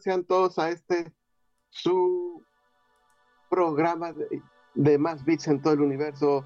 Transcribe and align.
Sean 0.00 0.24
todos 0.24 0.58
a 0.58 0.70
este 0.70 1.12
su 1.70 2.42
programa 3.48 4.12
de, 4.74 4.98
más 4.98 5.24
bits 5.24 5.48
en 5.48 5.60
todo 5.60 5.74
el 5.74 5.80
universo 5.80 6.44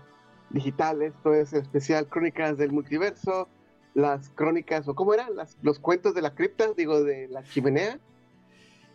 digital. 0.50 1.02
Esto 1.02 1.34
es 1.34 1.52
especial 1.52 2.08
Crónicas 2.08 2.58
del 2.58 2.72
Multiverso, 2.72 3.48
las 3.94 4.30
crónicas, 4.30 4.88
o 4.88 4.94
cómo 4.94 5.14
eran, 5.14 5.34
las, 5.36 5.56
los 5.62 5.78
cuentos 5.78 6.14
de 6.14 6.22
la 6.22 6.34
cripta, 6.34 6.72
digo, 6.76 7.02
de 7.02 7.28
la 7.28 7.42
chimenea. 7.42 7.98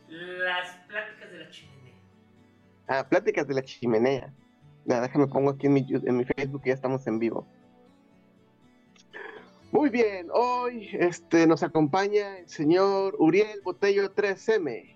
Las 0.07 0.75
pláticas 0.87 1.31
de 1.31 1.37
la 1.37 1.49
chimenea. 1.49 1.95
Ah, 2.87 3.07
pláticas 3.07 3.47
de 3.47 3.53
la 3.53 3.61
chimenea. 3.61 4.33
Nada, 4.85 5.01
déjame 5.01 5.27
pongo 5.27 5.51
aquí 5.51 5.67
en 5.67 5.73
mi, 5.73 5.85
en 5.89 6.17
mi 6.17 6.25
Facebook, 6.25 6.63
ya 6.65 6.73
estamos 6.73 7.05
en 7.05 7.19
vivo. 7.19 7.47
Muy 9.72 9.91
bien, 9.91 10.30
hoy 10.34 10.90
este, 10.94 11.46
nos 11.46 11.62
acompaña 11.62 12.40
el 12.40 12.50
señor 12.50 13.16
Uriel 13.19 13.62
Botello 13.62 14.13
3M. 14.16 14.96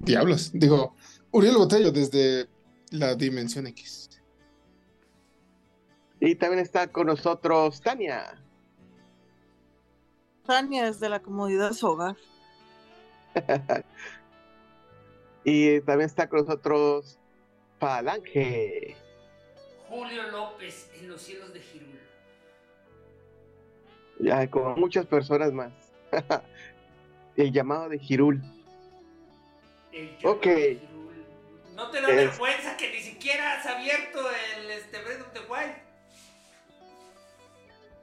Diablos, 0.00 0.50
digo, 0.52 0.96
Uriel 1.30 1.56
Botello 1.56 1.92
desde 1.92 2.48
la 2.90 3.14
Dimensión 3.14 3.68
X. 3.68 4.20
Y 6.18 6.34
también 6.34 6.60
está 6.60 6.88
con 6.88 7.06
nosotros 7.06 7.80
Tania. 7.80 8.42
Tania 10.44 10.86
desde 10.86 11.08
la 11.08 11.22
comodidad 11.22 11.68
de 11.68 11.74
su 11.74 11.86
hogar. 11.86 12.16
y 15.44 15.80
también 15.82 16.06
está 16.06 16.28
con 16.28 16.40
nosotros 16.40 17.20
Falange. 17.78 19.07
Julio 19.88 20.30
López 20.30 20.90
en 20.98 21.08
los 21.08 21.22
cielos 21.22 21.52
de 21.52 21.60
Girul. 21.60 21.98
Ya, 24.20 24.48
como 24.50 24.76
muchas 24.76 25.06
personas 25.06 25.52
más. 25.52 25.72
el 27.36 27.52
llamado 27.52 27.88
de 27.88 27.98
Girul. 27.98 28.42
El 29.92 30.16
ok. 30.24 30.44
De 30.44 30.80
No 31.74 31.90
te 31.90 32.00
da 32.00 32.08
vergüenza 32.08 32.76
que 32.76 32.90
ni 32.90 33.00
siquiera 33.00 33.54
has 33.54 33.66
abierto 33.66 34.20
el 34.56 34.70
este, 34.70 35.02
Breath 35.02 35.20
of 35.20 35.32
the 35.32 35.40
Wild. 35.50 35.74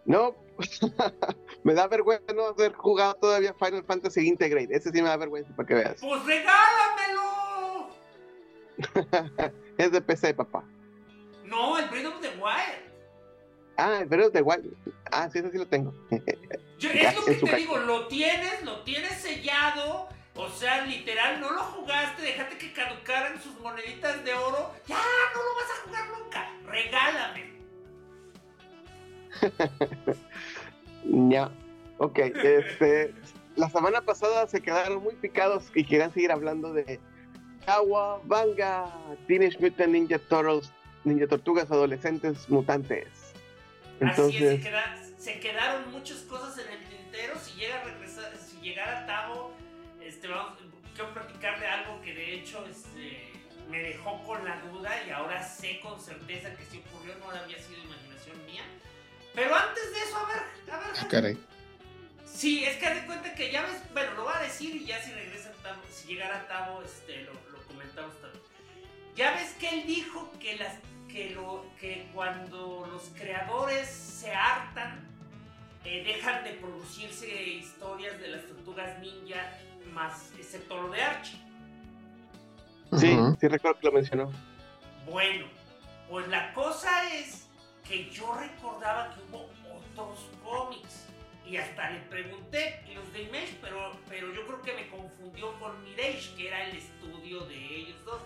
No, 0.06 0.36
me 1.64 1.74
da 1.74 1.88
vergüenza 1.88 2.32
no 2.34 2.46
haber 2.46 2.74
jugado 2.74 3.16
todavía 3.16 3.54
Final 3.54 3.84
Fantasy 3.84 4.28
Integrate. 4.28 4.76
Ese 4.76 4.92
sí 4.92 5.02
me 5.02 5.10
da 5.10 5.18
vergüenza 5.18 5.56
para 5.56 5.68
que 5.68 5.74
veas. 5.74 6.00
¡Pues 6.00 6.26
regálamelo! 6.26 7.90
es 9.78 9.92
de 9.92 10.02
PC, 10.02 10.34
papá. 10.34 10.64
No, 11.46 11.78
el 11.78 11.88
Breath 11.90 12.06
of 12.06 12.22
the 12.22 12.30
Wild. 12.30 12.96
Ah, 13.78 14.00
el 14.02 14.08
Breath 14.08 14.28
of 14.28 14.34
the 14.34 14.42
Wild. 14.42 14.76
Ah, 15.12 15.30
sí, 15.30 15.40
eso 15.40 15.50
sí 15.52 15.58
lo 15.58 15.68
tengo. 15.68 15.94
Yo, 16.80 16.90
es 16.90 17.16
lo 17.16 17.26
que 17.26 17.36
te 17.36 17.56
digo, 17.56 17.78
lo 17.78 18.08
tienes, 18.08 18.64
lo 18.64 18.82
tienes 18.82 19.14
sellado. 19.14 20.10
O 20.36 20.50
sea, 20.50 20.86
literal, 20.86 21.40
no 21.40 21.52
lo 21.52 21.64
jugaste, 21.64 22.22
déjate 22.22 22.58
que 22.58 22.74
caducaran 22.74 23.42
sus 23.42 23.58
moneditas 23.62 24.24
de 24.26 24.34
oro. 24.34 24.72
Ya, 24.86 24.98
no 25.34 25.44
lo 25.44 25.56
vas 25.56 25.72
a 25.72 25.82
jugar 25.86 26.10
nunca. 26.20 26.50
Regálame. 26.66 27.56
ya, 31.32 31.52
ok. 32.00 32.20
Este, 32.20 33.14
la 33.56 33.70
semana 33.70 34.02
pasada 34.02 34.48
se 34.48 34.62
quedaron 34.62 35.02
muy 35.04 35.16
picados 35.16 35.72
y 35.74 35.86
querían 35.86 36.14
seguir 36.14 36.32
hablando 36.34 36.74
de 36.74 37.00
Agua, 37.66 38.22
Vanga, 38.26 38.92
Teenage 39.28 39.58
Mutant 39.60 39.94
Ninja 39.94 40.20
Turtles 40.20 40.72
Ninja 41.06 41.28
Tortugas 41.28 41.70
Adolescentes 41.72 42.50
Mutantes. 42.50 43.08
Entonces, 44.00 44.60
Así 44.60 44.68
es, 44.68 45.24
se, 45.24 45.40
quedaron 45.40 45.92
muchas 45.92 46.18
cosas 46.22 46.58
en 46.58 46.72
el 46.72 46.80
tintero. 46.90 47.40
Si 47.40 47.54
llega 47.54 47.80
a 47.80 47.84
regresar, 47.84 48.34
si 48.38 48.60
llegara 48.60 49.06
Tavo, 49.06 49.54
este, 50.02 50.28
vamos, 50.28 50.58
quiero 50.94 51.14
platicar 51.14 51.64
algo 51.64 52.02
que 52.02 52.14
de 52.14 52.34
hecho 52.36 52.66
este, 52.66 53.32
me 53.70 53.80
dejó 53.80 54.22
con 54.24 54.44
la 54.44 54.60
duda 54.62 54.92
y 55.08 55.12
ahora 55.12 55.42
sé 55.44 55.80
con 55.82 56.00
certeza 56.02 56.54
que 56.56 56.66
si 56.66 56.80
ocurrió 56.80 57.16
no 57.20 57.30
había 57.30 57.58
sido 57.58 57.84
imaginación 57.84 58.46
mía. 58.46 58.64
Pero 59.34 59.56
antes 59.56 59.94
de 59.94 60.00
eso, 60.00 60.18
a 60.18 60.28
ver, 60.28 60.74
a 60.74 60.78
ver. 60.78 60.88
Ah, 61.00 61.08
caray. 61.10 61.38
Sí, 62.26 62.66
es 62.66 62.78
que 62.78 62.90
de 62.90 63.06
cuenta 63.06 63.34
que 63.34 63.52
ya 63.52 63.62
ves, 63.62 63.82
bueno, 63.94 64.14
lo 64.16 64.26
va 64.26 64.40
a 64.40 64.44
decir 64.44 64.76
y 64.76 64.86
ya 64.86 65.02
si 65.02 65.12
regresa 65.12 65.52
Tavo, 65.64 65.82
si 65.90 66.08
llegara 66.08 66.48
Tavo, 66.48 66.82
este, 66.82 67.24
lo, 67.24 67.34
lo 67.34 67.64
comentamos 67.68 68.20
también. 68.20 68.44
Ya 69.16 69.32
ves 69.32 69.54
que 69.54 69.70
él 69.70 69.88
dijo 69.88 70.30
que 70.42 70.58
las 70.58 70.74
que, 71.16 71.30
lo, 71.30 71.66
que 71.80 72.10
cuando 72.14 72.86
los 72.92 73.04
creadores 73.18 73.88
se 73.88 74.34
hartan, 74.34 75.00
eh, 75.86 76.04
dejan 76.04 76.44
de 76.44 76.52
producirse 76.52 77.28
historias 77.42 78.20
de 78.20 78.28
las 78.28 78.46
tortugas 78.46 79.00
ninja, 79.00 79.58
más 79.94 80.34
excepto 80.38 80.82
lo 80.82 80.90
de 80.90 81.02
Archie. 81.02 81.40
Sí, 82.98 83.18
sí 83.40 83.48
recuerdo 83.48 83.80
que 83.80 83.88
lo 83.88 83.94
mencionó. 83.94 84.32
Bueno, 85.10 85.46
pues 86.10 86.28
la 86.28 86.54
cosa 86.54 87.10
es 87.14 87.48
que 87.88 88.10
yo 88.10 88.36
recordaba 88.38 89.16
que 89.16 89.22
hubo 89.32 89.50
otros 89.74 90.20
cómics. 90.44 91.06
Y 91.46 91.58
hasta 91.58 91.92
le 91.92 92.00
pregunté 92.10 92.82
los 92.96 93.14
de 93.14 93.22
Image, 93.22 93.60
pero, 93.62 93.92
pero 94.10 94.34
yo 94.34 94.48
creo 94.48 94.62
que 94.64 94.74
me 94.74 94.90
confundió 94.90 95.54
con 95.60 95.82
Mirage, 95.84 96.36
que 96.36 96.48
era 96.48 96.66
el 96.66 96.78
estudio 96.78 97.42
de 97.42 97.56
ellos 97.56 98.04
dos. 98.04 98.20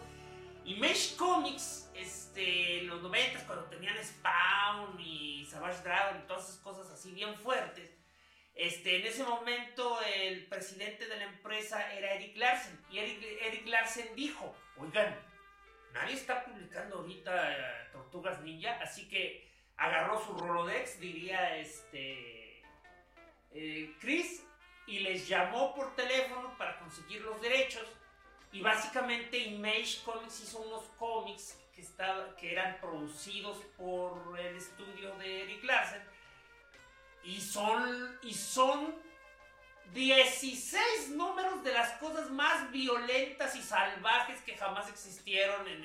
Image 0.70 1.16
Comics, 1.18 1.90
este, 1.96 2.82
en 2.82 2.90
los 2.90 3.02
90 3.02 3.48
cuando 3.48 3.66
tenían 3.66 3.96
Spawn 4.04 5.00
y 5.00 5.44
Savage 5.46 5.82
Dragon 5.82 6.20
y 6.20 6.28
todas 6.28 6.48
esas 6.48 6.60
cosas 6.60 6.92
así 6.92 7.12
bien 7.12 7.36
fuertes, 7.38 7.90
este, 8.54 9.00
en 9.00 9.08
ese 9.08 9.24
momento 9.24 10.00
el 10.02 10.46
presidente 10.46 11.08
de 11.08 11.18
la 11.18 11.24
empresa 11.24 11.92
era 11.94 12.14
Eric 12.14 12.38
Larsen. 12.38 12.80
Y 12.92 13.00
Eric, 13.00 13.24
Eric 13.42 13.66
Larsen 13.66 14.16
dijo, 14.16 14.56
oigan, 14.78 15.18
nadie 15.94 16.14
está 16.14 16.46
publicando 16.46 16.98
ahorita 16.98 17.52
eh, 17.52 17.90
Tortugas 17.92 18.40
Ninja, 18.42 18.78
así 18.80 19.10
que 19.10 19.50
agarró 19.76 20.24
su 20.24 20.38
Rolodex, 20.38 21.00
diría 21.00 21.58
este 21.58 22.62
eh, 23.54 23.96
Chris, 24.00 24.46
y 24.86 25.00
les 25.00 25.28
llamó 25.28 25.74
por 25.74 25.96
teléfono 25.96 26.56
para 26.60 26.78
conseguir 26.78 27.22
los 27.22 27.42
derechos. 27.42 27.88
Y 28.52 28.62
básicamente 28.62 29.38
Image 29.38 30.02
Comics 30.04 30.42
hizo 30.42 30.60
unos 30.60 30.84
cómics 30.98 31.58
que, 31.74 31.82
estaba, 31.82 32.36
que 32.36 32.52
eran 32.52 32.80
producidos 32.80 33.58
por 33.78 34.40
el 34.40 34.56
estudio 34.56 35.16
de 35.18 35.44
Eric 35.44 35.64
Larsen. 35.64 36.02
Y 37.24 37.40
son, 37.40 38.18
y 38.24 38.34
son 38.34 38.96
16 39.94 41.10
números 41.12 41.64
de 41.64 41.74
las 41.74 41.92
cosas 42.00 42.30
más 42.32 42.72
violentas 42.72 43.56
y 43.56 43.62
salvajes 43.62 44.42
que 44.42 44.58
jamás 44.58 44.90
existieron 44.90 45.68
en, 45.68 45.84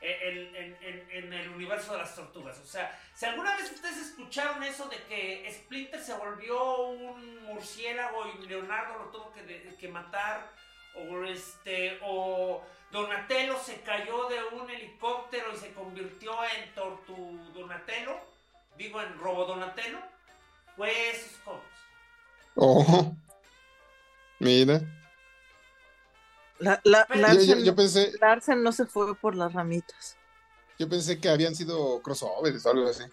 en, 0.00 1.32
el 1.32 1.48
universo 1.50 1.92
de 1.92 1.98
las 1.98 2.14
tortugas. 2.14 2.58
O 2.58 2.66
sea, 2.66 2.98
si 3.14 3.26
alguna 3.26 3.56
vez 3.56 3.70
ustedes 3.72 3.96
escucharon 3.98 4.62
eso 4.62 4.86
de 4.88 5.02
que 5.04 5.50
Splinter 5.52 6.00
se 6.00 6.14
volvió 6.14 6.88
un 6.88 7.44
murciélago 7.44 8.26
y 8.26 8.46
Leonardo 8.46 8.98
lo 8.98 9.10
tuvo 9.10 9.32
que, 9.32 9.74
que 9.78 9.88
matar 9.88 10.52
o 10.96 11.24
este 11.24 11.98
o 12.02 12.62
Donatello 12.90 13.58
se 13.58 13.80
cayó 13.80 14.28
de 14.28 14.56
un 14.56 14.70
helicóptero 14.70 15.52
y 15.52 15.56
se 15.56 15.72
convirtió 15.72 16.32
en 16.44 16.74
Tortu 16.74 17.38
Donatello, 17.52 18.16
digo 18.78 19.00
en 19.00 19.18
Robo 19.18 19.46
Donatello, 19.46 19.98
fue 20.76 21.10
esos 21.10 21.38
cómics. 21.44 21.64
Oh, 22.54 23.12
mira. 24.38 24.80
La, 26.60 26.80
la, 26.84 27.06
yo, 27.62 27.74
pensé, 27.74 28.12
Larsen 28.20 28.62
no 28.62 28.70
se 28.70 28.86
fue 28.86 29.14
por 29.16 29.34
las 29.34 29.52
ramitas. 29.52 30.16
Yo 30.78 30.88
pensé 30.88 31.20
que 31.20 31.28
habían 31.28 31.54
sido 31.54 32.00
crossovers 32.00 32.64
o 32.64 32.70
algo 32.70 32.88
así. 32.88 33.04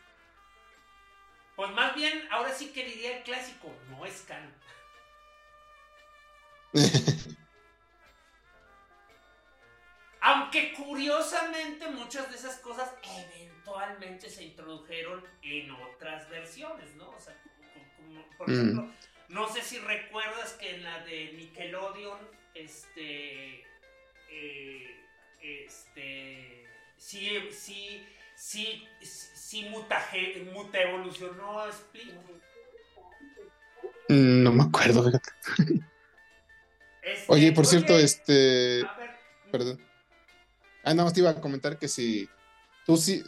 Pues 1.55 1.71
más 1.71 1.95
bien, 1.95 2.21
ahora 2.31 2.53
sí 2.53 2.71
que 2.71 2.85
diría 2.85 3.17
el 3.17 3.23
clásico, 3.23 3.71
no 3.89 4.05
es 4.05 4.21
canon. 4.21 4.53
Aunque 10.21 10.73
curiosamente 10.73 11.89
muchas 11.89 12.29
de 12.29 12.37
esas 12.37 12.57
cosas 12.57 12.93
eventualmente 13.03 14.29
se 14.29 14.43
introdujeron 14.43 15.23
en 15.41 15.71
otras 15.71 16.29
versiones, 16.29 16.95
¿no? 16.95 17.09
O 17.09 17.19
sea, 17.19 17.35
como, 17.97 18.23
por 18.37 18.47
mm. 18.47 18.53
ejemplo, 18.53 18.91
no 19.29 19.49
sé 19.49 19.61
si 19.63 19.79
recuerdas 19.79 20.53
que 20.53 20.75
en 20.75 20.83
la 20.83 21.03
de 21.05 21.33
Nickelodeon, 21.33 22.19
este, 22.53 23.63
eh, 24.29 25.05
este, 25.41 26.67
sí, 26.97 27.49
sí, 27.51 28.05
sí, 28.35 28.87
sí 29.01 29.69
mutaje, 29.69 30.47
muta 30.53 30.81
evolucionó 30.81 31.67
Split. 31.67 32.13
Mm, 34.09 34.43
no 34.43 34.51
me 34.51 34.63
acuerdo, 34.63 35.03
fíjate. 35.03 35.29
Este, 37.01 37.25
oye, 37.33 37.51
por 37.53 37.65
cierto, 37.65 37.97
este, 37.97 38.85
perdón. 39.51 39.90
Ah, 40.83 40.93
nada 40.93 41.05
más 41.05 41.13
te 41.13 41.19
iba 41.19 41.29
a 41.29 41.41
comentar 41.41 41.77
que 41.77 41.87
si 41.87 42.27
tú 42.85 42.97
sí, 42.97 43.23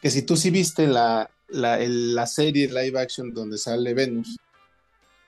que 0.00 0.10
si 0.10 0.22
tú 0.22 0.36
sí 0.36 0.50
viste 0.50 0.86
la, 0.86 1.30
la, 1.48 2.26
serie 2.26 2.68
live 2.68 2.98
action 2.98 3.34
donde 3.34 3.58
sale 3.58 3.92
Venus, 3.92 4.38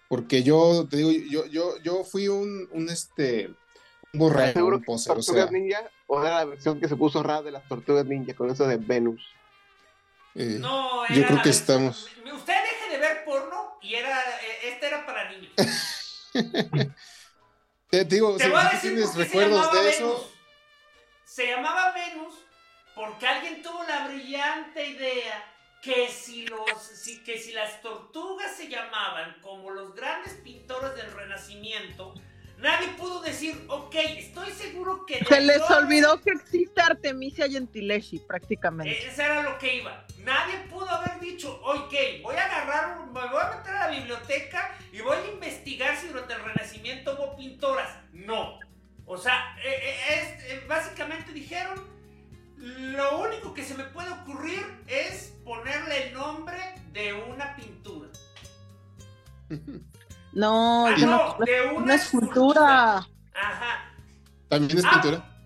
porque 0.09 0.43
yo 0.43 0.87
te 0.89 0.99
digo, 0.99 1.11
yo, 1.11 1.47
yo, 1.47 1.79
yo 1.83 2.05
fui 2.05 2.29
un, 2.29 2.69
un 2.73 2.89
este 2.89 3.51
un 4.13 4.19
borrego, 4.21 4.67
un 4.69 4.83
poser, 4.83 5.17
o 5.17 5.23
sea, 5.23 5.51
ninja 5.51 5.91
o 6.07 6.21
era 6.25 6.39
la 6.39 6.45
versión 6.45 6.81
que 6.81 6.89
se 6.89 6.97
puso 6.97 7.23
rara 7.23 7.43
de 7.43 7.51
las 7.51 7.67
tortugas 7.69 8.07
ninja 8.07 8.35
con 8.35 8.51
eso 8.51 8.67
de 8.67 8.77
Venus. 8.77 9.23
Eh, 10.35 10.57
no, 10.59 11.07
yo 11.09 11.27
creo 11.27 11.43
que 11.43 11.51
estamos. 11.51 12.09
Usted 12.35 12.55
deje 12.55 12.93
de 12.93 12.99
ver 12.99 13.25
porno 13.25 13.79
y 13.83 13.95
era 13.95 14.19
eh, 14.21 14.69
este 14.69 14.87
era 14.87 15.05
para 15.05 15.31
niños. 15.31 15.53
te, 17.91 18.05
digo, 18.07 18.39
si, 18.39 18.47
tienes 18.81 19.15
recuerdos 19.15 19.73
de 19.73 19.91
eso 19.91 20.32
se 21.33 21.47
llamaba 21.47 21.93
Venus 21.93 22.35
porque 22.95 23.27
alguien 23.27 23.63
tuvo 23.63 23.83
la 23.85 24.07
brillante 24.07 24.87
idea 24.87 25.43
que 25.81 26.09
si, 26.09 26.47
los, 26.47 26.61
que 27.25 27.39
si 27.39 27.53
las 27.53 27.81
tortugas 27.81 28.55
se 28.55 28.69
llamaban 28.69 29.41
como 29.41 29.71
los 29.71 29.95
grandes 29.95 30.35
pintores 30.35 30.95
del 30.95 31.11
Renacimiento, 31.11 32.13
nadie 32.59 32.89
pudo 32.99 33.23
decir, 33.23 33.65
ok, 33.69 33.95
estoy 34.19 34.53
seguro 34.53 35.07
que... 35.07 35.25
Se 35.25 35.41
les 35.41 35.63
olvidó 35.71 36.21
que 36.21 36.33
existe 36.33 36.83
Artemisia 36.83 37.49
Gentileschi, 37.49 38.19
prácticamente. 38.19 39.09
Eso 39.09 39.23
era 39.23 39.43
lo 39.43 39.59
que 39.59 39.77
iba. 39.77 40.07
Nadie 40.19 40.59
pudo 40.69 40.89
haber 40.89 41.19
dicho, 41.19 41.61
ok, 41.65 41.95
voy 42.23 42.37
a 42.37 42.45
agarrar, 42.45 43.07
me 43.07 43.27
voy 43.29 43.41
a 43.41 43.57
meter 43.57 43.75
a 43.75 43.89
la 43.89 43.97
biblioteca 43.97 44.79
y 44.93 45.01
voy 45.01 45.17
a 45.17 45.33
investigar 45.33 45.97
si 45.97 46.09
durante 46.09 46.35
el 46.35 46.45
Renacimiento 46.45 47.15
hubo 47.15 47.37
pintoras. 47.37 47.89
No. 48.13 48.61
O 49.13 49.19
sea, 49.19 49.55
eh, 49.63 49.95
eh, 50.09 50.39
eh, 50.49 50.65
básicamente 50.67 51.33
dijeron, 51.33 51.87
lo 52.57 53.19
único 53.21 53.53
que 53.53 53.63
se 53.63 53.75
me 53.75 53.85
puede 53.85 54.09
ocurrir 54.11 54.65
es 54.87 55.35
ponerle 55.45 56.09
el 56.09 56.15
nombre 56.15 56.57
de 56.93 57.13
una 57.13 57.55
pintura. 57.55 58.09
No, 60.35 60.87
ah, 60.87 60.97
no, 60.97 61.45
de 61.45 61.61
una, 61.77 61.95
escultura. 61.95 63.07
Ajá. 63.35 63.95
¿También 64.49 64.79
es 64.79 64.85
ah, 64.87 64.91
pintura? 64.93 65.37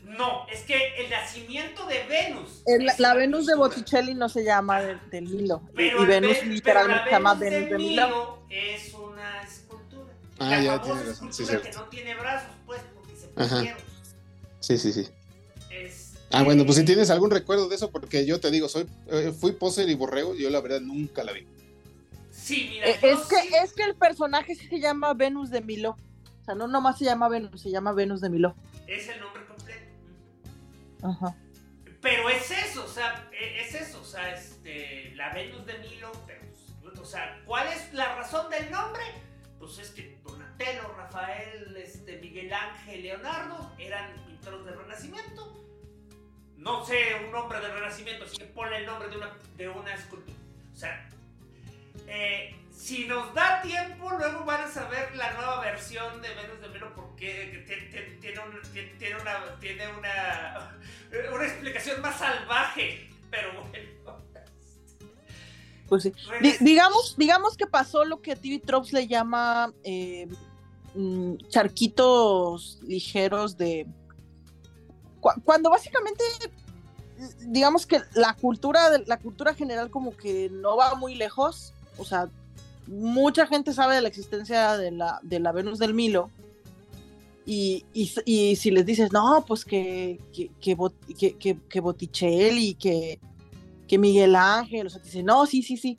No, 0.00 0.48
es 0.48 0.62
que 0.62 0.96
el 0.96 1.10
nacimiento 1.10 1.86
de 1.86 2.02
Venus. 2.08 2.64
la 2.98 3.14
Venus 3.14 3.46
de 3.46 3.54
Botticelli 3.54 4.14
no 4.14 4.28
se 4.28 4.42
llama 4.42 4.80
del, 4.80 5.32
hilo. 5.32 5.62
y 5.78 6.04
Venus 6.06 6.44
literalmente 6.44 7.04
se 7.04 7.10
llama 7.12 7.34
Venus 7.34 7.70
de 7.70 7.78
Milo. 7.78 8.42
Es. 8.50 8.89
Ah, 10.40 10.60
ya 10.60 10.80
tiene 10.80 11.02
razón. 11.02 11.32
Sí, 11.32 11.44
que 11.44 11.70
no 11.72 11.84
tiene 11.84 12.14
brazos, 12.14 12.50
pues, 12.66 12.80
porque 12.94 13.14
se 13.14 13.28
perdieron. 13.28 13.78
Sí, 14.60 14.78
sí, 14.78 14.92
sí. 14.92 15.08
Ah, 16.32 16.44
bueno, 16.44 16.64
pues 16.64 16.76
si 16.76 16.84
tienes 16.84 17.10
algún 17.10 17.30
recuerdo 17.30 17.68
de 17.68 17.74
eso, 17.74 17.90
porque 17.90 18.24
yo 18.24 18.38
te 18.38 18.50
digo, 18.50 18.68
soy, 18.68 18.86
eh, 19.08 19.34
fui 19.38 19.52
poser 19.52 19.88
y 19.88 19.94
borrego, 19.94 20.34
yo 20.36 20.48
la 20.48 20.60
verdad 20.60 20.80
nunca 20.80 21.24
la 21.24 21.32
vi. 21.32 21.46
Sí, 22.30 22.68
mira. 22.70 22.88
Eh, 22.88 22.98
es, 23.02 23.18
que, 23.22 23.36
es 23.62 23.72
que 23.72 23.82
el 23.82 23.96
personaje 23.96 24.54
sí 24.54 24.66
se 24.68 24.78
llama 24.78 25.12
Venus 25.12 25.50
de 25.50 25.60
Milo. 25.60 25.96
O 26.40 26.44
sea, 26.44 26.54
no 26.54 26.68
nomás 26.68 26.98
se 26.98 27.04
llama 27.04 27.28
Venus, 27.28 27.60
se 27.60 27.70
llama 27.70 27.92
Venus 27.92 28.20
de 28.20 28.30
Milo. 28.30 28.54
Es 28.86 29.08
el 29.08 29.20
nombre 29.20 29.44
completo. 29.44 29.92
Ajá. 31.02 31.36
Pero 32.00 32.30
es 32.30 32.50
eso, 32.50 32.84
o 32.84 32.88
sea, 32.88 33.28
e, 33.32 33.62
es 33.62 33.74
eso, 33.74 34.00
o 34.00 34.04
sea, 34.04 34.32
este, 34.32 35.12
la 35.16 35.34
Venus 35.34 35.66
de 35.66 35.78
Milo, 35.78 36.12
pero, 36.26 37.02
o 37.02 37.04
sea, 37.04 37.42
¿cuál 37.44 37.66
es 37.68 37.92
la 37.92 38.14
razón 38.14 38.48
del 38.50 38.70
nombre? 38.70 39.02
Pues 39.60 39.78
es 39.78 39.90
que 39.90 40.18
Donatello, 40.24 40.92
Rafael, 40.96 41.76
este, 41.76 42.16
Miguel 42.16 42.52
Ángel, 42.52 43.02
Leonardo 43.02 43.72
eran 43.78 44.12
pintores 44.26 44.64
del 44.64 44.76
Renacimiento 44.76 45.60
no 46.60 46.84
sé 46.84 47.14
un 47.24 47.32
nombre 47.32 47.58
del 47.60 47.72
Renacimiento, 47.72 48.24
así 48.24 48.36
que 48.36 48.44
ponle 48.44 48.78
el 48.78 48.86
nombre 48.86 49.08
de 49.08 49.16
una, 49.16 49.32
de 49.56 49.68
una 49.68 49.94
escultura. 49.94 50.36
O 50.72 50.76
sea, 50.76 51.08
eh, 52.06 52.54
si 52.70 53.06
nos 53.06 53.32
da 53.34 53.62
tiempo, 53.62 54.10
luego 54.10 54.44
van 54.44 54.64
a 54.64 54.68
saber 54.68 55.14
la 55.16 55.32
nueva 55.32 55.60
versión 55.60 56.20
de 56.20 56.28
Venus 56.34 56.60
de 56.60 56.68
Milo 56.68 56.94
porque 56.94 57.64
tiene, 57.66 58.16
tiene, 58.20 58.40
una, 59.16 59.58
tiene 59.58 59.88
una, 59.88 60.78
una 61.34 61.44
explicación 61.44 62.00
más 62.02 62.18
salvaje, 62.18 63.08
pero 63.30 63.52
bueno. 63.52 64.29
Pues 65.90 66.04
sí. 66.04 66.12
digamos, 66.60 67.16
digamos 67.18 67.56
que 67.56 67.66
pasó 67.66 68.04
lo 68.04 68.22
que 68.22 68.32
a 68.32 68.36
TV 68.36 68.60
Tropes 68.60 68.92
le 68.92 69.08
llama 69.08 69.74
eh, 69.82 70.28
mm, 70.94 71.34
charquitos 71.48 72.78
ligeros 72.82 73.58
de, 73.58 73.86
cuando 75.44 75.68
básicamente 75.68 76.24
digamos 77.40 77.86
que 77.86 78.00
la 78.14 78.34
cultura, 78.34 78.80
la 79.04 79.18
cultura 79.18 79.52
general 79.52 79.90
como 79.90 80.16
que 80.16 80.48
no 80.50 80.76
va 80.76 80.94
muy 80.94 81.16
lejos, 81.16 81.74
o 81.98 82.04
sea, 82.04 82.30
mucha 82.86 83.46
gente 83.46 83.72
sabe 83.72 83.96
de 83.96 84.00
la 84.00 84.08
existencia 84.08 84.76
de 84.76 84.92
la, 84.92 85.20
de 85.22 85.40
la 85.40 85.52
Venus 85.52 85.78
del 85.78 85.92
Milo, 85.92 86.30
y, 87.46 87.84
y, 87.94 88.54
si 88.54 88.70
les 88.70 88.86
dices, 88.86 89.12
no, 89.12 89.44
pues 89.44 89.64
que, 89.64 90.20
que, 90.32 90.50
que, 90.60 91.58
que, 91.68 91.80
Botticelli, 91.80 92.74
que, 92.74 93.18
que 93.90 93.98
Miguel 93.98 94.36
Ángel, 94.36 94.86
o 94.86 94.90
sea, 94.90 95.00
te 95.00 95.06
dicen, 95.06 95.26
no, 95.26 95.44
sí, 95.46 95.64
sí, 95.64 95.76
sí, 95.76 95.98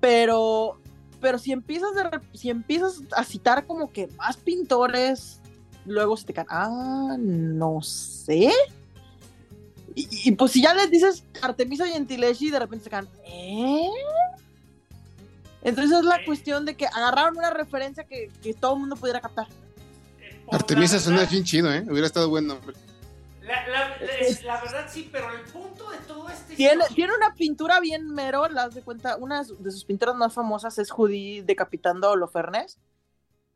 pero, 0.00 0.80
pero 1.20 1.38
si 1.38 1.52
empiezas, 1.52 1.90
de, 1.94 2.18
si 2.32 2.48
empiezas 2.48 3.02
a 3.14 3.24
citar 3.24 3.66
como 3.66 3.92
que 3.92 4.06
más 4.16 4.38
pintores, 4.38 5.42
luego 5.84 6.16
se 6.16 6.24
te 6.24 6.32
caen, 6.32 6.46
ah, 6.48 7.16
no 7.18 7.82
sé. 7.82 8.50
Y, 9.94 10.32
pues 10.32 10.52
si 10.52 10.62
ya 10.62 10.72
les 10.72 10.90
dices 10.90 11.24
Artemisa 11.42 11.86
Gentileschi, 11.86 12.48
de 12.48 12.58
repente 12.58 12.84
se 12.84 12.90
caen, 12.90 13.08
¿eh? 13.26 13.90
Entonces 15.62 15.98
es 15.98 16.04
la 16.06 16.24
cuestión 16.24 16.64
de 16.64 16.74
que 16.74 16.86
agarraron 16.86 17.36
una 17.36 17.50
referencia 17.50 18.04
que, 18.04 18.30
que 18.42 18.54
todo 18.54 18.72
el 18.72 18.80
mundo 18.80 18.96
pudiera 18.96 19.20
captar. 19.20 19.46
Artemisa 20.50 20.98
suena 20.98 21.26
bien 21.26 21.44
chido, 21.44 21.70
¿eh? 21.70 21.84
Hubiera 21.86 22.06
estado 22.06 22.30
buen 22.30 22.46
nombre. 22.46 22.74
La, 23.46 23.66
la, 23.68 24.60
verdad 24.60 24.88
sí, 24.88 25.08
pero 25.12 25.30
el 25.32 25.44
punto 25.44 25.88
de 25.90 25.98
todo 25.98 26.28
este... 26.28 26.56
Tiene, 26.56 26.84
tiene 26.94 27.14
una 27.14 27.32
pintura 27.34 27.78
bien 27.78 28.08
mero, 28.08 28.48
las 28.48 28.74
de 28.74 28.82
cuenta, 28.82 29.16
una 29.16 29.44
de 29.44 29.70
sus 29.70 29.84
pinturas 29.84 30.16
más 30.16 30.34
famosas 30.34 30.78
es 30.78 30.90
Judy 30.90 31.42
decapitando 31.42 32.08
a 32.08 32.10
Holofernes. 32.10 32.80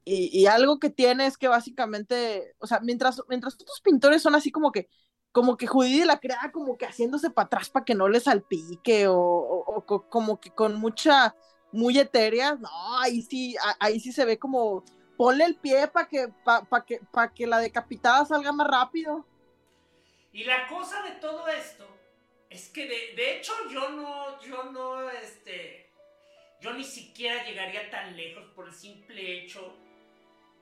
Y, 0.05 0.31
y, 0.33 0.47
algo 0.47 0.79
que 0.79 0.91
tiene 0.91 1.27
es 1.27 1.37
que 1.37 1.49
básicamente, 1.49 2.55
o 2.59 2.67
sea, 2.67 2.81
mientras, 2.81 3.21
mientras 3.29 3.55
otros 3.55 3.81
pintores 3.83 4.23
son 4.23 4.35
así 4.35 4.51
como 4.51 4.73
que, 4.73 4.89
como 5.33 5.57
que 5.57 5.67
Judy 5.67 6.05
la 6.05 6.21
crea 6.21 6.51
como 6.53 6.77
que 6.79 6.87
haciéndose 6.87 7.31
para 7.31 7.47
atrás 7.47 7.69
para 7.69 7.85
que 7.85 7.95
no 7.95 8.09
le 8.09 8.21
salpique, 8.21 9.09
o, 9.09 9.17
o, 9.17 9.85
como 10.09 10.41
que 10.41 10.51
con 10.51 10.77
mucha, 10.77 11.35
muy 11.73 11.99
etérea, 11.99 12.55
no, 12.55 12.69
ahí 13.01 13.23
sí, 13.23 13.57
ahí 13.79 14.01
sí 14.01 14.13
se 14.13 14.25
ve 14.25 14.39
como 14.39 14.85
ponle 15.17 15.45
el 15.45 15.57
pie 15.57 15.87
para 15.89 16.09
que, 16.09 16.29
pa, 16.45 16.65
que, 16.87 17.01
pa 17.13 17.29
que 17.33 17.47
la 17.47 17.59
decapitada 17.59 18.25
salga 18.25 18.53
más 18.53 18.67
rápido. 18.67 19.27
Y 20.33 20.45
la 20.45 20.67
cosa 20.69 21.03
de 21.03 21.13
todo 21.13 21.49
esto 21.49 21.87
es 22.49 22.69
que 22.69 22.87
de, 22.87 23.37
hecho 23.37 23.53
yo 23.71 23.91
no, 23.91 24.41
yo 24.43 24.65
no, 24.65 25.09
este, 25.11 25.91
yo 26.61 26.73
ni 26.73 26.85
siquiera 26.85 27.45
llegaría 27.45 27.91
tan 27.91 28.17
lejos 28.17 28.45
por 28.55 28.69
el 28.69 28.75
simple 28.75 29.39
hecho 29.39 29.77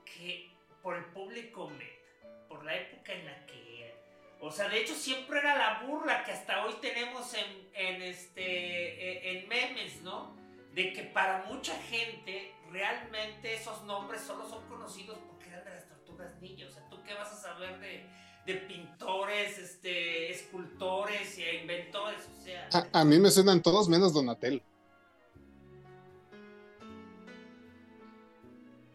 que 0.04 0.50
por 0.82 0.96
el 0.96 1.04
público 1.06 1.68
meta, 1.68 2.28
por 2.48 2.64
la 2.64 2.76
época 2.76 3.12
en 3.12 3.26
la 3.26 3.46
que 3.46 3.84
era. 3.84 3.94
O 4.40 4.50
sea, 4.50 4.68
de 4.68 4.80
hecho 4.80 4.94
siempre 4.94 5.38
era 5.38 5.56
la 5.56 5.80
burla 5.80 6.24
que 6.24 6.32
hasta 6.32 6.64
hoy 6.64 6.74
tenemos 6.80 7.34
en, 7.34 7.70
en 7.74 8.02
este, 8.02 8.42
e, 8.42 9.38
en 9.38 9.48
memes, 9.48 10.00
¿no? 10.02 10.36
De 10.72 10.92
que 10.92 11.02
para 11.02 11.44
mucha 11.44 11.74
gente 11.82 12.54
realmente 12.70 13.54
esos 13.54 13.82
nombres 13.82 14.22
solo 14.22 14.48
son 14.48 14.66
conocidos 14.68 15.18
porque 15.26 15.48
eran 15.48 15.64
de 15.64 15.70
las 15.70 15.88
tortugas 15.88 16.40
ninja. 16.40 16.66
O 16.66 16.70
sea, 16.70 16.88
¿tú 16.88 17.02
qué 17.02 17.14
vas 17.14 17.32
a 17.32 17.36
saber 17.36 17.78
de, 17.80 18.06
de 18.48 18.54
pintores, 18.54 19.58
este, 19.58 20.30
escultores 20.30 21.38
e 21.38 21.60
inventores? 21.60 22.26
O 22.34 22.42
sea. 22.42 22.66
A, 22.92 23.04
mí 23.04 23.18
me 23.18 23.30
suenan 23.30 23.62
todos 23.62 23.90
menos 23.90 24.14
Donatello. 24.14 24.62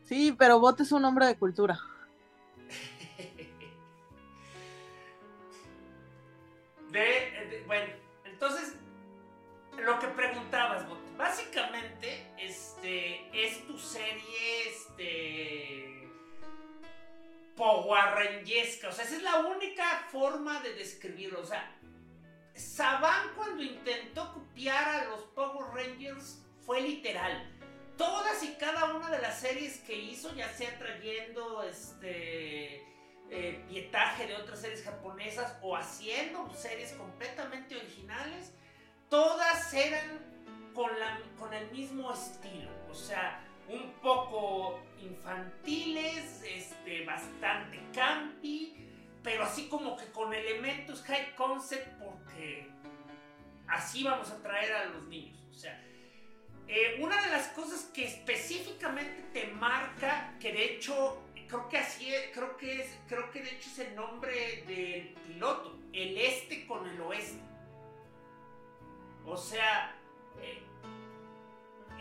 Sí, 0.06 0.36
pero 0.38 0.60
Bot 0.60 0.82
es 0.82 0.92
un 0.92 1.06
hombre 1.06 1.28
de 1.28 1.38
cultura. 1.38 1.80
de, 6.92 7.64
bueno, 7.68 7.94
entonces, 8.26 8.74
lo 9.78 10.00
que 10.00 10.08
preguntabas, 10.08 10.90
Bot, 10.90 11.16
básicamente 11.16 12.34
este, 12.40 13.46
es 13.46 13.68
tu 13.68 13.78
serie 13.78 14.68
este, 14.68 15.93
Power 17.56 18.44
O 18.88 18.92
sea, 18.92 19.06
esa 19.06 19.16
es 19.16 19.24
la 19.24 19.38
única 19.38 20.08
forma 20.12 20.60
de 20.62 20.74
describirlo. 20.74 21.42
O 21.42 21.46
sea, 21.46 21.70
Saban 22.56 23.34
cuando 23.36 23.64
intentó 23.64 24.32
copiar 24.32 24.88
a 24.88 25.06
los 25.06 25.22
Power 25.36 25.74
Rangers 25.74 26.40
fue 26.66 26.82
literal. 26.82 27.50
Todas 27.98 28.44
y 28.44 28.54
cada 28.56 28.94
una 28.94 29.10
de 29.10 29.22
las 29.22 29.40
series 29.40 29.80
que 29.80 29.96
hizo, 29.96 30.34
ya 30.36 30.50
sea 30.50 30.78
trayendo 30.78 31.64
este 31.64 32.84
eh, 33.30 33.64
pietaje 33.68 34.28
de 34.28 34.36
otras 34.36 34.62
series 34.62 34.84
japonesas 34.84 35.58
o 35.62 35.76
haciendo 35.76 36.52
series 36.54 36.94
completamente 36.94 37.76
originales, 37.76 38.54
todas 39.10 39.74
eran 39.74 40.20
con, 40.74 41.00
la, 41.00 41.20
con 41.40 41.54
el 41.54 41.70
mismo 41.72 42.14
estilo. 42.14 42.70
O 42.90 42.96
sea, 42.96 43.44
un 43.74 43.94
poco 44.02 44.80
infantiles, 45.02 46.44
este, 46.44 47.04
bastante 47.06 47.80
campi, 47.94 48.76
pero 49.24 49.44
así 49.44 49.68
como 49.68 49.98
que 49.98 50.06
con 50.12 50.34
elementos 50.34 51.02
high 51.04 51.36
concept 51.36 51.88
porque 52.00 52.68
así 53.68 54.04
vamos 54.04 54.30
a 54.32 54.42
traer 54.42 54.74
a 54.74 54.86
los 54.86 55.08
niños. 55.08 55.40
O 55.52 55.54
sea, 55.54 55.82
eh, 56.68 56.98
una 57.00 57.22
de 57.22 57.30
las 57.30 57.48
cosas 57.50 57.86
que 57.94 58.06
específicamente 58.06 59.24
te 59.34 59.48
marca, 59.54 60.36
que 60.40 60.52
de 60.52 60.66
hecho 60.74 61.22
creo 61.48 61.70
que 61.70 61.78
así 61.78 62.12
creo 62.34 62.58
que 62.58 62.82
es, 62.82 63.00
creo 63.08 63.30
que 63.32 63.42
de 63.42 63.52
hecho 63.52 63.70
es 63.70 63.80
el 63.80 63.96
nombre 63.96 64.64
del 64.68 65.10
piloto, 65.28 65.78
el 65.92 66.18
este 66.18 66.66
con 66.66 66.88
el 66.88 67.00
oeste. 67.02 67.42
O 69.26 69.38
sea, 69.38 69.96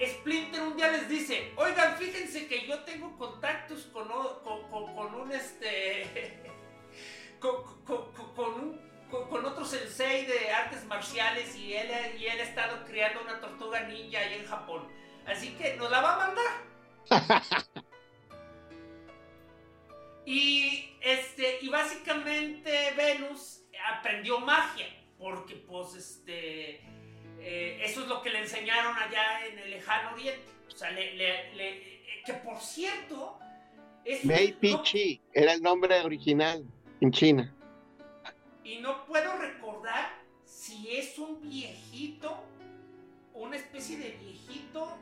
Splinter 0.00 0.62
un 0.62 0.76
día 0.76 0.90
les 0.90 1.08
dice, 1.08 1.52
oigan, 1.56 1.96
fíjense 1.96 2.46
que 2.48 2.66
yo 2.66 2.80
tengo 2.80 3.16
contactos 3.18 3.84
con, 3.92 4.08
con, 4.08 5.14
un 5.14 5.32
este. 5.32 6.42
con, 7.38 7.54
un, 8.36 8.80
con, 9.10 9.44
otro 9.44 9.64
sensei 9.64 10.24
de 10.26 10.50
artes 10.50 10.84
marciales 10.86 11.54
y 11.56 11.74
él, 11.74 11.90
y 12.18 12.26
él 12.26 12.40
ha 12.40 12.44
estado 12.44 12.84
criando 12.84 13.22
una 13.22 13.40
tortuga 13.40 13.80
ninja 13.82 14.20
ahí 14.20 14.34
en 14.34 14.46
Japón. 14.46 14.88
Así 15.26 15.50
que 15.56 15.76
nos 15.76 15.90
la 15.90 16.00
va 16.00 16.14
a 16.14 16.26
mandar. 16.26 17.52
y 20.26 20.96
este, 21.00 21.58
y 21.60 21.68
básicamente 21.68 22.92
Venus 22.96 23.62
aprendió 23.98 24.40
magia. 24.40 24.86
Porque 25.18 25.54
pues 25.54 25.94
este 25.94 26.80
eh, 27.44 27.80
eso 27.82 28.02
es 28.02 28.08
lo 28.08 28.22
que 28.22 28.30
le 28.30 28.40
enseñaron 28.40 28.96
allá 28.96 29.46
en 29.46 29.58
el 29.58 29.70
lejano 29.70 30.12
oriente. 30.12 30.44
O 30.68 30.76
sea, 30.76 30.90
le, 30.90 31.14
le, 31.16 32.02
que 32.24 32.34
por 32.34 32.58
cierto... 32.60 33.38
Es 34.04 34.24
Mei 34.24 34.52
Pichi 34.52 35.20
era 35.32 35.52
el 35.52 35.62
nombre 35.62 36.00
original 36.00 36.64
en 37.00 37.12
China. 37.12 37.54
Y 38.64 38.78
no 38.78 39.04
puedo 39.06 39.36
recordar 39.38 40.10
si 40.44 40.96
es 40.96 41.18
un 41.18 41.40
viejito, 41.40 42.36
una 43.34 43.56
especie 43.56 43.96
de 43.98 44.10
viejito, 44.10 44.96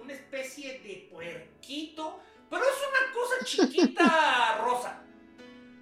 una 0.00 0.12
especie 0.12 0.80
de 0.80 1.08
puerquito, 1.10 2.20
pero 2.50 2.62
es 2.62 2.78
una 2.88 3.12
cosa 3.12 3.44
chiquita 3.44 4.58
rosa. 4.64 5.02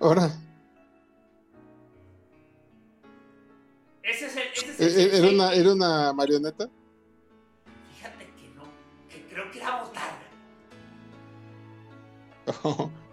Ahora. 0.01 0.31
Ese 4.07 4.27
es 4.27 4.37
el. 4.37 4.99
Eh, 4.99 5.19
¿Era, 5.19 5.29
una, 5.29 5.53
¿Era 5.53 5.73
una 5.73 6.13
marioneta? 6.13 6.71
Fíjate 7.97 8.25
que 8.25 8.49
no, 8.55 8.63
que 9.09 9.27
creo 9.27 9.51
que 9.51 9.59
era 9.59 9.83
botarga. 9.83 10.23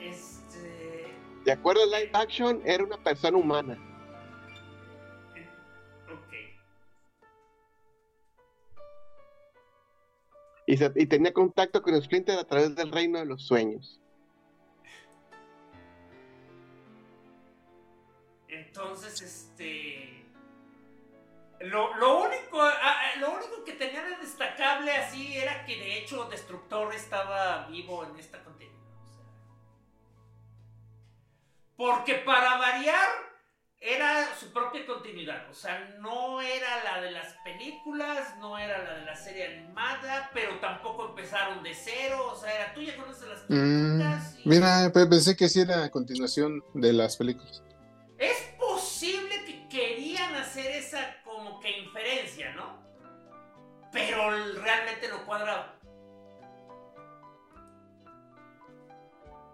Este. 0.00 1.14
De 1.44 1.52
acuerdo 1.52 1.82
al 1.82 1.90
live 1.90 2.10
action, 2.12 2.60
era 2.64 2.82
una 2.82 2.96
persona 2.96 3.36
humana. 3.36 3.78
Ok. 6.08 6.34
Y, 10.66 11.02
y 11.02 11.06
tenía 11.06 11.32
contacto 11.32 11.82
con 11.82 12.00
Splinter 12.02 12.38
a 12.38 12.44
través 12.44 12.74
del 12.74 12.90
reino 12.90 13.20
de 13.20 13.26
los 13.26 13.46
sueños. 13.46 14.00
Entonces, 18.78 19.20
este. 19.22 20.24
Lo, 21.60 21.90
único, 22.24 22.62
lo 23.18 23.32
único 23.32 23.64
que 23.64 23.72
tenía 23.72 24.04
de 24.04 24.16
destacable 24.18 24.92
así 24.92 25.36
era 25.36 25.64
que 25.66 25.74
de 25.74 25.98
hecho 25.98 26.26
Destructor 26.26 26.94
estaba 26.94 27.66
vivo 27.66 28.04
en 28.04 28.16
esta 28.16 28.38
continuidad. 28.44 28.78
porque 31.76 32.14
para 32.16 32.58
variar 32.58 33.08
era 33.80 34.36
su 34.36 34.52
propia 34.52 34.84
continuidad. 34.86 35.48
O 35.50 35.54
sea, 35.54 35.96
no 36.00 36.40
era 36.40 36.84
la 36.84 37.00
de 37.00 37.12
las 37.12 37.34
películas, 37.44 38.36
no 38.38 38.58
era 38.58 38.82
la 38.82 38.94
de 38.94 39.04
la 39.04 39.16
serie 39.16 39.58
animada, 39.58 40.30
pero 40.34 40.58
tampoco 40.60 41.08
empezaron 41.08 41.62
de 41.62 41.74
cero. 41.74 42.32
O 42.32 42.36
sea, 42.36 42.52
era 42.52 42.74
tú 42.74 42.82
ya 42.82 42.96
conoces 42.96 43.28
las 43.28 43.42
mm, 43.44 43.46
películas. 43.48 44.36
Mira, 44.44 44.92
pensé 44.92 45.36
que 45.36 45.48
sí 45.48 45.60
era 45.60 45.84
a 45.84 45.90
continuación 45.90 46.62
de 46.74 46.92
las 46.92 47.16
películas. 47.16 47.62
Pero 53.98 54.30
realmente 54.62 55.08
lo 55.08 55.24
cuadraba. 55.26 55.74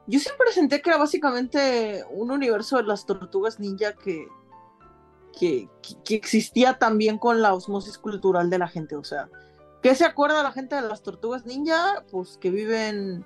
Yo 0.07 0.21
siempre 0.21 0.53
sentí 0.53 0.81
que 0.81 0.91
era 0.91 0.99
básicamente 0.99 2.05
un 2.11 2.31
universo 2.31 2.77
de 2.77 2.83
las 2.83 3.07
tortugas 3.07 3.59
ninja 3.59 3.95
que, 3.95 4.29
que, 5.39 5.69
que, 6.05 6.15
existía 6.15 6.79
también 6.79 7.17
con 7.17 7.41
la 7.41 7.55
osmosis 7.55 7.97
cultural 7.97 8.51
de 8.51 8.59
la 8.59 8.69
gente. 8.69 8.97
O 8.97 9.05
sea, 9.05 9.31
¿qué 9.83 9.95
se 9.95 10.05
acuerda 10.05 10.43
la 10.43 10.53
gente 10.53 10.77
de 10.77 10.83
las 10.83 11.03
tortugas 11.03 11.47
ninja? 11.47 12.05
Pues 12.11 12.37
que 12.37 12.51
viven, 12.51 13.25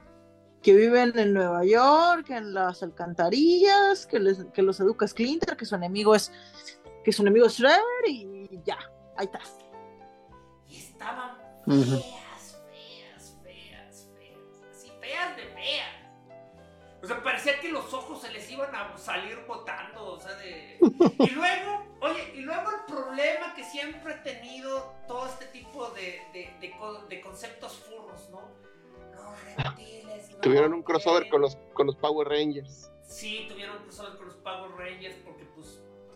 que 0.62 0.72
viven 0.72 1.18
en 1.18 1.34
Nueva 1.34 1.64
York, 1.64 2.30
en 2.30 2.54
las 2.54 2.84
alcantarillas, 2.84 4.06
que, 4.06 4.20
les, 4.20 4.44
que 4.54 4.62
los 4.62 4.78
educa 4.78 5.08
Splinter, 5.08 5.56
que 5.56 5.64
su 5.64 5.74
enemigo 5.74 6.14
es 6.14 6.30
que 7.02 7.10
su 7.10 7.22
enemigo 7.22 7.46
es 7.46 7.54
Shredder 7.54 8.06
y 8.06 8.60
ya, 8.64 8.78
ahí 9.16 9.26
está. 9.26 9.40
Y 10.68 10.78
estaban 10.78 11.36
feas, 11.64 12.60
feas, 12.70 13.36
feas, 13.42 14.08
feas, 14.16 14.70
así 14.70 14.92
feas 15.00 15.36
de 15.36 15.42
feas. 15.44 15.98
O 17.02 17.06
sea, 17.06 17.22
parecía 17.22 17.60
que 17.60 17.68
los 17.70 17.92
ojos 17.94 18.20
se 18.20 18.30
les 18.32 18.50
iban 18.50 18.74
a 18.74 18.96
salir 18.98 19.38
botando, 19.46 20.14
o 20.14 20.20
sea, 20.20 20.34
de... 20.34 20.78
Y 21.20 21.30
luego, 21.30 21.86
oye, 22.00 22.32
y 22.34 22.40
luego 22.40 22.70
el 22.70 22.92
problema 22.92 23.54
que 23.54 23.62
siempre 23.62 24.14
he 24.14 24.18
tenido 24.18 24.94
todo 25.06 25.26
este 25.26 25.46
tipo 25.46 25.90
de, 25.90 26.20
de, 26.32 26.52
de, 27.08 27.20
conceptos 27.20 27.76
furros, 27.76 28.28
¿no? 28.30 28.48
Los 29.14 29.56
reptiles, 29.56 30.30
no, 30.32 30.38
Tuvieron 30.38 30.72
un 30.74 30.82
crossover 30.82 31.28
con 31.28 31.40
los, 31.40 31.56
con 31.72 31.86
los 31.86 31.96
Power 31.96 32.28
Rangers. 32.28 32.90
Sí, 33.06 33.46
tuvieron 33.48 33.76
un 33.76 33.82
crossover 33.84 34.16
con 34.16 34.26
los 34.26 34.36
Power 34.36 34.70
Rangers 34.72 35.16
porque, 35.24 35.47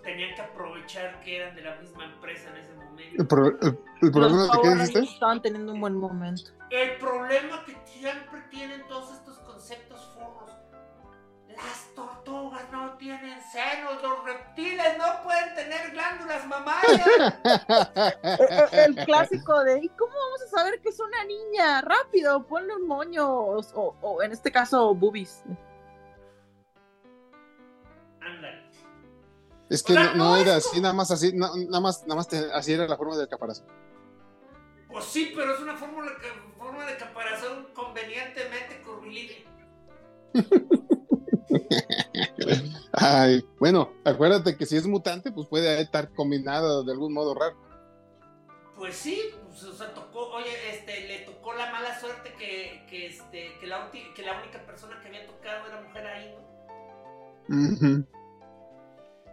tenían 0.02 0.34
que 0.34 0.42
aprovechar 0.42 1.20
que 1.20 1.36
eran 1.36 1.54
de 1.54 1.62
la 1.62 1.76
misma 1.76 2.04
empresa 2.04 2.50
en 2.50 2.56
ese 2.56 2.74
momento. 2.74 3.20
¿El, 3.20 3.26
problema 4.10 4.42
de 4.44 4.50
qué 4.62 4.68
dijiste? 4.70 4.98
Estaban 5.00 5.42
teniendo 5.42 5.72
un 5.72 5.80
buen 5.80 5.96
momento. 5.96 6.50
El 6.70 6.96
problema 6.98 7.64
que 7.64 7.76
siempre 7.86 8.40
tienen 8.50 8.86
todos 8.88 9.12
estos 9.12 9.38
conceptos 9.40 10.12
furros 10.14 10.52
las 11.56 11.94
tortugas 11.94 12.70
no 12.70 12.96
tienen 12.96 13.40
senos, 13.42 14.02
los 14.02 14.24
reptiles 14.24 14.98
no 14.98 15.22
pueden 15.22 15.54
tener 15.54 15.90
glándulas 15.90 16.46
mamarias. 16.46 17.06
el, 18.72 18.96
clásico 19.04 19.62
de, 19.64 19.80
¿y 19.84 19.88
cómo 19.90 20.12
vamos 20.12 20.42
a 20.42 20.48
saber 20.48 20.80
que 20.80 20.88
es 20.88 21.00
una 21.00 21.24
niña? 21.24 21.82
Rápido, 21.82 22.46
ponle 22.46 22.74
un 22.76 22.86
moño 22.86 23.28
o, 23.28 24.22
en 24.22 24.32
este 24.32 24.50
caso 24.50 24.94
boobies. 24.94 25.42
Es 29.72 29.82
que 29.82 29.94
no, 29.94 30.36
era 30.36 30.56
así, 30.56 30.82
nada 30.82 30.92
más 30.92 31.10
así, 31.10 31.32
nada 31.32 31.80
más, 31.80 32.02
nada 32.02 32.16
más 32.16 32.28
así 32.52 32.74
era 32.74 32.86
la 32.86 32.98
forma 32.98 33.16
del 33.16 33.26
caparazón. 33.26 33.66
Pues 34.86 35.06
sí, 35.06 35.32
pero 35.34 35.54
es 35.54 35.60
una 35.60 35.78
forma, 35.78 36.04
forma 36.58 36.84
de 36.84 36.98
caparazón 36.98 37.68
convenientemente 37.72 38.82
curvilínea. 38.82 39.38
Ay, 42.92 43.42
bueno, 43.58 43.94
acuérdate 44.04 44.58
que 44.58 44.66
si 44.66 44.76
es 44.76 44.86
mutante, 44.86 45.32
pues 45.32 45.48
puede 45.48 45.80
estar 45.80 46.12
combinado 46.12 46.84
de 46.84 46.92
algún 46.92 47.14
modo 47.14 47.34
raro. 47.34 47.56
Pues 48.76 48.94
sí, 48.94 49.22
pues, 49.48 49.64
o 49.64 49.72
sea, 49.72 49.94
tocó, 49.94 50.32
oye, 50.32 50.50
este, 50.70 51.08
le 51.08 51.20
tocó 51.20 51.54
la 51.54 51.72
mala 51.72 51.98
suerte 51.98 52.34
que, 52.38 52.84
que, 52.90 53.06
este, 53.06 53.56
que, 53.58 53.66
la, 53.66 53.90
que 53.90 54.22
la 54.22 54.38
única 54.38 54.66
persona 54.66 55.00
que 55.00 55.08
había 55.08 55.26
tocado 55.26 55.66
era 55.66 55.80
mujer 55.80 56.06
ahí, 56.06 56.36
¿no? 57.48 58.04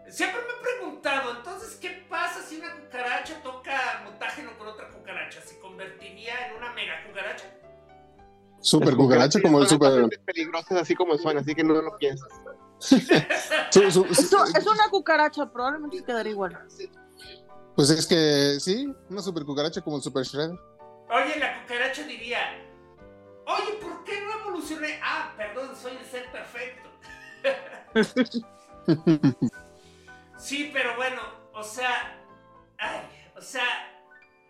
Siempre 0.09 0.41
me 0.41 0.47
he 0.47 0.77
preguntado, 0.77 1.37
entonces, 1.37 1.75
¿qué 1.75 2.05
pasa 2.09 2.41
si 2.41 2.57
una 2.57 2.75
cucaracha 2.75 3.41
toca 3.43 4.03
mutágeno 4.05 4.57
con 4.57 4.67
otra 4.67 4.89
cucaracha? 4.89 5.41
¿Se 5.41 5.59
convertiría 5.59 6.47
en 6.47 6.57
una 6.57 6.73
mega 6.73 7.03
cucaracha? 7.07 7.45
Super 8.61 8.95
cucaracha 8.95 9.41
como 9.41 9.61
el 9.61 9.67
super. 9.67 10.09
peligrosas 10.25 10.81
así 10.81 10.95
como 10.95 11.17
suena, 11.17 11.41
así 11.41 11.53
que 11.55 11.63
no 11.63 11.81
lo 11.81 11.95
piensas. 11.97 12.27
es 12.89 13.95
una 13.95 14.89
cucaracha, 14.89 15.51
probablemente 15.51 16.03
quedaría 16.03 16.31
igual. 16.31 16.57
Pues 17.75 17.89
es 17.91 18.05
que 18.07 18.59
sí, 18.59 18.93
una 19.09 19.21
super 19.21 19.45
cucaracha 19.45 19.81
como 19.81 19.97
el 19.97 20.03
Super 20.03 20.23
Shredder. 20.23 20.57
Oye, 21.09 21.39
la 21.39 21.61
cucaracha 21.61 22.03
diría: 22.03 22.39
Oye, 23.45 23.73
¿por 23.81 24.03
qué 24.03 24.19
no 24.21 24.41
evolucioné? 24.41 24.99
Ah, 25.03 25.33
perdón, 25.37 25.75
soy 25.75 25.93
el 25.97 26.05
ser 26.05 26.29
perfecto. 26.31 26.89
sí, 30.39 30.69
pero 30.73 30.95
bueno, 30.95 31.21
o 31.53 31.63
sea, 31.63 32.17
ay, 32.77 33.01
o 33.35 33.41
sea, 33.41 33.63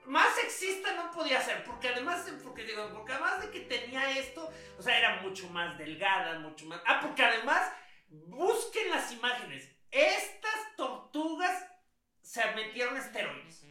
más 0.05 0.33
sexista 0.35 0.93
no 0.95 1.11
podía 1.11 1.41
ser, 1.41 1.63
porque 1.65 1.89
además, 1.89 2.25
porque 2.43 2.63
digo, 2.63 2.89
porque 2.93 3.13
además 3.13 3.41
de 3.41 3.49
que 3.51 3.61
tenía 3.61 4.17
esto, 4.17 4.49
o 4.77 4.81
sea, 4.81 4.97
era 4.97 5.21
mucho 5.21 5.49
más 5.49 5.77
delgada, 5.77 6.39
mucho 6.39 6.65
más. 6.65 6.79
Ah, 6.85 6.99
porque 7.01 7.23
además, 7.23 7.61
busquen 8.27 8.89
las 8.89 9.11
imágenes. 9.11 9.69
Estas 9.91 10.75
tortugas 10.77 11.65
se 12.21 12.43
metieron 12.55 12.97
esteroides. 12.97 13.65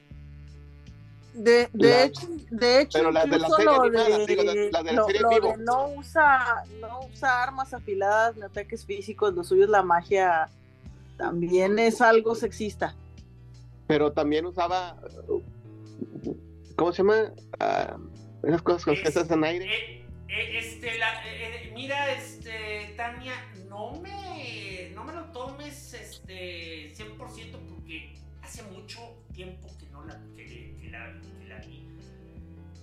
De, 1.34 1.68
de 1.72 2.04
hecho, 2.04 2.26
de 2.50 2.80
hecho, 2.80 2.98
pero 2.98 3.12
las 3.12 3.30
de 3.30 3.38
la 3.38 3.48
serie 3.48 4.44
de, 4.44 5.56
no 5.58 5.88
usa, 5.90 6.64
no 6.80 7.00
usa 7.12 7.42
armas 7.42 7.72
afiladas 7.72 8.34
ni 8.36 8.42
ataques 8.42 8.84
físicos, 8.84 9.34
lo 9.34 9.44
suyo 9.44 9.64
es 9.64 9.70
la 9.70 9.82
magia, 9.82 10.48
también 11.18 11.78
es 11.78 12.00
algo 12.00 12.34
sexista. 12.34 12.96
Pero 13.86 14.12
también 14.12 14.46
usaba 14.46 14.98
¿Cómo 16.78 16.92
se 16.92 17.02
llama? 17.02 17.32
Uh, 17.60 18.46
esas 18.46 18.62
cosas 18.62 18.84
con 18.84 18.94
que 18.94 19.34
en 19.34 19.44
aire. 19.44 19.64
Eh, 19.66 20.06
eh, 20.28 20.58
este, 20.58 20.96
la, 20.96 21.26
eh, 21.26 21.72
mira, 21.74 22.12
este, 22.12 22.94
Tania, 22.96 23.32
no 23.68 24.00
me, 24.00 24.92
no 24.94 25.02
me 25.02 25.12
lo 25.12 25.24
tomes 25.32 25.92
este, 25.92 26.94
100% 26.94 27.58
porque 27.68 28.14
hace 28.42 28.62
mucho 28.62 29.00
tiempo 29.34 29.66
que 29.76 29.90
no 29.90 30.04
la, 30.04 30.22
que, 30.36 30.76
que 30.80 30.88
la, 30.88 31.18
que 31.40 31.48
la 31.48 31.58
vi. 31.58 31.84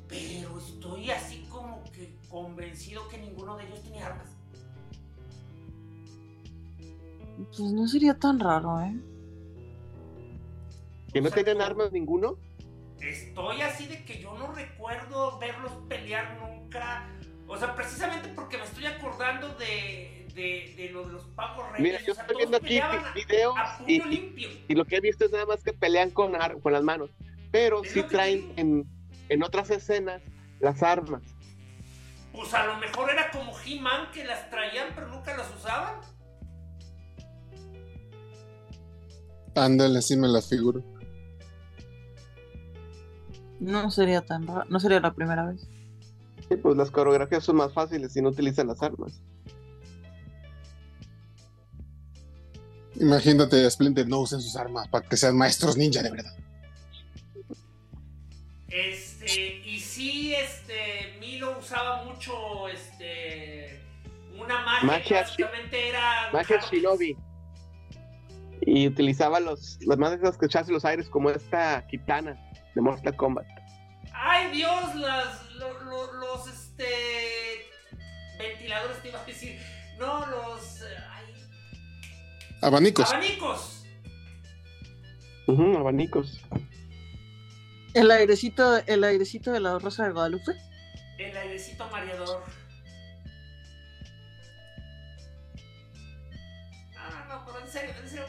Pero 0.09 0.59
estoy 0.59 1.09
así 1.11 1.47
como 1.49 1.85
que 1.93 2.17
convencido 2.27 3.07
que 3.07 3.17
ninguno 3.17 3.55
de 3.55 3.65
ellos 3.65 3.81
tenía 3.81 4.07
armas. 4.07 4.34
Pues 7.37 7.71
no 7.71 7.87
sería 7.87 8.17
tan 8.17 8.39
raro, 8.39 8.81
¿eh? 8.81 8.95
¿Que 11.13 11.21
no 11.21 11.29
tenían 11.29 11.61
armas 11.61 11.91
ninguno? 11.91 12.37
estoy 13.01 13.61
así 13.61 13.87
de 13.87 14.03
que 14.03 14.19
yo 14.19 14.33
no 14.37 14.51
recuerdo 14.53 15.37
verlos 15.39 15.71
pelear 15.87 16.37
nunca. 16.39 17.07
O 17.47 17.57
sea, 17.57 17.75
precisamente 17.75 18.29
porque 18.29 18.57
me 18.57 18.63
estoy 18.63 18.85
acordando 18.87 19.49
de, 19.55 20.27
de, 20.33 20.73
de 20.75 20.89
lo 20.91 21.05
de 21.05 21.13
los 21.13 21.25
pagos 21.27 21.71
reyes. 21.71 21.81
Mira, 21.81 22.01
yo 22.05 22.13
estoy 22.13 22.37
viendo 22.37 22.57
aquí 22.57 22.79
videos 23.13 23.55
y, 23.85 24.01
limpio. 24.01 24.49
y, 24.67 24.73
lo 24.73 24.85
que 24.85 24.97
he 24.97 25.01
visto 25.01 25.25
es 25.25 25.31
nada 25.31 25.45
más 25.45 25.63
que 25.63 25.73
pelean 25.73 26.09
con, 26.09 26.33
con 26.61 26.73
las 26.73 26.83
manos. 26.83 27.11
Pero 27.51 27.83
sí 27.83 28.01
traen 28.03 28.51
en, 28.57 28.85
en 29.29 29.43
otras 29.43 29.69
escenas 29.69 30.21
las 30.59 30.81
armas. 30.81 31.21
Pues 32.33 32.53
a 32.53 32.65
lo 32.65 32.77
mejor 32.77 33.11
era 33.11 33.31
como 33.31 33.53
He-Man 33.59 34.11
que 34.11 34.25
las 34.25 34.49
traían 34.49 34.89
pero 34.95 35.07
nunca 35.07 35.37
las 35.37 35.53
usaban. 35.55 36.01
Ándale, 39.55 39.99
así 39.99 40.17
me 40.17 40.27
las 40.27 40.49
figuro. 40.49 40.83
No 43.59 43.89
sería 43.89 44.21
tan 44.21 44.45
raro, 44.45 44.65
no 44.69 44.79
sería 44.79 44.99
la 44.99 45.13
primera 45.13 45.45
vez. 45.45 45.67
Sí, 46.49 46.57
pues 46.57 46.77
las 46.77 46.91
coreografías 46.91 47.43
son 47.43 47.55
más 47.55 47.73
fáciles 47.73 48.13
si 48.13 48.21
no 48.21 48.29
utilizan 48.29 48.67
las 48.67 48.81
armas. 48.83 49.21
Imagínate, 52.99 53.69
Splinter 53.69 54.07
no 54.07 54.19
usen 54.19 54.41
sus 54.41 54.55
armas 54.55 54.87
para 54.87 55.07
que 55.07 55.17
sean 55.17 55.37
maestros 55.37 55.75
ninja 55.75 56.01
de 56.01 56.11
verdad. 56.11 56.33
Este, 58.67 59.57
y 59.65 59.79
sí, 59.79 60.33
este, 60.35 61.17
Milo 61.19 61.57
usaba 61.59 62.03
mucho, 62.03 62.67
este, 62.67 63.81
una 64.37 64.61
magia, 64.63 64.87
magia 64.87 65.21
básicamente 65.21 65.89
era... 65.89 66.29
Magia 66.31 66.61
Shinobi. 66.69 67.17
Y 68.65 68.87
utilizaba 68.87 69.39
los, 69.39 69.77
las 69.85 69.97
magias 69.97 70.37
que 70.37 70.47
echarse 70.47 70.71
los 70.71 70.85
aires 70.85 71.07
como 71.09 71.29
esta 71.29 71.85
Kitana 71.87 72.35
de 72.73 72.81
Mortal 72.81 73.15
Kombat. 73.15 73.45
¡Ay, 74.13 74.51
Dios! 74.51 74.95
Las, 74.95 75.49
los, 75.55 76.47
este, 76.47 76.85
ventiladores 78.39 79.01
te 79.01 79.09
iba 79.09 79.21
a 79.21 79.25
decir. 79.25 79.59
No, 79.99 80.25
los. 80.27 80.83
Abanicos. 82.61 83.09
Abanicos. 83.09 83.85
abanicos. 85.47 86.41
El 87.93 88.11
airecito, 88.11 88.77
el 88.87 89.03
airecito 89.03 89.51
de 89.51 89.59
la 89.59 89.79
Rosa 89.79 90.05
de 90.05 90.11
Guadalupe. 90.11 90.51
El 91.17 91.37
airecito 91.37 91.87
mareador. 91.89 92.43
No, 96.93 97.09
no, 97.09 97.25
no, 97.25 97.45
pero 97.45 97.59
en 97.59 97.71
serio, 97.71 97.95
en 98.01 98.09
serio, 98.09 98.25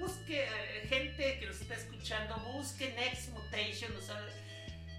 busque 0.00 0.44
eh, 0.44 0.86
gente 0.88 1.40
escuchando, 1.74 2.36
busquen 2.52 2.94
X 2.98 3.30
Mutation, 3.32 3.96
o 3.96 4.00
sea, 4.00 4.20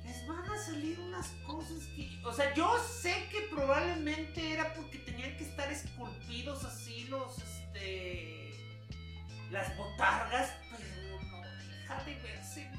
les 0.04 0.28
van 0.28 0.50
a 0.50 0.58
salir 0.58 1.00
unas 1.00 1.28
cosas 1.46 1.84
que, 1.96 2.10
o 2.26 2.34
sea, 2.34 2.54
yo 2.54 2.78
sé 3.02 3.28
que 3.32 3.42
probablemente 3.50 4.54
era 4.54 4.74
porque 4.74 5.00
tenían 5.00 5.36
que 5.38 5.44
estar 5.44 5.72
esculpidos 5.72 6.64
así 6.64 7.06
los, 7.06 7.38
este, 7.38 8.52
las 9.52 9.76
botargas, 9.78 10.52
pero 10.72 11.22
no 11.24 11.42
deja 11.42 12.04
de 12.04 12.16
verse 12.16 12.72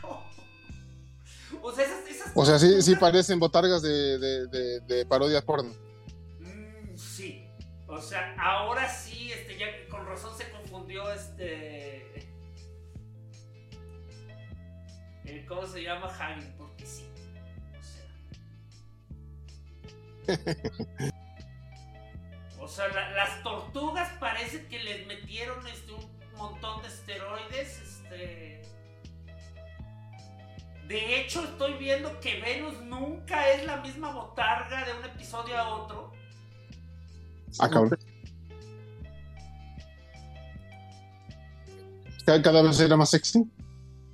feo. 0.00 0.24
O 1.62 1.72
sea, 1.72 1.84
esas, 1.84 2.06
esas 2.08 2.32
o 2.32 2.46
sea 2.46 2.60
sí, 2.60 2.80
sí 2.80 2.94
parecen 2.94 3.40
botargas 3.40 3.82
de, 3.82 4.18
de, 4.20 4.80
de, 4.80 5.04
parodia 5.04 5.44
porno. 5.44 5.74
O 7.90 8.00
sea, 8.00 8.34
ahora 8.38 8.88
sí, 8.88 9.32
este, 9.32 9.58
ya 9.58 9.66
con 9.88 10.06
razón 10.06 10.36
se 10.36 10.48
confundió 10.50 11.12
este. 11.12 12.28
¿Cómo 15.48 15.66
se 15.66 15.82
llama 15.82 16.06
Harry? 16.18 16.46
Porque 16.56 16.86
sí. 16.86 17.10
O 22.58 22.68
sea. 22.68 22.86
o 22.88 22.92
sea, 22.92 23.10
las 23.10 23.42
tortugas 23.42 24.08
parece 24.20 24.66
que 24.68 24.78
les 24.78 25.06
metieron 25.06 25.66
este, 25.66 25.92
un 25.92 26.32
montón 26.36 26.82
de 26.82 26.88
esteroides. 26.88 27.80
Este 27.80 28.62
de 30.90 31.20
hecho, 31.20 31.44
estoy 31.44 31.74
viendo 31.74 32.18
que 32.18 32.40
Venus 32.40 32.80
nunca 32.80 33.48
es 33.50 33.64
la 33.64 33.76
misma 33.76 34.10
botarga 34.10 34.84
de 34.84 34.92
un 34.92 35.04
episodio 35.04 35.56
a 35.56 35.68
otro. 35.68 36.19
Ah, 37.58 37.68
cabrón. 37.68 37.98
¿Cada 42.24 42.62
vez 42.62 42.78
era 42.78 42.96
más 42.96 43.10
sexy? 43.10 43.40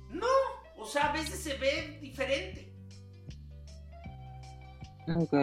No, 0.09 0.25
o 0.77 0.85
sea, 0.85 1.09
a 1.09 1.13
veces 1.13 1.39
se 1.39 1.55
ve 1.57 1.99
diferente. 2.01 2.73
Ok. 5.15 5.33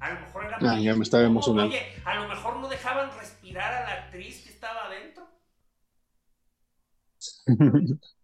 A 0.00 0.10
lo 0.12 0.20
mejor 0.20 0.44
era. 0.44 0.58
Ah, 0.60 0.78
ya 0.78 0.94
me 0.94 1.02
estaba 1.02 1.24
emocionando. 1.24 1.74
Oye, 1.74 1.82
a 2.04 2.14
lo 2.14 2.28
mejor 2.28 2.56
no 2.58 2.68
dejaban 2.68 3.10
respirar 3.18 3.74
a 3.74 3.80
la 3.80 3.92
actriz 4.04 4.44
que 4.44 4.50
estaba 4.50 4.86
adentro. 4.86 5.26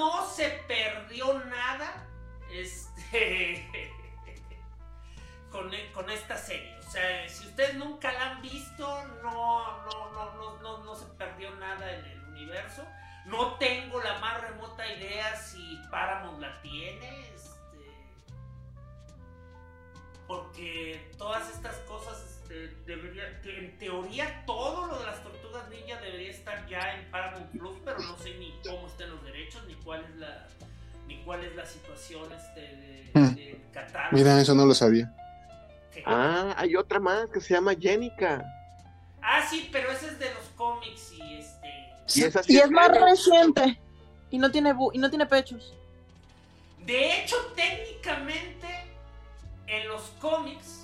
no 0.00 0.26
se 0.26 0.48
perdió 0.66 1.38
nada 1.44 2.06
este, 2.50 3.92
con, 5.52 5.70
con, 5.92 6.08
esta 6.08 6.38
serie. 6.38 6.74
O 6.78 6.90
sea, 6.90 7.28
si 7.28 7.46
ustedes 7.46 7.74
nunca 7.74 8.10
la 8.10 8.30
han 8.30 8.42
visto, 8.42 9.04
no, 9.22 9.84
no, 9.84 10.10
no, 10.12 10.58
no, 10.62 10.78
no, 10.78 10.94
se 10.94 11.04
perdió 11.18 11.54
nada 11.56 11.92
en 11.92 12.04
el 12.06 12.24
universo. 12.28 12.82
No 13.26 13.58
tengo 13.58 14.00
la 14.00 14.18
más 14.20 14.40
remota 14.40 14.90
idea 14.90 15.36
si 15.36 15.78
Paramount 15.90 16.40
la 16.40 16.62
tiene. 16.62 17.28
Este, 17.34 18.30
porque 20.26 21.12
todas 21.18 21.50
estas 21.50 21.76
cosas 21.80 22.39
este, 22.50 22.74
debería, 22.84 23.22
en 23.44 23.78
teoría 23.78 24.42
todo 24.44 24.86
lo 24.88 24.98
de 24.98 25.06
las 25.06 25.22
tortugas 25.22 25.68
ninja 25.70 26.00
debería 26.00 26.30
estar 26.30 26.66
ya 26.68 26.96
en 26.96 27.08
Paramount 27.10 27.50
Plus, 27.52 27.78
pero 27.84 27.98
no 28.00 28.18
sé 28.18 28.34
ni 28.38 28.52
cómo 28.64 28.88
están 28.88 29.10
los 29.10 29.24
derechos, 29.24 29.64
ni 29.68 29.74
cuál 29.74 30.04
es 30.04 30.16
la, 30.16 30.48
ni 31.06 31.22
cuál 31.22 31.44
es 31.44 31.54
la 31.54 31.64
situación 31.64 32.28
este, 32.32 32.60
de, 32.60 33.10
hmm. 33.14 33.72
catálogo. 33.72 34.16
Mira, 34.16 34.40
eso 34.40 34.54
no 34.54 34.66
lo 34.66 34.74
sabía. 34.74 35.14
Ah, 36.04 36.54
hay 36.56 36.74
otra 36.76 36.98
más 36.98 37.28
que 37.30 37.40
se 37.40 37.54
llama 37.54 37.74
Jenica. 37.78 38.44
Ah, 39.22 39.46
sí, 39.48 39.68
pero 39.70 39.90
ese 39.92 40.06
es 40.06 40.18
de 40.18 40.32
los 40.34 40.44
cómics 40.56 41.12
y 41.12 41.34
este. 41.34 42.48
Y, 42.48 42.56
es 42.58 42.70
más 42.70 42.88
reciente. 42.88 43.78
Y 44.30 44.38
no 44.38 44.50
tiene 44.50 44.74
y 44.92 44.98
no 44.98 45.08
tiene 45.08 45.26
pechos. 45.26 45.74
De 46.78 47.22
hecho, 47.22 47.36
técnicamente, 47.54 48.66
en 49.66 49.88
los 49.88 50.02
cómics 50.20 50.79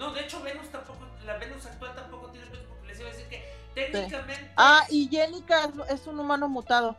no, 0.00 0.12
de 0.12 0.22
hecho 0.22 0.40
Venus 0.40 0.70
tampoco, 0.70 1.06
la 1.26 1.36
Venus 1.36 1.66
actual 1.66 1.94
tampoco 1.94 2.28
tiene 2.30 2.46
peso 2.46 2.64
porque 2.70 2.86
les 2.86 3.00
iba 3.00 3.10
a 3.10 3.12
decir 3.12 3.28
que 3.28 3.54
técnicamente... 3.74 4.50
Ah, 4.56 4.82
y 4.88 5.06
Jenica 5.10 5.70
es, 5.90 6.06
un 6.06 6.18
humano 6.18 6.48
mutado, 6.48 6.96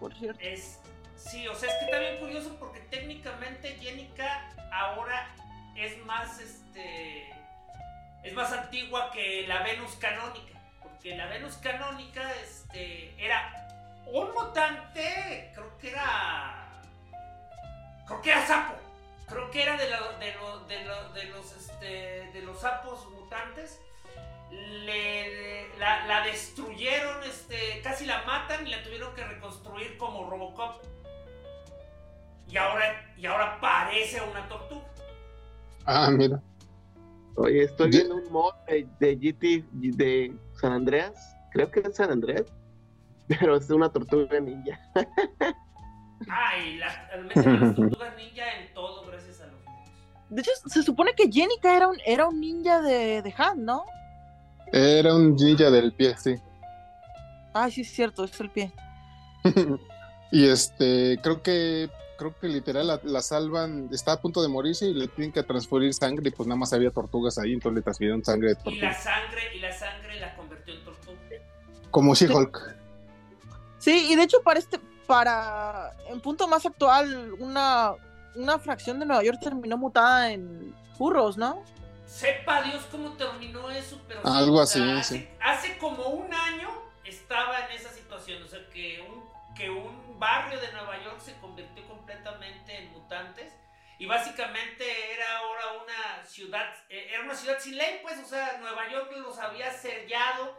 por 0.00 0.12
cierto. 0.14 0.40
Es, 0.42 0.80
sí, 1.14 1.46
o 1.46 1.54
sea, 1.54 1.70
es 1.70 1.76
que 1.76 1.84
está 1.84 2.00
bien 2.00 2.18
curioso 2.18 2.56
porque 2.58 2.80
técnicamente 2.80 3.76
Jenica 3.76 4.52
ahora 4.72 5.32
es 5.76 6.04
más, 6.06 6.40
este, 6.40 7.30
es 8.24 8.34
más 8.34 8.52
antigua 8.52 9.12
que 9.12 9.46
la 9.46 9.62
Venus 9.62 9.94
canónica. 9.94 10.58
Porque 10.82 11.16
la 11.16 11.26
Venus 11.26 11.54
canónica, 11.58 12.34
este, 12.42 13.14
era 13.24 13.68
un 14.06 14.32
mutante, 14.32 15.52
creo 15.54 15.78
que 15.78 15.90
era... 15.90 16.82
Creo 18.08 18.22
que 18.22 18.30
era 18.32 18.44
sapo 18.44 18.87
creo 19.28 19.50
que 19.50 19.62
era 19.62 19.76
de, 19.76 19.84
de, 19.84 20.78
de, 21.14 21.24
los, 21.28 21.56
este, 21.56 22.30
de 22.32 22.42
los 22.42 22.60
sapos 22.60 23.08
mutantes. 23.10 23.80
Le, 24.50 25.68
la, 25.78 26.22
destruyeron, 26.24 27.22
este, 27.24 27.80
casi 27.82 28.06
la 28.06 28.22
matan 28.24 28.66
y 28.66 28.70
la 28.70 28.82
tuvieron 28.82 29.14
que 29.14 29.24
reconstruir 29.24 29.98
como 29.98 30.28
Robocop. 30.28 30.82
Y 32.48 32.56
ahora, 32.56 33.12
y 33.16 33.26
ahora 33.26 33.60
parece 33.60 34.22
una 34.22 34.48
tortuga. 34.48 34.86
Ah, 35.84 36.10
mira. 36.10 36.42
Oye, 37.36 37.64
estoy 37.64 37.90
viendo 37.90 38.16
un 38.16 38.32
mod 38.32 38.54
de, 38.66 39.16
GT 39.16 39.64
de 39.72 40.34
San 40.54 40.72
Andreas. 40.72 41.36
Creo 41.52 41.70
que 41.70 41.80
es 41.80 41.94
San 41.94 42.10
Andreas. 42.10 42.46
Pero 43.28 43.56
es 43.56 43.68
una 43.68 43.92
tortuga 43.92 44.40
ninja. 44.40 44.80
ah, 46.28 46.58
y 46.58 46.76
las 46.76 47.10
tortugas 47.76 48.16
ninja 48.16 48.44
en 48.60 48.74
todo, 48.74 49.08
de 50.30 50.42
hecho, 50.42 50.50
se 50.66 50.82
supone 50.82 51.14
que 51.14 51.30
Jenica 51.30 51.74
era 51.74 51.88
un, 51.88 51.96
era 52.04 52.26
un 52.26 52.40
ninja 52.40 52.82
de, 52.82 53.22
de 53.22 53.34
Han, 53.36 53.64
¿no? 53.64 53.84
Era 54.72 55.14
un 55.14 55.34
ninja 55.34 55.70
del 55.70 55.92
pie, 55.92 56.16
sí. 56.18 56.34
Ah, 57.54 57.70
sí, 57.70 57.80
es 57.80 57.90
cierto, 57.90 58.24
es 58.24 58.38
el 58.40 58.50
pie. 58.50 58.70
y 60.30 60.46
este, 60.46 61.18
creo 61.22 61.42
que 61.42 61.88
creo 62.18 62.36
que 62.36 62.48
literal 62.48 63.00
la, 63.04 63.22
salvan, 63.22 63.88
está 63.92 64.12
a 64.12 64.20
punto 64.20 64.42
de 64.42 64.48
morirse 64.48 64.86
y 64.86 64.92
le 64.92 65.06
tienen 65.06 65.32
que 65.32 65.44
transferir 65.44 65.94
sangre 65.94 66.28
y 66.28 66.32
pues 66.32 66.48
nada 66.48 66.58
más 66.58 66.72
había 66.72 66.90
tortugas 66.90 67.38
ahí, 67.38 67.52
entonces 67.52 67.76
le 67.76 67.82
transfirieron 67.82 68.24
sangre 68.24 68.48
de 68.48 68.54
tortuga. 68.56 68.76
Y 68.76 68.80
la 68.80 68.94
sangre, 68.94 69.40
y 69.54 69.60
la 69.60 69.72
sangre 69.72 70.20
la 70.20 70.34
convirtió 70.34 70.74
en 70.74 70.84
tortuga. 70.84 71.18
Como 71.92 72.14
She-Hulk. 72.16 72.76
Sí, 73.78 74.08
y 74.10 74.16
de 74.16 74.24
hecho 74.24 74.42
para 74.42 74.58
este, 74.58 74.80
para, 75.08 75.96
en 76.08 76.20
punto 76.20 76.46
más 76.46 76.66
actual, 76.66 77.32
una, 77.38 77.94
una 78.34 78.58
fracción 78.58 79.00
de 79.00 79.06
Nueva 79.06 79.24
York 79.24 79.38
terminó 79.42 79.78
mutada 79.78 80.30
en 80.30 80.76
furros, 80.98 81.38
¿no? 81.38 81.64
Sepa 82.04 82.60
Dios 82.60 82.86
cómo 82.90 83.14
terminó 83.14 83.70
eso, 83.70 83.98
pero... 84.06 84.20
Algo 84.26 84.60
así, 84.60 84.82
hace, 84.82 85.20
sí. 85.20 85.28
Hace 85.40 85.78
como 85.78 86.08
un 86.08 86.32
año 86.32 86.68
estaba 87.04 87.66
en 87.66 87.72
esa 87.72 87.88
situación, 87.88 88.42
o 88.42 88.48
sea, 88.48 88.60
que 88.68 89.00
un, 89.08 89.24
que 89.56 89.70
un 89.70 90.18
barrio 90.20 90.60
de 90.60 90.70
Nueva 90.72 91.02
York 91.02 91.20
se 91.20 91.34
convirtió 91.38 91.88
completamente 91.88 92.76
en 92.76 92.92
mutantes 92.92 93.50
y 93.98 94.04
básicamente 94.04 94.84
era 95.14 95.38
ahora 95.38 95.82
una 95.84 96.26
ciudad, 96.26 96.66
eh, 96.90 97.12
era 97.14 97.24
una 97.24 97.34
ciudad 97.34 97.58
sin 97.58 97.78
ley, 97.78 98.00
pues, 98.02 98.18
o 98.22 98.26
sea, 98.26 98.58
Nueva 98.60 98.90
York 98.90 99.10
los 99.16 99.38
había 99.38 99.72
sellado 99.72 100.54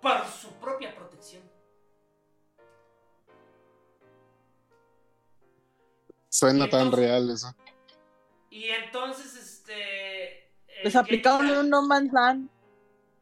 por 0.00 0.24
su 0.28 0.52
propia 0.60 0.94
protección. 0.94 1.42
Suena 6.28 6.68
tan 6.68 6.92
real 6.92 7.30
eso. 7.30 7.54
Y 8.50 8.64
entonces, 8.64 9.34
este. 9.36 10.52
Les 10.84 10.94
aplicaron 10.94 11.50
un 11.50 11.70
No 11.70 11.82
Man's 11.82 12.12
Land. 12.12 12.48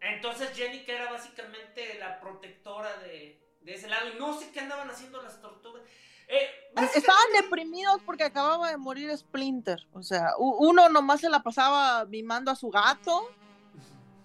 Entonces 0.01 0.51
Jenica 0.55 0.93
era 0.93 1.11
básicamente 1.11 1.99
la 1.99 2.21
protectora 2.21 2.97
de, 2.99 3.41
de, 3.63 3.75
ese 3.75 3.89
lado. 3.89 4.11
Y 4.15 4.19
no 4.19 4.39
sé 4.39 4.51
qué 4.53 4.61
andaban 4.61 4.89
haciendo 4.91 5.23
las 5.23 5.41
tortugas. 5.41 5.83
Eh, 6.29 6.49
Estaban 6.95 7.25
deprimidos 7.41 8.01
porque 8.05 8.25
acababa 8.25 8.71
de 8.71 8.77
morir 8.77 9.17
Splinter. 9.17 9.87
O 9.93 10.03
sea, 10.03 10.33
uno 10.39 10.89
nomás 10.89 11.21
se 11.21 11.31
la 11.31 11.43
pasaba 11.43 12.05
mimando 12.05 12.51
a 12.51 12.57
su 12.57 12.69
gato. 12.69 13.31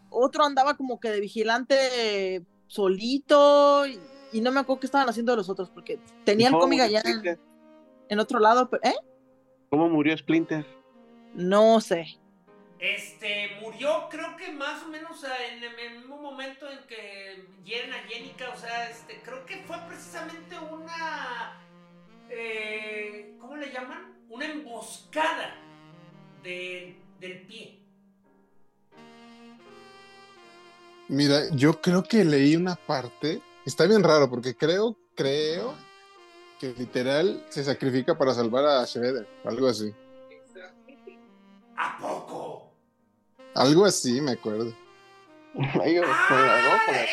Otro 0.10 0.44
andaba 0.44 0.76
como 0.76 1.00
que 1.00 1.10
de 1.10 1.22
vigilante 1.22 2.46
solito. 2.68 3.86
Y, 3.88 4.42
no 4.42 4.52
me 4.52 4.60
acuerdo 4.62 4.82
qué 4.82 4.88
estaban 4.88 5.10
haciendo 5.10 5.36
los 5.36 5.50
otros 5.50 5.70
porque 5.70 6.00
tenían 6.26 6.54
cómic 6.54 6.82
allá 6.82 7.02
en 7.06 7.40
otro 8.20 8.40
lado, 8.40 8.70
¿eh? 8.84 8.94
¿Cómo 9.70 9.88
murió 9.90 10.18
Splinter? 10.18 10.66
No 11.34 11.80
sé. 11.80 12.06
Este, 12.80 13.58
murió 13.62 14.08
creo 14.10 14.36
que 14.38 14.52
más 14.52 14.84
o 14.84 14.90
menos 14.90 15.24
en 15.24 15.64
el 15.64 16.00
mismo 16.00 16.18
momento 16.18 16.70
en 16.70 16.80
que 16.88 17.46
hieren 17.64 17.94
a 17.94 18.00
Jenica, 18.10 18.50
o 18.50 18.58
sea, 18.58 18.90
este, 18.90 19.22
creo 19.22 19.46
que 19.46 19.58
fue 19.68 19.78
precisamente 19.88 20.56
una, 20.72 21.62
eh, 22.30 23.38
¿cómo 23.40 23.56
le 23.56 23.72
llaman? 23.72 24.18
Una 24.30 24.46
emboscada 24.46 25.56
del 26.42 26.96
pie. 27.48 27.80
Mira, 31.08 31.42
yo 31.52 31.80
creo 31.82 32.04
que 32.04 32.26
leí 32.26 32.56
una 32.56 32.76
parte, 32.76 33.42
está 33.66 33.86
bien 33.86 34.02
raro 34.02 34.30
porque 34.30 34.56
creo, 34.56 34.98
creo 35.16 35.76
que 36.62 36.76
literal 36.78 37.44
se 37.50 37.64
sacrifica 37.64 38.16
para 38.16 38.36
salvar 38.36 38.64
a 38.64 38.86
Shredder, 38.86 39.28
algo 39.44 39.68
así. 39.68 39.92
¿A 41.76 41.98
poco? 41.98 42.72
Algo 43.56 43.84
así, 43.84 44.22
me 44.22 44.34
acuerdo. 44.34 44.72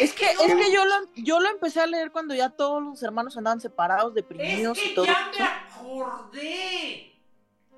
es 0.01 0.13
que, 0.13 0.27
es 0.27 0.55
que 0.55 0.71
yo, 0.71 0.85
lo, 0.85 0.95
yo 1.17 1.41
lo 1.41 1.49
empecé 1.49 1.81
a 1.81 1.87
leer 1.87 2.13
cuando 2.13 2.35
ya 2.35 2.51
todos 2.51 2.83
los 2.83 3.03
hermanos 3.03 3.39
andaban 3.39 3.59
separados, 3.59 4.13
deprimidos 4.13 4.77
es 4.77 4.85
que 4.85 4.91
y 4.91 4.95
todo. 4.95 5.07
Ya 5.07 5.31
me 5.39 5.45
acordé. 5.45 7.13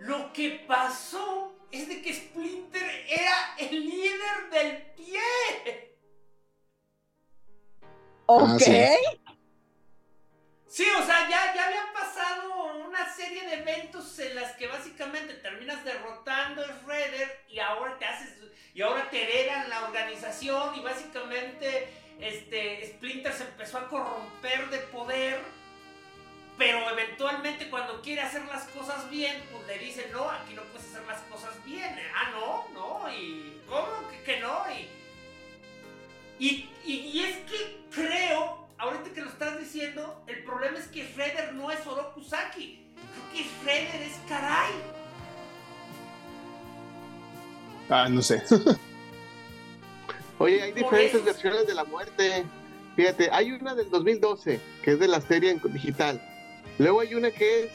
Lo 0.00 0.32
que 0.32 0.64
pasó 0.66 1.54
es 1.70 1.86
de 1.86 2.02
que 2.02 2.12
Splinter 2.12 2.82
era 3.08 3.54
el 3.58 3.86
líder 3.86 4.50
del 4.52 4.82
pie. 4.96 5.96
Ok. 8.26 8.42
Ah, 8.42 8.58
sí. 8.58 9.19
O 10.70 11.04
sea, 11.04 11.28
ya, 11.28 11.52
ya 11.54 11.66
habían 11.66 11.92
pasado 11.92 12.76
una 12.86 13.12
serie 13.12 13.44
de 13.46 13.54
eventos 13.54 14.18
en 14.20 14.36
las 14.36 14.52
que 14.52 14.68
básicamente 14.68 15.34
terminas 15.34 15.84
derrotando 15.84 16.62
a 16.62 16.66
Shredder 16.66 17.44
y 17.48 17.58
ahora 17.58 17.98
te 17.98 18.04
haces 18.04 18.36
y 18.72 18.82
ahora 18.82 19.10
te 19.10 19.22
heredan 19.22 19.68
la 19.68 19.84
organización 19.84 20.76
y 20.76 20.80
básicamente 20.80 21.88
este 22.20 22.86
Splinter 22.86 23.32
se 23.32 23.44
empezó 23.44 23.78
a 23.78 23.88
corromper 23.88 24.70
de 24.70 24.78
poder 24.78 25.40
pero 26.56 26.88
eventualmente 26.90 27.68
cuando 27.68 28.00
quiere 28.00 28.20
hacer 28.20 28.44
las 28.44 28.64
cosas 28.68 29.10
bien 29.10 29.42
pues 29.50 29.66
le 29.66 29.78
dicen 29.78 30.12
no 30.12 30.30
aquí 30.30 30.54
no 30.54 30.62
puedes 30.64 30.86
hacer 30.88 31.04
las 31.06 31.20
cosas 31.22 31.52
bien 31.64 31.98
ah 32.14 32.30
no 32.30 32.68
no 32.74 33.12
y 33.12 33.60
cómo 33.66 34.08
que, 34.24 34.38
no 34.38 34.64
y 34.70 34.88
y, 36.40 36.70
y, 36.86 37.22
es 37.22 37.36
que 37.50 37.80
creo, 37.90 38.59
ahorita 38.80 39.10
que 39.14 39.20
lo 39.20 39.28
estás 39.28 39.58
diciendo, 39.58 40.22
el 40.26 40.42
problema 40.44 40.78
es 40.78 40.86
que 40.86 41.04
Shredder 41.04 41.52
no 41.54 41.70
es 41.70 41.86
Orokusaki. 41.86 42.86
Creo 43.12 43.44
que 43.44 43.50
Shredder 43.62 44.02
es 44.02 44.18
Karai. 44.28 44.72
Ah, 47.88 48.08
no 48.08 48.22
sé. 48.22 48.42
Oye, 50.38 50.62
hay 50.62 50.72
diferentes 50.72 51.24
versiones 51.24 51.66
de 51.66 51.74
la 51.74 51.84
muerte. 51.84 52.44
Fíjate, 52.96 53.28
hay 53.30 53.52
una 53.52 53.74
del 53.74 53.90
2012, 53.90 54.60
que 54.82 54.92
es 54.92 54.98
de 54.98 55.08
la 55.08 55.20
serie 55.20 55.50
en 55.50 55.60
digital. 55.72 56.20
Luego 56.78 57.00
hay 57.00 57.14
una 57.14 57.30
que 57.30 57.64
es 57.64 57.70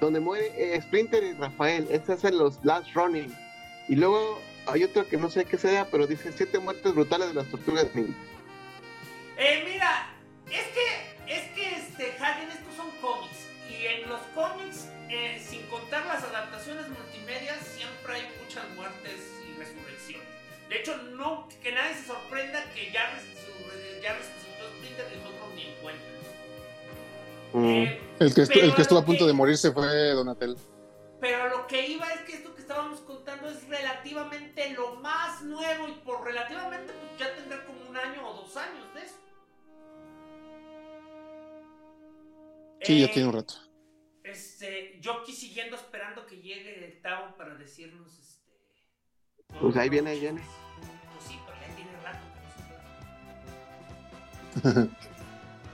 donde 0.00 0.20
muere 0.20 0.52
eh, 0.56 0.80
Splinter 0.80 1.22
y 1.22 1.34
Rafael. 1.34 1.86
Estas 1.90 2.24
en 2.24 2.38
los 2.38 2.64
Last 2.64 2.94
Running. 2.94 3.34
Y 3.88 3.96
luego 3.96 4.40
hay 4.66 4.84
otro 4.84 5.06
que 5.06 5.18
no 5.18 5.28
sé 5.28 5.44
qué 5.44 5.58
sea, 5.58 5.86
pero 5.90 6.06
dice 6.06 6.32
siete 6.32 6.58
muertes 6.58 6.94
brutales 6.94 7.28
de 7.28 7.34
las 7.34 7.46
tortugas 7.48 7.94
ninja. 7.94 8.14
Eh, 9.36 9.64
mira, 9.70 10.09
hecho, 20.90 21.02
no, 21.16 21.48
que 21.62 21.72
nadie 21.72 21.94
se 21.94 22.06
sorprenda 22.06 22.64
que 22.74 22.90
ya, 22.92 23.10
ya 24.02 24.14
resucitó 24.14 24.68
Splinter 24.76 25.06
y 25.12 25.16
nosotros 25.16 25.54
ni 25.54 25.62
en 25.62 25.74
cuenta. 25.82 26.04
Mm. 27.52 27.66
Eh, 27.66 28.00
el, 28.20 28.34
que 28.34 28.42
el 28.42 28.74
que 28.74 28.82
estuvo 28.82 28.98
a 28.98 29.04
punto 29.04 29.26
de 29.26 29.32
morirse 29.32 29.72
fue 29.72 30.10
Donatel. 30.10 30.56
Pero 31.20 31.48
lo 31.48 31.66
que 31.66 31.86
iba 31.86 32.06
es 32.12 32.20
que 32.22 32.34
esto 32.34 32.54
que 32.54 32.62
estábamos 32.62 33.00
contando 33.00 33.48
es 33.50 33.68
relativamente 33.68 34.70
lo 34.70 34.96
más 34.96 35.42
nuevo 35.42 35.88
y 35.88 35.92
por 36.04 36.24
relativamente 36.24 36.92
pues 36.92 37.18
ya 37.18 37.34
tendrá 37.34 37.64
como 37.64 37.88
un 37.88 37.96
año 37.96 38.28
o 38.28 38.42
dos 38.42 38.56
años 38.56 38.94
de 38.94 39.00
eso. 39.02 39.16
Sí, 42.82 43.00
ya 43.00 43.06
eh, 43.06 43.10
tiene 43.12 43.28
un 43.28 43.34
rato. 43.34 43.54
Este, 44.24 44.98
yo 45.00 45.14
aquí 45.14 45.32
siguiendo 45.32 45.76
esperando 45.76 46.24
que 46.26 46.36
llegue 46.36 46.84
el 46.84 47.02
Tavo 47.02 47.36
para 47.36 47.54
decirnos 47.56 48.18
este. 48.18 48.40
Pues 49.60 49.76
ahí 49.76 49.88
viene, 49.88 50.10
ahí 50.10 50.20
viene. 50.20 50.40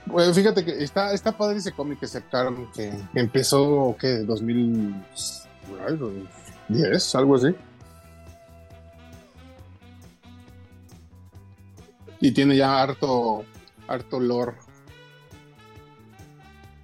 Bueno, 0.09 0.33
fíjate 0.33 0.63
que 0.63 0.81
está, 0.83 1.11
está 1.11 1.37
padre 1.37 1.57
ese 1.57 1.73
cómic 1.73 1.99
que 1.99 2.07
sacaron, 2.07 2.71
que 2.71 2.93
empezó, 3.13 3.93
¿qué? 3.99 4.19
2010, 4.19 7.15
algo 7.15 7.35
así. 7.35 7.53
Y 12.21 12.31
tiene 12.31 12.55
ya 12.55 12.81
harto, 12.81 13.43
harto 13.87 14.21
lore. 14.21 14.53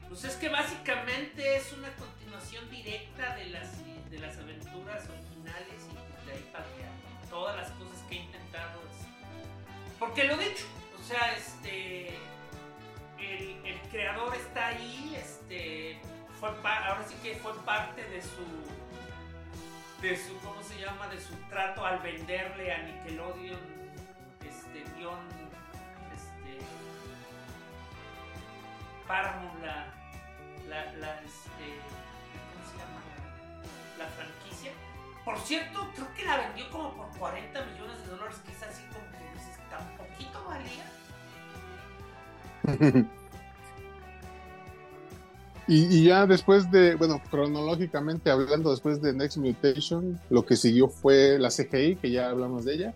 Pues 0.09 0.25
es 0.25 0.35
que 0.35 0.49
básicamente 0.49 1.55
es 1.55 1.71
una 1.71 1.95
continuación 1.95 2.69
directa 2.69 3.37
de 3.37 3.51
las, 3.51 3.69
de 4.11 4.19
las 4.19 4.37
aventuras 4.37 5.07
originales 5.09 5.87
y 5.89 5.93
de 6.27 6.33
ahí 6.33 6.45
para 6.51 6.65
todas 7.29 7.55
las 7.55 7.71
cosas 7.71 7.99
que 8.09 8.17
he 8.17 8.19
intentado. 8.19 8.81
Porque 9.97 10.25
lo 10.25 10.35
dicho, 10.37 10.52
fue 16.51 16.71
ahora 16.71 17.05
sí 17.07 17.15
que 17.23 17.35
fue 17.35 17.53
parte 17.63 18.03
de 18.03 18.21
su, 18.21 18.43
de 20.01 20.17
su, 20.17 20.37
¿cómo 20.39 20.61
se 20.61 20.77
llama? 20.77 21.07
De 21.07 21.19
su 21.19 21.33
trato 21.49 21.85
al 21.85 21.99
venderle 21.99 22.73
a 22.73 22.83
Nickelodeon, 22.83 23.59
este, 24.41 24.83
guion, 24.97 25.19
este, 26.13 26.59
Paramount, 29.07 29.63
la, 29.63 29.87
la, 30.67 31.21
este, 31.21 31.79
¿cómo 32.51 32.65
se 32.69 32.77
llama? 32.77 32.99
La, 33.97 34.07
franquicia. 34.07 34.73
Por 35.23 35.39
cierto, 35.39 35.89
creo 35.95 36.13
que 36.13 36.25
la 36.25 36.37
vendió 36.37 36.69
como 36.71 36.93
por 36.93 37.17
40 37.19 37.65
millones 37.67 37.99
de 37.99 38.07
dólares, 38.07 38.41
que 38.45 38.51
es 38.51 38.63
así 38.63 38.83
como 38.87 39.09
que 39.11 39.19
dices, 39.33 39.57
tan 39.69 39.87
poquito 39.95 40.43
valía. 40.43 40.83
y, 45.67 46.03
ya 46.03 46.25
después 46.25 46.69
de, 46.71 46.95
bueno, 46.95 47.21
cronológicamente 47.29 48.29
hablando, 48.29 48.71
después 48.71 49.01
de 49.01 49.13
Next 49.13 49.37
Mutation, 49.37 50.19
lo 50.29 50.45
que 50.45 50.55
siguió 50.55 50.89
fue 50.89 51.37
la 51.39 51.49
CGI, 51.49 51.95
que 51.95 52.11
ya 52.11 52.29
hablamos 52.29 52.65
de 52.65 52.73
ella. 52.73 52.93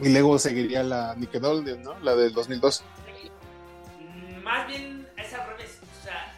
Y 0.00 0.10
luego 0.10 0.38
seguiría 0.38 0.84
la 0.84 1.16
Nickelodeon, 1.16 1.82
¿no? 1.82 1.98
La 2.00 2.14
del 2.14 2.32
2002. 2.32 2.84
Mm, 4.00 4.42
más 4.44 4.66
bien 4.68 5.08
es 5.16 5.34
al 5.34 5.48
revés. 5.48 5.80
O 6.00 6.04
sea, 6.04 6.32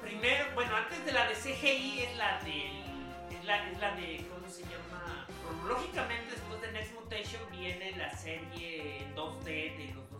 primero, 0.00 0.46
bueno, 0.54 0.74
antes 0.74 1.04
de 1.04 1.12
la 1.12 1.28
de 1.28 1.34
CGI 1.34 2.00
es 2.00 2.16
la 2.16 2.40
de. 2.42 3.36
Es 3.36 3.44
la, 3.44 3.70
es 3.70 3.78
la 3.78 3.94
de. 3.96 4.26
¿Cómo 4.34 4.48
se 4.48 4.62
llama? 4.62 5.26
Cronológicamente, 5.44 6.30
después 6.30 6.62
de 6.62 6.72
Next 6.72 6.94
Mutation, 6.94 7.42
viene 7.52 7.94
la 7.98 8.16
serie 8.16 9.06
2D 9.14 9.44
de 9.44 9.92
los 9.94 10.10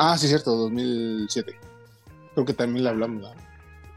Ah, 0.00 0.16
sí, 0.16 0.28
cierto, 0.28 0.54
2007. 0.54 1.67
Creo 2.38 2.46
que 2.46 2.54
también 2.54 2.84
la 2.84 2.90
hablamos. 2.90 3.34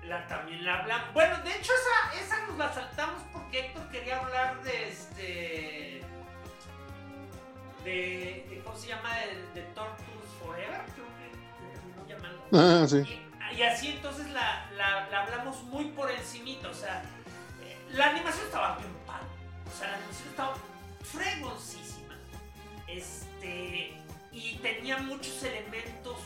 La, 0.03 0.25
también 0.25 0.65
la 0.65 0.79
hablamos. 0.79 1.13
Bueno, 1.13 1.37
de 1.43 1.51
hecho, 1.51 1.71
esa, 1.73 2.19
esa 2.19 2.47
nos 2.47 2.57
la 2.57 2.73
saltamos 2.73 3.21
porque 3.31 3.67
Héctor 3.67 3.87
quería 3.89 4.17
hablar 4.17 4.63
de 4.63 4.87
este. 4.87 6.01
De, 7.83 8.61
¿Cómo 8.65 8.75
se 8.75 8.87
llama? 8.87 9.15
De, 9.15 9.61
de 9.61 9.67
Tortures 9.75 10.31
Forever, 10.39 10.81
creo 10.95 11.05
que 11.19 11.75
terminó 11.75 12.07
llamando. 12.07 12.43
Ah, 12.51 12.87
sí. 12.87 13.21
Y, 13.55 13.61
así 13.61 13.89
entonces 13.89 14.27
la, 14.31 14.71
la, 14.75 15.07
la, 15.11 15.21
hablamos 15.21 15.61
muy 15.65 15.85
por 15.91 16.09
encimita. 16.09 16.69
O 16.69 16.73
sea, 16.73 17.03
eh, 17.63 17.77
la 17.91 18.09
animación 18.09 18.47
estaba 18.47 18.77
bien 18.77 18.91
padre. 19.05 19.27
O 19.71 19.77
sea, 19.77 19.89
la 19.91 19.97
animación 19.97 20.29
estaba 20.29 20.55
fregoncísima. 21.03 22.17
Este 22.87 24.01
y 24.31 24.55
tenía 24.63 24.97
muchos 24.97 25.43
elementos 25.43 26.17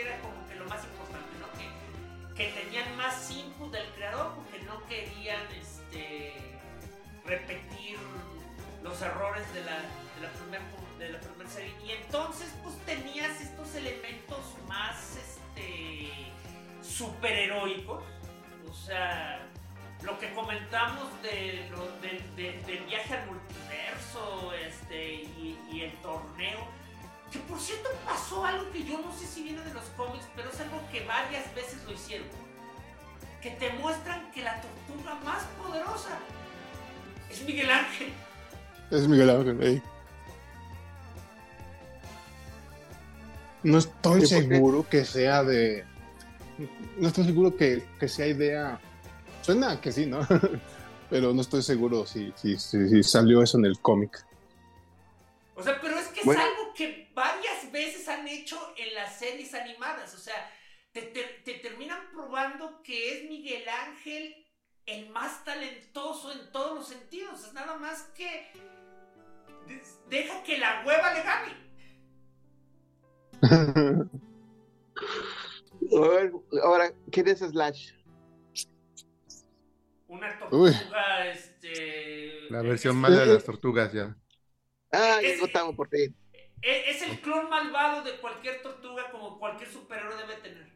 era 0.00 0.18
como 0.20 0.46
que 0.48 0.54
lo 0.54 0.64
más 0.66 0.84
importante, 0.84 1.28
¿no? 1.40 1.46
Que, 1.58 2.34
que 2.34 2.52
tenían 2.52 2.96
más 2.96 3.30
input 3.30 3.72
del 3.72 3.86
creador 3.94 4.34
porque 4.34 4.60
no 4.64 4.84
querían 4.86 5.42
este, 5.60 6.34
repetir 7.24 7.98
los 8.82 9.00
errores 9.02 9.52
de 9.54 9.64
la, 9.64 9.76
de 9.76 10.22
la 10.22 10.30
primera 10.32 10.64
de 10.98 11.10
la 11.10 11.20
primera 11.20 11.48
serie. 11.48 11.72
Y 11.84 11.92
entonces 11.92 12.52
pues 12.64 12.76
tenías 12.84 13.40
estos 13.40 13.74
elementos 13.76 14.56
más 14.66 15.16
este, 15.16 16.10
superheroicos, 16.82 18.02
o 18.68 18.74
sea 18.74 19.48
lo 20.02 20.18
que 20.18 20.32
comentamos 20.32 21.10
de, 21.22 21.68
del 22.40 22.84
viaje 22.84 23.14
al 23.14 23.26
multiverso 23.26 24.52
este, 24.54 25.14
y, 25.14 25.80
el 25.82 25.92
torneo. 26.02 26.77
Que 27.32 27.38
por 27.40 27.60
cierto 27.60 27.88
pasó 28.04 28.44
algo 28.44 28.70
que 28.70 28.84
yo 28.84 28.98
no 29.00 29.12
sé 29.16 29.26
si 29.26 29.42
viene 29.42 29.62
de 29.62 29.74
los 29.74 29.84
cómics, 29.96 30.24
pero 30.34 30.50
es 30.50 30.60
algo 30.60 30.80
que 30.90 31.04
varias 31.04 31.54
veces 31.54 31.82
lo 31.84 31.92
hicieron. 31.92 32.26
Que 33.42 33.50
te 33.50 33.70
muestran 33.74 34.30
que 34.32 34.42
la 34.42 34.60
tortuga 34.60 35.14
más 35.24 35.44
poderosa 35.62 36.18
Es 37.30 37.42
Miguel 37.44 37.70
Ángel. 37.70 38.12
Es 38.90 39.06
Miguel 39.06 39.30
Ángel, 39.30 39.62
ey. 39.62 39.82
No 43.62 43.78
estoy 43.78 44.26
seguro 44.26 44.86
que 44.88 45.04
sea 45.04 45.44
de. 45.44 45.84
No 46.96 47.08
estoy 47.08 47.24
seguro 47.24 47.56
que, 47.56 47.84
que 48.00 48.08
sea 48.08 48.26
idea. 48.26 48.80
Suena 49.42 49.80
que 49.80 49.92
sí, 49.92 50.06
¿no? 50.06 50.20
pero 51.10 51.32
no 51.32 51.40
estoy 51.40 51.62
seguro 51.62 52.06
si, 52.06 52.32
si, 52.36 52.58
si, 52.58 53.02
salió 53.02 53.42
eso 53.42 53.58
en 53.58 53.66
el 53.66 53.78
cómic. 53.80 54.24
O 55.58 55.62
sea, 55.62 55.80
pero 55.80 55.98
es 55.98 56.06
que 56.08 56.20
es 56.20 56.28
algo 56.28 56.72
que 56.72 57.10
varias 57.14 57.72
veces 57.72 58.08
han 58.08 58.28
hecho 58.28 58.56
en 58.76 58.94
las 58.94 59.18
series 59.18 59.52
animadas. 59.54 60.14
O 60.14 60.18
sea, 60.18 60.48
te, 60.92 61.02
te, 61.02 61.54
terminan 61.54 61.98
probando 62.12 62.80
que 62.84 63.18
es 63.18 63.28
Miguel 63.28 63.68
Ángel 63.68 64.46
el 64.86 65.10
más 65.10 65.44
talentoso 65.44 66.30
en 66.32 66.52
todos 66.52 66.78
los 66.78 66.86
sentidos. 66.86 67.44
Es 67.44 67.52
nada 67.54 67.76
más 67.76 68.02
que 68.16 68.52
deja 70.08 70.44
que 70.44 70.58
la 70.58 70.84
hueva 70.86 71.12
le 71.12 71.22
gane. 71.24 71.56
Ahora, 76.62 76.92
¿quién 77.10 77.26
es 77.26 77.40
Slash? 77.40 77.94
Una 80.06 80.38
tortuga, 80.38 81.26
este. 81.32 82.48
La 82.48 82.62
versión 82.62 82.96
mala 82.96 83.24
de 83.24 83.34
las 83.34 83.42
tortugas, 83.44 83.92
ya. 83.92 84.16
Ah, 84.92 85.20
ya 85.22 85.38
contamos 85.38 85.74
por 85.74 85.88
ti. 85.88 86.14
E, 86.62 86.90
es 86.90 87.02
el 87.02 87.20
clon 87.20 87.48
malvado 87.48 88.02
de 88.02 88.16
cualquier 88.18 88.62
tortuga, 88.62 89.10
como 89.10 89.38
cualquier 89.38 89.68
superhéroe 89.70 90.16
debe 90.16 90.36
tener. 90.36 90.72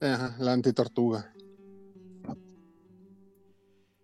Ajá, 0.00 0.36
la 0.38 0.52
antitortuga. 0.52 1.32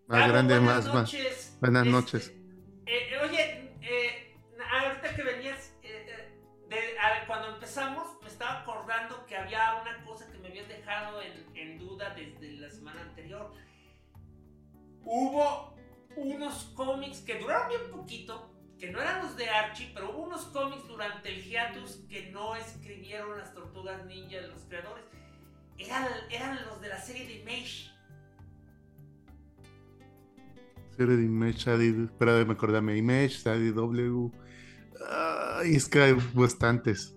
Más 0.06 0.28
grande, 0.28 0.60
más, 0.60 0.92
más. 0.92 1.12
Buenas 1.60 1.86
este, 1.86 1.90
noches. 1.90 2.32
Eh, 2.86 3.18
oye, 3.22 3.72
eh, 3.80 4.36
ahorita 4.58 5.14
que 5.14 5.22
venías, 5.22 5.72
eh, 5.82 6.26
cuando 7.26 7.54
empezamos, 7.54 8.20
me 8.22 8.28
estaba 8.28 8.60
acordando 8.60 9.24
que 9.26 9.36
había 9.36 9.80
una 9.80 10.04
cosa 10.04 10.30
que 10.32 10.38
me 10.38 10.48
habías 10.48 10.68
dejado 10.68 11.20
en 11.22 11.78
duda 11.78 12.14
desde 12.14 12.52
la 12.54 12.70
semana 12.70 13.02
anterior 13.02 13.52
hubo 15.04 15.74
unos 16.16 16.64
cómics 16.74 17.20
que 17.20 17.38
duraron 17.38 17.68
bien 17.68 17.90
poquito, 17.90 18.49
que 18.80 18.90
no 18.90 19.00
eran 19.00 19.22
los 19.22 19.36
de 19.36 19.48
Archie, 19.48 19.90
pero 19.92 20.10
hubo 20.10 20.22
unos 20.24 20.46
cómics 20.46 20.88
durante 20.88 21.28
el 21.28 21.44
hiatus 21.44 22.00
que 22.08 22.30
no 22.30 22.56
escribieron 22.56 23.36
las 23.38 23.52
tortugas 23.52 24.06
ninja 24.06 24.40
de 24.40 24.48
los 24.48 24.62
creadores. 24.62 25.04
Eran, 25.76 26.08
eran 26.30 26.64
los 26.64 26.80
de 26.80 26.88
la 26.88 26.98
serie 26.98 27.26
de 27.26 27.34
Image. 27.40 27.90
Serie 30.96 31.16
de 31.16 31.24
Image, 31.24 32.04
espera, 32.04 32.44
me 32.44 32.54
acordame, 32.54 32.96
Image, 32.96 33.30
serie 33.30 33.70
W. 33.72 34.30
Ay, 35.08 35.76
es 35.76 35.86
que 35.86 36.00
hay 36.00 36.12
bastantes. 36.32 37.14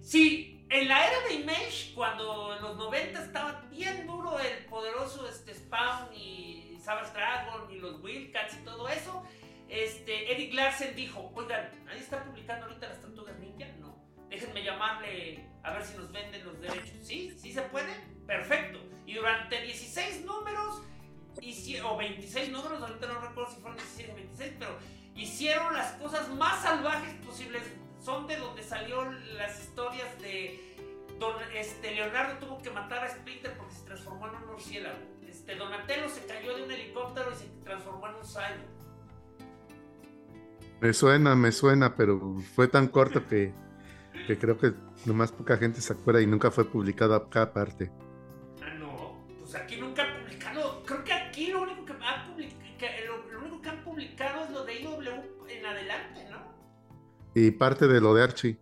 Sí, 0.00 0.66
en 0.68 0.88
la 0.88 1.06
era 1.06 1.28
de 1.28 1.34
Image, 1.34 1.94
cuando 1.94 2.56
en 2.56 2.62
los 2.62 2.76
90 2.76 3.24
estaba 3.24 3.62
bien 3.70 4.04
duro 4.08 4.36
el 4.40 4.64
poderoso 4.66 5.28
este, 5.28 5.54
Spawn 5.54 6.12
y 6.12 6.76
Savage 6.82 7.12
Dragon 7.12 7.70
y 7.70 7.78
los 7.78 8.02
Wildcats 8.02 8.58
y 8.60 8.64
todo 8.64 8.88
eso, 8.88 9.22
este, 9.82 10.32
Eric 10.32 10.54
Larsen 10.54 10.94
dijo, 10.94 11.32
oigan, 11.34 11.70
¿ahí 11.88 11.98
está 11.98 12.22
publicando 12.24 12.66
ahorita 12.66 12.88
las 12.88 13.00
tortugas 13.00 13.38
ninja? 13.38 13.66
No. 13.80 13.96
Déjenme 14.28 14.62
llamarle 14.62 15.46
a 15.62 15.72
ver 15.72 15.84
si 15.84 15.96
nos 15.96 16.10
venden 16.12 16.44
los 16.44 16.60
derechos. 16.60 16.96
¿Sí? 17.02 17.36
¿Sí 17.38 17.52
se 17.52 17.62
puede? 17.62 17.92
Perfecto. 18.26 18.78
Y 19.06 19.14
durante 19.14 19.60
16 19.60 20.24
números, 20.24 20.82
o 21.84 21.96
26 21.96 22.50
números, 22.50 22.82
ahorita 22.82 23.06
no 23.06 23.20
recuerdo 23.20 23.50
si 23.52 23.60
fueron 23.60 23.76
16 23.76 24.10
o 24.10 24.14
26, 24.14 24.52
pero 24.58 24.78
hicieron 25.14 25.74
las 25.74 25.92
cosas 25.92 26.28
más 26.30 26.62
salvajes 26.62 27.14
posibles. 27.26 27.62
Son 28.00 28.26
de 28.26 28.36
donde 28.36 28.62
salieron 28.62 29.36
las 29.36 29.60
historias 29.60 30.20
de 30.20 30.60
don, 31.18 31.34
este, 31.54 31.92
Leonardo 31.92 32.38
tuvo 32.38 32.58
que 32.60 32.70
matar 32.70 33.04
a 33.04 33.08
Splinter 33.08 33.56
porque 33.56 33.74
se 33.74 33.84
transformó 33.84 34.28
en 34.28 34.34
un 34.34 34.46
murciélago 34.46 35.14
este, 35.34 35.56
Donatello 35.56 36.08
se 36.08 36.24
cayó 36.26 36.56
de 36.56 36.62
un 36.62 36.70
helicóptero 36.70 37.32
y 37.32 37.34
se 37.34 37.46
transformó 37.64 38.08
en 38.08 38.14
un 38.14 38.24
cyborg. 38.24 38.83
Me 40.80 40.92
suena, 40.92 41.34
me 41.34 41.52
suena, 41.52 41.94
pero 41.94 42.38
fue 42.54 42.68
tan 42.68 42.88
corto 42.88 43.26
que, 43.26 43.54
que 44.26 44.38
creo 44.38 44.58
que 44.58 44.74
nomás 45.06 45.32
poca 45.32 45.56
gente 45.56 45.80
se 45.80 45.92
acuerda 45.92 46.20
y 46.20 46.26
nunca 46.26 46.50
fue 46.50 46.64
publicado 46.64 47.14
acá 47.14 47.42
aparte. 47.42 47.90
Ah, 48.62 48.74
no, 48.78 49.24
pues 49.38 49.54
aquí 49.54 49.76
nunca 49.76 50.02
han 50.02 50.22
publicado, 50.22 50.82
creo 50.84 51.04
que 51.04 51.12
aquí 51.12 51.46
lo 51.48 51.62
único 51.62 51.84
que, 51.84 51.92
han 51.92 52.36
lo, 53.30 53.38
único 53.40 53.62
que 53.62 53.68
han 53.68 53.84
publicado 53.84 54.44
es 54.44 54.50
lo 54.50 54.64
de 54.64 54.82
IW 54.82 55.48
en 55.48 55.66
adelante, 55.66 56.26
¿no? 56.30 56.54
Y 57.34 57.50
parte 57.52 57.88
de 57.88 58.00
lo 58.00 58.14
de 58.14 58.22
Archie. 58.22 58.58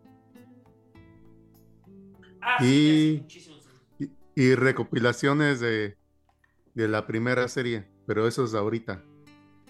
Ah, 2.41 2.65
y, 2.65 3.25
sí, 3.29 3.63
y, 3.99 4.11
y 4.35 4.55
recopilaciones 4.55 5.61
de, 5.61 5.97
de 6.75 6.89
la 6.89 7.07
primera 7.07 7.47
serie, 7.49 7.89
pero 8.07 8.27
eso 8.27 8.45
es 8.45 8.53
de 8.53 8.59
ahorita. 8.59 9.03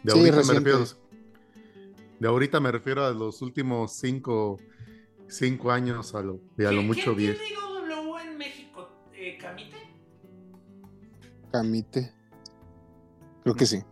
De 0.02 0.12
ahorita 0.12 0.36
me 0.36 0.60
refiero. 0.60 1.01
De 2.22 2.28
ahorita 2.28 2.60
me 2.60 2.70
refiero 2.70 3.04
a 3.04 3.10
los 3.10 3.42
últimos 3.42 3.94
cinco, 3.94 4.60
cinco 5.26 5.72
años, 5.72 6.14
a 6.14 6.22
lo, 6.22 6.38
a 6.56 6.70
lo 6.70 6.82
mucho 6.82 7.14
diez. 7.14 7.36
¿Quién 7.36 7.58
W 7.88 8.20
en 8.22 8.38
México? 8.38 8.88
Eh, 9.12 9.36
¿Camite? 9.40 9.76
Camite. 11.50 12.12
Creo 13.42 13.56
que 13.56 13.66
sí. 13.66 13.82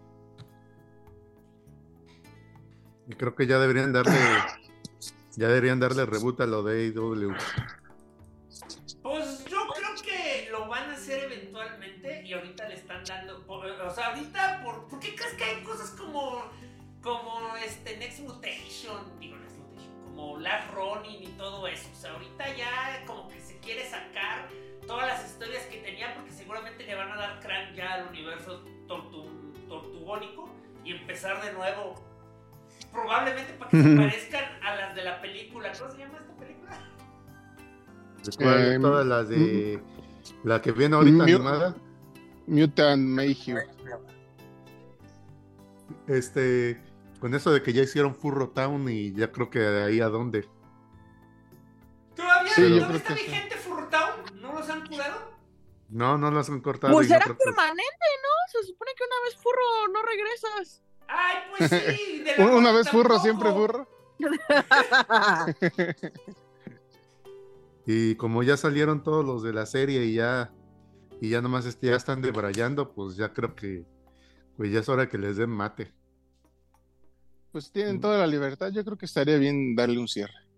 Y 3.09 3.15
creo 3.15 3.35
que 3.35 3.49
ya 3.49 3.59
deberían 3.59 3.93
darle. 3.93 4.13
ya 5.37 5.49
deberían 5.49 5.81
darle 5.81 6.07
reboot 6.07 6.41
a 6.41 6.47
lo 6.47 6.63
de 6.63 6.95
AW. 6.97 7.35
Todo 21.61 21.69
eso? 21.69 21.89
O 21.93 22.01
sea, 22.01 22.13
ahorita 22.13 22.57
ya 22.57 23.05
como 23.07 23.29
que 23.29 23.41
se 23.41 23.59
quiere 23.59 23.89
sacar 23.89 24.49
todas 24.87 25.09
las 25.09 25.31
historias 25.31 25.65
que 25.65 25.79
tenía 25.79 26.15
porque 26.15 26.33
seguramente 26.33 26.85
le 26.85 26.95
van 26.95 27.13
a 27.13 27.17
dar 27.17 27.41
crank 27.41 27.75
ya 27.75 27.95
al 27.95 28.09
universo 28.09 28.65
tortugónico 28.89 30.49
y 30.85 30.93
empezar 30.93 31.45
de 31.45 31.53
nuevo. 31.53 32.03
Probablemente 32.91 33.53
para 33.53 33.71
que 33.71 33.83
se 33.83 33.97
parezcan 33.97 34.45
a 34.63 34.75
las 34.75 34.95
de 34.95 35.05
la 35.05 35.21
película. 35.21 35.71
¿Cómo 35.79 35.93
se 35.93 35.99
llama 35.99 36.19
esta 36.19 36.35
película? 36.37 36.79
Eh, 38.39 38.79
todas 38.81 39.07
las 39.07 39.29
de 39.29 39.81
la 40.43 40.63
que 40.63 40.73
viene 40.73 40.97
ahorita 40.97 41.23
animada. 41.25 41.77
Mutant 42.47 43.03
Mayhew. 43.03 43.59
Este, 46.09 46.81
con 47.21 47.35
eso 47.35 47.53
de 47.53 47.63
que 47.63 47.73
ya 47.73 47.83
hicieron 47.83 48.15
Furro 48.15 48.49
Town 48.49 48.89
y 48.89 49.13
ya 49.13 49.31
creo 49.31 49.51
que 49.51 49.61
de 49.61 49.85
ahí 49.85 50.01
a 50.01 50.09
dónde. 50.09 50.49
¿Todavía 52.61 52.87
sí, 52.87 52.93
¿no 52.93 52.97
está 52.97 53.15
vigente 53.15 53.57
Furro 53.57 53.89
Town? 53.89 54.41
¿No 54.41 54.53
los 54.53 54.69
han 54.69 54.87
curado? 54.87 55.33
No, 55.89 56.19
no 56.19 56.31
los 56.31 56.49
han 56.49 56.61
cortado. 56.61 56.93
Pues 56.93 57.11
era 57.11 57.27
permanente, 57.27 58.07
¿no? 58.23 58.29
Se 58.53 58.63
supone 58.67 58.93
que 58.97 59.03
una 59.05 59.17
vez 59.25 59.37
furro 59.37 59.89
no 59.93 60.03
regresas. 60.03 60.83
Ay, 61.09 61.39
pues 61.51 61.71
sí. 61.71 62.25
una 62.43 62.71
vez 62.73 62.89
furro, 62.89 63.19
siempre 63.19 63.53
furro. 63.53 63.89
y 67.87 68.15
como 68.17 68.43
ya 68.43 68.57
salieron 68.57 69.03
todos 69.03 69.25
los 69.25 69.43
de 69.43 69.53
la 69.53 69.67
serie 69.67 70.05
y 70.05 70.15
ya 70.15 70.53
y 71.21 71.31
ya 71.31 71.43
nomás 71.43 71.67
este, 71.67 71.89
ya 71.89 71.97
están 71.97 72.23
debrayando, 72.23 72.93
pues 72.93 73.17
ya 73.17 73.33
creo 73.33 73.55
que 73.55 73.85
pues 74.57 74.73
ya 74.73 74.81
es 74.81 74.89
hora 74.89 75.09
que 75.09 75.19
les 75.19 75.37
den 75.37 75.51
mate. 75.51 75.93
Pues 77.53 77.73
tienen 77.73 77.97
mm. 77.97 78.01
toda 78.01 78.19
la 78.19 78.27
libertad, 78.27 78.71
yo 78.71 78.85
creo 78.85 78.97
que 78.97 79.07
estaría 79.07 79.37
bien 79.39 79.75
darle 79.75 79.99
un 79.99 80.09
cierre. 80.09 80.50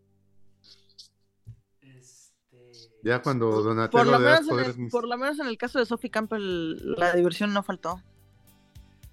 Ya 3.03 3.20
cuando 3.20 3.62
Donatello 3.62 4.05
por 4.05 4.12
lo, 4.12 4.18
menos 4.18 4.48
en 4.48 4.59
el, 4.59 4.88
por 4.88 5.09
lo 5.09 5.18
menos 5.18 5.38
en 5.40 5.46
el 5.46 5.59
caso 5.59 5.78
de 5.78 5.86
Sophie 5.86 6.11
Campbell, 6.11 6.76
la 6.96 7.12
diversión 7.12 7.53
no 7.53 7.62
faltó. 7.62 8.00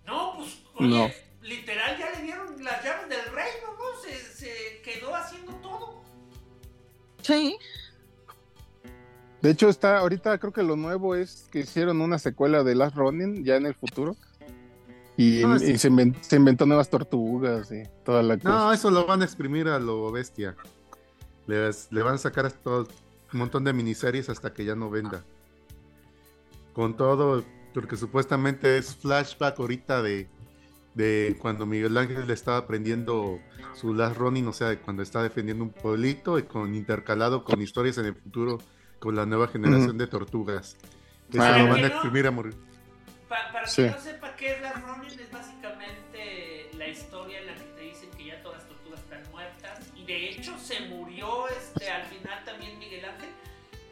No, 0.05 0.35
pues, 0.37 0.59
oye, 0.75 1.15
literal 1.41 1.97
ya 1.97 2.11
le 2.11 2.23
dieron 2.23 2.63
las 2.63 2.83
llaves 2.83 3.09
del 3.09 3.25
reino, 3.33 3.67
¿no? 3.77 4.01
Se, 4.01 4.15
se 4.15 4.81
quedó 4.83 5.15
haciendo 5.15 5.53
todo. 5.55 6.01
Sí. 7.21 7.57
De 9.41 9.51
hecho, 9.51 9.69
está 9.69 9.99
ahorita 9.99 10.37
creo 10.37 10.51
que 10.51 10.63
lo 10.63 10.75
nuevo 10.75 11.15
es 11.15 11.47
que 11.51 11.59
hicieron 11.59 12.01
una 12.01 12.19
secuela 12.19 12.63
de 12.63 12.75
Last 12.75 12.95
Running 12.95 13.43
ya 13.43 13.55
en 13.55 13.65
el 13.65 13.73
futuro. 13.73 14.15
Y, 15.15 15.43
ah, 15.43 15.59
se, 15.59 15.87
inventó, 16.37 16.65
nuevas 16.65 16.89
tortugas 16.89 17.71
y 17.73 17.83
toda 18.05 18.23
la 18.23 18.37
cosa. 18.37 18.49
No, 18.49 18.71
eso 18.71 18.89
lo 18.89 19.05
van 19.05 19.21
a 19.21 19.25
exprimir 19.25 19.67
a 19.67 19.77
lo 19.77 20.11
bestia. 20.11 20.55
le 21.47 22.03
van 22.03 22.15
a 22.15 22.17
sacar 22.17 22.45
un 23.33 23.39
montón 23.39 23.63
de 23.63 23.73
miniseries 23.73 24.29
hasta 24.29 24.53
que 24.53 24.65
ya 24.65 24.75
no 24.75 24.89
venda. 24.89 25.23
Con 26.73 26.95
todo, 26.95 27.43
porque 27.73 27.97
supuestamente 27.97 28.77
es 28.77 28.95
flashback 28.95 29.59
ahorita 29.59 30.01
de, 30.01 30.27
de 30.93 31.37
cuando 31.39 31.65
Miguel 31.65 31.97
Ángel 31.97 32.27
le 32.27 32.33
estaba 32.33 32.57
aprendiendo 32.57 33.39
su 33.75 33.93
Last 33.93 34.17
Running, 34.17 34.47
o 34.47 34.53
sea, 34.53 34.79
cuando 34.81 35.03
está 35.03 35.23
defendiendo 35.23 35.63
un 35.63 35.71
pueblito 35.71 36.39
y 36.39 36.43
con 36.43 36.75
intercalado 36.75 37.43
con 37.43 37.61
historias 37.61 37.97
en 37.97 38.05
el 38.05 38.15
futuro 38.15 38.59
con 38.99 39.15
la 39.15 39.25
nueva 39.25 39.47
generación 39.47 39.97
de 39.97 40.07
tortugas. 40.07 40.77
Para 41.35 41.59
lo 41.59 41.69
van 41.69 41.83
a 41.83 41.87
exprimir 41.87 42.27
a 42.27 42.31
morir. 42.31 42.55
para 43.27 43.51
que 43.51 43.89
no 43.89 43.99
sepa 43.99 44.35
qué 44.35 44.55
es 44.55 44.61
Last 44.61 44.85
Running, 44.85 45.19
es 45.19 45.31
básicamente 45.31 46.08
historia 46.89 47.39
en 47.39 47.47
la 47.47 47.55
que 47.55 47.63
te 47.63 47.81
dicen 47.81 48.09
que 48.11 48.25
ya 48.25 48.41
todas 48.41 48.59
las 48.59 48.67
tortugas 48.67 48.99
están 48.99 49.31
muertas. 49.31 49.79
Y 49.95 50.05
de 50.05 50.29
hecho 50.29 50.57
se 50.59 50.79
murió 50.81 51.47
este, 51.49 51.89
al 51.89 52.05
final 52.07 52.43
también 52.45 52.77
Miguel 52.79 53.05
Ángel. 53.05 53.29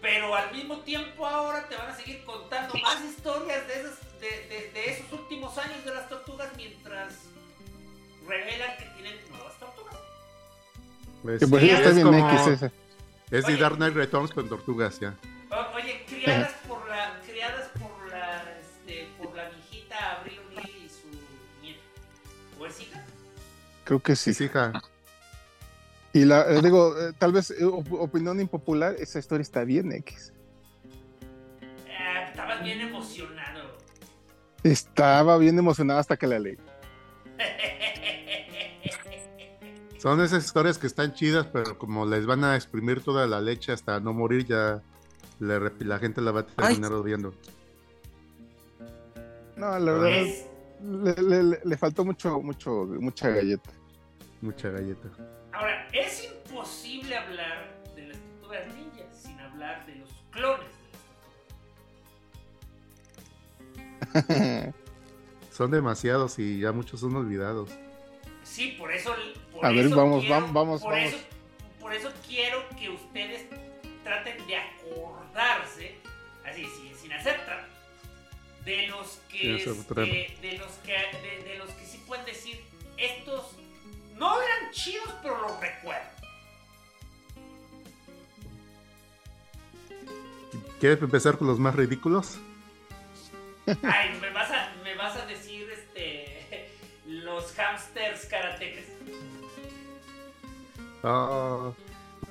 Pero 0.01 0.35
al 0.35 0.51
mismo 0.53 0.79
tiempo 0.79 1.25
ahora 1.25 1.67
te 1.67 1.75
van 1.75 1.89
a 1.89 1.95
seguir 1.95 2.23
contando 2.23 2.73
más 2.75 3.03
historias 3.03 3.67
de 3.67 3.81
esos, 3.81 3.97
de, 4.19 4.71
de 4.73 4.91
esos 4.91 5.11
últimos 5.11 5.57
años 5.57 5.83
de 5.83 5.93
las 5.93 6.07
tortugas 6.07 6.49
mientras 6.55 7.15
revelan 8.27 8.77
que 8.77 8.85
tienen 8.95 9.15
nuevas 9.29 9.57
tortugas. 9.57 9.95
Pues, 11.23 11.43
pues 11.49 11.63
está 11.63 11.91
bien 11.91 12.13
X 12.13 12.47
esa. 12.47 12.71
Es 13.31 13.45
de 13.45 13.57
Dark 13.57 13.75
Knight 13.75 13.95
Returns 13.95 14.31
con 14.31 14.47
tortugas 14.47 14.99
ya. 14.99 15.15
oye, 15.75 16.05
criadas 16.07 16.53
por 16.66 16.66
Creo 23.87 23.99
que 24.01 24.17
sí. 24.17 24.31
Es 24.31 24.41
hija. 24.41 24.73
Y 26.11 26.25
la, 26.25 26.41
eh, 26.51 26.61
digo, 26.61 26.93
eh, 26.99 27.13
tal 27.17 27.31
vez 27.31 27.51
eh, 27.51 27.63
opinión 27.63 28.41
impopular, 28.41 28.95
esa 28.99 29.17
historia 29.17 29.43
está 29.43 29.63
bien 29.63 29.93
X. 29.93 30.33
estabas 32.27 32.61
bien 32.63 32.81
emocionado. 32.81 33.77
Estaba 34.63 35.37
bien 35.37 35.57
emocionado 35.57 36.01
hasta 36.01 36.17
que 36.17 36.27
la 36.27 36.37
leí. 36.37 36.57
Son 39.99 40.21
esas 40.21 40.43
historias 40.43 40.77
que 40.77 40.87
están 40.87 41.13
chidas, 41.13 41.47
pero 41.47 41.77
como 41.77 42.05
les 42.05 42.25
van 42.25 42.43
a 42.43 42.57
exprimir 42.57 43.01
toda 43.01 43.25
la 43.25 43.39
leche 43.39 43.71
hasta 43.71 44.01
no 44.01 44.11
morir, 44.11 44.45
ya 44.45 44.81
la, 45.39 45.99
gente 45.99 46.19
la 46.19 46.31
va 46.31 46.41
a 46.41 46.45
terminar 46.45 46.91
odiando. 46.91 47.33
No, 49.55 49.79
la 49.79 49.91
verdad, 49.93 50.27
le, 51.63 51.77
faltó 51.77 52.05
mucho, 52.05 52.39
mucho, 52.41 52.85
mucha 52.99 53.29
galleta. 53.29 53.71
Mucha 54.41 54.69
galleta. 54.69 55.09
Ahora, 55.51 55.87
es 55.91 56.25
imposible 56.25 57.17
hablar 57.17 57.81
de 57.95 58.07
las 58.07 58.17
tortugas 58.17 58.67
ninja 58.75 59.11
sin 59.11 59.39
hablar 59.39 59.85
de 59.85 59.95
los 59.95 60.09
clones 60.31 60.67
de 64.13 64.73
las 64.73 64.75
son 65.51 65.71
demasiados 65.71 66.37
y 66.39 66.59
ya 66.59 66.71
muchos 66.71 66.99
son 66.99 67.15
olvidados. 67.15 67.69
Sí, 68.43 68.75
por 68.77 68.91
eso. 68.91 69.15
a 69.61 69.71
ver, 69.71 69.89
vamos, 69.89 70.27
vamos, 70.27 70.53
vamos. 70.53 70.81
Por, 70.81 70.97
Eso, 70.97 71.17
por 71.79 71.93
eso 71.93 72.11
quiero 72.27 72.63
que 72.79 72.89
ustedes 72.89 73.45
traten 74.03 74.45
de 74.47 74.55
acordarse, 74.55 75.95
así, 76.45 76.65
sin, 77.01 77.11
hacer 77.11 77.39
de 78.63 78.87
los 78.87 79.19
que, 79.29 79.55
este, 79.55 79.71
de, 80.41 80.57
los 80.57 80.71
que 80.83 80.93
de, 80.93 81.55
los 81.57 81.69
que 81.71 81.85
sí 81.85 82.03
pueden 82.05 82.25
decir 82.25 82.61
estos 82.97 83.56
no 84.17 84.41
eran 84.41 84.71
chidos, 84.71 85.13
pero 85.21 85.41
los 85.41 85.59
recuerdo. 85.59 86.17
¿Quieres 90.79 91.01
empezar 91.01 91.37
con 91.37 91.47
los 91.47 91.59
más 91.59 91.75
ridículos? 91.75 92.37
Ay, 93.83 94.17
me 94.21 94.29
vas 94.31 94.51
a, 94.51 94.71
me 94.83 94.95
vas 94.95 95.17
a 95.17 95.25
decir 95.25 95.69
este 95.71 96.69
los 97.05 97.51
hamsters 97.53 98.25
karatecas. 98.25 98.85
Ah, 101.03 101.71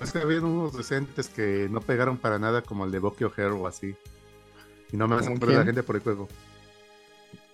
es 0.01 0.12
que 0.12 0.18
había 0.18 0.41
unos 0.41 0.76
decentes 0.76 1.28
que 1.28 1.68
no 1.70 1.80
pegaron 1.80 2.18
para 2.18 2.39
nada 2.39 2.62
como 2.62 2.84
el 2.84 2.93
de 2.93 2.99
Bucky 2.99 3.24
O'Hare 3.24 3.51
o 3.51 3.66
así. 3.66 3.97
Y 4.93 4.97
no 4.97 5.09
me 5.09 5.16
hacen 5.16 5.39
perder 5.39 5.59
la 5.59 5.64
gente 5.64 5.82
por 5.82 5.97
el 5.97 6.03
juego. 6.03 6.28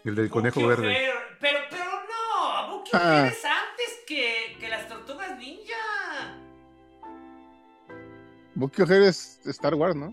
El 0.05 0.15
del 0.15 0.29
conejo 0.29 0.67
verde. 0.67 1.11
Pero, 1.41 1.59
pero 1.71 1.83
no, 1.83 2.77
Bucky 2.77 2.91
ah. 2.95 3.29
es 3.29 3.45
que, 4.15 4.57
que 4.61 4.69
las 4.69 4.89
tortugas 4.89 5.39
ninja. 5.39 5.73
Bucky 8.55 8.83
O'Hare 8.83 9.09
es 9.09 9.41
Star 9.47 9.75
Wars, 9.75 9.97
¿no? 9.97 10.13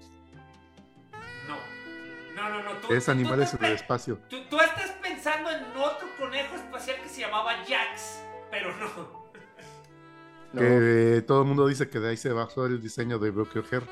No, 2.36 2.50
no, 2.50 2.64
no. 2.64 2.72
Tú, 2.80 2.94
es 2.94 3.10
animales 3.10 3.54
en 3.54 3.66
el 3.66 3.74
espacio. 3.74 4.18
Tú, 4.30 4.38
tú, 4.50 4.60
estás 4.60 4.92
pensando 5.02 5.52
en 5.52 5.66
otro 5.76 6.08
conejo 6.18 6.56
espacial 6.56 6.98
que 7.04 7.10
se 7.10 7.22
llamaba 7.22 7.58
Jax, 7.68 8.22
pero 8.50 8.76
no. 8.78 9.20
Que 10.58 11.24
todo 11.28 11.42
el 11.42 11.48
mundo 11.48 11.68
dice 11.68 11.90
que 11.90 12.00
de 12.00 12.10
ahí 12.10 12.18
se 12.18 12.32
bajó 12.32 12.66
el 12.66 12.82
diseño 12.82 13.20
de 13.20 13.30
Bucky 13.30 13.60
O'Hare. 13.60 13.86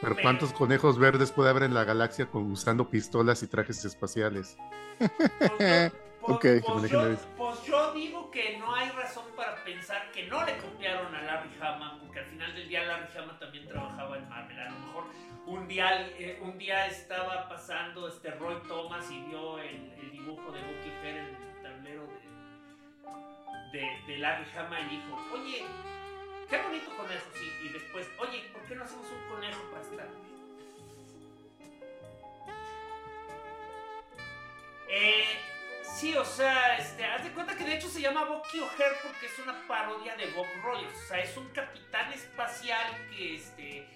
Pero, 0.00 0.16
¿cuántos 0.20 0.52
conejos 0.52 0.98
verdes 0.98 1.30
puede 1.30 1.50
haber 1.50 1.62
en 1.62 1.74
la 1.74 1.84
galaxia 1.84 2.26
con, 2.26 2.50
usando 2.50 2.90
pistolas 2.90 3.44
y 3.44 3.46
trajes 3.46 3.84
espaciales? 3.84 4.56
Pues, 4.98 5.92
pues, 6.40 6.62
pues, 6.64 6.90
yo, 6.90 7.16
pues, 7.36 7.62
yo, 7.64 7.92
digo 7.92 8.30
que 8.32 8.58
no 8.58 8.74
hay 8.74 8.88
razón 8.90 9.24
pensar 9.72 10.10
que 10.12 10.26
no 10.26 10.44
le 10.44 10.56
copiaron 10.58 11.14
a 11.14 11.22
Larry 11.22 11.50
Hama, 11.60 11.98
porque 12.00 12.20
al 12.20 12.26
final 12.26 12.54
del 12.54 12.68
día 12.68 12.84
Larry 12.84 13.18
Hama 13.18 13.38
también 13.38 13.66
trabajaba 13.66 14.18
en 14.18 14.28
Marvel. 14.28 14.58
A 14.58 14.70
lo 14.70 14.78
mejor 14.78 15.04
un 15.46 15.66
día, 15.66 16.08
eh, 16.18 16.38
un 16.42 16.58
día 16.58 16.86
estaba 16.86 17.48
pasando 17.48 18.08
este 18.08 18.30
Roy 18.32 18.56
Thomas 18.68 19.10
y 19.10 19.20
vio 19.22 19.58
el, 19.58 20.10
dibujo 20.12 20.52
de 20.52 20.60
Bucky 20.60 20.90
Fair 21.00 21.16
en 21.16 21.24
el 21.24 21.62
tablero 21.62 22.06
de, 23.72 23.98
de, 24.06 24.18
Larry 24.18 24.46
Hama 24.56 24.80
y 24.80 24.88
dijo, 24.96 25.18
oye, 25.32 25.64
qué 26.48 26.62
bonito 26.62 26.96
conejo, 26.96 27.30
sí. 27.34 27.50
Y 27.64 27.68
después, 27.70 28.08
oye, 28.18 28.50
¿por 28.52 28.62
qué 28.64 28.76
no 28.76 28.84
hacemos 28.84 29.06
un 29.10 29.34
conejo 29.34 29.62
para 29.70 29.82
estar? 29.82 30.31
Sí, 36.02 36.16
o 36.16 36.24
sea, 36.24 36.76
este, 36.78 37.04
haz 37.04 37.22
de 37.22 37.30
cuenta 37.30 37.56
que 37.56 37.64
de 37.64 37.76
hecho 37.76 37.88
se 37.88 38.00
llama 38.00 38.24
Bucky 38.24 38.58
O'Hare 38.58 38.96
porque 39.04 39.26
es 39.26 39.38
una 39.38 39.54
parodia 39.68 40.16
de 40.16 40.26
Bob 40.32 40.46
Rogers. 40.64 40.98
O 41.04 41.06
sea, 41.06 41.20
es 41.20 41.36
un 41.36 41.46
capitán 41.50 42.12
espacial 42.12 42.86
que, 43.10 43.36
este, 43.36 43.86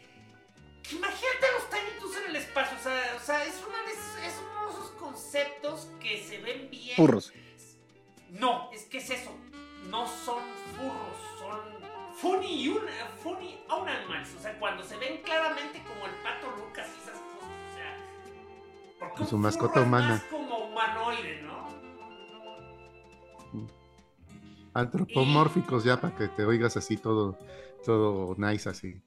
Imagínate 0.92 1.46
los 1.52 1.68
Tiny 1.68 2.16
en 2.22 2.30
el 2.30 2.36
espacio, 2.36 2.76
o 2.78 2.80
sea, 2.80 3.16
o 3.16 3.18
sea 3.18 3.44
es, 3.44 3.60
una 3.66 3.82
de 3.82 3.92
es 3.92 4.40
uno 4.40 4.66
de 4.66 4.72
esos 4.72 4.90
conceptos 4.92 5.88
que 6.00 6.22
se 6.22 6.38
ven 6.38 6.70
bien. 6.70 6.94
Furros. 6.94 7.32
No, 8.30 8.70
es 8.72 8.84
que 8.84 8.98
es 8.98 9.10
eso. 9.10 9.36
No 9.90 10.06
son 10.06 10.44
furros, 10.76 11.40
son 11.40 11.60
funny, 12.14 12.68
un, 12.68 12.82
funny 13.20 13.58
animals. 13.68 14.32
O 14.38 14.40
sea, 14.40 14.56
cuando 14.60 14.84
se 14.84 14.96
ven 14.98 15.22
claramente 15.22 15.82
como 15.82 16.06
el 16.06 16.12
pato 16.22 16.52
Lucas 16.56 16.86
y 16.96 17.02
esas 17.02 17.18
cosas. 17.18 17.50
O 17.50 17.74
sea, 17.74 18.98
porque 19.00 19.24
su 19.24 19.38
mascota 19.38 19.80
humana. 19.80 20.14
Es 20.14 20.22
como 20.30 20.56
humanoide, 20.56 21.42
¿no? 21.42 21.65
Antropomórficos 24.76 25.84
ya 25.84 25.98
para 25.98 26.14
que 26.14 26.28
te 26.28 26.44
oigas 26.44 26.76
así 26.76 26.98
todo, 26.98 27.38
todo 27.82 28.34
nice 28.36 28.68
así. 28.68 29.00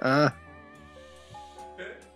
Ah. 0.00 0.34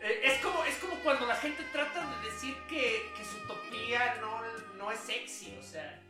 Eh, 0.01 0.21
es 0.23 0.43
como, 0.43 0.65
es 0.65 0.79
como 0.79 0.95
cuando 1.01 1.27
la 1.27 1.37
gente 1.37 1.63
trata 1.75 2.11
de 2.11 2.31
decir 2.31 2.57
que, 2.67 3.13
que 3.15 3.23
su 3.23 3.37
utopía 3.45 4.15
no, 4.23 4.41
no 4.79 4.91
es 4.91 5.01
sexy, 5.01 5.59
o 5.61 5.63
sea. 5.63 6.03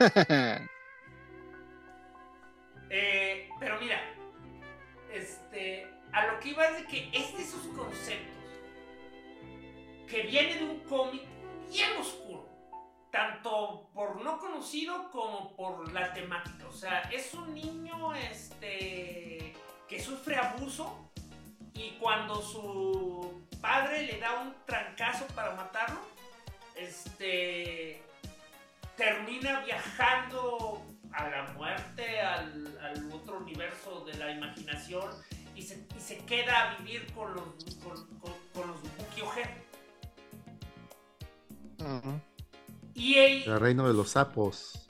eh, 2.90 3.48
pero 3.60 3.78
mira, 3.78 4.00
este, 5.12 5.88
a 6.10 6.26
lo 6.26 6.40
que 6.40 6.48
iba 6.48 6.66
es 6.66 6.78
de 6.78 6.86
que 6.88 7.10
es 7.12 7.36
de 7.36 7.44
esos 7.44 7.64
conceptos 7.76 8.39
que 10.10 10.22
viene 10.22 10.56
de 10.56 10.64
un 10.64 10.80
cómic 10.80 11.22
bien 11.70 11.96
oscuro 11.98 12.50
tanto 13.10 13.88
por 13.92 14.22
no 14.22 14.38
conocido 14.38 15.10
como 15.10 15.54
por 15.56 15.92
la 15.92 16.12
temática. 16.12 16.66
O 16.68 16.72
sea, 16.72 17.00
es 17.12 17.34
un 17.34 17.54
niño 17.54 18.14
este, 18.14 19.54
que 19.88 20.00
sufre 20.00 20.36
abuso 20.36 21.10
y 21.74 21.90
cuando 22.00 22.40
su 22.40 23.46
padre 23.60 24.04
le 24.04 24.18
da 24.18 24.40
un 24.40 24.54
trancazo 24.64 25.26
para 25.34 25.54
matarlo, 25.54 26.00
este, 26.76 28.02
termina 28.96 29.60
viajando 29.60 30.82
a 31.12 31.28
la 31.28 31.42
muerte, 31.54 32.20
al, 32.20 32.78
otro 33.12 33.38
universo 33.38 34.04
de 34.04 34.14
la 34.14 34.30
imaginación 34.30 35.10
y 35.54 35.62
se, 35.62 35.86
queda 36.26 36.70
a 36.70 36.76
vivir 36.76 37.12
con 37.12 37.34
los, 37.34 37.74
con, 37.82 38.06
con, 38.52 38.68
los 38.68 38.82
y 42.94 43.14
el, 43.14 43.60
reino 43.60 43.86
de 43.86 43.94
los 43.94 44.10
sapos. 44.10 44.86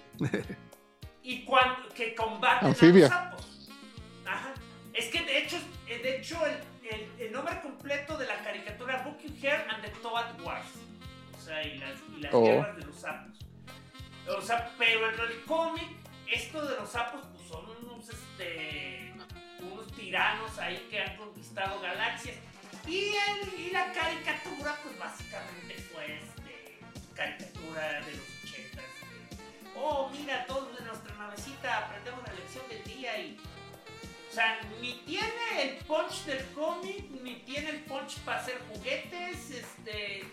y 1.22 1.44
cuando 1.44 1.88
que 1.94 2.14
combaten 2.14 2.68
a 2.68 2.70
los 2.70 3.08
sapos. 3.08 3.70
Ajá. 4.26 4.54
Es 4.92 5.06
que 5.06 5.22
de 5.22 5.38
hecho, 5.38 5.56
de 5.86 6.18
hecho 6.18 6.38
el, 6.46 6.56
el, 7.18 7.32
nombre 7.32 7.60
completo 7.60 8.16
de 8.16 8.26
la 8.26 8.42
caricatura 8.42 9.04
Hair 9.42 9.66
and 9.68 9.82
the 9.82 9.90
Toad 10.02 10.40
Wars. 10.42 10.66
O 11.36 11.40
sea, 11.40 11.62
y 11.66 11.78
las, 11.78 11.98
y 12.16 12.20
las 12.20 12.34
oh. 12.34 12.42
guerras 12.42 12.76
de 12.76 12.84
los 12.84 12.96
sapos. 12.96 13.38
O 14.28 14.40
sea, 14.40 14.70
pero 14.78 15.08
en 15.08 15.20
el 15.20 15.44
cómic, 15.44 15.88
esto 16.30 16.64
de 16.66 16.76
los 16.76 16.90
sapos, 16.90 17.20
pues 17.34 17.48
son 17.48 17.64
unos, 17.82 18.08
este, 18.08 19.12
unos 19.60 19.90
tiranos 19.92 20.58
ahí 20.58 20.86
que 20.90 21.00
han 21.00 21.16
conquistado 21.16 21.80
galaxias. 21.80 22.36
Y, 22.86 23.14
el, 23.14 23.60
y 23.60 23.70
la 23.70 23.92
caricatura, 23.92 24.76
pues 24.82 24.98
básicamente 24.98 25.74
fue 25.92 26.16
este, 26.16 26.39
caricatura 27.20 28.00
de 28.06 28.12
los 28.12 28.24
80. 28.44 28.82
oh, 29.76 30.10
mira, 30.10 30.46
todos 30.46 30.78
de 30.78 30.84
nuestra 30.84 31.14
navecita 31.16 31.78
aprendemos 31.78 32.26
la 32.26 32.32
lección 32.32 32.64
del 32.68 32.82
día 32.84 33.18
y 33.18 33.38
o 34.30 34.32
sea, 34.32 34.60
ni 34.80 35.02
tiene 35.06 35.26
el 35.60 35.84
punch 35.84 36.24
del 36.24 36.44
cómic, 36.54 37.10
ni 37.22 37.34
tiene 37.40 37.70
el 37.70 37.80
punch 37.80 38.20
para 38.20 38.40
hacer 38.40 38.60
juguetes, 38.72 39.50
este... 39.50 40.24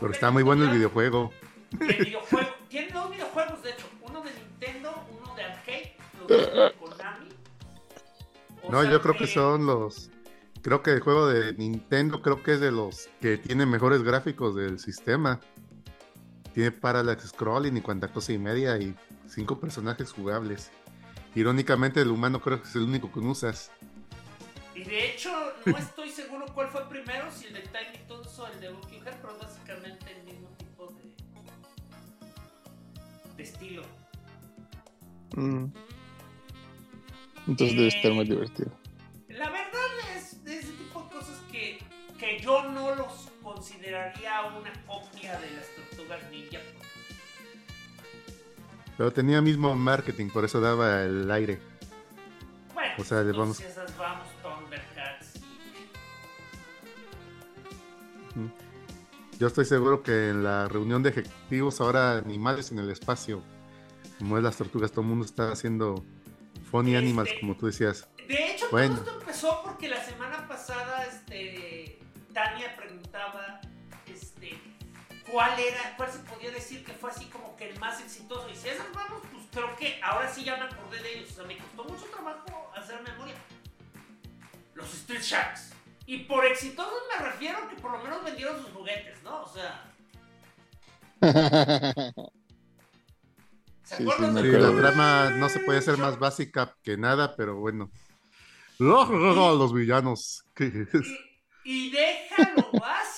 Pero 0.00 0.12
está 0.12 0.32
muy 0.32 0.42
bueno 0.42 0.64
el 0.64 0.70
videojuego. 0.70 1.32
El 1.80 2.04
videojuego. 2.04 2.48
Tiene 2.68 2.90
dos 2.90 3.10
videojuegos, 3.10 3.62
de 3.62 3.70
hecho. 3.70 3.86
Uno 4.02 4.20
de 4.22 4.30
Nintendo, 4.32 5.06
uno 5.20 5.34
de 5.36 5.42
arcade, 5.44 5.96
los 6.18 6.28
de 6.28 6.72
Konami. 6.80 7.28
no, 8.68 8.90
yo 8.90 9.00
creo 9.00 9.16
que 9.16 9.26
son 9.28 9.66
los... 9.66 10.10
Creo 10.62 10.82
que 10.82 10.90
el 10.90 11.00
juego 11.00 11.28
de 11.28 11.52
Nintendo 11.52 12.20
creo 12.20 12.42
que 12.42 12.54
es 12.54 12.60
de 12.60 12.72
los 12.72 13.08
que 13.20 13.36
tiene 13.36 13.66
mejores 13.66 14.02
gráficos 14.02 14.56
del 14.56 14.80
sistema. 14.80 15.38
Tiene 16.54 16.70
parallax 16.70 17.28
scrolling 17.30 17.76
y 17.76 17.80
cuanta 17.80 18.08
cosa 18.08 18.32
y 18.32 18.38
media 18.38 18.78
y 18.78 18.94
cinco 19.28 19.58
personajes 19.58 20.12
jugables. 20.12 20.70
Irónicamente, 21.34 22.00
el 22.00 22.10
humano 22.10 22.40
creo 22.40 22.62
que 22.62 22.68
es 22.68 22.76
el 22.76 22.82
único 22.82 23.10
que 23.12 23.18
usas. 23.18 23.72
Y 24.72 24.84
de 24.84 25.10
hecho, 25.10 25.30
no 25.66 25.76
estoy 25.76 26.10
seguro 26.10 26.46
cuál 26.54 26.68
fue 26.68 26.88
primero, 26.88 27.30
si 27.32 27.46
el 27.46 27.54
de 27.54 27.62
Tiny 27.62 28.06
Toons 28.06 28.38
o 28.38 28.46
el 28.46 28.60
de 28.60 28.66
Head, 28.68 29.16
pero 29.20 29.36
básicamente 29.40 30.16
el 30.16 30.24
mismo 30.24 30.48
tipo 30.56 30.86
de, 30.92 31.14
de 33.36 33.42
estilo. 33.42 33.82
Mm. 35.36 35.66
Entonces 37.48 37.76
debe 37.76 37.88
estar 37.88 38.12
muy 38.12 38.26
eh, 38.26 38.30
divertido. 38.30 38.83
Consideraría 43.84 44.42
una 44.58 44.72
copia 44.86 45.38
de 45.38 45.50
las 45.50 45.66
tortugas 45.74 46.30
ninja 46.30 46.58
pero 48.96 49.12
tenía 49.12 49.42
mismo 49.42 49.74
marketing, 49.74 50.28
por 50.28 50.44
eso 50.44 50.60
daba 50.60 51.02
el 51.02 51.28
aire. 51.28 51.58
Bueno, 52.72 52.94
o 52.96 53.02
sea, 53.02 53.22
vamos... 53.24 53.58
esas 53.58 53.96
vamos 53.98 54.28
Thundercats. 54.40 55.40
Yo 59.40 59.48
estoy 59.48 59.64
seguro 59.64 60.04
que 60.04 60.28
en 60.28 60.44
la 60.44 60.68
reunión 60.68 61.02
de 61.02 61.10
ejecutivos 61.10 61.80
ahora 61.80 62.18
animales 62.18 62.70
en 62.70 62.78
el 62.78 62.88
espacio, 62.88 63.42
como 64.20 64.38
es 64.38 64.44
las 64.44 64.56
tortugas, 64.56 64.92
todo 64.92 65.00
el 65.00 65.08
mundo 65.08 65.24
está 65.24 65.50
haciendo 65.50 66.04
funny 66.70 66.94
este, 66.94 67.04
animals, 67.04 67.30
como 67.40 67.56
tú 67.56 67.66
decías. 67.66 68.08
De 68.28 68.52
hecho, 68.52 68.68
todo 68.70 68.78
esto 68.78 69.18
empezó 69.18 69.60
porque 69.64 69.88
la 69.88 70.04
semana 70.04 70.46
pasada 70.46 71.04
este, 71.06 71.98
Tania 72.34 72.74
preguntaba 72.76 73.60
cuál 75.34 75.58
era, 75.58 75.96
cuál 75.96 76.12
se 76.12 76.20
podía 76.20 76.52
decir 76.52 76.84
que 76.84 76.92
fue 76.92 77.10
así 77.10 77.24
como 77.24 77.56
que 77.56 77.68
el 77.68 77.80
más 77.80 78.00
exitoso. 78.00 78.48
Y 78.48 78.54
si 78.54 78.68
esas 78.68 78.86
vamos, 78.94 79.20
pues 79.32 79.42
creo 79.50 79.74
que 79.74 80.00
ahora 80.00 80.32
sí 80.32 80.44
ya 80.44 80.56
me 80.56 80.62
acordé 80.62 81.02
de 81.02 81.18
ellos. 81.18 81.32
O 81.32 81.34
sea, 81.34 81.44
me 81.44 81.58
costó 81.58 81.82
mucho 81.82 82.04
trabajo 82.04 82.70
hacer 82.76 83.02
memoria. 83.02 83.34
Los 84.74 84.94
Street 84.94 85.22
Sharks. 85.22 85.72
Y 86.06 86.18
por 86.18 86.46
exitosos 86.46 87.02
me 87.12 87.24
refiero 87.24 87.68
que 87.68 87.74
por 87.74 87.90
lo 87.90 87.98
menos 87.98 88.22
vendieron 88.22 88.62
sus 88.62 88.70
juguetes, 88.70 89.20
¿no? 89.24 89.42
O 89.42 89.48
sea. 89.52 89.90
¿Se 93.82 93.94
acuerdan 93.94 94.38
sí, 94.40 94.52
la 94.52 94.80
trama 94.80 95.30
no 95.30 95.48
se 95.48 95.58
puede 95.60 95.80
hacer 95.80 95.98
más 95.98 96.16
básica 96.16 96.76
que 96.84 96.96
nada, 96.96 97.34
pero 97.34 97.56
bueno. 97.56 97.90
Los 98.78 99.74
villanos. 99.74 100.44
Y, 101.64 101.86
y 101.88 101.90
deja 101.90 102.52
lo 102.56 102.78
básico. 102.78 103.13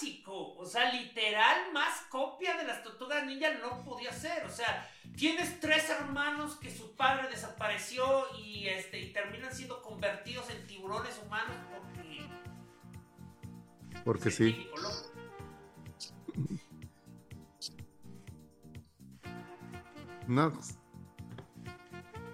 O 0.66 0.68
sea, 0.68 0.92
literal, 0.92 1.72
más 1.72 2.00
copia 2.10 2.56
de 2.56 2.64
las 2.64 2.82
tortugas 2.82 3.24
ninja 3.24 3.54
no 3.62 3.84
podía 3.84 4.12
ser. 4.12 4.44
O 4.46 4.50
sea, 4.50 4.90
tienes 5.16 5.60
tres 5.60 5.88
hermanos 5.90 6.56
que 6.56 6.76
su 6.76 6.96
padre 6.96 7.28
desapareció 7.28 8.04
y, 8.36 8.66
este, 8.66 8.98
y 8.98 9.12
terminan 9.12 9.54
siendo 9.54 9.80
convertidos 9.80 10.50
en 10.50 10.66
tiburones 10.66 11.20
humanos 11.24 11.54
porque. 11.70 12.28
Porque 14.04 14.30
sí. 14.32 14.68
No. 20.26 20.52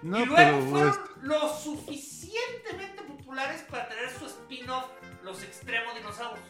No, 0.01 0.19
y 0.19 0.25
luego 0.25 0.61
fueron 0.71 0.99
lo 1.21 1.55
suficientemente 1.55 3.03
populares 3.03 3.61
para 3.69 3.87
tener 3.89 4.09
su 4.09 4.25
spin-off, 4.25 4.89
Los 5.21 5.43
Extremos 5.43 5.93
Dinosaurios. 5.93 6.43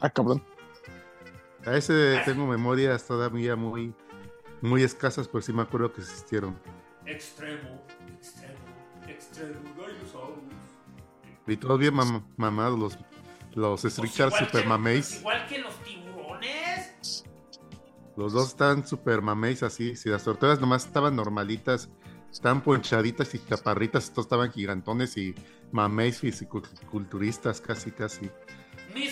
Ah, 0.00 0.10
cabrón. 0.10 0.44
A 1.68 1.76
ese 1.76 2.22
tengo 2.24 2.46
memorias 2.46 3.06
todavía 3.06 3.54
muy, 3.54 3.92
muy 4.62 4.82
escasas, 4.82 5.28
pero 5.28 5.42
sí 5.42 5.52
me 5.52 5.60
acuerdo 5.60 5.92
que 5.92 6.00
existieron. 6.00 6.58
Extremo, 7.04 7.84
extremo, 8.08 8.54
extremo. 9.06 9.60
Y 11.46 11.56
todos 11.58 11.78
bien 11.78 11.92
mamados, 12.38 12.78
los, 12.78 12.98
los 13.54 13.82
pues 13.82 13.92
Super 13.92 14.64
pues 14.66 15.18
igual 15.18 15.46
que 15.46 15.58
los 15.58 15.74
tiburones. 15.82 17.24
Los 18.16 18.32
dos 18.32 18.48
están 18.48 18.86
super 18.86 19.20
mameis 19.20 19.62
así. 19.62 19.94
Si 19.94 20.08
las 20.08 20.24
tortugas 20.24 20.60
nomás 20.60 20.86
estaban 20.86 21.16
normalitas, 21.16 21.90
estaban 22.32 22.62
ponchaditas 22.62 23.34
y 23.34 23.44
chaparritas, 23.44 24.04
estos 24.04 24.24
estaban 24.24 24.50
gigantones 24.52 25.18
y 25.18 25.34
mameis 25.70 26.20
fisiculturistas 26.20 27.60
casi, 27.60 27.90
casi. 27.90 28.30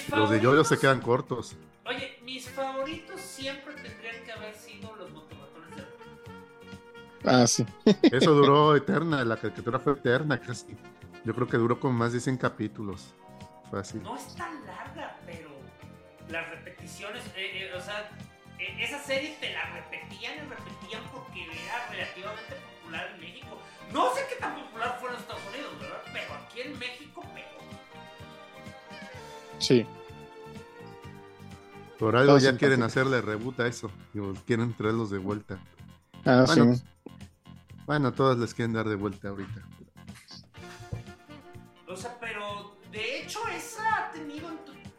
los 0.08 0.30
de 0.30 0.40
Yoyo 0.40 0.64
se 0.64 0.78
quedan 0.78 1.02
cortos. 1.02 1.54
Oye, 1.88 2.18
mis 2.22 2.48
favoritos 2.48 3.20
siempre 3.20 3.74
tendrían 3.74 4.24
que 4.24 4.32
haber 4.32 4.54
sido 4.54 4.94
los 4.96 5.10
motorratones 5.12 5.76
de 5.76 5.84
Ah, 7.24 7.46
sí. 7.46 7.64
Eso 8.02 8.32
duró 8.34 8.74
eterna, 8.74 9.24
la 9.24 9.36
caricatura 9.36 9.78
fue 9.78 9.92
eterna 9.92 10.40
casi. 10.40 10.76
Yo 11.24 11.34
creo 11.34 11.46
que 11.46 11.56
duró 11.56 11.78
como 11.78 11.94
más 11.94 12.12
de 12.12 12.20
100 12.20 12.38
capítulos. 12.38 13.14
Fue 13.70 13.80
así. 13.80 13.98
No 13.98 14.16
es 14.16 14.34
tan 14.34 14.64
larga, 14.66 15.16
pero 15.26 15.50
las 16.28 16.48
repeticiones, 16.50 17.24
eh, 17.36 17.68
eh, 17.68 17.72
o 17.76 17.80
sea, 17.80 18.10
e, 18.58 18.82
esa 18.82 19.00
serie 19.00 19.36
te 19.40 19.52
la 19.52 19.64
repetían 19.74 20.34
y 20.36 20.40
repetían 20.40 21.02
porque 21.12 21.44
era 21.44 21.86
relativamente 21.90 22.54
popular 22.80 23.10
en 23.14 23.20
México. 23.20 23.58
No 23.92 24.12
sé 24.14 24.22
qué 24.28 24.36
tan 24.36 24.54
popular 24.56 24.98
fue 25.00 25.10
en 25.10 25.16
Estados 25.16 25.42
Unidos, 25.52 25.72
¿verdad? 25.80 26.02
Pero 26.12 26.34
aquí 26.34 26.60
en 26.62 26.78
México 26.78 27.22
pegó. 27.32 27.58
Sí. 29.58 29.86
Por 31.98 32.16
algo 32.16 32.38
ya 32.38 32.56
quieren 32.56 32.82
hacerle 32.82 33.20
reboot 33.20 33.60
a 33.60 33.66
eso. 33.66 33.90
quieren 34.46 34.74
traerlos 34.74 35.10
de 35.10 35.18
vuelta. 35.18 35.58
Ah, 36.24 36.44
bueno, 36.46 36.74
sí. 36.74 36.82
Bueno, 37.86 38.12
todas 38.12 38.36
les 38.38 38.52
quieren 38.52 38.72
dar 38.74 38.88
de 38.88 38.96
vuelta 38.96 39.28
ahorita. 39.28 39.62
O 41.86 41.96
sea, 41.96 42.18
pero 42.20 42.76
de 42.90 43.22
hecho 43.22 43.38
esa 43.48 44.08
ha 44.08 44.10
tenido... 44.10 44.48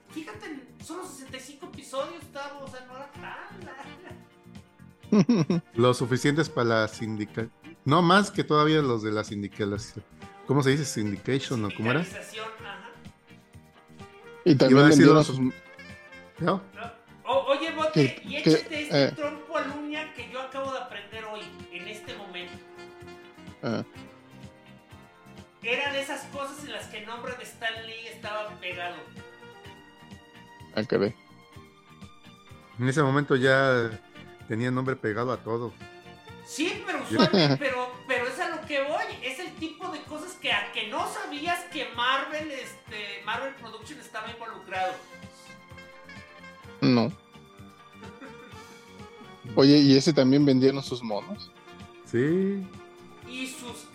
Fíjate, 0.09 0.67
solo 0.83 1.05
65 1.05 1.67
episodios, 1.67 2.23
estaba, 2.23 2.59
o 2.59 2.67
sea, 2.67 2.85
no 2.87 2.95
era 2.95 3.11
tan 3.11 3.21
larga. 3.65 5.63
Lo 5.75 5.93
suficientes 5.93 6.49
para 6.49 6.69
la 6.81 6.87
sindicación. 6.87 7.51
No 7.85 8.01
más 8.01 8.31
que 8.31 8.43
todavía 8.43 8.81
los 8.81 9.03
de 9.03 9.11
la 9.11 9.23
sindicación. 9.23 10.03
¿Cómo 10.45 10.63
se 10.63 10.71
dice? 10.71 10.85
Syndication 10.85 11.63
o 11.65 11.69
cómo 11.75 11.91
era? 11.91 12.01
Ajá. 12.01 12.87
Y 14.43 14.55
también 14.55 14.87
vendieron 14.89 15.23
sus 15.23 15.39
¿No? 16.39 16.61
oye, 17.25 17.71
Bote, 17.71 18.21
y 18.25 18.37
échate 18.37 18.83
este 18.83 19.03
eh. 19.05 19.11
trompo 19.11 19.57
a 19.57 19.61
luña 19.61 20.13
que 20.13 20.29
yo 20.31 20.41
acabo 20.41 20.71
de 20.71 20.79
aprender 20.79 21.25
hoy, 21.25 21.41
en 21.71 21.87
este 21.87 22.15
momento. 22.15 22.53
Ah. 23.63 23.83
Era 25.63 25.91
de 25.91 26.01
esas 26.01 26.21
cosas 26.25 26.63
en 26.63 26.71
las 26.71 26.85
que 26.87 26.99
el 26.99 27.05
nombre 27.05 27.33
de 27.35 27.43
Stan 27.43 27.85
Lee 27.85 28.07
estaba 28.07 28.49
pegado. 28.59 28.95
Ah, 30.75 30.83
ve. 30.91 31.15
En 32.79 32.87
ese 32.87 33.01
momento 33.01 33.35
ya 33.35 33.89
tenía 34.47 34.69
nombre 34.69 34.95
pegado 34.95 35.31
a 35.31 35.37
todo. 35.37 35.73
Sí, 36.45 36.83
pero 36.85 37.01
usualmente, 37.01 37.57
pero, 37.59 37.91
pero 38.07 38.27
es 38.27 38.39
a 38.39 38.49
lo 38.49 38.65
que 38.65 38.81
voy. 38.83 39.03
Es 39.23 39.39
el 39.39 39.51
tipo 39.55 39.89
de 39.89 40.01
cosas 40.03 40.33
que 40.35 40.53
a 40.53 40.71
que 40.71 40.87
no 40.87 41.11
sabías 41.11 41.65
que 41.65 41.89
Marvel, 41.95 42.51
este, 42.51 43.21
Marvel 43.25 43.53
Production 43.55 43.99
estaba 43.99 44.29
involucrado. 44.29 44.93
No. 46.81 47.11
Oye, 49.55 49.77
¿y 49.77 49.97
ese 49.97 50.13
también 50.13 50.45
vendieron 50.45 50.83
sus 50.83 51.01
monos? 51.01 51.51
Sí. 52.05 52.65
Y 53.27 53.47
sus 53.47 53.87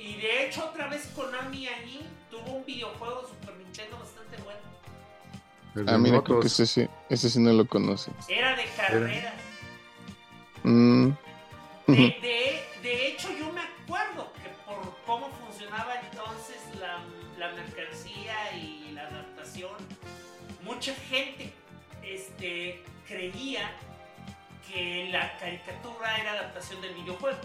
y, 0.00 0.16
de 0.16 0.46
hecho 0.46 0.64
otra 0.64 0.88
vez 0.88 1.06
Konami 1.14 1.68
ahí 1.68 2.08
tuvo 2.30 2.56
un 2.56 2.64
videojuego 2.64 3.22
de 3.22 3.28
Super 3.28 3.56
Nintendo 3.56 3.98
bastante 3.98 4.36
bueno. 4.42 5.92
Ah, 5.92 5.98
mira, 5.98 6.22
creo 6.22 6.40
que 6.40 6.46
ese 6.46 6.66
sí, 6.66 6.88
ese 7.10 7.28
sí 7.28 7.38
no 7.38 7.52
lo 7.52 7.66
conoce. 7.66 8.10
Era 8.28 8.56
de 8.56 8.64
carreras. 8.76 9.34
Mm. 10.62 11.10
De, 11.86 12.62
de, 12.82 13.08
hecho, 13.08 13.28
yo 13.38 13.52
me 13.52 13.60
acuerdo 13.60 14.32
que 14.42 14.48
por 14.64 14.96
cómo 15.04 15.28
funcionaba 15.44 16.00
entonces 16.00 16.56
la, 16.80 17.04
la 17.38 17.54
mercancía 17.54 18.56
y 18.56 18.92
la 18.92 19.02
adaptación, 19.02 19.76
mucha 20.64 20.94
gente 20.94 21.52
este, 22.36 22.84
creía 23.06 23.72
que 24.68 25.08
la 25.10 25.38
caricatura 25.38 26.18
era 26.18 26.32
adaptación 26.32 26.82
del 26.82 26.94
videojuego. 26.94 27.38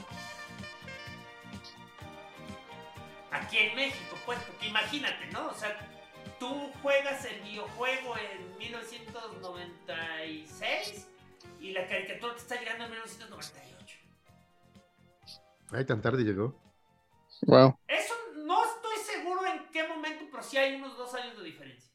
Aquí 3.32 3.58
en 3.58 3.76
México, 3.76 4.18
pues, 4.26 4.40
porque 4.40 4.68
imagínate, 4.68 5.28
¿no? 5.28 5.48
O 5.48 5.54
sea, 5.54 5.78
tú 6.40 6.74
juegas 6.82 7.24
el 7.26 7.40
videojuego 7.42 8.18
en 8.18 8.58
1996 8.58 11.08
y 11.62 11.72
la 11.72 11.88
caricatura 11.88 12.34
te 12.34 12.42
está 12.42 12.60
llegando 12.60 12.84
en 12.86 12.92
1998. 12.92 13.98
Ay, 15.72 15.86
tan 15.86 16.02
tarde 16.02 16.24
llegó. 16.24 16.60
Wow. 17.44 17.80
Eso 17.88 18.14
no 18.44 18.66
estoy 18.66 18.98
seguro 18.98 19.46
en 19.46 19.70
qué 19.72 19.88
momento, 19.88 20.26
pero 20.30 20.44
sí 20.44 20.58
hay 20.58 20.76
unos 20.76 20.98
dos 20.98 21.14
años 21.14 21.38
de 21.38 21.46
diferencia. 21.46 21.91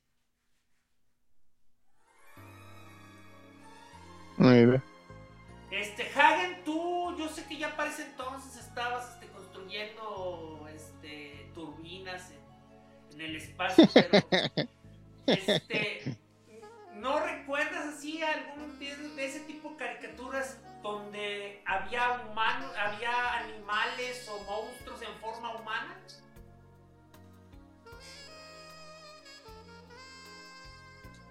Este, 5.70 6.10
Hagen, 6.14 6.64
tú, 6.64 7.16
yo 7.18 7.28
sé 7.28 7.44
que 7.46 7.58
ya 7.58 7.76
para 7.76 7.90
ese 7.90 8.04
entonces 8.04 8.56
estabas 8.56 9.14
este, 9.14 9.26
construyendo 9.28 10.68
este, 10.74 11.50
turbinas 11.54 12.30
en, 12.30 13.20
el 13.20 13.36
espacio, 13.36 13.88
pero 13.94 14.18
este, 15.26 16.18
¿no 16.94 17.18
recuerdas 17.18 17.94
así 17.94 18.22
algún 18.22 18.78
de 19.16 19.24
ese 19.24 19.40
tipo 19.40 19.70
de 19.70 19.76
caricaturas 19.76 20.58
donde 20.82 21.62
había 21.64 22.26
humanos, 22.30 22.70
había 22.78 23.38
animales 23.38 24.28
o 24.28 24.38
monstruos 24.44 25.00
en 25.02 25.14
forma 25.18 25.56
humana? 25.56 25.96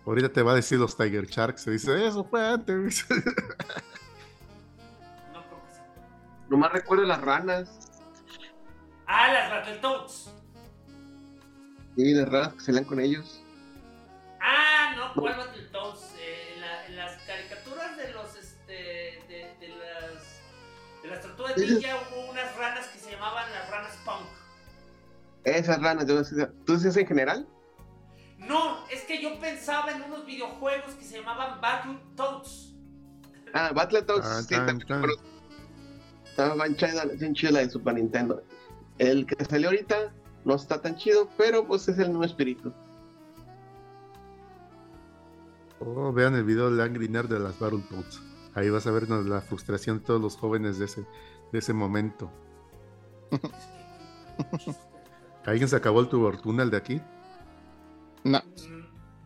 Ahorita 0.06 0.30
te 0.30 0.44
va 0.44 0.52
a 0.52 0.56
decir 0.56 0.80
los 0.80 0.96
Tiger 0.96 1.26
Sharks. 1.26 1.64
Se 1.64 1.72
dice, 1.72 2.06
eso 2.06 2.24
fue 2.24 2.46
antes. 2.46 3.06
no 5.34 5.44
creo 5.44 5.64
que 5.66 5.74
sea. 5.74 5.86
Nomás 6.48 6.72
recuerdo 6.72 7.06
las 7.06 7.22
ranas. 7.22 7.80
Ah, 9.08 9.34
las 9.34 9.50
Battletoads. 9.50 10.32
Sí, 11.96 12.14
las 12.14 12.30
ranas 12.30 12.54
que 12.54 12.60
salían 12.60 12.84
con 12.84 13.00
ellos. 13.00 13.42
Ah, 14.40 14.94
no, 14.96 15.14
¿cuál 15.20 15.38
Battletoads? 15.38 16.14
Eh, 16.20 16.56
en, 16.88 16.96
las 16.96 17.22
caricaturas 17.24 17.98
de 17.98 18.14
los, 18.14 18.36
este, 18.36 18.74
de, 19.28 19.56
de 19.60 19.70
las, 19.70 20.42
de 21.02 21.10
las 21.10 21.22
tortugas 21.22 21.58
ninja 21.58 21.98
hubo 22.12 22.30
unas 22.30 22.56
ranas 22.56 22.88
que 22.88 23.00
se 23.00 23.12
llamaban 23.12 23.52
las 23.52 23.70
ranas 23.72 23.98
punk. 24.06 24.28
Esas 25.46 25.82
ranas, 25.82 26.06
¿tú 26.66 26.74
dices 26.74 26.96
en 26.98 27.08
general? 27.08 27.48
No, 28.48 28.88
es 28.90 29.04
que 29.04 29.22
yo 29.22 29.40
pensaba 29.40 29.92
en 29.92 30.04
unos 30.04 30.26
videojuegos 30.26 30.94
que 30.96 31.04
se 31.04 31.20
llamaban 31.20 31.62
Battletoads. 31.62 32.74
Ah, 33.54 33.72
Battletoads, 33.74 34.26
ah, 34.26 34.42
sí, 34.42 34.56
estaba 36.30 36.66
bien 36.66 37.34
chida 37.34 37.52
la 37.52 37.60
de 37.60 37.70
Super 37.70 37.94
Nintendo. 37.94 38.44
El 38.98 39.26
que 39.26 39.46
salió 39.46 39.70
ahorita 39.70 40.14
no 40.44 40.56
está 40.56 40.82
tan 40.82 40.98
chido, 40.98 41.30
pero 41.38 41.66
pues 41.66 41.88
es 41.88 41.98
el 41.98 42.10
mismo 42.10 42.26
espíritu. 42.26 42.74
Oh, 45.80 46.12
vean 46.12 46.36
el 46.36 46.44
video 46.44 46.70
de 46.70 46.84
Angry 46.84 47.08
Nerd 47.08 47.30
de 47.30 47.40
las 47.40 47.58
Battletoads. 47.58 48.22
Ahí 48.54 48.70
vas 48.70 48.86
a 48.88 48.92
ver 48.92 49.10
la 49.10 49.42
frustración 49.42 50.00
de 50.00 50.06
todos 50.06 50.22
los 50.22 50.38
jóvenes 50.38 50.78
de 50.78 50.86
ese, 50.86 51.06
de 51.52 51.60
ese 51.60 51.74
momento. 51.74 52.32
¿Alguien 55.46 55.70
se 55.70 55.76
acabó 55.76 56.02
el 56.02 56.10
túnel 56.10 56.70
de 56.70 56.78
aquí? 56.78 57.02
No. 58.26 58.42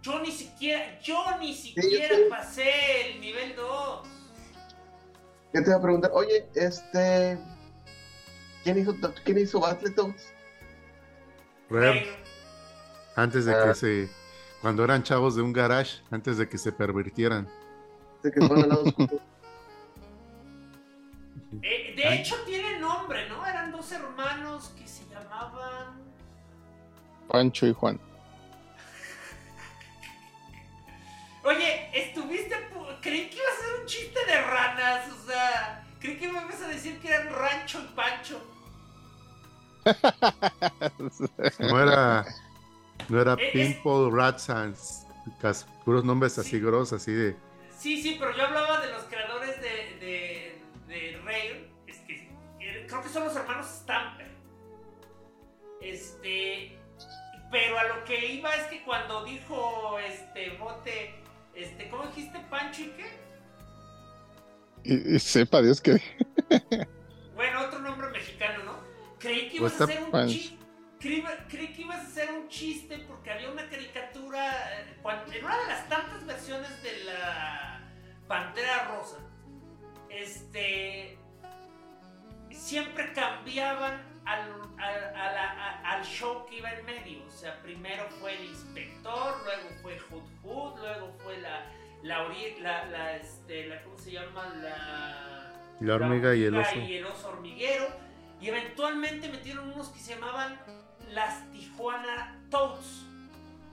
Yo 0.01 0.19
ni 0.19 0.31
siquiera, 0.31 0.99
yo 0.99 1.23
ni 1.39 1.53
siquiera 1.53 2.15
pasé 2.29 3.13
el 3.13 3.21
nivel 3.21 3.55
2. 3.55 4.07
Yo 5.53 5.63
te 5.63 5.69
iba 5.69 5.77
a 5.77 5.81
preguntar, 5.81 6.11
oye, 6.13 6.47
este. 6.53 7.39
¿Quién 8.63 8.77
hizo, 8.77 8.93
quién 9.23 9.37
hizo 9.37 9.61
Battletoads? 9.61 10.33
Antes 13.15 13.45
de 13.45 13.53
que 13.53 13.69
ah. 13.69 13.73
se. 13.73 14.09
Cuando 14.61 14.83
eran 14.83 15.01
chavos 15.01 15.37
de 15.37 15.43
un 15.43 15.53
garage, 15.53 16.01
antes 16.11 16.37
de 16.37 16.49
que 16.49 16.57
se 16.57 16.73
pervirtieran. 16.73 17.47
De 18.21 18.31
que 18.31 18.45
fueron 18.45 18.69
al 18.69 18.79
eh, 21.63 21.93
de 21.95 22.15
hecho, 22.15 22.35
tiene 22.45 22.79
nombre, 22.79 23.29
¿no? 23.29 23.45
Eran 23.45 23.71
dos 23.71 23.89
hermanos 23.93 24.73
que 24.77 24.85
se 24.85 25.07
llamaban. 25.07 26.03
Pancho 27.29 27.65
y 27.65 27.73
Juan. 27.73 28.08
Oye, 31.43 31.89
estuviste. 31.93 32.55
Creí 33.01 33.29
que 33.29 33.35
iba 33.37 33.45
a 33.45 33.63
ser 33.63 33.79
un 33.81 33.85
chiste 33.85 34.25
de 34.25 34.41
ranas, 34.41 35.11
o 35.11 35.27
sea. 35.27 35.85
Creí 35.99 36.17
que 36.17 36.27
me 36.27 36.41
ibas 36.41 36.61
a 36.61 36.67
decir 36.67 36.99
que 36.99 37.07
eran 37.09 37.33
Rancho 37.33 37.81
y 37.81 37.95
Pancho. 37.95 38.41
no 41.59 41.81
era. 41.81 42.25
No 43.07 43.21
era 43.21 43.35
Pimple, 43.35 44.09
Ratsans. 44.11 45.05
Puros 45.85 46.03
nombres 46.03 46.37
así 46.37 46.59
grosos, 46.59 47.01
así 47.01 47.11
de. 47.11 47.35
Sí, 47.77 48.01
sí, 48.01 48.17
pero 48.19 48.35
yo 48.35 48.43
hablaba 48.45 48.81
de 48.81 48.91
los 48.91 49.03
creadores 49.03 49.61
de, 49.61 49.97
de, 50.05 50.61
de 50.87 51.21
Rare. 51.23 51.71
Es 51.87 51.99
que 51.99 52.29
eh, 52.59 52.85
creo 52.87 53.01
que 53.01 53.09
son 53.09 53.23
los 53.23 53.35
hermanos 53.35 53.65
Stamper. 53.67 54.29
Este. 55.81 56.77
Pero 57.51 57.79
a 57.79 57.83
lo 57.85 58.03
que 58.03 58.33
iba 58.33 58.53
es 58.55 58.67
que 58.67 58.83
cuando 58.83 59.23
dijo 59.23 59.97
este 59.99 60.51
bote 60.57 61.15
este, 61.63 61.89
¿cómo 61.89 62.05
dijiste 62.07 62.39
Pancho 62.49 62.81
y 62.83 62.89
qué? 62.91 63.29
Y, 64.83 65.19
sepa 65.19 65.61
Dios 65.61 65.81
que. 65.81 66.01
bueno, 67.35 67.61
otro 67.61 67.79
nombre 67.79 68.09
mexicano, 68.09 68.63
¿no? 68.63 68.79
Creí 69.19 69.49
que 69.49 69.57
ibas 69.57 69.79
a 69.81 69.83
hacer 69.83 70.03
un 70.03 70.27
chiste. 70.27 70.57
Creí, 70.99 71.73
que 71.73 71.81
ibas 71.81 71.97
a 71.97 72.01
hacer 72.01 72.31
un 72.31 72.47
chiste 72.47 72.99
porque 73.07 73.31
había 73.31 73.51
una 73.51 73.69
caricatura. 73.69 74.79
Eh, 74.79 74.95
en 75.33 75.45
una 75.45 75.57
de 75.57 75.67
las 75.67 75.89
tantas 75.89 76.25
versiones 76.25 76.83
de 76.83 77.03
la 77.05 77.81
Pantera 78.27 78.89
Rosa, 78.89 79.17
este. 80.09 81.17
Siempre 82.51 83.13
cambiaban 83.13 84.08
al, 84.25 86.03
show 86.03 86.45
que 86.47 86.57
iba 86.57 86.71
en 86.71 86.85
medio. 86.85 87.23
O 87.25 87.29
sea, 87.29 87.61
primero 87.61 88.07
fue 88.19 88.35
el 88.35 88.45
inspector, 88.45 89.35
luego 89.43 89.69
fue 89.81 89.99
Hood 89.99 90.23
Hood, 90.43 90.79
luego 90.79 91.13
fue 91.23 91.37
la, 91.39 91.65
la, 92.03 92.85
la, 92.85 93.15
este, 93.15 93.67
la 93.67 93.81
¿cómo 93.83 93.97
se 93.97 94.11
llama? 94.11 94.53
La, 94.61 95.51
la 95.79 95.95
hormiga, 95.95 96.35
y, 96.35 96.43
el 96.43 96.55
oso. 96.55 96.75
y 96.77 96.95
el 96.95 97.05
oso 97.05 97.29
hormiguero. 97.29 97.87
Y 98.41 98.47
eventualmente 98.47 99.27
metieron 99.29 99.71
unos 99.71 99.89
que 99.89 99.99
se 99.99 100.15
llamaban 100.15 100.57
las 101.11 101.49
Tijuana 101.51 102.39
Toads. 102.49 103.05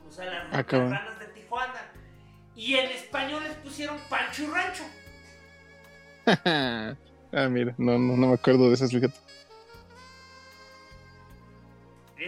O 0.09 0.11
sea, 0.11 0.25
las, 0.25 0.53
ah, 0.53 0.65
ranas 0.69 1.19
de 1.19 1.27
Tijuana. 1.27 1.93
Y 2.55 2.75
en 2.75 2.91
español 2.91 3.43
les 3.45 3.55
pusieron 3.59 3.99
Pancho 4.09 4.45
y 4.45 4.47
Rancho. 4.47 4.85
ah, 7.33 7.49
mira, 7.49 7.75
no, 7.79 7.99
no, 7.99 8.17
no 8.17 8.27
me 8.29 8.35
acuerdo 8.35 8.69
de 8.69 8.75
esas, 8.75 8.91
fíjate. 8.91 9.26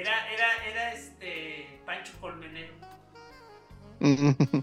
Era, 0.01 0.32
era, 0.32 0.46
era 0.70 0.92
este 0.92 1.80
Pancho 1.84 2.12
Colmenero. 2.20 2.72
Entonces. 3.99 4.61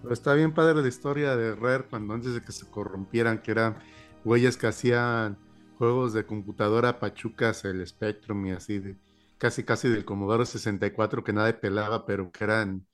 Pero 0.00 0.14
está 0.14 0.32
bien 0.32 0.54
padre 0.54 0.80
la 0.80 0.88
historia 0.88 1.36
de 1.36 1.54
Rare 1.54 1.84
cuando 1.90 2.14
antes 2.14 2.32
de 2.32 2.40
que 2.42 2.52
se 2.52 2.70
corrompieran, 2.70 3.42
que 3.42 3.50
eran 3.50 3.76
güeyes 4.24 4.56
que 4.56 4.68
hacían 4.68 5.36
juegos 5.76 6.14
de 6.14 6.24
computadora 6.24 6.98
pachucas, 6.98 7.62
el 7.66 7.86
Spectrum 7.86 8.46
y 8.46 8.52
así, 8.52 8.78
de, 8.78 8.96
casi 9.36 9.64
casi 9.64 9.90
del 9.90 10.06
Commodore 10.06 10.46
64 10.46 11.24
que 11.24 11.34
nadie 11.34 11.52
pelaba, 11.52 12.06
pero 12.06 12.32
que 12.32 12.44
eran 12.44 12.86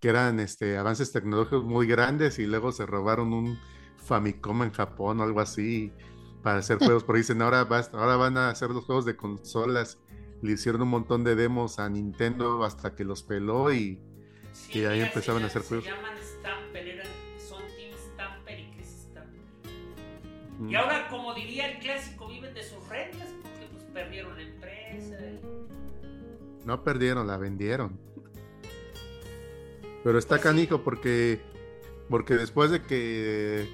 eran 0.00 0.38
este 0.38 0.78
avances 0.78 1.10
tecnológicos 1.10 1.64
muy 1.64 1.88
grandes 1.88 2.38
y 2.38 2.46
luego 2.46 2.70
se 2.70 2.86
robaron 2.86 3.32
un 3.32 3.58
Famicom 3.96 4.62
en 4.62 4.70
Japón 4.70 5.18
o 5.18 5.24
algo 5.24 5.40
así 5.40 5.92
para 6.48 6.60
hacer 6.60 6.78
juegos, 6.82 7.04
pero 7.04 7.18
dicen 7.18 7.42
ahora, 7.42 7.60
ahora 7.92 8.16
van 8.16 8.38
a 8.38 8.48
hacer 8.48 8.70
los 8.70 8.86
juegos 8.86 9.04
de 9.04 9.16
consolas. 9.16 9.98
Le 10.40 10.52
hicieron 10.52 10.80
un 10.80 10.88
montón 10.88 11.22
de 11.22 11.34
demos 11.34 11.78
a 11.78 11.90
Nintendo 11.90 12.64
hasta 12.64 12.94
que 12.94 13.04
los 13.04 13.22
peló 13.22 13.70
y, 13.70 14.00
ahí 14.72 15.02
empezaban 15.02 15.42
a 15.42 15.46
hacer 15.48 15.60
juegos. 15.60 15.84
Se 15.84 15.90
llaman 15.90 16.16
Stamper, 16.16 17.02
son 17.38 17.62
Team 17.76 17.92
Stamper 18.14 18.60
y 18.60 18.70
Chris 18.70 19.08
Stamper. 19.10 20.70
Y 20.70 20.74
ahora, 20.74 21.08
como 21.08 21.34
diría 21.34 21.70
el 21.70 21.80
clásico, 21.80 22.26
viven 22.28 22.54
de 22.54 22.62
sus 22.62 22.88
reglas 22.88 23.28
porque 23.42 23.66
pues 23.70 23.84
perdieron 23.92 24.34
la 24.34 24.42
empresa. 24.42 25.16
No 26.64 26.82
perdieron, 26.82 27.26
la 27.26 27.36
vendieron. 27.36 28.00
Pero 30.02 30.18
está 30.18 30.38
canijo 30.38 30.82
porque, 30.82 31.42
porque 32.08 32.36
después 32.36 32.70
de 32.70 32.80
que 32.80 33.68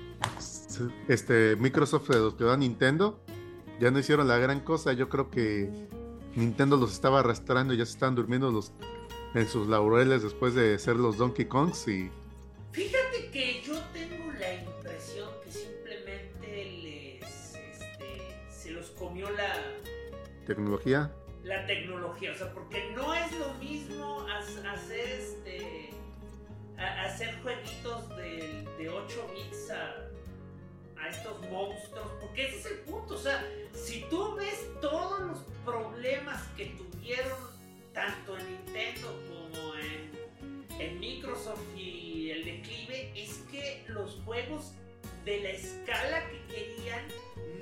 este, 1.09 1.57
Microsoft 1.57 2.07
se 2.07 2.19
los 2.19 2.35
quedó 2.35 2.53
a 2.53 2.57
Nintendo, 2.57 3.21
ya 3.81 3.91
no 3.91 3.99
hicieron 3.99 4.29
la 4.29 4.39
gran 4.39 4.61
cosa. 4.61 4.93
Yo 4.93 5.09
creo 5.09 5.31
que 5.31 5.71
Nintendo 6.35 6.77
los 6.77 6.93
estaba 6.93 7.21
arrastrando 7.21 7.75
y 7.75 7.79
ya 7.79 7.87
se 7.87 7.93
estaban 7.93 8.15
durmiendo 8.15 8.51
los, 8.51 8.73
en 9.35 9.49
sus 9.49 9.69
laureles 9.69 10.23
después 10.23 10.55
de 10.55 10.79
ser 10.79 10.97
los 10.97 11.17
Donkey 11.17 11.47
Kongs 11.47 11.89
y... 11.89 12.11
Fíjate 12.73 13.31
que 13.31 13.63
yo 13.63 13.75
tengo 13.93 14.33
la 14.33 14.55
impresión 14.55 15.29
que 15.45 15.53
simplemente 15.53 16.65
les 16.83 17.55
este, 17.55 18.37
se 18.51 18.71
los 18.73 18.91
comió 18.91 19.31
la 19.31 19.55
tecnología. 20.47 21.13
La 21.45 21.67
tecnología, 21.67 22.33
o 22.33 22.35
sea, 22.37 22.53
porque 22.53 22.91
no 22.97 23.15
es 23.15 23.31
lo 23.39 23.55
mismo 23.55 24.27
hacer 24.67 25.21
este 25.21 25.91
hacer 26.77 27.35
jueguitos 27.43 28.09
de, 28.17 28.67
de 28.79 28.89
8 28.89 29.27
bits 29.35 29.71
a, 29.71 30.09
a 31.05 31.11
estos 31.11 31.39
monstruos, 31.51 32.09
porque 32.21 32.47
ese 32.47 32.59
es 32.59 32.67
el 32.67 32.79
punto, 32.81 33.15
o 33.15 33.19
sea, 33.19 33.47
si 33.75 34.05
tú 34.09 34.35
ves 34.37 34.67
todos 34.81 35.21
los 35.21 35.39
problemas 35.65 36.43
que 36.57 36.67
tuvieron 36.67 37.39
tanto 37.93 38.39
en 38.39 38.47
Nintendo 38.49 39.21
como 39.29 39.75
en, 39.75 40.81
en 40.81 41.01
Microsoft 41.01 41.61
y 41.77 42.31
el 42.31 42.45
declive, 42.45 43.13
es 43.15 43.45
que 43.51 43.85
los 43.89 44.19
juegos 44.25 44.73
de 45.25 45.41
la 45.41 45.51
escala 45.51 46.29
que 46.31 46.55
querían 46.55 47.05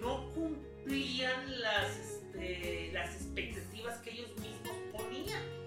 no 0.00 0.28
cumplían 0.30 1.60
las, 1.60 1.96
este, 1.96 2.90
las 2.92 3.14
expectativas 3.14 3.98
que 3.98 4.10
ellos 4.10 4.30
mismos 4.36 4.76
ponían. 4.92 5.61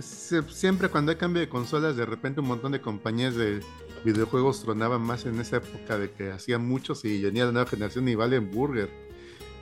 Siempre 0.00 0.88
cuando 0.88 1.12
hay 1.12 1.18
cambio 1.18 1.40
de 1.40 1.48
consolas, 1.48 1.96
de 1.96 2.06
repente 2.06 2.40
un 2.40 2.48
montón 2.48 2.72
de 2.72 2.80
compañías 2.80 3.36
de 3.36 3.60
videojuegos 4.04 4.62
tronaban 4.62 5.00
más 5.00 5.26
en 5.26 5.40
esa 5.40 5.58
época 5.58 5.98
de 5.98 6.10
que 6.10 6.32
hacían 6.32 6.66
muchos 6.66 7.04
y 7.04 7.22
venía 7.22 7.44
la 7.44 7.52
nueva 7.52 7.70
generación 7.70 8.08
y 8.08 8.14
valen 8.14 8.50
burger. 8.50 8.90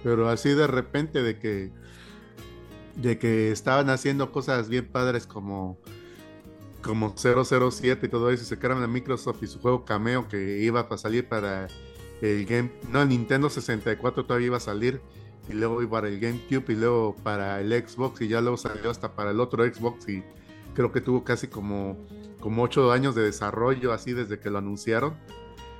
Pero 0.02 0.28
así 0.28 0.50
de 0.50 0.66
repente 0.66 1.22
de 1.22 1.38
que 1.38 1.70
de 2.96 3.18
que 3.18 3.50
estaban 3.50 3.90
haciendo 3.90 4.30
cosas 4.30 4.68
bien 4.68 4.86
padres 4.86 5.26
como 5.26 5.78
como 6.82 7.14
007 7.16 8.06
y 8.06 8.08
todo 8.08 8.30
eso, 8.30 8.42
y 8.42 8.46
se 8.46 8.58
quedaron 8.58 8.82
a 8.82 8.86
Microsoft 8.86 9.42
y 9.42 9.46
su 9.46 9.58
juego 9.58 9.84
Cameo 9.84 10.28
que 10.28 10.60
iba 10.62 10.80
a 10.80 10.98
salir 10.98 11.26
para 11.26 11.68
el 12.20 12.44
game, 12.44 12.70
no, 12.90 13.02
el 13.02 13.08
Nintendo 13.08 13.48
64 13.48 14.26
todavía 14.26 14.46
iba 14.46 14.58
a 14.58 14.60
salir 14.60 15.00
y 15.48 15.52
luego 15.52 15.88
para 15.88 16.08
el 16.08 16.18
GameCube 16.20 16.72
y 16.72 16.76
luego 16.76 17.16
para 17.22 17.60
el 17.60 17.70
Xbox 17.72 18.20
y 18.22 18.28
ya 18.28 18.40
luego 18.40 18.56
salió 18.56 18.90
hasta 18.90 19.14
para 19.14 19.30
el 19.30 19.40
otro 19.40 19.64
Xbox 19.64 20.08
y 20.08 20.22
creo 20.74 20.90
que 20.92 21.00
tuvo 21.00 21.24
casi 21.24 21.48
como, 21.48 21.96
como 22.40 22.62
8 22.62 22.92
años 22.92 23.14
de 23.14 23.22
desarrollo 23.22 23.92
así 23.92 24.12
desde 24.12 24.38
que 24.38 24.50
lo 24.50 24.58
anunciaron. 24.58 25.14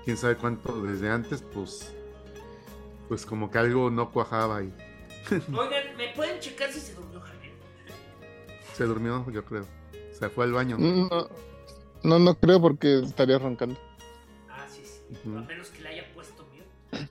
Quién 0.04 0.16
sabe 0.16 0.36
cuánto 0.36 0.82
desde 0.82 1.10
antes, 1.10 1.42
pues 1.42 1.94
pues 3.08 3.26
como 3.26 3.50
que 3.50 3.58
algo 3.58 3.90
no 3.90 4.10
cuajaba 4.10 4.58
ahí. 4.58 4.72
Oigan, 5.30 5.96
¿me 5.96 6.12
pueden 6.14 6.40
checar 6.40 6.72
si 6.72 6.80
se 6.80 6.94
durmió 6.94 7.20
Javier? 7.20 7.52
Se 8.74 8.84
durmió, 8.84 9.30
yo 9.30 9.44
creo. 9.44 9.66
Se 10.12 10.28
fue 10.28 10.44
al 10.44 10.52
baño. 10.52 10.76
No, 10.78 11.28
no, 12.02 12.18
no 12.18 12.34
creo 12.34 12.60
porque 12.60 13.00
estaría 13.00 13.38
roncando. 13.38 13.78
Ah, 14.48 14.66
sí, 14.68 14.82
sí. 14.84 15.06
A 15.24 15.40
menos 15.40 15.68
que 15.68 15.82
le 15.82 15.88
haya 15.88 16.12
puesto 16.14 16.46
miedo. 16.50 17.06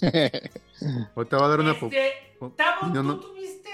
Ahorita 1.16 1.36
va 1.38 1.46
a 1.46 1.48
dar 1.48 1.60
una... 1.60 1.72
Este, 1.72 2.36
Tavo, 2.56 2.92
¿tú 2.92 3.20
tuviste... 3.20 3.70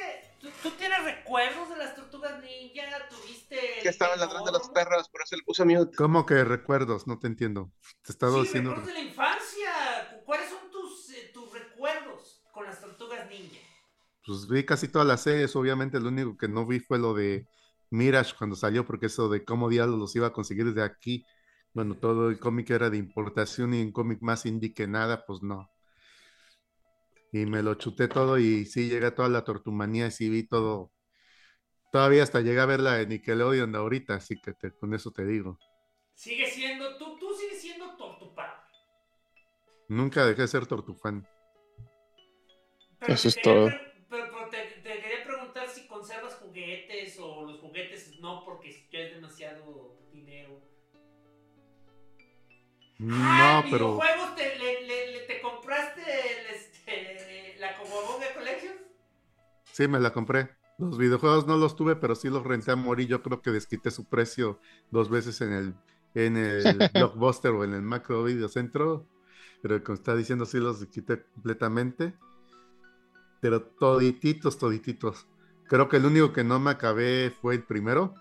¿tú, 0.62 0.70
tienes 0.72 1.04
recuerdos 1.04 1.70
de 1.70 1.76
las 1.76 1.94
tortugas 1.94 2.42
ninja? 2.42 3.09
¿Tuviste... 3.09 3.59
Que 3.82 3.88
estaban 3.88 4.18
ladrando 4.18 4.50
los 4.52 4.68
perros, 4.70 5.09
por 5.09 5.22
eso 5.22 5.36
le 5.36 5.42
puse 5.42 5.64
miedo. 5.64 5.90
¿Cómo 5.96 6.26
que 6.26 6.44
recuerdos? 6.44 7.07
No 7.07 7.18
te 7.18 7.26
entiendo. 7.26 7.70
Te 8.02 8.11
he 8.11 8.12
estado 8.12 8.36
sí, 8.36 8.42
diciendo... 8.42 8.70
recuerdos 8.70 8.94
de 8.94 9.02
la 9.02 9.09
infancia. 9.09 10.22
¿Cuáles 10.24 10.48
son 10.50 10.70
tus, 10.70 11.11
eh, 11.11 11.30
tus 11.32 11.52
recuerdos 11.52 12.42
con 12.52 12.64
las 12.64 12.80
tortugas 12.80 13.28
ninja? 13.28 13.61
Pues 14.26 14.48
vi 14.48 14.64
casi 14.64 14.88
todas 14.88 15.07
las 15.07 15.22
series, 15.22 15.54
obviamente 15.54 16.00
lo 16.00 16.09
único 16.09 16.36
que 16.36 16.48
no 16.48 16.66
vi 16.66 16.80
fue 16.80 16.98
lo 16.98 17.14
de 17.14 17.46
Mirage 17.90 18.34
cuando 18.36 18.57
salió, 18.57 18.84
porque 18.84 19.07
eso 19.07 19.28
de 19.28 19.44
cómo 19.44 19.68
diablos 19.68 19.98
los 19.98 20.16
iba 20.16 20.26
a 20.26 20.32
conseguir 20.32 20.66
desde 20.66 20.82
aquí. 20.82 21.24
Bueno, 21.72 21.94
todo 21.94 22.30
el 22.30 22.40
cómic 22.40 22.70
era 22.70 22.90
de 22.90 22.96
importación 22.96 23.74
y 23.74 23.82
un 23.82 23.92
cómic 23.92 24.20
más 24.22 24.46
indie 24.46 24.74
que 24.74 24.88
nada, 24.88 25.24
pues 25.26 25.42
no. 25.42 25.70
Y 27.33 27.47
me 27.47 27.62
lo 27.62 27.74
chuté 27.74 28.09
todo 28.09 28.39
y 28.39 28.64
sí 28.66 28.89
llega 28.89 29.14
toda 29.14 29.29
la 29.29 29.45
tortumanía 29.45 30.07
y 30.07 30.11
sí 30.11 30.29
vi 30.29 30.47
todo. 30.47 30.93
Todavía 31.93 32.22
hasta 32.22 32.41
llegué 32.41 32.61
a 32.61 32.66
ver 32.66 32.81
la 32.81 32.95
de 32.95 33.07
Nickelodeon 33.07 33.72
de 33.72 33.79
ahorita, 33.79 34.14
así 34.14 34.41
que 34.41 34.55
con 34.79 34.95
eso 34.95 35.11
te 35.11 35.24
digo. 35.24 35.59
Sigue 36.14 36.51
siendo, 36.51 36.97
tú, 36.97 37.18
tú 37.18 37.35
sigues 37.35 37.61
siendo 37.61 37.97
tortupán. 37.97 38.51
Nunca 39.89 40.27
dejé 40.27 40.43
de 40.43 40.49
ser 40.49 40.66
tortufán. 40.66 41.27
eso 43.07 43.29
es 43.29 43.41
todo. 43.41 43.70
Pero, 44.09 44.49
te, 44.51 44.83
quería 44.83 45.24
preguntar 45.24 45.68
si 45.68 45.87
conservas 45.87 46.35
juguetes 46.37 47.18
o 47.20 47.45
los 47.45 47.61
juguetes 47.61 48.18
no, 48.20 48.45
porque 48.45 48.89
ya 48.91 49.01
es 49.01 49.14
demasiado 49.14 49.99
dinero. 50.12 50.61
No, 52.99 53.14
ah, 53.14 53.64
pero. 53.70 54.01
¿Videojuegos 54.01 54.37
te, 54.37 54.59
le, 54.59 55.20
te 55.27 55.41
compraste 55.41 56.45
la 57.66 57.76
Comoboga 57.76 58.26
Collection? 58.34 58.74
Sí, 59.72 59.88
me 59.88 60.00
la 60.00 60.12
compré. 60.12 60.50
Los 60.78 60.98
videojuegos 60.98 61.46
no 61.46 61.56
los 61.56 61.74
tuve, 61.74 61.96
pero 61.96 62.14
sí 62.14 62.28
los 62.28 62.44
renté 62.44 62.72
a 62.72 62.76
morir. 62.76 63.08
Yo 63.08 63.22
creo 63.22 63.40
que 63.40 63.50
desquité 63.50 63.90
su 63.90 64.04
precio 64.04 64.60
dos 64.90 65.08
veces 65.08 65.40
en 65.40 65.52
el, 65.52 65.74
en 66.14 66.36
el 66.36 66.90
Blockbuster 66.94 67.52
o 67.52 67.64
en 67.64 67.74
el 67.74 67.82
Macro 67.82 68.24
Video 68.24 68.48
Centro. 68.48 69.06
Pero 69.62 69.82
como 69.82 69.94
está 69.94 70.14
diciendo, 70.14 70.44
sí 70.44 70.58
los 70.58 70.80
desquité 70.80 71.22
completamente. 71.34 72.14
Pero 73.40 73.62
todititos, 73.62 74.58
todititos. 74.58 75.26
Creo 75.68 75.88
que 75.88 75.96
el 75.96 76.06
único 76.06 76.32
que 76.32 76.44
no 76.44 76.60
me 76.60 76.70
acabé 76.70 77.30
fue 77.30 77.54
el 77.54 77.62
primero. 77.62 78.14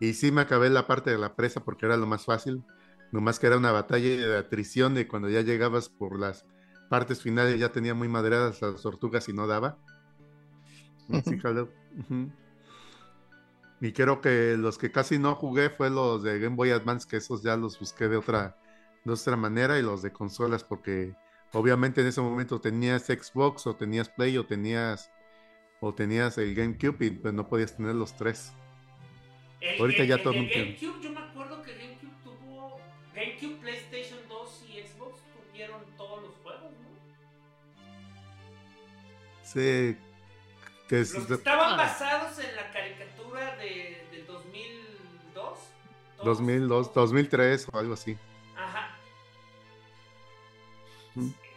Y 0.00 0.14
sí 0.14 0.32
me 0.32 0.40
acabé 0.40 0.68
la 0.70 0.88
parte 0.88 1.10
de 1.10 1.18
la 1.18 1.36
presa 1.36 1.64
porque 1.64 1.86
era 1.86 1.96
lo 1.96 2.06
más 2.06 2.24
fácil. 2.24 2.64
Nomás 3.12 3.38
que 3.38 3.46
era 3.46 3.58
una 3.58 3.70
batalla 3.70 4.08
de 4.08 4.38
atrición 4.38 4.94
de 4.94 5.06
cuando 5.06 5.28
ya 5.28 5.42
llegabas 5.42 5.88
por 5.88 6.18
las 6.18 6.44
partes 6.92 7.22
finales 7.22 7.58
ya 7.58 7.72
tenía 7.72 7.94
muy 7.94 8.06
maderadas 8.06 8.60
las 8.60 8.82
tortugas 8.82 9.26
y 9.26 9.32
no 9.32 9.46
daba. 9.46 9.78
Y 13.80 13.92
creo 13.92 14.20
que 14.20 14.56
los 14.56 14.78
que 14.78 14.92
casi 14.92 15.18
no 15.18 15.34
jugué 15.34 15.68
fue 15.68 15.90
los 15.90 16.22
de 16.22 16.38
Game 16.38 16.54
Boy 16.54 16.70
Advance, 16.70 17.08
que 17.08 17.16
esos 17.16 17.42
ya 17.42 17.56
los 17.56 17.80
busqué 17.80 18.06
de 18.06 18.16
otra, 18.16 18.56
de 19.04 19.12
otra 19.12 19.36
manera, 19.36 19.76
y 19.76 19.82
los 19.82 20.02
de 20.02 20.12
consolas, 20.12 20.62
porque 20.62 21.16
obviamente 21.52 22.02
en 22.02 22.06
ese 22.06 22.20
momento 22.20 22.60
tenías 22.60 23.06
Xbox, 23.06 23.66
o 23.66 23.74
tenías 23.74 24.08
Play, 24.08 24.38
o 24.38 24.46
tenías, 24.46 25.10
o 25.80 25.92
tenías 25.92 26.38
el 26.38 26.54
GameCube, 26.54 27.06
y 27.06 27.10
pues 27.10 27.34
no 27.34 27.48
podías 27.48 27.76
tener 27.76 27.96
los 27.96 28.16
tres. 28.16 28.52
Ahorita 29.80 30.04
ya 30.04 30.22
todo 30.22 30.34
el 30.34 30.48
GameCube, 30.48 31.00
yo 31.02 31.11
Sí. 39.52 39.96
Que 40.88 41.00
estaban 41.00 41.74
ah. 41.74 41.76
basados 41.76 42.38
en 42.38 42.54
la 42.56 42.70
caricatura 42.70 43.56
de, 43.56 44.06
del 44.10 44.26
2002. 44.26 45.58
2002, 46.24 46.94
2003 46.94 47.68
o 47.72 47.78
algo 47.78 47.94
así. 47.94 48.18
Ajá. 48.56 48.96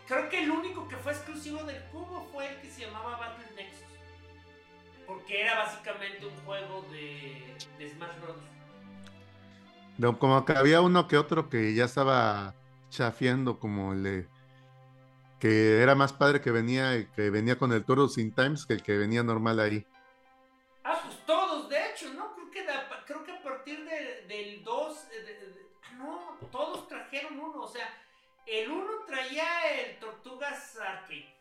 Creo 0.08 0.30
que 0.30 0.44
el 0.44 0.52
único 0.52 0.88
que 0.88 0.96
fue 0.98 1.12
exclusivo 1.12 1.64
del 1.64 1.82
cubo 1.86 2.28
fue 2.32 2.48
el 2.48 2.62
que 2.62 2.70
se 2.70 2.86
llamaba 2.86 3.18
Battle 3.18 3.46
Nexus. 3.56 3.84
Porque 5.08 5.42
era 5.42 5.56
básicamente 5.60 6.26
un 6.26 6.36
juego 6.46 6.86
de, 6.92 7.56
de 7.78 7.90
Smash 7.90 8.20
Bros 8.22 8.38
como 10.20 10.46
que 10.46 10.54
había 10.54 10.82
uno 10.82 11.08
que 11.08 11.18
otro 11.18 11.50
que 11.50 11.74
ya 11.74 11.86
estaba 11.86 12.54
chafiando 12.90 13.60
como 13.60 13.94
el 13.94 14.28
que 15.40 15.82
era 15.82 15.96
más 15.96 16.14
padre 16.14 16.42
que 16.42 16.52
venía 16.52 17.12
que 17.12 17.30
venía 17.30 17.58
con 17.58 17.72
el 17.74 17.84
Toro 17.84 18.08
Sin 18.08 18.34
Times 18.34 18.66
que 18.66 18.74
el 18.74 18.84
que 18.84 18.98
venía 18.98 19.24
normal 19.24 19.60
ahí. 19.60 19.86
Ah, 20.84 21.02
pues 21.04 21.18
todos, 21.26 21.70
de 21.70 21.92
hecho, 21.92 22.14
¿no? 22.14 22.34
Creo 22.36 22.52
que, 22.52 22.66
creo 23.06 23.24
que 23.24 23.32
a 23.32 23.42
partir 23.42 23.84
del 24.28 24.64
2, 24.64 24.98
eh, 25.12 25.56
no, 25.98 26.38
todos 26.52 26.88
trajeron 26.88 27.40
uno, 27.40 27.62
o 27.62 27.68
sea, 27.68 27.88
el 28.46 28.70
uno 28.70 29.04
traía 29.08 29.82
el 29.82 30.00
Tortugas 30.00 30.78
Arcade. 30.78 31.34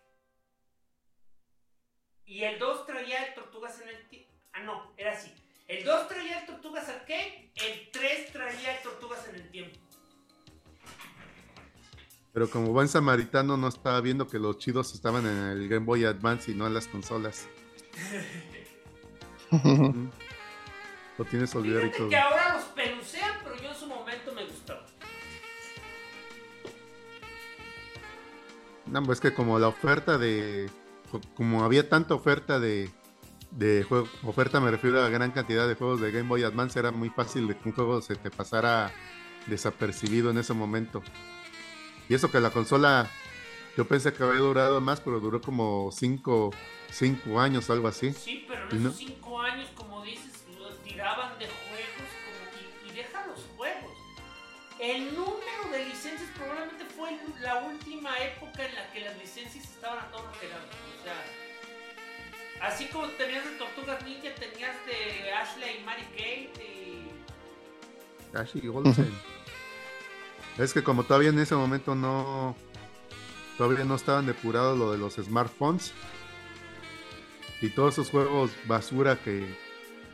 Y 2.27 2.43
el 2.43 2.59
2 2.59 2.87
traía 2.87 3.27
el 3.27 3.35
Tortugas 3.35 3.81
en 3.83 3.89
el... 3.89 4.27
Ah, 4.53 4.63
no, 4.63 4.95
era 4.97 5.13
así. 5.13 5.35
El 5.69 5.85
2 5.85 6.09
traía 6.09 6.41
el 6.41 6.47
Tortugas 6.47 6.89
Arcade, 6.89 7.51
el 7.57 7.91
3 7.91 8.33
traía 8.33 8.77
el 8.77 8.83
Tortugas 8.83 9.29
en 9.29 9.35
el 9.37 9.51
tiempo. 9.51 9.79
Pero 12.35 12.51
como 12.51 12.73
buen 12.73 12.89
samaritano 12.89 13.57
no 13.57 13.69
estaba 13.69 14.01
viendo 14.01 14.27
que 14.27 14.41
los 14.41 14.59
chidos 14.59 14.93
estaban 14.93 15.25
en 15.25 15.37
el 15.37 15.69
Game 15.69 15.87
Boy 15.87 16.05
Advance 16.05 16.51
y 16.51 16.55
no 16.55 16.67
en 16.67 16.75
las 16.75 16.89
consolas. 16.89 17.47
Lo 21.17 21.25
tienes 21.27 21.55
olvidado 21.55 21.87
y 21.87 21.93
todo. 21.93 22.09
que 22.09 22.17
ahora 22.17 22.57
los 22.57 22.65
pelucean, 22.65 23.31
pero 23.45 23.55
yo 23.63 23.69
en 23.69 23.77
su 23.77 23.87
momento 23.87 24.33
me 24.35 24.45
gustó. 24.47 24.75
No, 28.87 29.03
pues 29.05 29.19
es 29.19 29.23
que 29.23 29.33
como 29.33 29.61
la 29.61 29.69
oferta 29.69 30.19
de. 30.19 30.69
Como 31.37 31.63
había 31.63 31.89
tanta 31.89 32.15
oferta 32.15 32.59
de. 32.59 32.91
De 33.53 33.85
juego, 33.85 34.09
oferta 34.25 34.59
me 34.59 34.73
refiero 34.73 34.99
a 34.99 35.05
la 35.05 35.09
gran 35.09 35.31
cantidad 35.31 35.69
de 35.69 35.77
juegos 35.77 36.01
de 36.01 36.11
Game 36.11 36.29
Boy 36.29 36.43
Advance, 36.43 36.77
era 36.77 36.91
muy 36.91 37.11
fácil 37.11 37.47
de 37.47 37.57
que 37.57 37.69
un 37.69 37.75
juego 37.77 38.03
se 38.03 38.17
te 38.17 38.29
pasara 38.33 38.91
desapercibido 39.47 40.31
en 40.33 40.39
ese 40.39 40.53
momento. 40.55 41.01
Y 42.09 42.15
eso 42.15 42.31
que 42.31 42.41
la 42.41 42.51
consola, 42.51 43.11
yo 43.77 43.87
pensé 43.87 44.13
que 44.13 44.23
había 44.23 44.41
durado 44.41 44.81
más, 44.81 45.01
pero 45.01 45.21
duró 45.21 45.41
como 45.41 45.91
5 45.93 46.51
cinco, 46.95 47.41
años, 47.41 47.69
algo 47.71 47.89
así. 47.89 48.13
Sí, 48.13 48.45
pero 48.49 48.71
en 48.71 48.81
esos 48.81 48.97
5 48.97 49.41
años, 49.41 49.69
como 49.75 50.03
dices, 50.05 50.45
tiraban 50.85 51.39
de 51.39 51.47
juegos 51.47 52.09
como, 52.25 52.87
y, 52.87 52.91
y 52.91 52.93
deja 52.95 53.27
los 53.27 53.41
juegos. 53.57 53.93
El 54.79 55.15
número 55.15 55.71
de 55.73 55.87
licencias 55.87 56.31
probablemente 56.37 56.85
fue 56.97 57.19
la 57.41 57.57
última 57.65 58.17
época 58.19 58.67
en 58.67 58.75
la 58.75 58.93
que 58.93 59.01
las 59.01 59.19
licencias 59.19 59.65
estaban 59.65 59.99
a 59.99 60.11
todo 60.11 60.23
lo 60.23 60.33
que 60.39 60.49
daban. 60.49 60.69
O 61.01 61.03
sea, 61.03 62.69
así 62.69 62.87
como 62.87 63.09
tenías 63.09 63.45
de 63.45 63.51
Tortugas 63.53 64.05
Ninja, 64.05 64.35
tenías 64.35 64.77
de 64.87 65.33
Ashley 65.33 65.81
y 65.81 65.85
Mary 65.85 66.05
Kate 66.13 66.53
y... 66.63 68.37
Ashley 68.37 68.69
Olsen. 68.69 69.15
Es 70.59 70.73
que 70.73 70.85
como 70.85 71.03
todavía 71.05 71.31
en 71.31 71.39
ese 71.39 71.57
momento 71.57 71.95
no 71.95 72.55
todavía 73.59 73.85
no 73.85 73.95
estaban 73.95 74.27
depurados 74.27 74.79
lo 74.79 74.93
de 74.93 74.99
los 74.99 75.15
smartphones 75.15 75.93
y 77.61 77.71
todos 77.71 77.95
esos 77.95 78.11
juegos 78.11 78.51
basura 78.67 79.17
que 79.17 79.47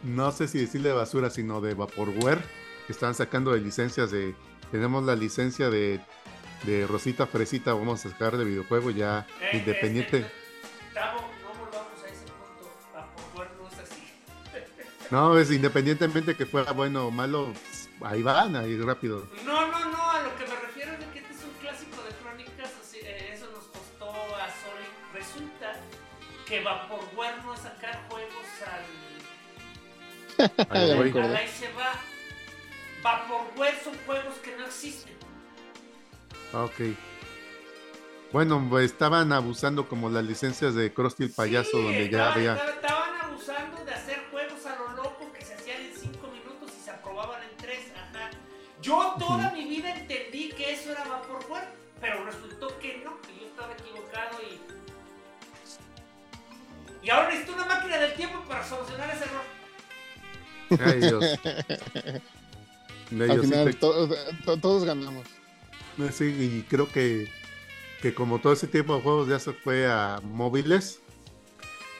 no 0.03 0.31
sé 0.33 0.49
si 0.49 0.59
decirle 0.59 0.93
basura 0.93 1.31
sino 1.31 1.61
de 1.61 1.75
vaporware 1.75 2.43
que 2.87 2.93
estaban 2.93 3.15
sacando 3.15 3.53
de 3.53 3.61
licencias 3.61 4.11
de 4.11 4.35
tenemos 4.71 5.05
la 5.05 5.17
licencia 5.17 5.69
de, 5.71 6.01
de 6.65 6.87
Rosita 6.87 7.27
Fresita 7.27 7.73
vamos 7.75 8.05
a 8.05 8.11
sacar 8.11 8.37
de 8.37 8.45
videojuego 8.45 8.91
ya 8.91 9.27
eh, 9.41 9.59
independiente. 9.59 10.19
eh, 10.19 10.25
no 10.95 11.49
volvamos 11.59 12.03
a 12.05 12.09
ese 12.09 12.25
punto 12.25 12.71
vaporware 12.95 13.51
no 13.59 13.69
es 13.69 13.79
así. 13.79 14.03
No 15.11 15.39
es 15.39 15.51
independientemente 15.51 16.35
que 16.37 16.47
fuera 16.47 16.73
bueno 16.73 17.07
o 17.07 17.11
malo 17.11 17.53
ahí 18.03 18.23
van 18.23 18.57
ahí 18.57 18.77
rápido 18.81 19.27
ahí 30.71 31.49
se 31.49 31.73
va. 31.73 32.01
Vaporware 33.03 33.79
son 33.83 33.95
juegos 34.07 34.35
que 34.43 34.57
no 34.57 34.67
existen. 34.67 35.13
Ok. 36.53 36.97
Bueno, 38.33 38.65
pues, 38.69 38.93
estaban 38.93 39.33
abusando 39.33 39.89
como 39.89 40.11
las 40.11 40.25
licencias 40.25 40.75
de 40.75 40.93
Krusty 40.93 41.25
el 41.25 41.31
payaso, 41.31 41.79
donde 41.79 42.09
ya 42.09 42.33
había. 42.33 42.55
Estaban 42.55 43.21
abusando 43.23 43.85
de 43.85 43.93
hacer 43.93 44.23
juegos 44.31 44.65
a 44.67 44.77
lo 44.77 45.03
loco 45.03 45.33
que 45.33 45.45
se 45.45 45.55
hacían 45.55 45.81
en 45.81 45.93
5 45.97 46.29
minutos 46.29 46.71
y 46.79 46.85
se 46.85 46.91
aprobaban 46.91 47.43
en 47.43 47.57
3. 47.57 47.79
Ajá. 47.97 48.31
Yo 48.83 49.15
toda 49.19 49.51
mi 49.51 49.65
vida 49.65 49.95
entendí 49.97 50.51
que 50.51 50.73
eso 50.73 50.93
era 50.93 51.05
Vaporware, 51.05 51.69
pero 52.01 52.25
resultó 52.25 52.79
que 52.79 53.03
no, 53.05 53.21
que 53.23 53.41
yo 53.41 53.47
estaba 53.47 53.73
equivocado 53.73 54.39
y 54.43 54.61
y 57.03 57.09
ahora 57.09 57.29
necesito 57.29 57.55
una 57.55 57.65
máquina 57.65 57.97
del 57.97 58.15
tiempo 58.15 58.41
para 58.47 58.67
solucionar 58.67 59.11
ese 59.11 59.25
error. 59.25 59.60
Ay, 60.79 61.01
Dios. 61.01 61.25
Al 63.29 63.41
final, 63.41 63.77
todos 63.77 64.85
ganamos. 64.85 65.27
Sí, 66.13 66.25
y 66.25 66.65
creo 66.69 66.89
que, 66.89 67.29
que 68.01 68.15
como 68.15 68.39
todo 68.39 68.53
ese 68.53 68.67
tipo 68.67 68.95
de 68.95 69.03
juegos 69.03 69.29
ya 69.29 69.39
se 69.39 69.53
fue 69.53 69.87
a 69.87 70.21
móviles, 70.23 71.01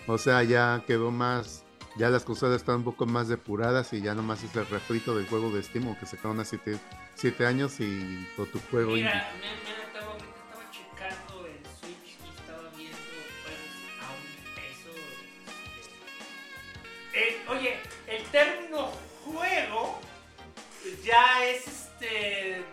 o 0.07 0.17
sea, 0.19 0.43
ya 0.43 0.83
quedó 0.87 1.11
más, 1.11 1.65
ya 1.97 2.09
las 2.09 2.25
cosas 2.25 2.55
están 2.57 2.77
un 2.77 2.85
poco 2.85 3.07
más 3.07 3.29
depuradas 3.29 3.93
y 3.93 4.01
ya 4.01 4.15
nomás 4.15 4.43
es 4.43 4.55
el 4.57 4.67
refrito 4.67 5.15
del 5.17 5.27
juego 5.27 5.51
de 5.51 5.63
Steam, 5.63 5.95
que 5.97 6.07
se 6.07 6.17
quedaron 6.17 6.41
hace 6.41 6.59
7 7.17 7.47
años 7.47 7.81
y 7.81 8.27
tu 8.37 8.59
juego. 8.71 8.93
Mira, 8.93 9.31
ya 21.11 21.45
es 21.45 21.67
este. 21.67 22.65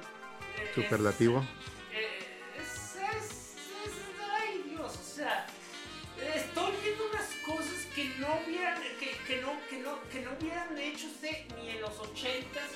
Superlativo. 0.75 1.43
Eh, 1.91 2.53
es, 2.59 2.95
es, 2.95 3.55
ay 4.31 4.63
Dios, 4.69 4.95
o 4.95 5.15
sea, 5.15 5.47
estoy 6.35 6.71
viendo 6.83 7.09
unas 7.09 7.27
cosas 7.45 7.85
que 7.95 8.05
no 8.19 8.27
hubieran, 8.45 8.79
que, 8.99 9.17
que 9.27 9.41
no, 9.41 9.51
que 9.69 9.79
no, 9.79 9.99
que 10.11 10.21
no 10.21 10.31
hubieran 10.39 10.77
hecho 10.77 11.07
ni 11.57 11.69
en 11.71 11.81
los 11.81 11.99
ochentas, 11.99 12.69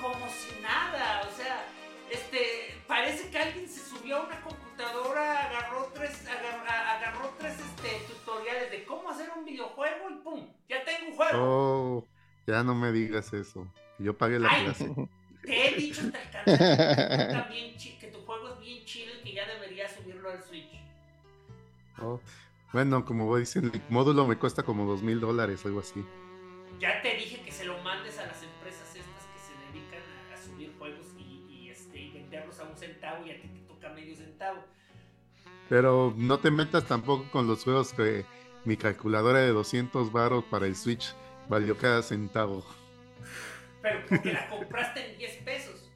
como 0.00 0.26
si 0.28 0.60
nada, 0.60 1.28
o 1.32 1.36
sea 1.36 1.64
este, 2.12 2.74
parece 2.86 3.30
que 3.30 3.38
alguien 3.38 3.68
se 3.68 3.80
subió 3.80 4.18
a 4.18 4.26
una 4.26 4.40
computadora, 4.42 5.46
agarró 5.46 5.90
tres, 5.94 6.26
agarró, 6.28 7.32
tres 7.38 7.54
este, 7.58 8.12
tutoriales 8.12 8.70
de 8.70 8.84
cómo 8.84 9.08
hacer 9.08 9.30
un 9.34 9.44
videojuego 9.46 10.10
y 10.10 10.14
¡pum! 10.16 10.46
Ya 10.68 10.84
tengo 10.84 11.10
un 11.10 11.16
juego. 11.16 11.38
Oh, 11.40 12.08
ya 12.46 12.62
no 12.62 12.74
me 12.74 12.92
digas 12.92 13.32
eso. 13.32 13.66
Yo 13.98 14.16
pagué 14.16 14.38
la 14.38 14.48
clase. 14.48 14.92
Te 15.42 15.68
he 15.68 15.76
dicho 15.76 16.02
hasta 16.46 16.50
el 16.50 17.44
que 17.98 18.06
tu 18.08 18.18
juego 18.20 18.48
es 18.50 18.60
bien 18.60 18.84
chido 18.84 19.12
y 19.14 19.24
que 19.24 19.34
ya 19.34 19.46
deberías 19.46 19.94
subirlo 19.94 20.30
al 20.30 20.42
Switch. 20.42 20.70
Oh, 22.00 22.20
bueno, 22.72 23.04
como 23.04 23.36
dicen, 23.36 23.70
el 23.72 23.82
módulo 23.88 24.26
me 24.26 24.36
cuesta 24.36 24.62
como 24.62 24.86
dos 24.86 25.02
mil 25.02 25.20
dólares, 25.20 25.64
algo 25.66 25.80
así. 25.80 26.04
Ya 26.80 27.00
te 27.02 27.14
dije 27.14 27.42
que 27.44 27.52
se 27.52 27.64
lo 27.64 27.78
mandes 27.82 28.18
a 28.18 28.26
las 28.26 28.42
a 32.60 32.64
un 32.64 32.76
centavo 32.76 33.24
y 33.26 33.30
a 33.30 33.40
ti 33.40 33.48
te 33.48 33.60
toca 33.60 33.88
medio 33.90 34.16
centavo. 34.16 34.60
Pero 35.68 36.12
no 36.16 36.38
te 36.38 36.50
metas 36.50 36.86
tampoco 36.86 37.30
con 37.30 37.46
los 37.46 37.64
juegos 37.64 37.92
que 37.92 38.26
mi 38.64 38.76
calculadora 38.76 39.40
de 39.40 39.48
200 39.52 40.12
baros 40.12 40.44
para 40.44 40.66
el 40.66 40.76
Switch 40.76 41.14
valió 41.48 41.76
cada 41.76 42.02
centavo. 42.02 42.64
Pero 43.82 44.06
porque 44.08 44.32
la 44.32 44.48
compraste 44.48 45.12
en 45.12 45.18
10 45.18 45.36
pesos. 45.38 45.90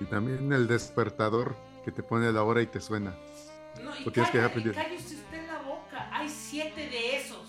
Y 0.00 0.04
también 0.06 0.52
el 0.52 0.66
despertador 0.66 1.54
que 1.84 1.92
te 1.92 2.02
pone 2.02 2.32
la 2.32 2.42
hora 2.42 2.62
y 2.62 2.66
te 2.66 2.80
suena. 2.80 3.14
No, 3.82 3.90
y, 3.98 4.10
calla, 4.10 4.50
que 4.52 4.58
y 4.58 4.68
usted 4.68 5.34
en 5.34 5.46
la 5.46 5.58
boca. 5.62 6.08
Hay 6.12 6.28
7 6.28 6.88
de 6.88 7.16
esos. 7.16 7.44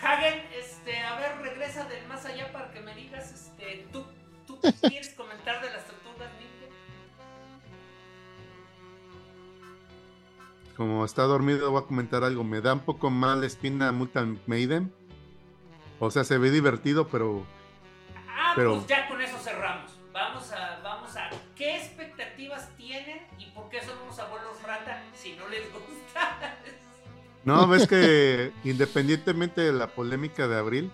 Hagen, 0.00 0.44
este, 0.56 0.98
a 1.00 1.18
ver, 1.18 1.38
regresa 1.38 1.84
del 1.88 2.06
más 2.06 2.24
allá 2.24 2.52
para 2.52 2.70
que 2.70 2.80
me 2.80 2.94
digas, 2.94 3.32
este, 3.32 3.86
¿tú, 3.92 4.06
tú 4.46 4.60
quieres 4.80 5.10
Como 10.78 11.04
está 11.04 11.24
dormido, 11.24 11.72
voy 11.72 11.82
a 11.82 11.86
comentar 11.86 12.22
algo. 12.22 12.44
Me 12.44 12.60
da 12.60 12.72
un 12.72 12.80
poco 12.80 13.10
mal 13.10 13.42
espina 13.42 13.90
Mutant 13.90 14.38
Maiden. 14.46 14.94
O 15.98 16.08
sea, 16.12 16.22
se 16.22 16.38
ve 16.38 16.52
divertido, 16.52 17.08
pero. 17.08 17.44
Ah, 18.28 18.52
pero... 18.54 18.76
pues 18.76 18.86
ya 18.86 19.08
con 19.08 19.20
eso 19.20 19.36
cerramos. 19.38 19.98
Vamos 20.12 20.52
a, 20.52 20.80
vamos 20.84 21.16
a. 21.16 21.30
¿Qué 21.56 21.78
expectativas 21.78 22.70
tienen 22.76 23.26
y 23.38 23.46
por 23.46 23.68
qué 23.68 23.82
son 23.82 23.98
unos 24.04 24.16
abuelos 24.20 24.62
rata 24.62 25.02
si 25.14 25.34
no 25.34 25.48
les 25.48 25.64
gusta? 25.72 26.56
No, 27.44 27.66
ves 27.66 27.86
que 27.86 28.52
independientemente 28.64 29.62
de 29.62 29.72
la 29.72 29.86
polémica 29.86 30.48
de 30.48 30.58
abril, 30.58 30.90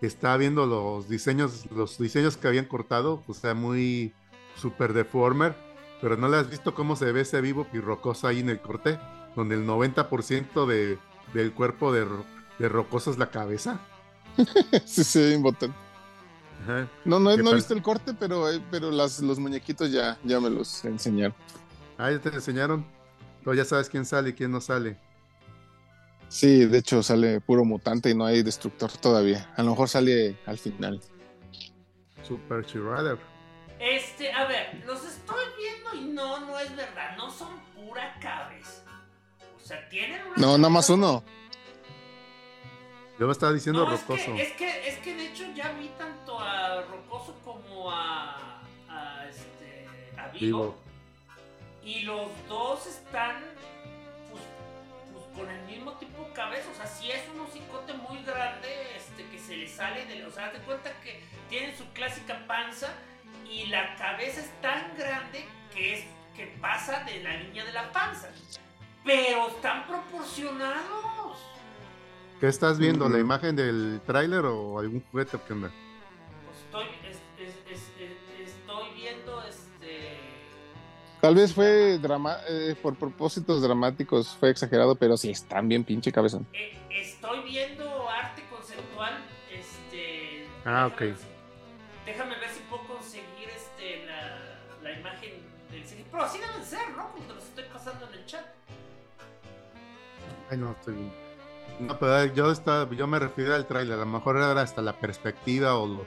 está 0.00 0.36
viendo 0.36 0.64
los 0.64 1.08
diseños, 1.08 1.66
los 1.72 1.98
diseños 1.98 2.36
que 2.36 2.46
habían 2.46 2.66
cortado, 2.66 3.24
o 3.26 3.34
sea, 3.34 3.54
muy 3.54 4.12
super 4.54 4.92
deformer, 4.92 5.56
pero 6.00 6.16
no 6.16 6.28
le 6.28 6.36
has 6.36 6.48
visto 6.48 6.72
cómo 6.72 6.94
se 6.94 7.10
ve 7.10 7.22
ese 7.22 7.40
vivo 7.40 7.64
pirrocoso 7.64 8.28
ahí 8.28 8.38
en 8.40 8.50
el 8.50 8.60
corte, 8.60 9.00
donde 9.36 9.54
el 9.54 9.66
90% 9.66 10.66
de, 10.66 10.98
del 11.34 11.52
cuerpo 11.52 11.92
de, 11.92 12.06
de 12.58 12.68
Rocoso 12.68 13.10
es 13.10 13.18
la 13.18 13.30
cabeza. 13.30 13.80
sí, 14.84 15.04
sí, 15.04 15.36
botón. 15.36 15.74
No, 17.04 17.18
no, 17.18 17.36
no 17.36 17.50
he 17.50 17.54
visto 17.54 17.72
el 17.72 17.82
corte, 17.82 18.12
pero, 18.14 18.50
eh, 18.50 18.60
pero 18.70 18.90
las, 18.90 19.20
los 19.20 19.38
muñequitos 19.38 19.90
ya, 19.90 20.18
ya 20.24 20.40
me 20.40 20.50
los 20.50 20.84
enseñaron. 20.84 21.34
Ah, 21.96 22.10
ya 22.10 22.18
te 22.18 22.28
enseñaron. 22.28 22.84
Pero 23.42 23.54
ya 23.54 23.64
sabes 23.64 23.88
quién 23.88 24.04
sale 24.04 24.30
y 24.30 24.32
quién 24.34 24.50
no 24.50 24.60
sale. 24.60 24.98
Sí, 26.28 26.66
de 26.66 26.78
hecho 26.78 27.02
sale 27.02 27.40
puro 27.40 27.64
mutante 27.64 28.10
y 28.10 28.14
no 28.14 28.26
hay 28.26 28.42
destructor 28.42 28.90
todavía. 28.92 29.50
A 29.56 29.62
lo 29.62 29.70
mejor 29.70 29.88
sale 29.88 30.36
al 30.44 30.58
final. 30.58 31.00
Super 32.22 32.64
Shredder. 32.66 33.18
Este, 33.80 34.30
a 34.32 34.46
ver, 34.46 34.82
los 34.84 35.02
estoy 35.04 35.44
viendo 35.56 35.94
y 35.94 36.12
no, 36.12 36.40
no 36.40 36.58
es 36.58 36.74
verdad, 36.76 37.16
no 37.16 37.30
son 37.30 37.48
sea, 39.68 39.88
tienen 39.88 40.20
una. 40.26 40.36
No, 40.36 40.58
nada 40.58 40.70
más 40.70 40.88
uno. 40.90 41.22
Yo 43.18 43.26
me 43.26 43.32
estaba 43.32 43.52
diciendo 43.52 43.84
Rocoso. 43.84 44.34
Es 44.34 44.52
que, 44.52 44.88
es 44.88 44.98
que, 44.98 45.14
de 45.14 45.26
hecho 45.26 45.44
ya 45.54 45.72
vi 45.72 45.88
tanto 45.98 46.38
a 46.38 46.82
Rocoso 46.82 47.34
como 47.44 47.90
a, 47.90 48.62
a, 48.88 49.26
este, 49.28 49.86
a 50.16 50.28
Vivo. 50.28 50.76
Y 51.82 52.02
los 52.02 52.28
dos 52.48 52.86
están 52.86 53.42
pues, 54.30 54.42
pues, 55.12 55.24
con 55.36 55.50
el 55.50 55.66
mismo 55.66 55.92
tipo 55.94 56.22
de 56.22 56.32
cabeza. 56.32 56.68
O 56.70 56.76
sea, 56.76 56.86
si 56.86 57.10
es 57.10 57.22
un 57.34 57.40
hocicote 57.40 57.92
muy 57.94 58.22
grande 58.22 58.68
este, 58.96 59.24
que 59.30 59.38
se 59.38 59.56
le 59.56 59.66
sale 59.68 60.06
de... 60.06 60.24
O 60.24 60.30
sea, 60.30 60.52
te 60.52 60.58
cuenta 60.60 60.92
que 61.02 61.20
tienen 61.48 61.76
su 61.76 61.84
clásica 61.92 62.46
panza 62.46 62.88
y 63.50 63.66
la 63.66 63.96
cabeza 63.96 64.42
es 64.42 64.60
tan 64.60 64.96
grande 64.96 65.44
que, 65.74 65.94
es, 65.94 66.04
que 66.36 66.46
pasa 66.60 67.02
de 67.02 67.20
la 67.22 67.34
línea 67.34 67.64
de 67.64 67.72
la 67.72 67.90
panza. 67.90 68.28
Pero 69.08 69.48
están 69.48 69.86
proporcionados. 69.86 71.38
¿Qué 72.38 72.46
estás 72.46 72.78
viendo? 72.78 73.08
¿La 73.08 73.18
imagen 73.18 73.56
del 73.56 74.02
tráiler 74.04 74.44
o 74.44 74.78
algún 74.78 75.02
juguete 75.10 75.38
qué 75.46 75.54
onda? 75.54 75.72
Pues 76.44 76.58
estoy, 76.58 76.84
estoy 78.44 78.94
viendo 78.94 79.42
este... 79.44 80.18
Tal 81.22 81.34
vez 81.34 81.54
fue 81.54 81.96
drama 81.96 82.36
eh, 82.50 82.76
por 82.82 82.96
propósitos 82.96 83.62
dramáticos, 83.62 84.36
fue 84.38 84.50
exagerado, 84.50 84.94
pero 84.94 85.16
sí, 85.16 85.30
están 85.30 85.68
bien 85.68 85.84
pinche 85.84 86.12
cabezón. 86.12 86.46
Eh, 86.52 86.76
estoy 86.90 87.40
viendo 87.44 88.10
arte 88.10 88.44
conceptual, 88.50 89.24
este... 89.50 90.46
Ah, 90.66 90.86
ok. 90.86 91.00
déjame 92.04 92.38
ver 92.38 92.50
si 92.50 92.60
puedo 92.68 92.86
conseguir 92.86 93.48
este, 93.56 94.04
la, 94.04 94.60
la 94.82 95.00
imagen 95.00 95.30
del. 95.70 95.82
Pero 96.10 96.22
así 96.22 96.38
Ay, 100.50 100.58
no, 100.58 100.72
estoy 100.72 100.94
bien. 100.94 101.12
No, 101.80 101.98
pero 101.98 102.24
yo, 102.34 102.50
estaba, 102.50 102.90
yo 102.90 103.06
me 103.06 103.18
refiero 103.18 103.54
al 103.54 103.66
trailer, 103.66 103.94
a 103.94 104.04
lo 104.04 104.06
mejor 104.06 104.36
era 104.36 104.60
hasta 104.60 104.82
la 104.82 104.98
perspectiva 104.98 105.76
o 105.76 105.86
los, 105.86 106.06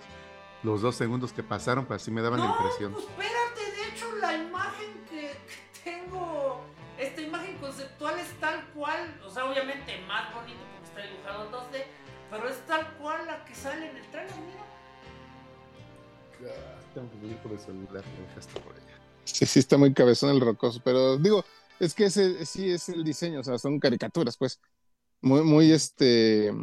los 0.64 0.82
dos 0.82 0.96
segundos 0.96 1.32
que 1.32 1.44
pasaron, 1.44 1.86
pero 1.86 1.96
así 1.96 2.12
me 2.12 2.22
daban 2.22 2.40
la 2.40 2.48
impresión. 2.48 2.94
Pues 2.94 3.06
espérate, 3.06 3.82
de 3.82 3.90
hecho 3.90 4.12
la 4.20 4.36
imagen 4.36 5.06
que, 5.10 5.38
tengo, 5.84 6.62
esta 6.98 7.22
imagen 7.22 7.58
conceptual 7.58 8.20
es 8.20 8.30
tal 8.40 8.66
cual, 8.74 9.18
o 9.26 9.30
sea, 9.30 9.46
obviamente 9.46 10.02
más 10.08 10.34
bonito 10.34 10.60
porque 10.74 10.88
está 10.88 11.02
dibujado 11.10 11.46
en 11.46 11.52
2D, 11.52 11.86
pero 12.32 12.50
es 12.50 12.58
tal 12.66 12.94
cual 12.98 13.26
la 13.28 13.46
que 13.46 13.56
sale 13.56 13.90
en 13.92 13.98
el 13.98 14.12
trailer, 14.12 14.36
mira. 16.42 16.54
tengo 16.94 17.10
que 17.12 17.28
ir 17.28 17.38
por 17.38 17.52
el 17.54 17.60
celular, 17.60 18.04
me 18.20 18.28
dejaste 18.28 18.60
por 18.60 18.74
allá. 18.74 19.00
Sí, 19.24 19.46
sí 19.46 19.60
está 19.60 19.78
muy 19.78 19.94
cabezón 19.94 20.32
el 20.32 20.42
rocoso, 20.42 20.82
pero 20.84 21.18
digo, 21.18 21.46
es 21.82 21.96
que 21.96 22.06
ese 22.06 22.46
sí 22.46 22.70
es 22.70 22.90
el 22.90 23.04
diseño, 23.04 23.40
o 23.40 23.44
sea, 23.44 23.58
son 23.58 23.80
caricaturas, 23.80 24.38
pues 24.38 24.62
muy, 25.20 25.42
muy 25.42 25.72
este, 25.72 26.54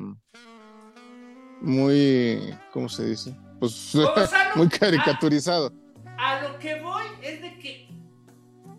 muy, 1.60 2.54
¿cómo 2.72 2.88
se 2.88 3.04
dice? 3.04 3.36
Pues 3.58 3.96
muy 4.54 4.68
caricaturizado. 4.68 5.72
A, 6.18 6.42
lo 6.42 6.56
que 6.60 6.80
voy 6.80 7.04
es 7.20 7.42
de 7.42 7.58
que 7.58 7.88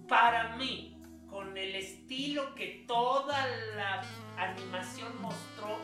para 0.07 0.55
mí, 0.55 0.97
con 1.29 1.57
el 1.57 1.75
estilo 1.75 2.55
que 2.55 2.85
toda 2.87 3.45
la 3.75 4.01
animación 4.37 5.21
mostró, 5.21 5.77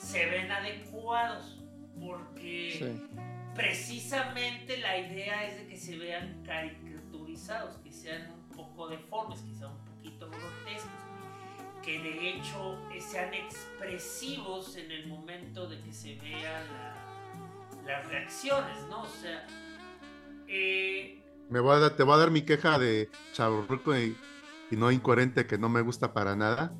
se 0.00 0.26
ven 0.26 0.50
adecuados. 0.50 1.58
Porque 2.00 2.92
precisamente 3.54 4.78
la 4.78 4.98
idea 4.98 5.46
es 5.46 5.58
de 5.58 5.66
que 5.68 5.76
se 5.76 5.96
vean 5.96 6.42
caricaturizados, 6.44 7.76
que 7.84 7.92
sean 7.92 8.32
un 8.32 8.56
poco 8.56 8.88
deformes, 8.88 9.40
que 9.42 9.54
sean 9.54 9.70
un 9.70 9.78
poquito 9.78 9.91
grotescos 10.32 11.02
que 11.82 11.98
de 11.98 12.30
hecho 12.30 12.78
eh, 12.92 13.00
sean 13.00 13.34
expresivos 13.34 14.76
en 14.76 14.90
el 14.90 15.08
momento 15.08 15.68
de 15.68 15.80
que 15.80 15.92
se 15.92 16.14
vean 16.16 16.64
las 17.84 18.06
reacciones, 18.08 18.78
¿no? 18.88 19.02
O 19.02 19.08
sea, 19.08 19.46
eh, 20.46 21.22
me 21.50 21.60
voy 21.60 21.76
a 21.76 21.80
dar, 21.80 21.96
te 21.96 22.04
voy 22.04 22.14
a 22.14 22.18
dar 22.18 22.30
mi 22.30 22.42
queja 22.42 22.78
de 22.78 23.10
chaburruco 23.32 23.96
y, 23.96 24.16
no 24.70 24.90
incoherente 24.90 25.46
que 25.46 25.58
no 25.58 25.68
me 25.68 25.82
gusta 25.82 26.14
para 26.14 26.34
nada. 26.34 26.72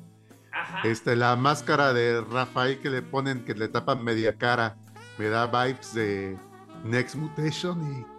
Ajá. 0.51 0.81
Este, 0.83 1.15
la 1.15 1.35
máscara 1.35 1.93
de 1.93 2.21
Rafael 2.21 2.79
que 2.79 2.89
le 2.89 3.03
ponen, 3.03 3.45
que 3.45 3.53
le 3.53 3.67
tapan 3.67 4.03
media 4.03 4.35
cara, 4.35 4.77
me 5.19 5.27
da 5.27 5.45
vibes 5.45 5.93
de 5.93 6.35
Next 6.83 7.13
Mutation 7.13 7.83
y 7.93 8.12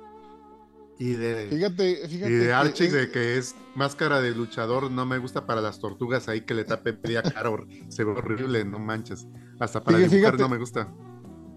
y 0.99 1.13
de, 1.15 1.49
fíjate, 1.51 2.09
fíjate 2.09 2.31
y 2.31 2.35
de 2.35 2.53
Archie, 2.53 2.89
que, 2.89 2.97
de 2.97 3.11
que 3.11 3.37
es 3.37 3.57
máscara 3.75 4.21
de 4.21 4.31
luchador, 4.31 4.91
no 4.91 5.05
me 5.05 5.19
gusta 5.19 5.45
para 5.45 5.61
las 5.61 5.81
tortugas 5.81 6.29
ahí 6.29 6.43
que 6.43 6.55
le 6.55 6.65
tape 6.65 6.93
media 7.03 7.23
cara, 7.23 7.51
se 7.89 8.05
ve 8.05 8.13
horrible, 8.13 8.65
no 8.65 8.79
manches. 8.79 9.27
Hasta 9.59 9.83
para 9.83 9.99
fíjate, 9.99 10.39
no 10.39 10.49
me 10.49 10.59
gusta. 10.59 10.93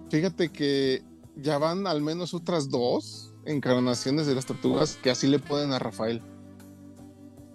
Fíjate 0.10 0.50
que 0.50 1.04
ya 1.36 1.60
van 1.60 1.86
al 1.86 2.02
menos 2.02 2.34
otras 2.34 2.70
dos 2.70 3.36
encarnaciones 3.46 4.26
de 4.26 4.34
las 4.34 4.46
tortugas 4.46 4.98
que 5.04 5.12
así 5.12 5.28
le 5.28 5.38
ponen 5.38 5.72
a 5.72 5.80
Rafael. 5.80 6.22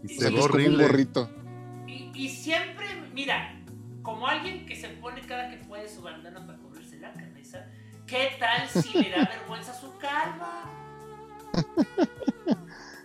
Y 0.05 0.09
se 0.09 0.31
ve 0.31 0.41
horrible. 0.41 0.89
Y, 2.15 2.29
siempre, 2.29 2.87
mira, 3.15 3.61
como 4.03 4.29
alguien 4.29 4.67
que 4.67 4.77
se 4.77 4.89
pone 4.89 5.21
cada 5.23 5.51
que 5.51 5.57
puede 5.67 5.89
su 5.89 6.03
bandana 6.03 6.47
para 6.47 6.59
cubrirse 6.59 6.99
la 6.99 7.13
cabeza, 7.13 7.67
¿qué 8.07 8.31
tal 8.39 8.69
si 8.69 8.99
le 8.99 9.11
da 9.11 9.25
vergüenza 9.39 9.75
su 9.75 9.97
calva? 9.99 10.82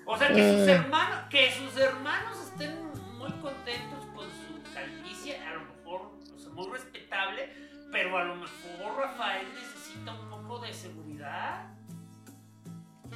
O 0.06 0.18
sea, 0.18 0.30
que 0.30 0.52
sus, 0.52 0.68
eh. 0.68 0.72
hermanos, 0.72 1.20
que 1.30 1.52
sus 1.52 1.78
hermanos 1.78 2.38
estén 2.39 2.91
muy 3.18 3.32
contentos 3.34 4.06
con 4.16 4.26
su 4.26 4.74
calvicie, 4.74 5.38
a 5.38 5.54
lo 5.54 5.62
mejor, 5.66 6.02
o 6.02 6.50
muy 6.54 6.72
respetable, 6.72 7.54
pero 7.91 8.18
a 8.18 8.24
lo 8.24 8.36
mejor 8.36 8.98
Rafael 8.98 9.48
necesita 9.54 10.14
un 10.14 10.30
poco 10.30 10.60
de 10.60 10.74
seguridad. 10.74 11.68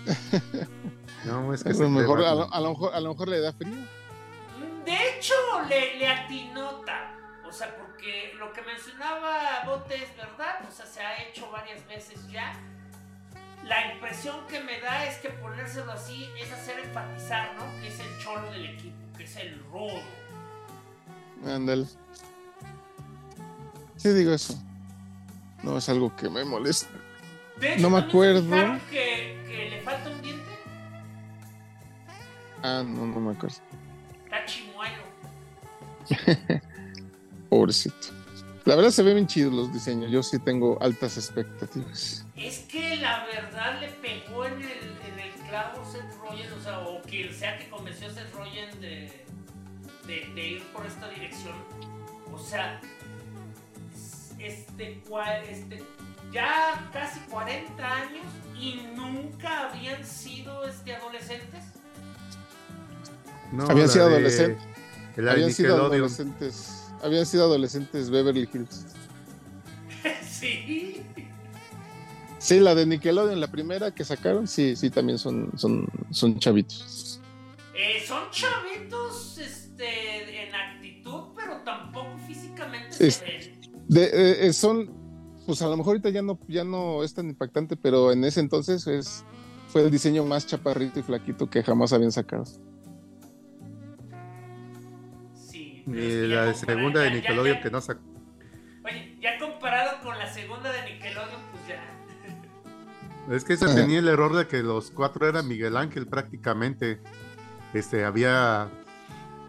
No, 1.24 1.54
es 1.54 1.64
que 1.64 1.70
a 1.70 1.74
lo, 1.74 1.88
mejor, 1.88 2.24
a, 2.24 2.34
lo, 2.34 2.70
mejor, 2.70 2.96
a 2.96 3.00
lo 3.00 3.10
mejor 3.10 3.28
le 3.28 3.42
da 3.42 3.54
frío. 3.54 3.76
De 4.84 5.10
hecho, 5.10 5.36
le, 5.70 6.00
le 6.00 6.08
atinota. 6.08 7.16
O 7.48 7.52
sea, 7.52 7.78
porque 7.78 8.34
lo 8.40 8.52
que 8.54 8.64
mencionaba 8.64 9.64
Bote 9.68 10.04
es 10.04 10.18
verdad. 10.18 10.66
O 10.68 10.72
sea, 10.72 10.88
se 10.88 11.00
ha 11.00 11.22
hecho 11.22 11.52
varias 11.52 11.86
veces 11.88 12.28
ya 12.28 12.54
la 13.66 13.94
impresión 13.94 14.48
que 14.48 14.60
me 14.62 14.80
da 14.80 15.06
es 15.06 15.18
que 15.18 15.30
ponérselo 15.30 15.92
así 15.92 16.30
es 16.40 16.52
hacer 16.52 16.80
enfatizar, 16.80 17.56
¿no? 17.56 17.82
Que 17.82 17.90
es 17.90 18.00
el 18.00 18.18
cholo 18.20 18.52
del 18.52 18.66
equipo, 18.66 18.98
que 19.18 19.24
es 19.24 19.36
el 19.38 19.60
rudo. 19.72 20.02
Ándale. 21.46 21.86
Sí 23.98 24.10
digo 24.10 24.34
eso. 24.34 24.56
No 25.64 25.78
es 25.78 25.88
algo 25.90 26.16
que 26.16 26.30
me 26.30 26.44
moleste. 26.44 26.90
no 27.80 27.90
me 27.90 28.00
acuerdo. 28.00 28.50
Que, 28.90 29.44
que 29.48 29.70
le 29.70 29.82
falta 29.82 30.10
un 30.10 30.22
diente? 30.22 30.52
Ah, 32.64 32.84
no, 32.86 33.06
no 33.06 33.20
me 33.20 33.32
acuerdo. 33.34 33.58
Está 34.26 34.46
chimuelo. 34.46 35.04
Pobrecito. 37.50 38.08
La 38.66 38.76
verdad 38.76 38.92
se 38.92 39.04
ven 39.04 39.16
bien 39.16 39.28
chidos 39.28 39.54
los 39.54 39.74
diseños. 39.74 40.12
Yo 40.12 40.24
sí 40.24 40.40
tengo 40.40 40.82
altas 40.82 41.18
expectativas. 41.18 42.21
Es 42.42 42.60
que 42.60 42.98
la 42.98 43.26
verdad 43.26 43.80
le 43.80 43.90
pegó 43.90 44.46
en 44.46 44.54
el, 44.54 44.62
en 44.62 45.20
el 45.20 45.32
clavo 45.48 45.84
Seth 45.86 46.12
Rogen, 46.20 46.52
o 46.54 46.62
sea, 46.62 46.80
o 46.80 47.02
quien 47.04 47.34
sea 47.34 47.58
que 47.58 47.70
convenció 47.70 48.08
a 48.08 48.12
Seth 48.12 48.34
Rogen 48.34 48.82
de, 48.82 49.12
de, 50.08 50.48
ir 50.48 50.64
por 50.74 50.86
esta 50.86 51.10
dirección. 51.10 51.54
O 52.34 52.40
sea, 52.40 52.82
este, 54.40 55.02
este, 55.50 55.84
ya 56.32 56.90
casi 56.92 57.20
40 57.30 57.96
años 57.96 58.26
y 58.60 58.82
nunca 58.96 59.70
habían 59.70 60.04
sido 60.06 60.66
este, 60.66 60.96
adolescentes. 60.96 61.64
No, 63.52 63.66
habían 63.66 63.90
sido 63.90 64.06
adolescentes. 64.06 64.66
Habían 65.18 65.52
sido 65.52 65.76
adolescentes 65.76 66.82
habían 67.04 67.26
sido 67.26 67.46
adolescentes 67.46 68.10
Beverly 68.10 68.48
Hills. 68.52 68.86
sí. 70.30 71.04
Sí, 72.42 72.60
la 72.60 72.74
de 72.74 72.88
Nickelodeon, 72.88 73.40
la 73.40 73.52
primera 73.52 73.94
que 73.94 74.04
sacaron, 74.04 74.48
sí, 74.48 74.76
sí, 74.76 74.90
también 74.90 75.20
son, 75.20 75.52
son, 75.56 75.88
son 76.10 76.40
chavitos. 76.40 77.22
Eh, 77.76 78.04
son 78.04 78.32
chavitos 78.32 79.38
este, 79.38 80.48
en 80.48 80.56
actitud, 80.56 81.36
pero 81.36 81.58
tampoco 81.58 82.18
físicamente 82.26 83.12
se 83.12 83.54
De, 83.88 84.06
eh, 84.06 84.48
eh, 84.48 84.54
son, 84.54 84.92
pues 85.46 85.62
a 85.62 85.68
lo 85.68 85.78
mejor 85.78 85.92
ahorita 85.92 86.10
ya 86.10 86.24
no, 86.24 86.40
ya 86.48 86.64
no 86.64 87.04
es 87.04 87.14
tan 87.14 87.30
impactante, 87.30 87.78
pero 87.78 88.12
en 88.12 88.24
ese 88.24 88.40
entonces 88.40 88.88
es, 88.88 89.24
fue 89.68 89.84
el 89.84 89.92
diseño 89.92 90.26
más 90.26 90.48
chaparrito 90.48 91.00
y 91.00 91.04
flaquito 91.04 91.48
que 91.48 91.62
jamás 91.62 91.94
habían 91.94 92.12
sacado. 92.12 92.46
Ni 95.86 96.28
la 96.28 96.56
segunda 96.56 97.02
de 97.02 97.12
Nickelodeon 97.12 97.62
que 97.62 97.70
no 97.70 97.82
sacó. 97.82 98.02
Oye, 98.84 99.16
ya 99.22 99.38
comparado 99.38 100.02
con 100.02 100.18
la 100.18 100.34
segunda 100.34 100.72
de 100.72 100.92
Nickelodeon, 100.92 101.42
pues 101.52 101.68
ya. 101.68 102.01
Es 103.30 103.44
que 103.44 103.56
se 103.56 103.68
tenía 103.74 104.00
el 104.00 104.08
error 104.08 104.36
de 104.36 104.48
que 104.48 104.64
los 104.64 104.92
cuatro 104.92 105.28
eran 105.28 105.48
Miguel 105.48 105.78
Ángel 105.78 106.08
prácticamente. 106.08 107.00
Este, 107.74 108.04
había 108.04 108.70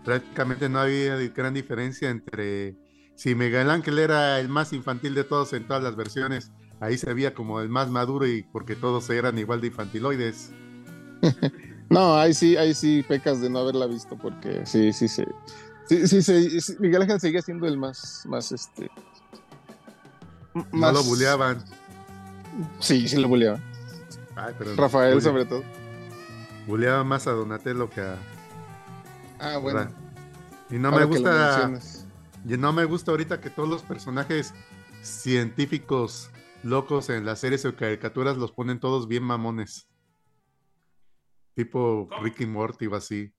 prácticamente 0.04 0.68
no 0.68 0.80
había 0.80 1.16
gran 1.28 1.54
diferencia 1.54 2.10
entre 2.10 2.76
si 3.14 3.34
Miguel 3.34 3.70
Ángel 3.70 3.98
era 3.98 4.40
el 4.40 4.48
más 4.48 4.72
infantil 4.72 5.14
de 5.14 5.24
todos 5.24 5.52
en 5.52 5.66
todas 5.66 5.82
las 5.82 5.96
versiones, 5.96 6.50
ahí 6.80 6.98
se 6.98 7.12
veía 7.12 7.34
como 7.34 7.60
el 7.60 7.68
más 7.68 7.88
maduro 7.88 8.26
y 8.26 8.42
porque 8.42 8.74
todos 8.74 9.08
eran 9.10 9.38
igual 9.38 9.60
de 9.60 9.68
infantiloides. 9.68 10.50
no, 11.90 12.16
ahí 12.16 12.34
sí, 12.34 12.56
ahí 12.56 12.74
sí 12.74 13.04
pecas 13.06 13.40
de 13.40 13.50
no 13.50 13.60
haberla 13.60 13.86
visto, 13.86 14.16
porque 14.18 14.66
sí, 14.66 14.92
sí, 14.92 15.08
sí. 15.08 15.24
Sí, 15.86 16.22
sí, 16.22 16.76
Miguel 16.78 17.02
Ángel 17.02 17.20
seguía 17.20 17.42
siendo 17.42 17.66
el 17.66 17.76
más, 17.76 18.24
más 18.26 18.50
este. 18.50 18.90
No 20.72 20.92
lo 20.92 21.02
buleaban. 21.02 21.64
Sí, 22.80 23.08
sí 23.08 23.16
lo 23.16 23.28
buleaban. 23.28 23.62
Rafael, 24.76 25.20
sobre 25.20 25.44
todo. 25.44 25.62
Buleaba 26.66 27.04
más 27.04 27.26
a 27.26 27.32
Donatello 27.32 27.90
que 27.90 28.00
a. 28.00 28.16
Ah, 29.38 29.58
bueno. 29.58 29.88
Y 30.70 30.76
no 30.78 30.90
me 30.90 31.04
gusta. 31.04 31.72
Y 32.48 32.56
no 32.56 32.72
me 32.72 32.84
gusta 32.84 33.10
ahorita 33.12 33.40
que 33.40 33.50
todos 33.50 33.68
los 33.68 33.82
personajes 33.82 34.54
científicos 35.02 36.30
locos 36.62 37.10
en 37.10 37.24
las 37.24 37.40
series 37.40 37.64
o 37.64 37.74
caricaturas 37.74 38.36
los 38.36 38.52
ponen 38.52 38.80
todos 38.80 39.08
bien 39.08 39.22
mamones. 39.22 39.88
Tipo 41.54 42.08
Ricky 42.22 42.46
Morty 42.46 42.86
o 42.86 42.94
así. 42.94 43.32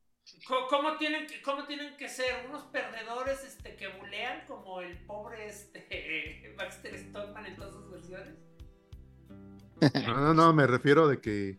¿Cómo, 0.69 0.97
tienen 0.97 1.27
que, 1.27 1.41
¿Cómo 1.41 1.65
tienen 1.65 1.97
que 1.97 2.07
ser? 2.07 2.45
¿Unos 2.47 2.63
perdedores 2.65 3.43
este, 3.43 3.75
que 3.75 3.87
bulean 3.89 4.45
como 4.47 4.81
el 4.81 4.97
pobre 5.05 5.47
este, 5.47 6.55
Baxter 6.57 6.97
Stockman 6.97 7.45
en 7.45 7.55
todas 7.55 7.73
sus 7.73 7.91
versiones? 7.91 8.52
No, 10.07 10.21
no, 10.21 10.33
no, 10.33 10.53
me 10.53 10.67
refiero 10.67 11.07
de 11.07 11.19
que 11.19 11.57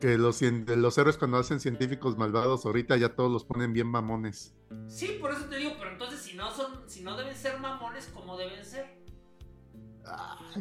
que 0.00 0.16
los, 0.16 0.40
los 0.42 0.98
héroes 0.98 1.16
cuando 1.16 1.38
hacen 1.38 1.60
científicos 1.60 2.16
malvados 2.16 2.64
ahorita 2.64 2.96
ya 2.96 3.16
todos 3.16 3.30
los 3.30 3.44
ponen 3.44 3.72
bien 3.72 3.88
mamones. 3.88 4.54
Sí, 4.86 5.18
por 5.20 5.32
eso 5.32 5.46
te 5.46 5.56
digo, 5.56 5.72
pero 5.78 5.90
entonces 5.92 6.20
si 6.20 6.36
no 6.36 6.50
son, 6.52 6.88
si 6.88 7.02
no 7.02 7.16
deben 7.16 7.36
ser 7.36 7.58
mamones, 7.58 8.08
¿cómo 8.14 8.36
deben 8.36 8.64
ser? 8.64 8.96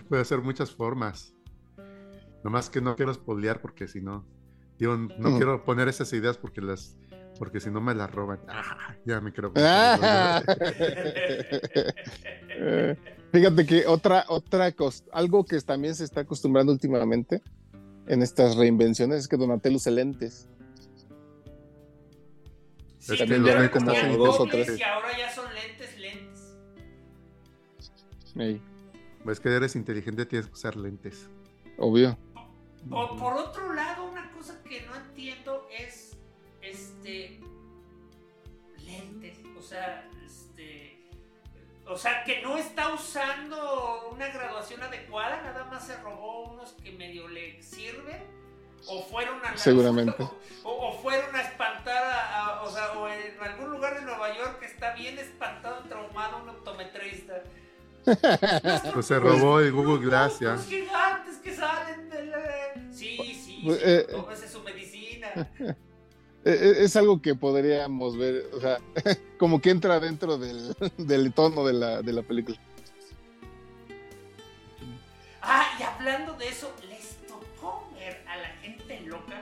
puede 0.10 0.26
ser 0.26 0.42
muchas 0.42 0.72
formas. 0.72 1.34
Nomás 2.44 2.70
que 2.70 2.82
no 2.82 2.98
quiero 2.98 3.14
spoilear 3.14 3.62
porque 3.62 3.88
si 3.88 4.02
no, 4.02 4.26
yo 4.78 4.98
no 4.98 5.30
mm. 5.30 5.38
quiero 5.38 5.64
poner 5.64 5.88
esas 5.88 6.12
ideas 6.14 6.38
porque 6.38 6.62
las 6.62 6.98
porque 7.40 7.60
si 7.60 7.70
no 7.70 7.80
me 7.80 7.94
las 7.94 8.12
roban. 8.12 8.40
Ah, 8.48 8.96
ya 9.06 9.22
me 9.22 9.32
quiero. 9.32 9.54
Fíjate 13.32 13.66
que 13.66 13.86
otra, 13.88 14.26
otra 14.30 14.72
cosa, 14.72 15.04
algo 15.12 15.46
que 15.46 15.60
también 15.62 15.96
se 15.96 16.04
está 16.06 16.22
acostumbrando 16.22 16.72
últimamente 16.72 17.42
en 18.08 18.22
estas 18.22 18.56
reinvenciones 18.56 19.20
es 19.20 19.28
que 19.28 19.38
Donatello 19.38 19.76
usa 19.76 19.92
lentes. 19.92 20.48
Sí, 23.00 23.18
también 23.18 23.44
ya 23.46 23.72
como 23.72 23.92
dos 24.18 24.40
o 24.40 24.46
tres. 24.46 24.80
Y 24.80 24.84
ahora 24.84 25.18
ya 25.18 25.34
son 25.34 25.46
lentes, 25.54 25.98
lentes. 25.98 26.56
Pues 29.24 29.40
que 29.40 29.50
eres 29.50 29.76
inteligente, 29.76 30.26
tienes 30.26 30.48
que 30.48 30.54
usar 30.54 30.76
lentes. 30.76 31.30
Obvio. 31.78 32.18
por 32.90 33.34
otro 33.34 33.74
lado, 33.74 34.10
una 34.10 34.32
cosa 34.32 34.62
que 34.64 34.86
no 34.86 34.96
entiendo 34.96 35.68
es 35.78 36.18
este 36.62 37.40
lentes. 38.86 39.38
O 39.58 39.62
sea, 39.62 40.10
o 41.90 41.98
sea, 41.98 42.24
que 42.24 42.42
no 42.42 42.58
está 42.58 42.94
usando 42.94 44.10
una 44.12 44.28
graduación 44.28 44.82
adecuada, 44.84 45.42
nada 45.42 45.66
más 45.66 45.88
se 45.88 45.96
robó 45.98 46.52
unos 46.52 46.74
que 46.84 46.92
medio 46.92 47.28
le 47.28 47.62
sirven. 47.62 48.36
O 48.90 49.04
fueron 49.04 49.44
a 49.46 49.58
Seguramente. 49.58 50.16
O, 50.70 50.92
fueron 51.02 51.34
a 51.34 51.42
espantar 51.42 52.04
a, 52.04 52.62
o 52.62 52.70
sea, 52.70 52.92
o 52.92 53.08
en 53.08 53.42
algún 53.42 53.72
lugar 53.72 53.96
de 53.96 54.02
Nueva 54.02 54.36
York 54.36 54.60
que 54.60 54.66
está 54.66 54.94
bien 54.94 55.18
espantado, 55.18 55.82
traumado, 55.88 56.44
un 56.44 56.50
optometrista. 56.50 57.42
pues 58.94 59.06
se 59.06 59.18
robó 59.18 59.62
el 59.62 59.72
Google 59.72 60.06
Glass 60.06 60.40
ya. 60.40 60.54
Los 60.54 60.66
gigantes 60.66 61.38
que 61.38 61.56
salen 61.56 62.10
de 62.10 62.34
Sí, 62.92 63.18
sí, 63.18 63.62
pues, 63.66 63.80
sí, 63.80 63.86
eh, 63.86 64.48
su 64.50 64.62
medicina. 64.62 65.50
E, 66.46 66.52
e, 66.52 66.84
es 66.84 66.96
algo 66.96 67.22
que 67.22 67.36
podríamos 67.36 68.18
ver, 68.18 68.50
o 68.54 68.62
sea, 68.62 68.80
como 69.38 69.62
que 69.62 69.70
entra 69.70 70.00
dentro 70.00 70.38
del, 70.38 70.76
del 70.98 71.34
tono 71.34 71.66
de 71.66 71.74
la, 71.74 72.02
de 72.02 72.14
la 72.14 72.22
película. 72.22 72.58
Ah, 75.42 75.66
y 75.80 75.84
hablando 75.84 76.34
de 76.34 76.50
eso, 76.50 76.74
les 76.90 77.16
tocó 77.28 77.90
ver 77.96 78.24
a 78.28 78.38
la 78.38 78.48
gente 78.62 79.02
loca. 79.02 79.42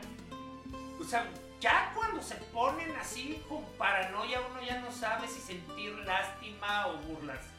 O 1.00 1.04
sea, 1.04 1.28
ya 1.60 1.92
cuando 1.96 2.22
se 2.22 2.36
ponen 2.54 2.96
así 2.96 3.42
con 3.50 3.64
paranoia, 3.78 4.40
uno 4.52 4.62
ya 4.62 4.82
no 4.82 4.92
sabe 4.92 5.28
si 5.28 5.40
sentir 5.40 5.94
lástima 6.06 6.88
o 6.88 6.98
burlarse. 7.08 7.50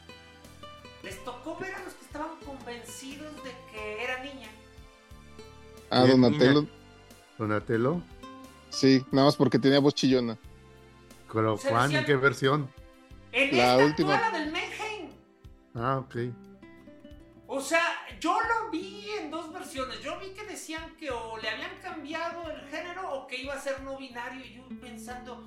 Les 1.03 1.23
tocó 1.23 1.57
ver 1.57 1.73
a 1.75 1.83
los 1.83 1.93
que 1.93 2.05
estaban 2.05 2.37
convencidos 2.45 3.33
de 3.43 3.51
que 3.71 4.03
era 4.03 4.23
niña. 4.23 4.49
Ah, 5.89 6.05
Donatello. 6.05 6.65
Donatello. 7.37 8.01
Sí, 8.69 9.03
nada 9.11 9.27
más 9.27 9.35
porque 9.35 9.59
tenía 9.59 9.79
voz 9.79 9.95
chillona. 9.95 10.37
Pero 11.31 11.57
Juan, 11.57 11.93
¿en 11.93 12.05
qué 12.05 12.15
versión? 12.15 12.69
En 13.31 13.57
la 13.57 13.77
última. 13.77 14.19
La 14.19 14.31
del 14.31 14.51
Menheim. 14.51 15.09
Ah, 15.75 15.97
ok. 15.97 16.15
O 17.47 17.61
sea, 17.61 17.81
yo 18.19 18.37
lo 18.39 18.71
vi 18.71 19.09
en 19.19 19.31
dos 19.31 19.51
versiones. 19.53 20.01
Yo 20.01 20.19
vi 20.19 20.29
que 20.31 20.43
decían 20.45 20.95
que 20.97 21.09
o 21.11 21.37
le 21.37 21.49
habían 21.49 21.75
cambiado 21.81 22.49
el 22.49 22.61
género 22.69 23.13
o 23.13 23.27
que 23.27 23.41
iba 23.41 23.53
a 23.53 23.59
ser 23.59 23.81
no 23.81 23.97
binario. 23.97 24.45
Y 24.45 24.55
yo 24.55 24.63
pensando, 24.81 25.43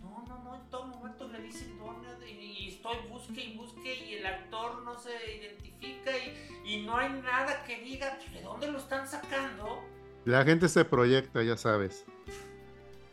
no, 0.00 0.24
no, 0.26 0.42
no, 0.42 0.56
en 0.56 0.70
todo 0.70 0.86
momento 0.86 1.28
le 1.28 1.40
dicen 1.42 1.78
Donald 1.78 2.22
y, 2.26 2.68
estoy 2.68 2.96
busque 3.08 3.44
y 3.44 3.56
busque 3.56 3.94
y 3.94 4.14
el 4.14 4.26
actor 4.26 4.82
no 4.82 4.98
se 4.98 5.10
identifica 5.36 6.10
y, 6.16 6.72
y 6.74 6.82
no 6.82 6.96
hay 6.96 7.10
nada 7.22 7.62
que 7.64 7.80
diga, 7.80 8.18
¿de 8.32 8.42
dónde 8.42 8.70
lo 8.70 8.78
están 8.78 9.06
sacando? 9.06 9.82
La 10.24 10.44
gente 10.44 10.68
se 10.68 10.84
proyecta, 10.84 11.42
ya 11.42 11.56
sabes. 11.56 12.04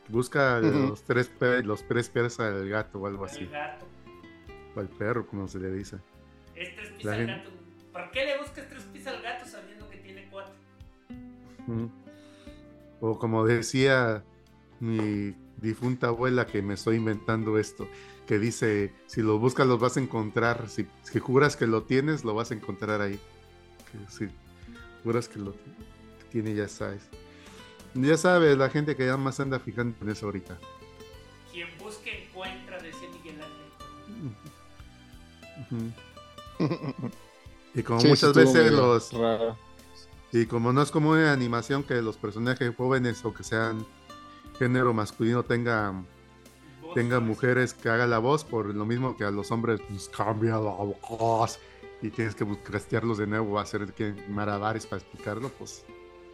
Busca 0.10 0.60
los 0.60 1.04
tres 1.04 1.30
los 1.64 1.86
tres 1.88 2.10
pies 2.10 2.40
al 2.40 2.68
gato 2.70 3.00
o 3.00 3.08
algo 3.08 3.26
así. 3.26 3.42
El 3.42 3.50
gato. 3.50 3.86
O 4.76 4.80
al 4.80 4.88
perro, 4.88 5.28
como 5.28 5.48
se 5.48 5.60
le 5.60 5.72
dice. 5.72 5.98
Es 6.56 6.76
tres 6.76 6.92
pies 6.92 7.08
al 7.08 7.28
gato. 7.28 7.50
¿Por 7.92 8.12
qué 8.12 8.26
le 8.26 8.38
buscas 8.38 8.68
tres 8.70 8.84
pies 8.84 9.08
al 9.08 9.22
gato 9.22 9.46
sabiendo 9.46 9.90
que 9.90 9.98
tiene 9.98 10.28
cuatro? 10.32 10.54
O 13.00 13.20
como 13.20 13.46
decía 13.46 14.24
mi 14.80 15.36
difunta 15.58 16.08
abuela 16.08 16.46
que 16.46 16.62
me 16.62 16.76
estoy 16.76 16.98
inventando 16.98 17.58
esto, 17.58 17.88
que 18.28 18.40
dice, 18.40 18.94
si 19.08 19.22
lo 19.22 19.40
buscas 19.40 19.68
los 19.68 19.80
vas 19.80 19.98
a 19.98 20.00
encontrar, 20.00 20.70
si, 20.70 20.88
si 21.04 21.20
juras 21.20 21.56
que 21.56 21.68
lo 21.68 21.84
tienes, 21.84 22.24
lo 22.24 22.36
vas 22.36 22.52
a 22.52 22.54
encontrar 22.54 23.02
ahí. 23.02 23.20
Que, 23.92 24.12
si 24.12 24.30
juras 25.04 25.28
que 25.28 25.40
lo 25.40 25.54
tiene, 26.42 26.56
ya 26.56 26.68
sabes. 26.68 27.02
Ya 27.94 28.18
sabes, 28.18 28.58
la 28.58 28.70
gente 28.70 28.96
que 28.96 29.06
ya 29.06 29.18
más 29.18 29.40
anda 29.40 29.60
fijando 29.60 29.96
en 30.02 30.10
eso 30.10 30.28
ahorita. 30.28 30.58
Quien 31.52 31.68
busque 31.80 32.26
encuentra, 32.26 32.78
decía 32.80 33.10
Miguel 33.12 33.42
Ángel. 35.70 35.94
y 37.74 37.84
como 37.84 38.02
muchas 38.02 38.34
veces 38.34 38.72
los... 38.72 39.12
Y 40.32 40.46
como 40.46 40.74
no 40.74 40.82
es 40.82 40.92
como 40.92 41.12
una 41.12 41.32
animación 41.32 41.84
que 41.84 42.02
los 42.02 42.18
personajes 42.18 42.76
jóvenes 42.76 43.24
o 43.26 43.34
que 43.34 43.44
sean 43.44 43.86
género 44.60 44.94
masculino 44.94 45.44
tengan 45.44 46.06
tenga 46.94 47.20
mujeres 47.20 47.74
que 47.74 47.90
hagan 47.90 48.10
la 48.10 48.20
voz, 48.20 48.44
por 48.44 48.74
lo 48.74 48.86
mismo 48.86 49.18
que 49.18 49.24
a 49.24 49.32
los 49.32 49.52
hombres 49.52 49.82
pues, 49.88 50.10
cambia 50.10 50.58
la 50.58 50.72
voz 51.10 51.60
y 52.02 52.10
tienes 52.10 52.36
que 52.36 52.46
castearlos 52.64 53.18
de 53.18 53.28
nuevo, 53.28 53.60
hacer 53.60 53.94
que 53.94 54.14
marabares 54.30 54.86
para 54.86 55.02
explicarlo, 55.02 55.50
pues 55.50 55.86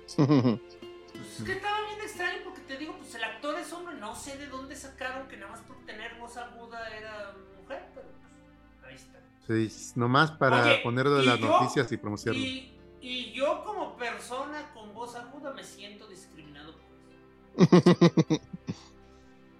Pues 0.04 0.20
es 1.40 1.44
que 1.46 1.52
estaba 1.54 1.80
bien 1.88 2.02
extraño 2.02 2.40
porque 2.44 2.62
te 2.62 2.78
digo, 2.78 2.96
pues 2.98 3.16
el 3.16 3.24
actor 3.24 3.58
es 3.60 3.72
hombre, 3.74 3.96
no 3.96 4.16
sé 4.16 4.38
de 4.38 4.48
dónde 4.48 4.76
sacaron 4.76 5.28
que 5.28 5.38
nada 5.38 5.52
más 5.52 5.62
por 5.62 5.78
tener 5.86 6.16
voz 6.20 6.38
aguda 6.38 6.88
era 6.96 7.34
mujer, 7.60 7.86
pero 7.94 8.08
pues 8.08 8.90
ahí 8.90 8.96
está. 8.96 9.20
Sí, 9.48 9.94
nomás 9.96 10.32
para 10.32 10.82
ponerlo 10.84 11.20
en 11.20 11.26
las 11.26 11.40
noticias 11.40 11.92
y 11.92 11.98
promocionarlo. 11.98 12.46
Y, 12.46 12.80
y, 13.02 13.32
yo 13.34 13.64
como 13.64 13.96
persona 13.98 14.72
con 14.74 14.94
voz 14.94 15.16
aguda 15.16 15.54
me 15.54 15.64
siento 15.64 16.08
discriminado 16.08 16.74
por 16.74 17.68
eso. 17.68 18.42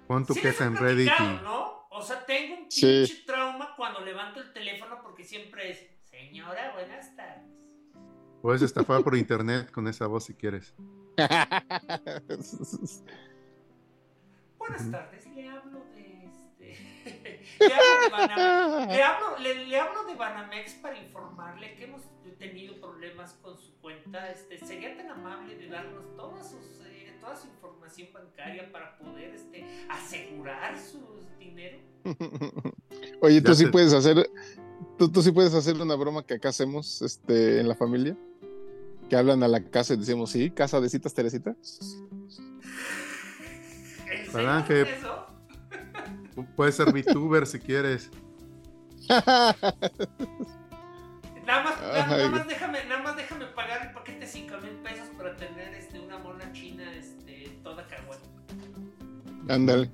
Pon 0.08 0.26
tu 0.26 0.34
queja 0.34 0.66
en 0.66 0.76
Reddit. 0.76 1.12
¿no? 1.44 1.88
O 1.90 2.02
sea, 2.02 2.26
tengo 2.26 2.56
un 2.56 2.68
pinche 2.68 3.24
trauma 3.26 3.76
cuando 3.76 4.02
levanto 4.02 4.40
el 4.40 4.52
teléfono 4.52 5.00
porque 5.02 5.24
siempre 5.24 5.72
es, 5.72 5.80
señora, 6.10 6.72
buenas 6.74 7.16
tardes. 7.16 7.43
Puedes 8.44 8.62
estafar 8.62 9.02
por 9.06 9.16
internet 9.16 9.72
con 9.72 9.88
esa 9.88 10.06
voz 10.06 10.26
si 10.26 10.34
quieres. 10.34 10.76
Buenas 14.60 14.92
tardes, 14.92 15.26
le 15.34 15.48
hablo 15.48 15.86
de 15.96 16.26
este. 16.26 16.78
le, 17.66 17.74
hablo 17.74 19.38
de 19.38 19.56
le, 19.66 19.80
hablo, 19.80 20.04
de 20.04 20.16
Banamex 20.16 20.74
para 20.74 20.98
informarle 20.98 21.74
que 21.76 21.86
hemos 21.86 22.02
tenido 22.38 22.82
problemas 22.82 23.32
con 23.42 23.58
su 23.58 23.74
cuenta, 23.80 24.30
este, 24.30 24.58
sería 24.58 24.98
tan 24.98 25.10
amable 25.12 25.56
de 25.56 25.70
darnos 25.70 26.14
toda, 26.18 26.44
sus, 26.44 26.82
eh, 26.86 27.18
toda 27.22 27.38
su 27.38 27.48
información 27.48 28.10
bancaria 28.12 28.70
para 28.74 28.98
poder 28.98 29.36
este, 29.36 29.66
asegurar 29.88 30.78
su 30.78 31.00
dinero. 31.40 31.78
Oye, 33.22 33.40
tú 33.40 33.56
sí 33.56 33.68
puedes 33.68 33.94
hacer, 33.94 34.30
tú, 34.98 35.10
tú 35.10 35.22
sí 35.22 35.32
puedes 35.32 35.54
hacer 35.54 35.82
una 35.82 35.96
broma 35.96 36.26
que 36.26 36.34
acá 36.34 36.50
hacemos 36.50 37.02
este, 37.02 37.62
en 37.62 37.70
la 37.70 37.76
familia. 37.76 38.18
Que 39.14 39.18
hablan 39.20 39.44
a 39.44 39.48
la 39.48 39.64
casa 39.64 39.94
y 39.94 39.98
decimos, 39.98 40.32
sí, 40.32 40.50
casa 40.50 40.82
de 40.82 40.90
citas 40.90 41.14
Teresita. 41.14 41.56
Ángel, 44.34 44.88
puedes 46.56 46.74
ser 46.78 46.92
VTuber 46.92 47.46
si 47.46 47.60
quieres. 47.60 48.10
Nada 49.08 49.62
más, 51.46 51.80
nada, 51.80 52.30
más 52.30 52.48
déjame, 52.48 52.86
nada 52.86 53.04
más 53.04 53.16
déjame 53.16 53.46
pagar 53.48 53.86
el 53.86 53.94
paquete 53.94 54.22
de 54.22 54.28
5 54.28 54.58
mil 54.62 54.72
pesos 54.78 55.08
para 55.16 55.36
tener 55.36 55.76
este, 55.76 56.00
una 56.00 56.18
mona 56.18 56.52
china 56.52 56.92
este, 56.96 57.60
toda 57.62 57.86
cagüey. 57.86 58.18
Ándale. 59.48 59.92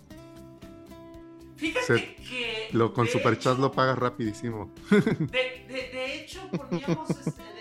Fíjate 1.57 2.15
que. 2.15 2.69
Lo, 2.71 2.93
con 2.93 3.05
Superchat 3.05 3.57
lo 3.57 3.69
pagas 3.73 3.97
rapidísimo. 3.97 4.71
De, 4.89 5.65
de, 5.67 5.89
de 5.91 6.15
hecho, 6.15 6.39
poníamos. 6.51 7.09
Este, 7.09 7.58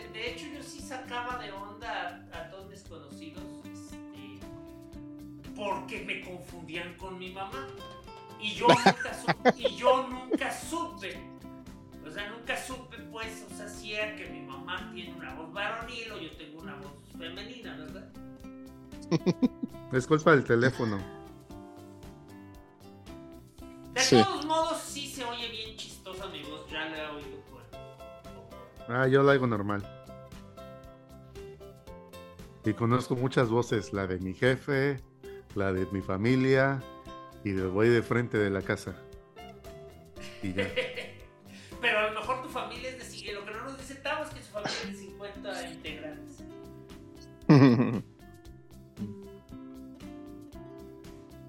porque 5.89 6.05
me 6.05 6.21
confundían 6.21 6.95
con 6.99 7.19
mi 7.19 7.33
mamá. 7.33 7.67
Y 8.39 8.53
yo 8.53 8.67
nunca 8.69 9.15
supe. 9.15 9.55
y 9.57 9.77
yo 9.77 10.07
nunca 10.09 10.53
supe 10.53 11.19
o 12.07 12.11
sea, 12.11 12.31
nunca 12.31 12.57
supe, 12.57 12.97
pues, 13.13 13.47
o 13.53 13.55
sea, 13.55 13.69
si 13.69 13.93
era 13.93 14.17
que 14.17 14.27
mi 14.31 14.41
mamá 14.41 14.91
tiene 14.95 15.15
una 15.15 15.35
voz 15.35 15.53
varonil 15.53 16.13
o 16.13 16.19
yo 16.19 16.31
tengo 16.39 16.63
una 16.63 16.75
voz 16.77 16.93
femenina, 17.19 17.77
¿verdad? 17.77 18.11
Es 19.93 20.07
culpa 20.07 20.33
del 20.33 20.45
teléfono. 20.45 20.99
De 23.93 24.23
todos 24.23 24.47
modos, 24.47 24.81
sí 24.81 25.09
se 25.09 25.25
oye 25.25 25.49
bien 25.51 25.77
chistosa 25.77 26.27
mi 26.29 26.43
voz, 26.45 26.71
ya 26.71 26.87
la 26.87 26.97
he 26.97 27.09
oído 27.11 27.41
por. 27.51 28.95
Ah, 28.95 29.07
yo 29.07 29.23
la 29.23 29.33
oigo 29.33 29.47
normal. 29.47 29.83
Y 32.65 32.73
conozco 32.75 33.17
muchas 33.17 33.51
voces, 33.51 33.93
la 33.93 34.07
de 34.07 34.19
mi 34.19 34.35
jefe, 34.35 35.03
la 35.59 35.73
de 35.73 35.87
mi 35.87 36.01
familia, 36.01 36.81
y 37.45 37.53
voy 37.53 37.89
de 37.89 38.03
frente 38.03 38.39
de 38.39 38.51
la 38.51 38.63
casa. 38.63 38.95
Y 40.43 40.53
ya. 40.53 40.69
Pero 41.81 41.99
a 41.99 42.11
lo 42.11 42.21
mejor 42.21 42.43
tu 42.43 42.49
familia 42.49 42.91
es 42.91 42.99
de. 42.99 43.09
Lo 43.33 43.45
que 43.45 43.51
no 43.51 43.65
nos 43.65 43.77
dice 43.77 43.97
Tavo 43.97 44.25
es 44.25 44.31
que 44.31 44.41
su 44.41 44.53
familia 44.53 44.79
es 44.85 44.93
de 44.93 44.95
50 44.95 45.71
integrantes. 45.71 46.45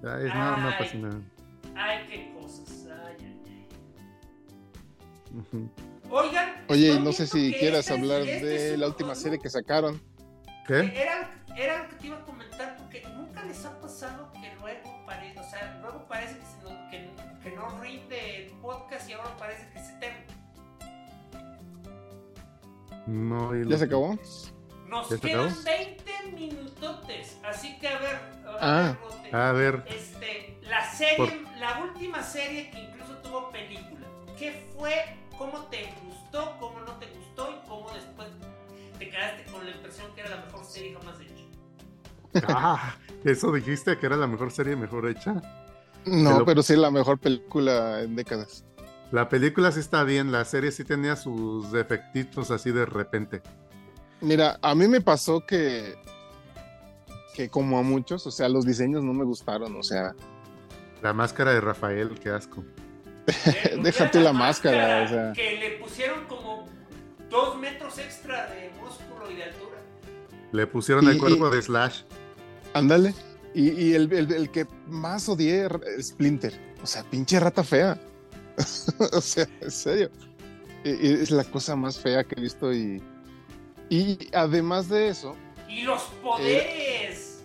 Ay, 0.02 0.24
no, 0.34 0.56
no 0.56 0.70
pasa 0.78 0.96
nada. 0.96 1.20
Ay, 1.74 2.06
qué 2.08 2.32
cosas. 2.38 2.88
Ay, 2.90 3.16
ay, 3.20 3.66
ay. 5.52 5.70
Oigan. 6.10 6.64
Oye, 6.68 7.00
no 7.00 7.12
sé 7.12 7.26
si 7.26 7.52
quieras 7.54 7.90
hablar 7.90 8.22
este 8.22 8.46
de 8.46 8.76
la 8.76 8.88
última 8.88 9.14
serie 9.14 9.38
que 9.38 9.48
sacaron. 9.48 10.00
¿Qué? 10.70 11.02
Era, 11.02 11.28
era 11.56 11.82
lo 11.82 11.88
que 11.88 11.96
te 11.96 12.06
iba 12.06 12.16
a 12.18 12.24
comentar, 12.24 12.76
porque 12.76 13.02
nunca 13.16 13.42
les 13.42 13.64
ha 13.64 13.80
pasado 13.80 14.30
que 14.32 14.54
luego 14.60 15.04
parece, 15.04 15.40
o 15.40 15.42
sea, 15.42 15.78
luego 15.82 16.06
parece 16.06 16.38
que, 16.38 16.44
se 16.44 16.62
no, 16.62 16.90
que, 16.90 17.10
que 17.42 17.56
no 17.56 17.80
rinde 17.80 18.46
el 18.46 18.52
podcast 18.60 19.10
y 19.10 19.14
ahora 19.14 19.36
parece 19.36 19.68
que 19.72 19.80
se 19.80 19.92
eterno. 19.94 20.32
No, 23.08 23.52
¿Ya 23.64 23.78
se 23.78 23.84
acabó? 23.84 24.16
Nos 24.86 25.08
quedan 25.08 25.52
20 25.64 26.12
minutotes, 26.36 27.40
así 27.42 27.76
que 27.80 27.88
a 27.88 27.98
ver, 27.98 28.20
a, 28.46 28.58
ah, 28.60 28.96
ver, 29.24 29.34
a 29.34 29.52
ver. 29.52 29.84
Este, 29.88 30.56
la 30.62 30.88
serie, 30.88 31.46
la 31.58 31.80
última 31.80 32.22
serie 32.22 32.70
que 32.70 32.78
incluso 32.78 33.14
tuvo 33.24 33.50
película. 33.50 34.06
¿Qué 34.38 34.70
fue? 34.78 35.16
¿Cómo 35.36 35.64
te 35.64 35.92
gustó? 36.04 36.56
¿Cómo 36.60 36.78
no 36.78 36.92
te 36.92 37.06
gustó? 37.06 37.50
¿Y 37.50 37.68
cómo 37.68 37.90
después 37.90 38.28
te 39.00 39.08
quedaste 39.08 39.50
con 39.50 39.64
la 39.64 39.72
impresión 39.72 40.14
que 40.14 40.20
era 40.20 40.30
la 40.30 40.44
mejor 40.44 40.64
serie 40.64 40.94
jamás 40.94 41.16
hecha? 41.20 42.44
Ah, 42.48 42.94
¿eso 43.24 43.50
dijiste 43.50 43.98
que 43.98 44.06
era 44.06 44.16
la 44.16 44.26
mejor 44.26 44.52
serie 44.52 44.76
mejor 44.76 45.08
hecha? 45.08 45.42
No, 46.04 46.44
pero 46.44 46.62
sí 46.62 46.76
la 46.76 46.90
mejor 46.90 47.18
película 47.18 48.02
en 48.02 48.14
décadas. 48.14 48.64
La 49.10 49.28
película 49.28 49.72
sí 49.72 49.80
está 49.80 50.04
bien, 50.04 50.30
la 50.30 50.44
serie 50.44 50.70
sí 50.70 50.84
tenía 50.84 51.16
sus 51.16 51.72
defectitos 51.72 52.50
así 52.50 52.70
de 52.70 52.86
repente. 52.86 53.42
Mira, 54.20 54.58
a 54.60 54.74
mí 54.74 54.86
me 54.86 55.00
pasó 55.00 55.44
que, 55.46 55.94
que 57.34 57.48
como 57.48 57.78
a 57.78 57.82
muchos, 57.82 58.26
o 58.26 58.30
sea, 58.30 58.48
los 58.50 58.66
diseños 58.66 59.02
no 59.02 59.14
me 59.14 59.24
gustaron, 59.24 59.74
o 59.76 59.82
sea. 59.82 60.14
La 61.02 61.14
máscara 61.14 61.54
de 61.54 61.60
Rafael, 61.62 62.20
qué 62.20 62.28
asco. 62.28 62.62
Déjate 63.82 64.20
la, 64.20 64.32
máscara, 64.34 65.04
o 65.04 65.08
sea. 65.08 65.32
Que 65.32 65.56
le 65.56 65.70
pusieron 65.78 66.26
como 66.26 66.69
dos 67.30 67.56
metros 67.56 67.98
extra 67.98 68.50
de 68.50 68.70
músculo 68.80 69.30
y 69.30 69.36
de 69.36 69.44
altura. 69.44 69.78
Le 70.52 70.66
pusieron 70.66 71.08
el 71.08 71.18
cuerpo 71.18 71.48
de 71.48 71.62
Slash. 71.62 72.02
Ándale. 72.74 73.14
Y, 73.54 73.94
el, 73.94 74.12
el, 74.12 74.50
que 74.50 74.66
más 74.86 75.28
odié, 75.28 75.68
Splinter. 76.00 76.52
O 76.82 76.86
sea, 76.86 77.02
pinche 77.04 77.40
rata 77.40 77.64
fea. 77.64 78.00
o 79.12 79.20
sea, 79.20 79.48
en 79.60 79.70
serio. 79.70 80.10
E, 80.84 80.90
e, 80.90 81.22
es 81.22 81.30
la 81.30 81.44
cosa 81.44 81.74
más 81.74 81.98
fea 81.98 82.24
que 82.24 82.36
he 82.36 82.42
visto 82.42 82.72
y. 82.72 83.02
Y 83.88 84.28
además 84.32 84.88
de 84.88 85.08
eso. 85.08 85.36
Y 85.68 85.82
los 85.82 86.02
poderes. 86.22 87.44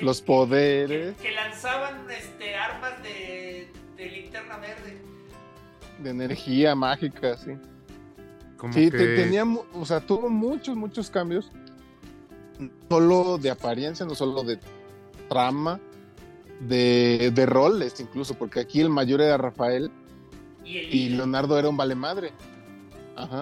los 0.00 0.20
poderes. 0.20 1.16
Que, 1.18 1.30
lanzaban 1.32 2.10
este, 2.10 2.56
armas 2.56 3.00
de, 3.04 3.70
de, 3.96 4.06
linterna 4.06 4.56
verde. 4.58 5.00
De 6.00 6.10
energía 6.10 6.74
mágica, 6.74 7.36
sí. 7.36 7.52
Sí, 8.72 8.90
tenía, 8.90 9.44
o 9.44 9.84
sea, 9.84 10.00
tuvo 10.00 10.28
muchos, 10.28 10.76
muchos 10.76 11.10
cambios. 11.10 11.50
Solo 12.88 13.38
de 13.38 13.50
apariencia, 13.50 14.06
no 14.06 14.14
solo 14.14 14.42
de 14.42 14.58
trama, 15.28 15.80
de, 16.60 17.30
de 17.34 17.46
roles 17.46 18.00
incluso, 18.00 18.34
porque 18.34 18.60
aquí 18.60 18.80
el 18.80 18.88
mayor 18.88 19.20
era 19.20 19.36
Rafael 19.36 19.90
y, 20.66 21.10
Leonardo 21.10 21.58
era 21.58 21.68
un 21.68 21.76
vale 21.76 21.94
madre. 21.94 22.32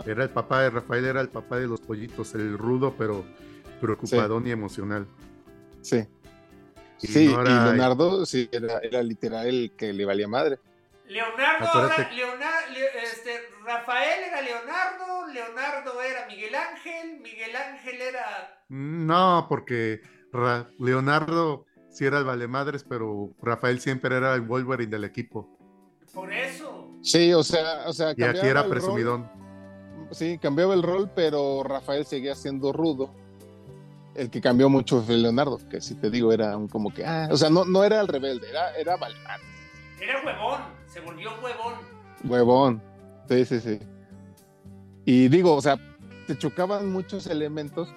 Era 0.06 0.22
el 0.22 0.30
papá 0.30 0.62
de 0.62 0.70
Rafael, 0.70 1.04
era 1.04 1.20
el 1.20 1.28
papá 1.28 1.58
de 1.58 1.66
los 1.66 1.80
pollitos, 1.80 2.34
el 2.34 2.56
rudo, 2.56 2.94
pero 2.96 3.24
preocupadón 3.80 4.46
y 4.46 4.50
emocional. 4.50 5.06
Sí. 5.80 6.04
Y 7.02 7.06
sí, 7.06 7.24
y 7.24 7.28
Leonardo 7.28 8.24
sí, 8.24 8.48
era, 8.52 9.02
literal 9.02 9.46
el 9.46 9.72
que 9.72 9.92
le 9.92 10.04
valía 10.04 10.28
madre. 10.28 10.58
Leonardo, 11.06 11.90
este, 13.02 13.40
Rafael 13.64 14.24
era 14.26 14.40
Leonardo, 14.40 15.26
Leonardo 15.26 16.00
era 16.00 16.26
Miguel 16.26 16.54
Ángel, 16.54 17.20
Miguel 17.20 17.54
Ángel 17.54 18.00
era... 18.00 18.64
No, 18.68 19.46
porque 19.48 20.00
Leonardo 20.78 21.66
sí 21.90 22.06
era 22.06 22.18
el 22.18 22.24
vale 22.24 22.48
madres, 22.48 22.84
pero 22.88 23.30
Rafael 23.40 23.80
siempre 23.80 24.16
era 24.16 24.34
el 24.34 24.40
Wolverine 24.40 24.90
del 24.90 25.04
equipo. 25.04 25.48
Por 26.12 26.32
eso. 26.32 26.90
Sí, 27.02 27.32
o 27.34 27.42
sea, 27.42 27.84
o 27.86 27.92
sea. 27.92 28.14
Y 28.16 28.22
aquí 28.22 28.46
era 28.46 28.66
presumidón. 28.66 29.30
sí, 30.10 30.38
cambiaba 30.38 30.74
el 30.74 30.82
rol, 30.82 31.10
pero 31.14 31.62
Rafael 31.62 32.06
seguía 32.06 32.34
siendo 32.34 32.72
rudo. 32.72 33.10
El 34.14 34.30
que 34.30 34.40
cambió 34.40 34.68
mucho 34.68 35.02
fue 35.02 35.16
Leonardo, 35.16 35.58
que 35.68 35.80
si 35.80 35.96
te 35.96 36.08
digo 36.08 36.32
era 36.32 36.56
un 36.56 36.68
como 36.68 36.94
que, 36.94 37.04
ah, 37.04 37.28
o 37.32 37.36
sea, 37.36 37.50
no, 37.50 37.64
no 37.64 37.82
era 37.82 38.00
el 38.00 38.06
rebelde, 38.06 38.48
era, 38.48 38.72
era 38.76 38.96
Era 40.04 40.22
huevón, 40.22 40.60
se 40.86 41.00
volvió 41.00 41.30
huevón. 41.42 41.74
Huevón, 42.24 42.82
sí, 43.28 43.44
sí, 43.46 43.60
sí. 43.60 43.78
Y 45.06 45.28
digo, 45.28 45.54
o 45.54 45.62
sea, 45.62 45.78
te 46.26 46.36
chocaban 46.36 46.92
muchos 46.92 47.26
elementos. 47.26 47.88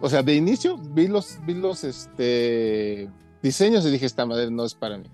O 0.00 0.08
sea, 0.08 0.22
de 0.22 0.34
inicio 0.34 0.76
vi 0.76 1.08
los, 1.08 1.38
vi 1.46 1.54
los 1.54 1.84
este, 1.84 3.08
diseños 3.42 3.86
y 3.86 3.90
dije, 3.90 4.06
esta 4.06 4.26
madre 4.26 4.50
no 4.50 4.64
es 4.64 4.74
para 4.74 4.98
mí. 4.98 5.10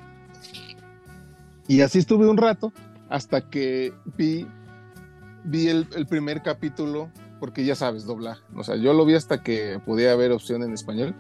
Y 1.69 1.81
así 1.81 2.01
estuve 2.01 2.27
un 2.27 2.37
rato 2.37 2.73
hasta 3.09 3.49
que 3.49 3.93
vi, 4.17 4.47
vi 5.45 5.69
el, 5.69 5.87
primer 6.09 6.43
capítulo, 6.43 7.11
porque 7.39 7.65
ya 7.65 7.77
sabes, 7.77 8.07
doblar. 8.07 8.39
O 8.57 8.65
sea, 8.65 8.75
yo 8.77 8.93
lo 8.93 9.05
vi 9.05 9.15
hasta 9.15 9.43
que 9.43 9.81
podía 9.87 10.13
haber 10.13 10.33
opción 10.33 10.63
en 10.63 10.73
español. 10.73 11.15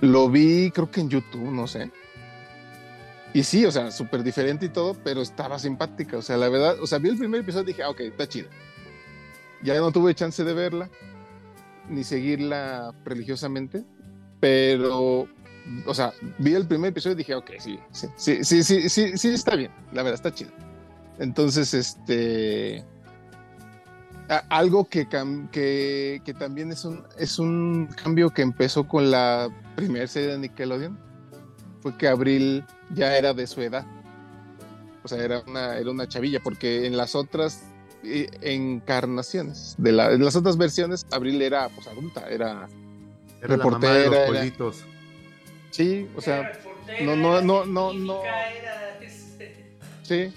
Lo 0.00 0.28
vi, 0.28 0.70
creo 0.70 0.90
que 0.90 1.00
en 1.00 1.08
YouTube, 1.08 1.50
no 1.50 1.66
sé. 1.66 1.90
Y 3.34 3.42
sí, 3.42 3.64
o 3.66 3.70
sea, 3.70 3.90
súper 3.90 4.22
diferente 4.22 4.66
y 4.66 4.68
todo, 4.70 4.94
pero 5.04 5.20
estaba 5.20 5.58
simpática. 5.58 6.16
O 6.16 6.22
sea, 6.22 6.36
la 6.36 6.48
verdad, 6.48 6.80
o 6.80 6.86
sea, 6.86 6.98
vi 6.98 7.10
el 7.10 7.18
primer 7.18 7.40
episodio 7.40 7.64
y 7.64 7.66
dije, 7.68 7.82
ah, 7.82 7.90
ok, 7.90 8.00
está 8.00 8.26
chido. 8.26 8.48
Ya 9.62 9.78
no 9.78 9.92
tuve 9.92 10.14
chance 10.14 10.42
de 10.44 10.54
verla, 10.54 10.88
ni 11.88 12.04
seguirla 12.04 12.94
religiosamente, 13.04 13.84
pero 14.40 15.28
o 15.86 15.94
sea, 15.94 16.12
vi 16.38 16.54
el 16.54 16.66
primer 16.66 16.90
episodio 16.90 17.14
y 17.14 17.18
dije, 17.18 17.34
ok, 17.34 17.50
sí, 17.58 17.78
sí, 17.92 18.08
sí, 18.16 18.44
sí, 18.44 18.62
sí, 18.62 18.88
sí, 18.88 19.18
sí, 19.18 19.28
está 19.28 19.54
bien, 19.54 19.70
la 19.92 20.02
verdad, 20.02 20.14
está 20.14 20.32
chido. 20.32 20.50
Entonces, 21.18 21.74
este, 21.74 22.84
algo 24.48 24.84
que, 24.88 25.08
que, 25.52 26.22
que, 26.24 26.34
también 26.34 26.72
es 26.72 26.84
un, 26.84 27.04
es 27.18 27.38
un 27.38 27.88
cambio 28.02 28.30
que 28.30 28.42
empezó 28.42 28.86
con 28.86 29.10
la 29.10 29.48
primera 29.76 30.06
serie 30.06 30.30
de 30.30 30.38
Nickelodeon 30.38 30.98
fue 31.80 31.96
que 31.96 32.08
Abril 32.08 32.64
ya 32.94 33.16
era 33.16 33.34
de 33.34 33.46
su 33.46 33.60
edad. 33.60 33.86
O 35.02 35.08
sea, 35.08 35.22
era 35.22 35.42
una, 35.46 35.78
era 35.78 35.90
una 35.90 36.08
chavilla, 36.08 36.40
porque 36.40 36.86
en 36.86 36.96
las 36.96 37.14
otras 37.14 37.62
eh, 38.04 38.28
encarnaciones, 38.42 39.74
de 39.78 39.92
la, 39.92 40.12
en 40.12 40.24
las 40.24 40.36
otras 40.36 40.56
versiones, 40.56 41.06
Abril 41.10 41.40
era 41.42 41.68
pues 41.68 41.86
adulta, 41.86 42.28
era, 42.28 42.68
era 43.40 43.56
reportera. 43.56 43.94
La 43.94 44.10
mamá 44.10 44.40
de 44.40 44.52
los 44.58 44.84
Sí, 45.70 46.08
o 46.16 46.20
sea, 46.20 46.52
no, 47.02 47.16
no, 47.16 47.40
no, 47.40 47.64
no, 47.64 47.92
no. 47.92 48.20
Sí, 50.02 50.32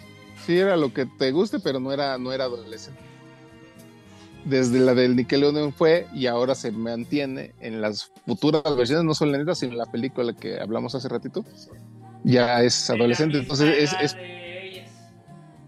sí 0.46 0.58
era 0.58 0.76
lo 0.76 0.94
que 0.94 1.06
te 1.06 1.32
guste, 1.32 1.60
pero 1.60 1.80
no 1.80 1.92
era, 1.92 2.18
no 2.18 2.32
era 2.32 2.46
adolescente. 2.46 3.00
Desde 4.44 4.80
la 4.80 4.96
del 4.96 5.16
Nickelodeon 5.16 5.72
fue 5.72 6.08
y 6.14 6.26
ahora 6.26 6.56
se 6.56 6.72
mantiene 6.72 7.54
en 7.60 7.80
las 7.80 8.12
futuras 8.26 8.64
versiones, 8.76 9.06
no 9.06 9.14
solo 9.14 9.36
en 9.36 9.42
esta, 9.42 9.56
sino 9.56 9.74
en 9.74 9.78
la 9.78 9.86
película 9.86 10.34
que 10.34 10.60
hablamos 10.60 10.96
hace 10.96 11.08
ratito. 11.08 11.46
Ya 12.24 12.62
es 12.62 12.90
adolescente, 12.90 13.40
entonces 13.40 13.94
es, 14.00 14.16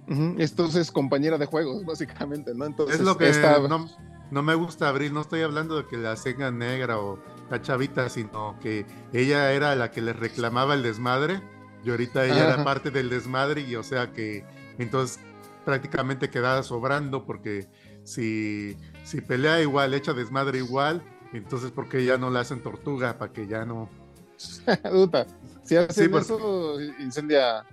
entonces 0.08 0.92
compañera 0.92 1.38
de 1.38 1.46
juegos, 1.46 1.86
básicamente, 1.86 2.54
¿no? 2.54 2.66
Entonces, 2.66 3.00
es 3.00 3.06
lo 3.06 3.18
que 3.18 3.32
no, 3.68 3.90
no, 4.32 4.44
me 4.44 4.56
gusta 4.56 4.88
abrir, 4.90 5.12
no 5.12 5.22
estoy 5.22 5.42
hablando 5.42 5.78
de 5.78 5.88
que 5.88 5.98
la 5.98 6.16
ceja 6.16 6.52
negra 6.52 7.00
o 7.00 7.20
la 7.50 7.62
chavita, 7.62 8.10
sino 8.10 8.58
que 8.62 8.86
ella 9.14 9.52
era 9.52 9.76
la 9.76 9.92
que 9.92 10.02
le 10.02 10.14
reclamaba 10.14 10.74
el 10.74 10.84
desmadre 10.84 11.42
y 11.84 11.90
ahorita 11.90 12.26
ella 12.26 12.54
era 12.54 12.64
parte 12.64 12.92
del 12.92 13.10
desmadre 13.10 13.62
y 13.62 13.76
o 13.76 13.84
sea 13.84 14.12
que 14.14 14.46
entonces 14.78 15.20
prácticamente 15.66 16.30
quedaba 16.30 16.64
sobrando 16.64 17.26
porque 17.26 17.68
si, 18.04 18.78
si 19.04 19.22
pelea 19.22 19.62
igual, 19.62 19.94
echa 19.94 20.14
desmadre 20.14 20.60
igual, 20.60 21.04
entonces 21.34 21.72
¿por 21.72 21.90
qué 21.90 22.06
ya 22.06 22.18
no 22.18 22.30
la 22.30 22.42
hacen 22.42 22.62
tortuga? 22.62 23.18
Para 23.18 23.34
que 23.34 23.48
ya 23.48 23.66
no... 23.66 23.90
si 25.64 25.76
hacen 25.76 26.16
eso, 26.16 26.82
incendia 27.00 27.66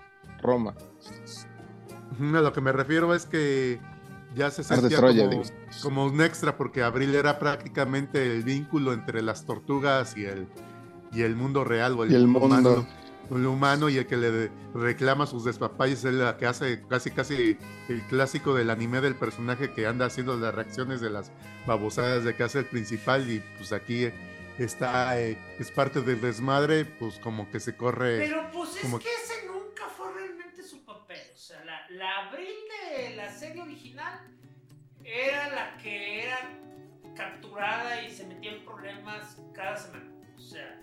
Roma. 0.43 0.75
A 2.21 2.41
lo 2.41 2.53
que 2.53 2.61
me 2.61 2.73
refiero 2.73 3.15
es 3.15 3.27
que 3.27 3.81
ya 4.35 4.51
se 4.51 4.63
sentía 4.63 5.01
como, 5.83 6.05
un 6.05 6.21
extra 6.21 6.57
porque 6.57 6.83
Abril 6.83 7.15
era 7.15 7.39
prácticamente 7.39 8.25
el 8.27 8.43
vínculo 8.43 8.93
entre 8.93 9.23
las 9.23 9.45
tortugas 9.45 10.17
y 10.17 10.25
el, 10.25 10.47
y 11.13 11.23
el 11.23 11.35
mundo 11.35 11.65
real 11.65 11.99
o 11.99 12.05
el, 12.05 12.27
mundo, 12.27 12.87
humano, 13.31 13.89
y 13.89 13.97
el 13.97 14.07
que 14.07 14.17
le 14.17 14.51
reclama 14.75 15.27
sus 15.27 15.45
despapalles 15.45 16.05
es 16.05 16.15
la 16.15 16.37
que 16.37 16.47
hace 16.47 16.83
casi 16.89 17.11
casi 17.11 17.57
el 17.89 18.03
clásico 18.09 18.55
del 18.55 18.71
anime 18.71 19.01
del 19.01 19.15
personaje 19.15 19.73
que 19.73 19.87
anda 19.87 20.07
haciendo 20.07 20.37
las 20.37 20.55
reacciones 20.55 21.01
de 21.01 21.11
las 21.11 21.33
babosadas 21.67 22.25
de 22.25 22.37
que 22.37 22.43
hace 22.43 22.61
el 22.61 22.67
principal 22.67 23.31
y 23.31 23.43
pues 23.57 23.73
aquí 23.73 24.11
está 24.59 25.21
eh, 25.21 25.39
es 25.59 25.71
parte 25.71 26.01
del 26.03 26.21
desmadre 26.21 26.85
pues 26.85 27.19
como 27.19 27.51
que 27.51 27.61
se 27.61 27.77
corre 27.77 28.19
pero 28.19 28.51
pues 28.53 28.77
es 28.77 28.83
que 28.83 29.09
ese 29.09 29.47
nunca 29.47 29.87
fue 29.97 30.13
realmente 30.13 30.63
su 30.63 30.85
papel 30.85 31.23
o 31.35 31.39
sea 31.39 31.65
la, 31.65 31.89
la 31.91 32.29
Abril 32.29 32.49
de 32.91 33.17
la 33.17 33.31
serie 33.31 33.63
original 33.63 34.21
era 35.05 35.49
la 35.51 35.77
que 35.79 36.25
era 36.25 36.39
capturada 37.15 38.03
y 38.03 38.11
se 38.11 38.27
metía 38.27 38.53
en 38.53 38.65
problemas 38.65 39.37
cada 39.55 39.77
semana. 39.77 40.11
O 40.37 40.41
sea, 40.41 40.79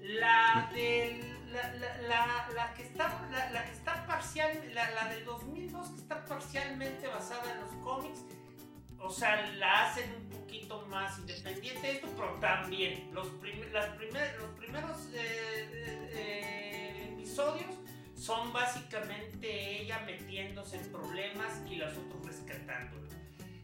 la 0.00 0.70
del. 0.72 1.38
La, 1.50 1.74
la, 2.06 2.48
la, 2.54 2.74
que 2.74 2.84
está, 2.84 3.28
la, 3.52 3.64
que 3.64 3.72
está 3.72 4.06
parcial, 4.06 4.52
la, 4.72 5.08
del 5.08 5.24
2002 5.24 5.88
que 5.88 5.96
está 5.96 6.24
parcialmente 6.24 7.08
basada 7.08 7.52
en 7.52 7.60
los 7.60 7.72
cómics, 7.84 8.20
o 9.00 9.10
sea, 9.10 9.44
la 9.56 9.88
hacen 9.88 10.29
poquito 10.50 10.84
más 10.88 11.16
independiente 11.20 11.80
de 11.80 11.92
esto, 11.92 12.08
pero 12.16 12.34
también 12.40 13.08
los, 13.12 13.28
las 13.72 13.88
los 14.38 14.50
primeros 14.58 14.96
eh, 15.14 16.08
eh, 16.12 17.08
episodios 17.12 17.76
son 18.16 18.52
básicamente 18.52 19.82
ella 19.82 20.00
metiéndose 20.00 20.78
en 20.78 20.90
problemas 20.90 21.52
y 21.70 21.76
los 21.76 21.96
otros 21.96 22.26
rescatándola. 22.26 23.08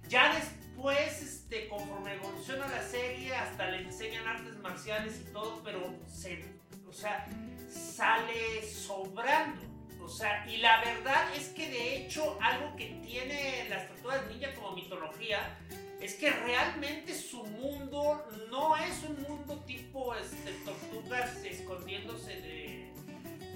Ya 0.09 0.33
después, 0.33 1.23
este, 1.23 1.69
conforme 1.69 2.15
evoluciona 2.15 2.69
la 2.69 2.83
serie, 2.83 3.35
hasta 3.35 3.69
le 3.69 3.83
enseñan 3.83 4.29
artes 4.29 4.57
marciales 4.59 5.21
y 5.21 5.33
todo, 5.33 5.61
pero 5.65 5.93
se, 6.07 6.45
o 6.89 6.93
sea, 6.93 7.27
sale 7.69 8.63
sobrando. 8.63 9.61
O 10.01 10.09
sea, 10.09 10.49
y 10.49 10.59
la 10.59 10.85
verdad 10.85 11.35
es 11.35 11.49
que 11.49 11.69
de 11.69 11.97
hecho 11.97 12.39
algo 12.41 12.77
que 12.77 13.01
tiene 13.05 13.67
las 13.69 13.89
tortugas 13.89 14.25
ninja 14.29 14.55
como 14.55 14.77
mitología 14.77 15.59
es 16.07 16.15
que 16.15 16.31
realmente 16.31 17.13
su 17.13 17.43
mundo 17.43 18.25
no 18.49 18.77
es 18.77 19.03
un 19.03 19.21
mundo 19.23 19.57
tipo 19.67 20.15
este, 20.15 20.53
tortugas 20.65 21.45
escondiéndose 21.45 22.41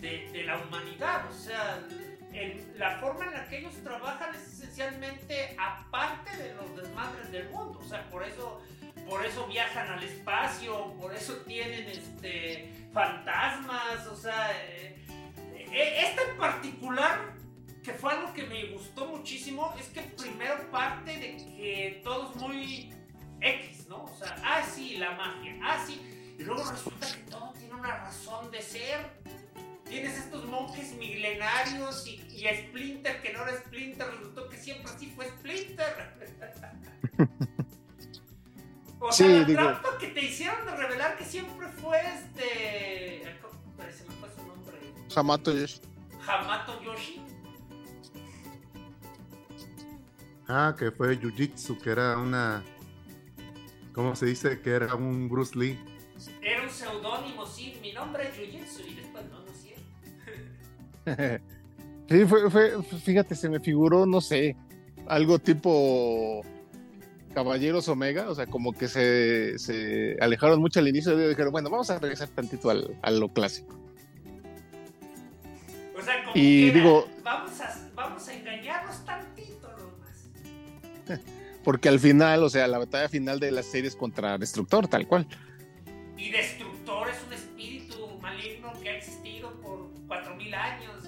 de, 0.00 0.42
la 0.44 0.58
humanidad. 0.58 1.30
O 1.30 1.32
sea, 1.32 1.78
la 2.76 2.98
forma 2.98 3.26
en 3.26 3.34
la 3.34 3.48
que 3.48 3.58
ellos 3.58 3.74
trabajan 3.84 4.34
es 4.34 4.54
esencialmente 4.54 5.54
aparte 5.56 6.36
de 6.36 6.54
los 6.54 6.76
desmadres 6.76 7.30
del 7.30 7.48
mundo. 7.50 7.78
O 7.78 7.88
sea, 7.88 8.10
por 8.10 8.24
eso, 8.24 8.60
por 9.08 9.24
eso 9.24 9.46
viajan 9.46 9.86
al 9.86 10.02
espacio, 10.02 10.92
por 10.94 11.14
eso 11.14 11.34
tienen 11.46 11.88
este, 11.88 12.72
fantasmas. 12.92 14.08
O 14.08 14.16
sea, 14.16 14.50
eh, 14.64 14.96
eh, 15.54 16.04
este 16.04 16.30
en 16.30 16.36
particular, 16.36 17.32
que 17.82 17.92
fue 17.94 18.12
algo 18.12 18.32
que 18.34 18.44
me 18.44 18.66
gustó 18.72 19.06
muchísimo, 19.06 19.74
es 19.78 19.86
que 19.88 20.02
primero 20.02 20.70
parte 20.70 21.16
de 21.16 21.36
que 21.36 22.00
todo 22.04 22.30
es 22.30 22.36
muy 22.36 22.94
X, 23.40 23.86
¿no? 23.88 24.04
O 24.04 24.16
sea, 24.18 24.36
ah, 24.44 24.62
sí, 24.62 24.96
la 24.96 25.12
magia, 25.12 25.58
ah, 25.62 25.82
sí. 25.86 26.00
Y 26.38 26.42
luego 26.42 26.70
resulta 26.70 27.06
que 27.06 27.22
todo 27.30 27.52
tiene 27.52 27.74
una 27.74 27.96
razón 27.98 28.50
de 28.50 28.62
ser 28.62 29.10
tienes 29.90 30.16
estos 30.16 30.44
monjes 30.46 30.92
milenarios 30.94 32.06
y, 32.06 32.20
Splinter 32.40 33.20
que 33.20 33.34
no 33.34 33.42
era 33.42 33.58
Splinter, 33.58 34.06
resultó 34.06 34.48
que 34.48 34.56
siempre 34.56 34.90
así 34.90 35.12
fue 35.14 35.28
Splinter. 35.28 36.16
o 39.00 39.12
sea, 39.12 39.26
el 39.26 39.54
trato 39.54 39.98
que 39.98 40.06
te 40.06 40.24
hicieron 40.24 40.64
de 40.64 40.74
revelar 40.74 41.18
que 41.18 41.24
siempre 41.24 41.68
fue 41.68 42.00
este. 42.00 43.36
Se 43.90 44.04
me 44.04 44.14
fue 44.14 44.28
su 44.34 44.46
nombre. 44.46 44.78
Hamato 45.14 45.52
Yoshi. 45.52 45.80
Hamato 46.26 46.82
Yoshi. 46.82 47.20
Ah, 50.52 50.74
que 50.76 50.90
fue 50.90 51.16
Jiu-Jitsu, 51.16 51.78
que 51.78 51.90
era 51.90 52.18
una. 52.18 52.64
¿Cómo 53.94 54.16
se 54.16 54.26
dice? 54.26 54.60
Que 54.60 54.70
era 54.70 54.96
un 54.96 55.28
Bruce 55.28 55.56
Lee. 55.56 55.78
Era 56.42 56.64
un 56.64 56.70
seudónimo, 56.70 57.46
sí. 57.46 57.78
Mi 57.80 57.92
nombre 57.92 58.28
es 58.28 58.34
Jiu-Jitsu 58.34 58.84
y 58.88 58.94
después 58.96 59.24
no, 59.30 59.38
no 59.44 59.50
sí, 62.08 62.24
fue, 62.26 62.50
fue, 62.50 62.82
fíjate, 62.82 63.34
se 63.34 63.48
me 63.48 63.60
figuró, 63.60 64.06
no 64.06 64.20
sé, 64.20 64.56
algo 65.06 65.38
tipo 65.38 66.42
Caballeros 67.32 67.88
Omega, 67.88 68.28
o 68.28 68.34
sea, 68.34 68.46
como 68.46 68.72
que 68.72 68.88
se, 68.88 69.58
se 69.58 70.16
alejaron 70.20 70.60
mucho 70.60 70.80
al 70.80 70.88
inicio 70.88 71.18
y 71.18 71.28
dijeron, 71.28 71.52
bueno, 71.52 71.70
vamos 71.70 71.90
a 71.90 71.98
regresar 71.98 72.28
tantito 72.28 72.70
al, 72.70 72.96
a 73.02 73.10
lo 73.10 73.28
clásico. 73.32 73.78
O 75.96 76.02
sea, 76.02 76.24
como 76.24 76.36
y 76.36 76.70
digo, 76.70 77.08
vamos 77.22 77.60
a, 77.60 77.90
vamos 77.94 78.28
a 78.28 78.34
engañarnos. 78.34 79.04
Porque 81.64 81.88
al 81.88 82.00
final, 82.00 82.42
o 82.42 82.48
sea, 82.50 82.66
la 82.66 82.78
batalla 82.78 83.08
final 83.08 83.38
de 83.38 83.50
la 83.50 83.62
serie 83.62 83.88
es 83.88 83.96
contra 83.96 84.38
Destructor, 84.38 84.88
tal 84.88 85.06
cual. 85.06 85.26
Y 86.16 86.30
Destructor 86.30 87.08
es 87.08 87.16
un 87.26 87.32
espíritu 87.32 88.18
maligno 88.20 88.72
que 88.82 88.90
ha 88.90 88.96
existido 88.96 89.60
por 89.60 89.90
4000 90.08 90.54
años 90.54 91.00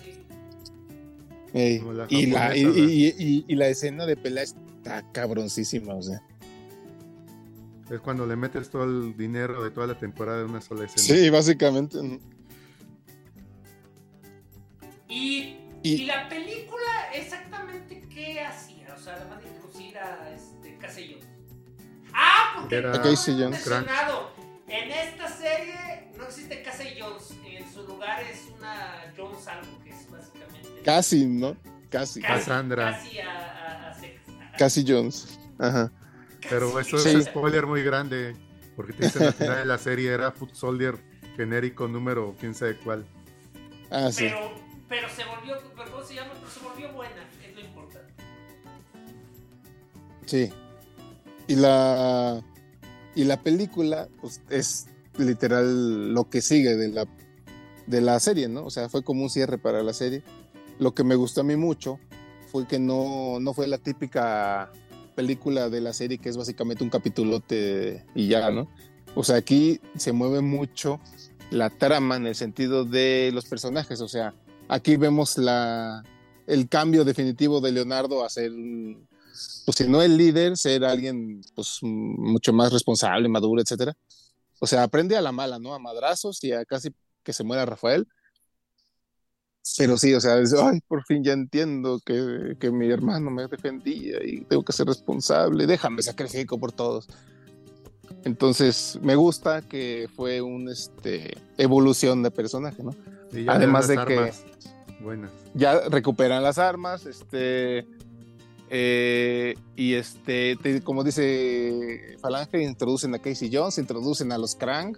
y, 1.55 2.27
la, 2.27 2.57
y, 2.57 3.55
la 3.55 3.69
escena 3.69 4.07
de 4.07 4.17
pelea 4.17 4.45
está 4.45 5.05
cabroncísima, 5.13 5.95
o 5.95 6.03
sea. 6.03 6.23
Es 7.91 8.01
cuando 8.01 8.27
le 8.27 8.37
metes 8.37 8.71
todo 8.71 8.85
el 8.85 9.17
dinero 9.17 9.63
de 9.63 9.71
toda 9.71 9.87
la 9.87 9.99
temporada 9.99 10.43
en 10.43 10.51
una 10.51 10.63
sola 10.63 10.87
escena. 10.87 11.03
Sí, 11.03 11.29
básicamente. 11.29 11.99
Y, 15.09 15.57
y, 15.83 16.07
la 16.07 16.27
película, 16.29 17.13
exactamente 17.15 18.03
qué 18.09 18.41
hacía? 18.41 18.82
O 18.95 18.99
sea, 18.99 19.15
además 19.15 19.43
de 19.43 19.49
introducir 19.49 19.99
a 19.99 20.31
este, 20.35 20.77
Casey 20.79 21.21
Ah, 22.13 22.55
porque 22.57 22.77
Era 22.77 22.93
Casey 22.93 23.35
mencionado. 23.35 24.31
En 24.69 24.91
esta 24.91 25.29
serie 25.29 26.11
no 26.17 26.25
existe 26.25 26.63
Casey 26.63 26.99
Jones. 26.99 27.35
En 27.45 27.73
su 27.73 27.83
lugar 27.83 28.23
es 28.23 28.49
una 28.59 29.13
Jones 29.17 29.47
algo 29.47 29.83
que 29.83 29.91
es 29.91 30.11
básicamente. 30.11 30.83
Casi, 30.85 31.27
¿no? 31.27 31.57
Casi. 31.91 32.23
Cassandra. 32.23 32.93
Casi 32.93 33.19
a, 33.21 33.91
a, 33.91 34.57
Casi 34.57 34.85
Jones. 34.87 35.39
Ajá. 35.59 35.91
Pero 36.49 36.79
eso 36.81 36.97
es 36.97 37.15
un 37.15 37.23
spoiler 37.23 37.67
muy 37.67 37.83
grande. 37.83 38.35
Porque 38.77 38.93
te 38.95 39.05
dicen 39.05 39.25
al 39.25 39.35
final 39.35 39.59
de 39.59 39.65
la 39.67 39.79
serie 39.79 40.11
era 40.11 40.33
Foot 40.33 40.55
Soldier 40.55 40.99
genérico 41.37 41.89
número 41.89 42.35
quién 42.41 42.55
sabe 42.55 42.77
cuál. 42.77 43.07
Ah, 43.91 44.11
sí. 44.11 44.25
Pero, 44.25 44.53
pero 44.89 45.09
se 45.11 45.25
volvió, 45.25 45.57
¿cómo 45.77 46.05
se 46.05 46.15
llama? 46.15 46.33
Pero 46.35 46.51
se 46.51 46.61
volvió 46.61 46.93
buena. 46.93 47.23
Sí. 50.33 50.51
Y 51.47 51.57
la, 51.57 52.43
y 53.15 53.25
la 53.25 53.43
película 53.43 54.09
pues, 54.23 54.41
es 54.49 54.87
literal 55.19 56.15
lo 56.15 56.31
que 56.31 56.41
sigue 56.41 56.75
de 56.75 56.89
la, 56.89 57.07
de 57.87 58.01
la 58.01 58.19
serie, 58.19 58.49
¿no? 58.49 58.65
O 58.65 58.71
sea, 58.71 58.89
fue 58.89 59.05
como 59.05 59.25
un 59.25 59.29
cierre 59.29 59.59
para 59.59 59.83
la 59.83 59.93
serie. 59.93 60.23
Lo 60.79 60.95
que 60.95 61.05
me 61.05 61.17
gustó 61.17 61.43
a 61.43 61.45
mí 61.45 61.57
mucho 61.57 62.01
fue 62.51 62.67
que 62.67 62.79
no, 62.79 63.41
no 63.41 63.53
fue 63.53 63.67
la 63.67 63.77
típica 63.77 64.73
película 65.15 65.69
de 65.69 65.83
la 65.83 65.93
serie 65.93 66.17
que 66.17 66.31
es 66.31 66.39
básicamente 66.39 66.83
un 66.83 66.89
capitulote 66.89 68.07
y 68.15 68.29
ya, 68.29 68.51
¿no? 68.51 68.69
O 69.15 69.25
sea, 69.25 69.37
aquí 69.37 69.83
se 69.99 70.13
mueve 70.13 70.41
mucho 70.41 70.99
la 71.51 71.69
trama 71.69 72.17
en 72.17 72.27
el 72.27 72.37
sentido 72.37 72.87
de 72.87 73.33
los 73.35 73.45
personajes, 73.45 74.01
o 74.01 74.09
sea, 74.09 74.35
aquí 74.69 74.97
vemos 74.97 75.37
la, 75.37 76.03
el 76.47 76.71
cambio 76.71 77.05
definitivo 77.05 77.61
de 77.61 77.73
Leonardo 77.73 78.25
a 78.25 78.31
ser, 78.31 78.51
pues 79.65 79.77
si 79.77 79.89
no 79.89 80.03
el 80.03 80.17
líder, 80.17 80.57
ser 80.57 80.85
alguien 80.85 81.43
pues 81.55 81.79
mucho 81.83 82.53
más 82.53 82.73
responsable, 82.73 83.29
maduro, 83.29 83.61
etcétera. 83.61 83.95
O 84.59 84.67
sea, 84.67 84.83
aprende 84.83 85.17
a 85.17 85.21
la 85.21 85.33
mala, 85.33 85.59
¿no? 85.59 85.75
A 85.75 85.79
madrazos 85.79 86.43
y 86.45 86.53
a 86.53 86.65
casi 86.65 86.91
que 87.23 87.33
se 87.33 87.45
muera 87.45 87.67
Rafael. 87.67 88.07
Pero 89.79 89.97
sí, 89.97 90.13
o 90.13 90.21
sea, 90.21 90.35
ay, 90.35 90.81
por 90.89 91.05
fin 91.05 91.23
ya 91.23 91.33
entiendo 91.33 92.01
que, 92.05 92.57
que, 92.59 92.71
mi 92.73 92.91
hermano 92.91 93.31
me 93.31 93.47
defendía 93.47 94.19
y 94.25 94.41
tengo 94.41 94.65
que 94.65 94.73
ser 94.73 94.89
responsable, 94.89 95.67
déjame 95.67 96.03
sacrifico 96.03 96.59
por 96.59 96.73
todos. 96.73 97.09
Entonces, 98.25 98.99
me 99.03 99.15
gusta 99.15 99.63
que 99.63 100.09
fue 100.15 100.41
una 100.41 100.73
este, 100.73 101.37
evolución 101.59 102.23
de 102.23 102.31
personaje, 102.31 102.83
¿no? 102.83 102.95
Además 103.49 103.89
de 103.89 104.05
que 104.05 104.33
ya 105.55 105.81
recuperan 105.89 106.43
las 106.43 106.59
armas, 106.59 107.07
este, 107.07 107.87
eh, 108.75 109.55
y 109.77 109.93
este, 109.93 110.57
como 110.83 111.05
dice 111.05 112.17
Falange, 112.23 112.63
introducen 112.63 113.15
a 113.15 113.19
Casey 113.19 113.51
Jones, 113.53 113.77
introducen 113.77 114.33
a 114.33 114.39
los 114.39 114.55
Krang, 114.55 114.97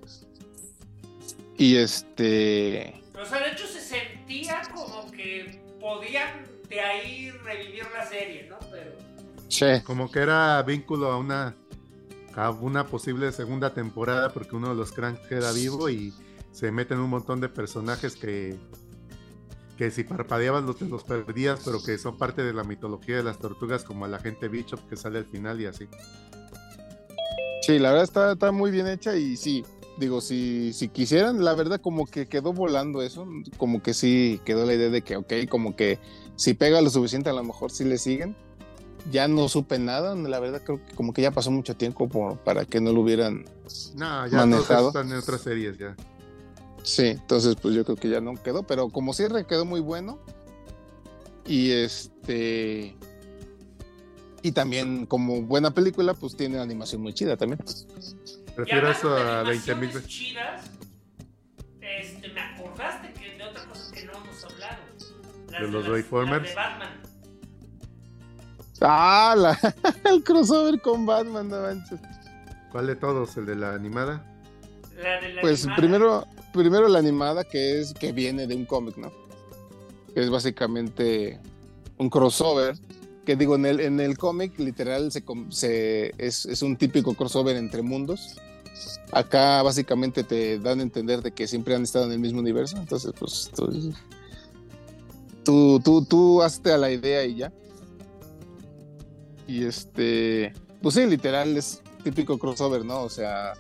y 1.59 1.75
este... 1.75 3.03
O 3.21 3.25
sea, 3.25 3.41
de 3.41 3.51
hecho 3.51 3.67
se 3.67 3.81
sentía 3.81 4.63
como 4.73 5.11
que 5.11 5.61
podían 5.81 6.47
de 6.69 6.81
ahí 6.81 7.31
revivir 7.33 7.83
la 7.93 8.07
serie, 8.07 8.47
¿no? 8.49 8.59
Pero... 8.71 8.93
Sí. 9.49 9.67
Como 9.85 10.09
que 10.09 10.21
era 10.21 10.63
vínculo 10.63 11.11
a 11.11 11.19
una 11.19 11.57
a 12.37 12.51
una 12.51 12.87
posible 12.87 13.33
segunda 13.33 13.75
temporada 13.75 14.33
porque 14.33 14.55
uno 14.55 14.69
de 14.69 14.77
los 14.77 14.93
Cranks 14.93 15.27
queda 15.27 15.51
vivo 15.53 15.89
y 15.89 16.15
se 16.53 16.71
meten 16.71 16.99
un 16.99 17.11
montón 17.11 17.41
de 17.41 17.49
personajes 17.49 18.15
que, 18.15 18.57
que 19.77 19.91
si 19.91 20.05
parpadeabas 20.05 20.65
los, 20.65 20.81
los 20.83 21.05
perdías, 21.05 21.61
pero 21.65 21.83
que 21.83 21.99
son 21.99 22.17
parte 22.17 22.43
de 22.43 22.53
la 22.53 22.65
mitología 22.65 23.17
de 23.17 23.23
las 23.23 23.39
tortugas, 23.39 23.85
como 23.85 24.07
el 24.07 24.15
agente 24.15 24.49
Bishop 24.49 24.81
que 24.89 24.97
sale 24.97 25.19
al 25.19 25.27
final 25.27 25.61
y 25.61 25.67
así. 25.67 25.89
Sí, 27.63 27.79
la 27.79 27.91
verdad 27.91 28.05
está, 28.05 28.33
está 28.33 28.53
muy 28.53 28.71
bien 28.71 28.87
hecha 28.87 29.17
y 29.17 29.37
sí, 29.37 29.65
digo, 29.99 30.21
si, 30.21 30.73
si 30.73 30.89
quisieran, 30.89 31.45
la 31.45 31.55
verdad 31.55 31.81
como 31.81 32.07
que 32.07 32.27
quedó 32.27 32.53
volando 32.53 33.03
eso, 33.03 33.27
como 33.57 33.83
que 33.83 33.95
sí 33.95 34.41
quedó 34.45 34.67
la 34.67 34.75
idea 34.75 34.91
de 34.91 35.03
que, 35.03 35.17
ok, 35.17 35.33
como 35.49 35.75
que 35.75 35.99
si 36.37 36.55
pega 36.55 36.81
lo 36.81 36.91
suficiente 36.91 37.31
a 37.31 37.33
lo 37.33 37.43
mejor 37.43 37.71
sí 37.71 37.85
le 37.85 37.99
siguen, 37.99 38.37
ya 39.11 39.29
no 39.29 39.49
supe 39.49 39.79
nada, 39.79 40.15
la 40.15 40.41
verdad 40.41 40.63
creo 40.65 40.85
que 40.85 40.95
como 40.95 41.13
que 41.13 41.23
ya 41.23 41.31
pasó 41.31 41.51
mucho 41.51 41.77
tiempo 41.77 42.09
para 42.45 42.65
que 42.65 42.81
no 42.81 42.93
lo 42.93 43.01
hubieran 43.01 43.45
no, 43.95 44.27
ya 44.27 44.39
manejado. 44.39 44.89
están 44.89 45.11
en 45.11 45.19
otras 45.19 45.41
series 45.43 45.79
ya. 45.79 45.97
Sí, 46.85 47.07
entonces 47.07 47.57
pues 47.61 47.75
yo 47.75 47.83
creo 47.85 47.97
que 47.97 48.11
ya 48.11 48.21
no 48.21 48.35
quedó, 48.35 48.63
pero 48.63 48.91
como 48.91 49.15
cierre 49.15 49.47
quedó 49.47 49.65
muy 49.65 49.81
bueno. 49.81 50.19
Y 51.47 51.73
este 51.73 52.95
y 54.43 54.53
también 54.53 55.07
como 55.07 55.41
buena 55.43 55.71
película 55.73 56.13
pues 56.13 56.37
tiene 56.37 56.59
animación 56.59 57.01
muy 57.01 57.15
chida 57.15 57.37
también. 57.39 57.59
Prefiero 58.55 58.91
eso 58.91 59.17
a 59.17 59.43
20 59.43 59.75
mil 59.77 59.89
veces. 59.89 60.07
chidas. 60.07 60.71
Este, 61.81 62.29
me 62.29 62.41
acordaste 62.41 63.13
que 63.15 63.37
de 63.39 63.45
otra 63.45 63.65
cosa 63.65 63.91
que 63.93 64.05
no 64.05 64.13
hemos 64.13 64.45
hablado. 64.45 64.83
de 65.51 65.69
los 65.69 65.87
Reformers. 65.87 66.49
de 66.51 66.55
Batman. 66.55 67.01
Ah, 68.83 69.57
el 70.05 70.23
crossover 70.23 70.81
con 70.83 71.07
Batman, 71.07 71.49
no 71.49 71.63
manches. 71.63 71.99
¿Cuál 72.71 72.89
de 72.89 72.97
todos? 72.97 73.37
¿El 73.39 73.47
de 73.47 73.57
la 73.57 73.73
animada? 73.75 74.23
La 75.03 75.21
de 75.21 75.33
la 75.33 75.41
pues 75.41 75.67
primero, 75.77 76.27
primero 76.55 76.89
la 76.89 77.01
animada 77.01 77.45
que 77.45 77.81
es 77.81 77.93
que 77.93 78.13
viene 78.13 78.47
de 78.47 78.55
un 78.55 78.65
cómic, 78.65 78.97
¿no? 78.97 79.13
Es 80.15 80.31
básicamente 80.31 81.41
un 81.99 82.09
crossover. 82.09 82.77
Que 83.27 83.37
digo, 83.37 83.57
en 83.57 83.65
el, 83.65 83.81
en 83.81 84.01
el 84.01 84.19
cómic 84.19 84.59
literal 84.59 85.11
se, 85.11 86.15
es, 86.19 86.63
un 86.63 86.77
típico 86.77 87.15
crossover 87.15 87.57
entre 87.57 87.83
mundos. 87.83 88.37
Acá 89.13 89.63
básicamente 89.63 90.25
te 90.25 90.59
dan 90.59 90.81
a 90.81 90.83
entender 90.83 91.23
de 91.23 91.33
que 91.33 91.47
siempre 91.47 91.75
han 91.75 91.85
estado 91.85 92.05
en 92.05 92.13
el 92.13 92.19
mismo 92.19 92.41
universo. 92.41 92.77
Entonces, 92.77 93.13
pues 93.19 93.51
tú, 95.43 95.81
tú, 95.81 96.05
tú 96.05 96.43
hazte 96.43 96.73
a 96.73 96.79
la 96.79 96.91
idea 96.91 97.25
y 97.25 97.37
ya. 97.37 97.53
Y 99.49 99.65
este, 99.65 100.53
pues 100.83 100.95
sí, 100.95 101.07
literal 101.07 101.57
es 101.57 101.81
típico 102.05 102.39
crossover, 102.39 102.85
¿no? 102.85 103.03
O 103.03 103.09
sea, 103.09 103.55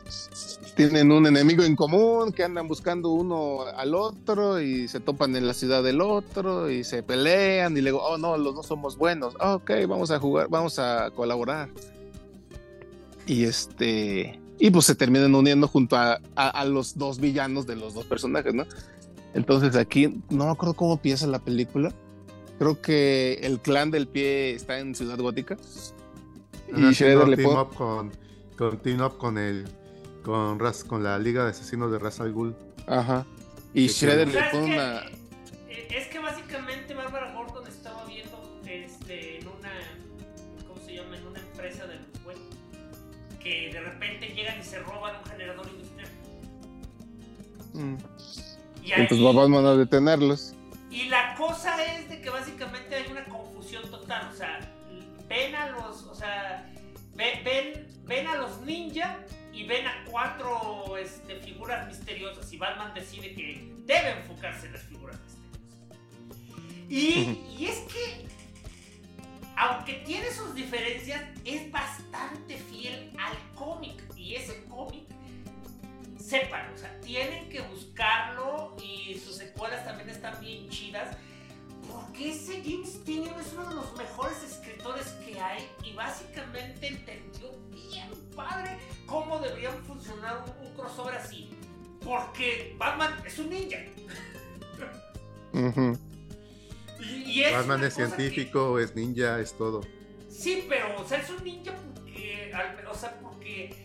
tienen 0.76 1.10
un 1.10 1.26
enemigo 1.26 1.64
en 1.64 1.74
común 1.74 2.32
que 2.32 2.44
andan 2.44 2.68
buscando 2.68 3.10
uno 3.10 3.62
al 3.62 3.94
otro 3.94 4.60
y 4.60 4.86
se 4.86 5.00
topan 5.00 5.34
en 5.34 5.46
la 5.46 5.54
ciudad 5.54 5.82
del 5.82 6.00
otro 6.00 6.70
y 6.70 6.84
se 6.84 7.02
pelean 7.02 7.76
y 7.76 7.80
luego, 7.80 8.02
oh 8.02 8.18
no, 8.18 8.36
los 8.36 8.54
dos 8.54 8.66
somos 8.66 8.96
buenos, 8.96 9.34
oh, 9.40 9.54
ok, 9.54 9.70
vamos 9.88 10.10
a 10.10 10.20
jugar, 10.20 10.48
vamos 10.48 10.78
a 10.78 11.10
colaborar. 11.10 11.68
Y 13.26 13.44
este, 13.44 14.38
y 14.58 14.70
pues 14.70 14.84
se 14.84 14.94
terminan 14.94 15.34
uniendo 15.34 15.66
junto 15.66 15.96
a, 15.96 16.20
a, 16.36 16.64
los 16.66 16.96
dos 16.96 17.18
villanos 17.18 17.66
de 17.66 17.74
los 17.74 17.94
dos 17.94 18.04
personajes, 18.04 18.54
¿no? 18.54 18.66
Entonces 19.32 19.74
aquí, 19.74 20.22
no 20.30 20.44
me 20.44 20.52
acuerdo 20.52 20.74
cómo 20.74 20.92
empieza 20.92 21.26
la 21.26 21.40
película, 21.40 21.92
Creo 22.58 22.80
que 22.80 23.40
el 23.42 23.58
clan 23.60 23.90
del 23.90 24.06
pie 24.06 24.54
está 24.54 24.78
en 24.78 24.94
Ciudad 24.94 25.18
Gótica. 25.18 25.56
y 26.74 26.92
Shredder 26.92 27.28
le 27.28 27.42
pone... 27.42 27.68
con, 27.74 28.12
con 28.56 28.78
team 28.78 29.00
up 29.00 29.16
con 29.18 29.38
el 29.38 29.66
con 30.22 30.58
Ras, 30.58 30.84
con 30.84 31.02
la 31.02 31.18
Liga 31.18 31.44
de 31.44 31.50
Asesinos 31.50 31.90
de 31.90 31.98
Ra's 31.98 32.20
al 32.20 32.32
Ghul. 32.32 32.56
Ajá. 32.86 33.26
Y 33.72 33.88
Shredder 33.88 34.28
le 34.28 34.42
pone 34.50 34.74
una 34.74 35.02
eh, 35.68 35.88
es 35.90 36.08
que 36.08 36.18
básicamente 36.18 36.94
Barbara 36.94 37.34
Gordon 37.34 37.66
estaba 37.66 38.04
viendo 38.04 38.60
este, 38.66 39.38
en 39.38 39.48
una 39.48 39.72
¿cómo 40.68 40.80
se 40.86 40.94
llama? 40.94 41.16
en 41.16 41.26
una 41.26 41.40
empresa 41.40 41.86
de 41.86 41.98
web 42.24 42.38
que 43.40 43.70
de 43.72 43.80
repente 43.80 44.28
llegan 44.28 44.60
y 44.60 44.64
se 44.64 44.78
roban 44.80 45.16
un 45.16 45.24
generador 45.30 45.68
industrial. 45.68 46.10
Mm. 47.74 47.96
Y 48.82 48.92
Entonces 48.92 49.26
va 49.26 49.68
a 49.68 49.72
a 49.72 49.76
detenerlos. 49.76 50.54
Y 50.90 51.08
la 51.08 51.34
cosa 51.36 51.82
es 51.84 52.08
de 52.08 52.20
que 52.20 52.30
básicamente 52.30 52.94
hay 52.94 53.10
una 53.10 53.24
confusión 53.24 53.82
total. 53.90 54.30
O 54.32 54.36
sea, 54.36 54.60
ven 55.28 55.54
a 55.54 55.70
los. 55.70 56.04
O 56.04 56.14
sea, 56.14 56.72
ven, 57.14 57.44
ven, 57.44 57.93
a 58.08 58.36
los 58.36 58.60
ninja 58.62 59.18
y 59.52 59.64
ven 59.64 59.86
a 59.86 60.04
cuatro 60.10 60.96
este, 60.96 61.36
figuras 61.36 61.86
misteriosas. 61.86 62.52
Y 62.52 62.58
Batman 62.58 62.92
decide 62.94 63.34
que 63.34 63.72
debe 63.84 64.10
enfocarse 64.20 64.66
en 64.66 64.72
las 64.72 64.82
figuras 64.82 65.18
misteriosas. 65.20 65.44
Y, 66.88 67.56
y 67.58 67.66
es 67.66 67.78
que. 67.92 68.34
Aunque 69.56 69.94
tiene 70.04 70.32
sus 70.32 70.52
diferencias, 70.54 71.22
es 71.44 71.70
bastante 71.70 72.56
fiel 72.56 73.12
al 73.18 73.36
cómic. 73.54 74.02
Y 74.16 74.34
ese 74.34 74.64
cómic 74.64 75.04
sepan, 76.18 76.72
o 76.74 76.78
sea, 76.78 76.98
tienen 77.00 77.48
que 77.48 77.60
buscarlo 77.60 78.74
y 78.82 79.14
sus 79.18 79.36
secuelas 79.36 79.84
también 79.84 80.08
están 80.08 80.38
bien 80.40 80.68
chidas. 80.70 81.16
Porque 81.90 82.30
ese 82.30 82.62
James 82.62 83.02
Tynion 83.04 83.38
es 83.40 83.52
uno 83.52 83.68
de 83.68 83.74
los 83.74 83.96
mejores 83.96 84.42
escritores 84.42 85.06
que 85.24 85.38
hay 85.38 85.68
y 85.82 85.92
básicamente 85.92 86.88
entendió 86.88 87.50
bien 87.70 88.10
padre 88.34 88.78
cómo 89.06 89.38
deberían 89.38 89.76
funcionar 89.84 90.44
un, 90.60 90.74
crossover 90.74 91.14
así. 91.14 91.50
Porque 92.04 92.74
Batman 92.78 93.14
es 93.24 93.38
un 93.38 93.50
ninja. 93.50 93.78
Batman 97.52 97.84
es 97.84 97.94
científico, 97.94 98.78
es 98.78 98.94
ninja, 98.94 99.40
es 99.40 99.56
todo. 99.56 99.82
Sí, 100.28 100.66
pero 100.68 101.00
o 101.00 101.08
sea, 101.08 101.18
es 101.18 101.30
un 101.30 101.42
ninja 101.44 101.72
porque, 101.72 102.52
o 102.90 102.94
sea, 102.94 103.18
porque 103.20 103.84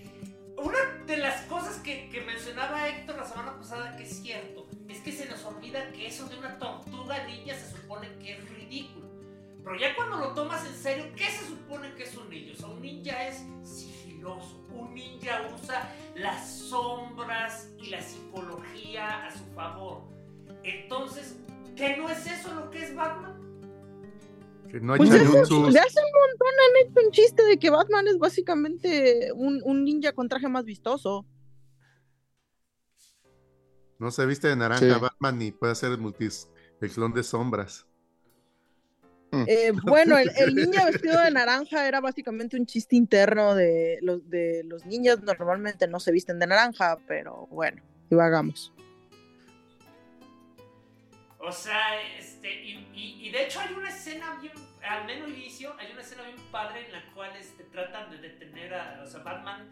una 0.58 0.78
de 1.06 1.18
las 1.18 1.42
cosas 1.44 1.78
que, 1.78 2.10
mencionaba 2.26 2.88
Héctor 2.90 3.18
la 3.18 3.26
semana 3.26 3.58
pasada 3.58 3.96
que 3.98 4.04
es 4.04 4.22
cierto, 4.22 4.68
es 4.90 5.00
que 5.02 5.12
se 5.12 5.28
nos 5.28 5.44
olvida 5.46 5.92
que 5.92 6.08
eso 6.08 6.28
de 6.28 6.38
una 6.38 6.58
tortuga 6.58 7.26
ninja 7.28 7.54
se 7.56 7.78
supone 7.78 8.08
que 8.20 8.34
es 8.34 8.50
ridículo. 8.50 9.08
Pero 9.64 9.78
ya 9.78 9.96
cuando 9.96 10.18
lo 10.18 10.34
tomas 10.34 10.66
en 10.66 10.74
serio, 10.74 11.06
¿qué 11.16 11.26
se 11.26 11.46
supone 11.46 11.94
que 11.94 12.04
es 12.04 12.18
un 12.18 12.30
ninja? 12.30 12.54
O 12.54 12.58
sea, 12.58 12.68
un 12.70 12.82
ninja 12.82 13.28
es 13.28 13.44
sigiloso. 13.64 14.66
Un 14.74 14.94
ninja 14.96 15.50
usa 15.54 15.94
las 16.16 16.58
sombras 16.58 17.70
y 17.78 17.90
la 17.90 18.02
psicología 18.02 19.28
a 19.28 19.32
su 19.32 19.46
favor. 19.54 20.04
Entonces, 20.64 21.38
¿qué 21.76 21.96
no 21.98 22.10
es 22.10 22.26
eso 22.26 22.54
lo 22.54 22.72
que 22.72 22.84
es 22.84 22.96
Batman? 22.96 23.40
no 24.82 24.96
pues 24.98 25.10
de 25.10 25.18
hace 25.18 25.26
un 25.26 25.34
montón 25.34 25.74
han 25.74 26.88
hecho 26.88 27.08
un 27.08 27.12
chiste 27.12 27.44
de 27.44 27.58
que 27.58 27.72
Batman 27.72 28.08
es 28.08 28.20
básicamente 28.20 29.32
un, 29.34 29.62
un 29.66 29.84
ninja 29.84 30.12
con 30.12 30.30
traje 30.30 30.48
más 30.48 30.64
vistoso. 30.64 31.26
No 34.00 34.12
se 34.12 34.26
viste 34.26 34.48
de 34.48 34.56
naranja 34.56 34.98
Batman 34.98 35.38
ni 35.38 35.52
puede 35.52 35.74
hacer 35.74 35.98
multis, 35.98 36.50
el 36.80 36.90
clon 36.90 37.14
de 37.14 37.22
sombras. 37.22 37.86
Mm. 39.32 39.44
Eh, 39.46 39.72
bueno, 39.84 40.18
el, 40.18 40.32
el, 40.38 40.56
niño 40.56 40.86
vestido 40.86 41.22
de 41.22 41.32
naranja 41.32 41.86
era 41.86 42.00
básicamente 42.00 42.58
un 42.58 42.66
chiste 42.66 42.96
interno 42.96 43.56
de 43.56 44.00
los, 44.02 44.28
de 44.30 44.64
los 44.64 44.86
niños. 44.86 45.22
Normalmente 45.22 45.88
no 45.88 46.00
se 46.00 46.14
visten 46.14 46.40
de 46.40 46.48
naranja, 46.48 46.98
pero 47.08 47.48
bueno, 47.48 47.84
divagamos. 48.10 48.74
O 51.40 51.52
sea, 51.52 52.02
este, 52.18 52.64
y, 52.64 53.30
de 53.32 53.46
hecho 53.46 53.60
hay 53.60 53.74
una 53.74 53.90
escena 53.90 54.40
bien, 54.42 54.54
al 54.82 55.06
menos 55.06 55.30
inicio, 55.30 55.76
hay 55.78 55.92
una 55.92 56.02
escena 56.02 56.24
bien 56.24 56.38
padre 56.52 56.86
en 56.86 56.92
la 56.92 57.14
cual 57.14 57.36
este, 57.38 57.64
tratan 57.66 58.12
de 58.12 58.18
detener 58.18 58.74
a, 58.74 59.02
o 59.04 59.06
sea, 59.06 59.22
Batman 59.22 59.70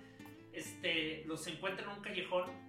este, 0.53 1.23
los 1.25 1.45
encuentra 1.47 1.85
en 1.85 1.97
un 1.97 2.03
callejón 2.03 2.66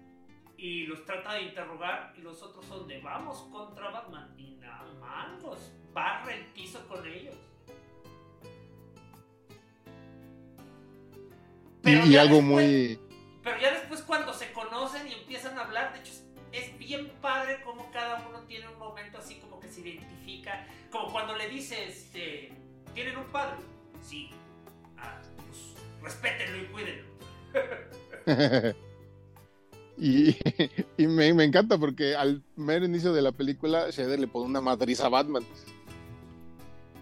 y 0.61 0.85
los 0.87 1.05
trata 1.05 1.35
de 1.35 1.43
interrogar 1.43 2.13
y 2.17 2.21
los 2.21 2.41
otros 2.43 2.65
son 2.65 2.85
de 2.85 2.99
vamos 2.99 3.47
contra 3.49 3.91
Batman 3.91 4.33
y 4.37 4.57
nada 4.59 4.91
más 4.99 5.41
los 5.41 5.71
barra 5.93 6.33
el 6.33 6.45
piso 6.47 6.85
con 6.87 7.05
ellos. 7.07 7.35
y, 11.85 12.17
algo 12.17 12.41
muy... 12.41 12.99
Pero 13.41 13.59
ya 13.59 13.71
después 13.71 14.01
cuando 14.01 14.33
se 14.33 14.51
conocen 14.51 15.07
y 15.07 15.13
empiezan 15.13 15.57
a 15.57 15.63
hablar, 15.63 15.93
de 15.93 15.99
hecho 15.99 16.11
es 16.51 16.77
bien 16.77 17.09
padre 17.21 17.61
como 17.63 17.89
cada 17.91 18.27
uno 18.27 18.41
tiene 18.41 18.67
un 18.67 18.77
momento 18.77 19.17
así 19.17 19.35
como 19.35 19.61
que 19.61 19.69
se 19.69 19.79
identifica, 19.81 20.67
como 20.91 21.11
cuando 21.11 21.37
le 21.37 21.47
dice, 21.47 21.87
este, 21.87 22.51
¿tienen 22.93 23.17
un 23.17 23.25
padre? 23.25 23.55
Sí. 24.01 24.29
Ah, 24.97 25.21
pues 25.47 25.75
respétenlo 26.01 26.63
y 26.63 26.65
cuídenlo. 26.65 27.05
Y, 29.99 30.37
me, 30.97 31.27
encanta 31.43 31.77
porque 31.77 32.15
al 32.15 32.41
mero 32.55 32.85
inicio 32.85 33.11
de 33.13 33.21
la 33.21 33.31
película, 33.31 33.89
Shredder 33.89 34.19
le 34.19 34.27
pone 34.27 34.45
una 34.45 34.61
madriz 34.61 35.01
a 35.01 35.09
Batman. 35.09 35.43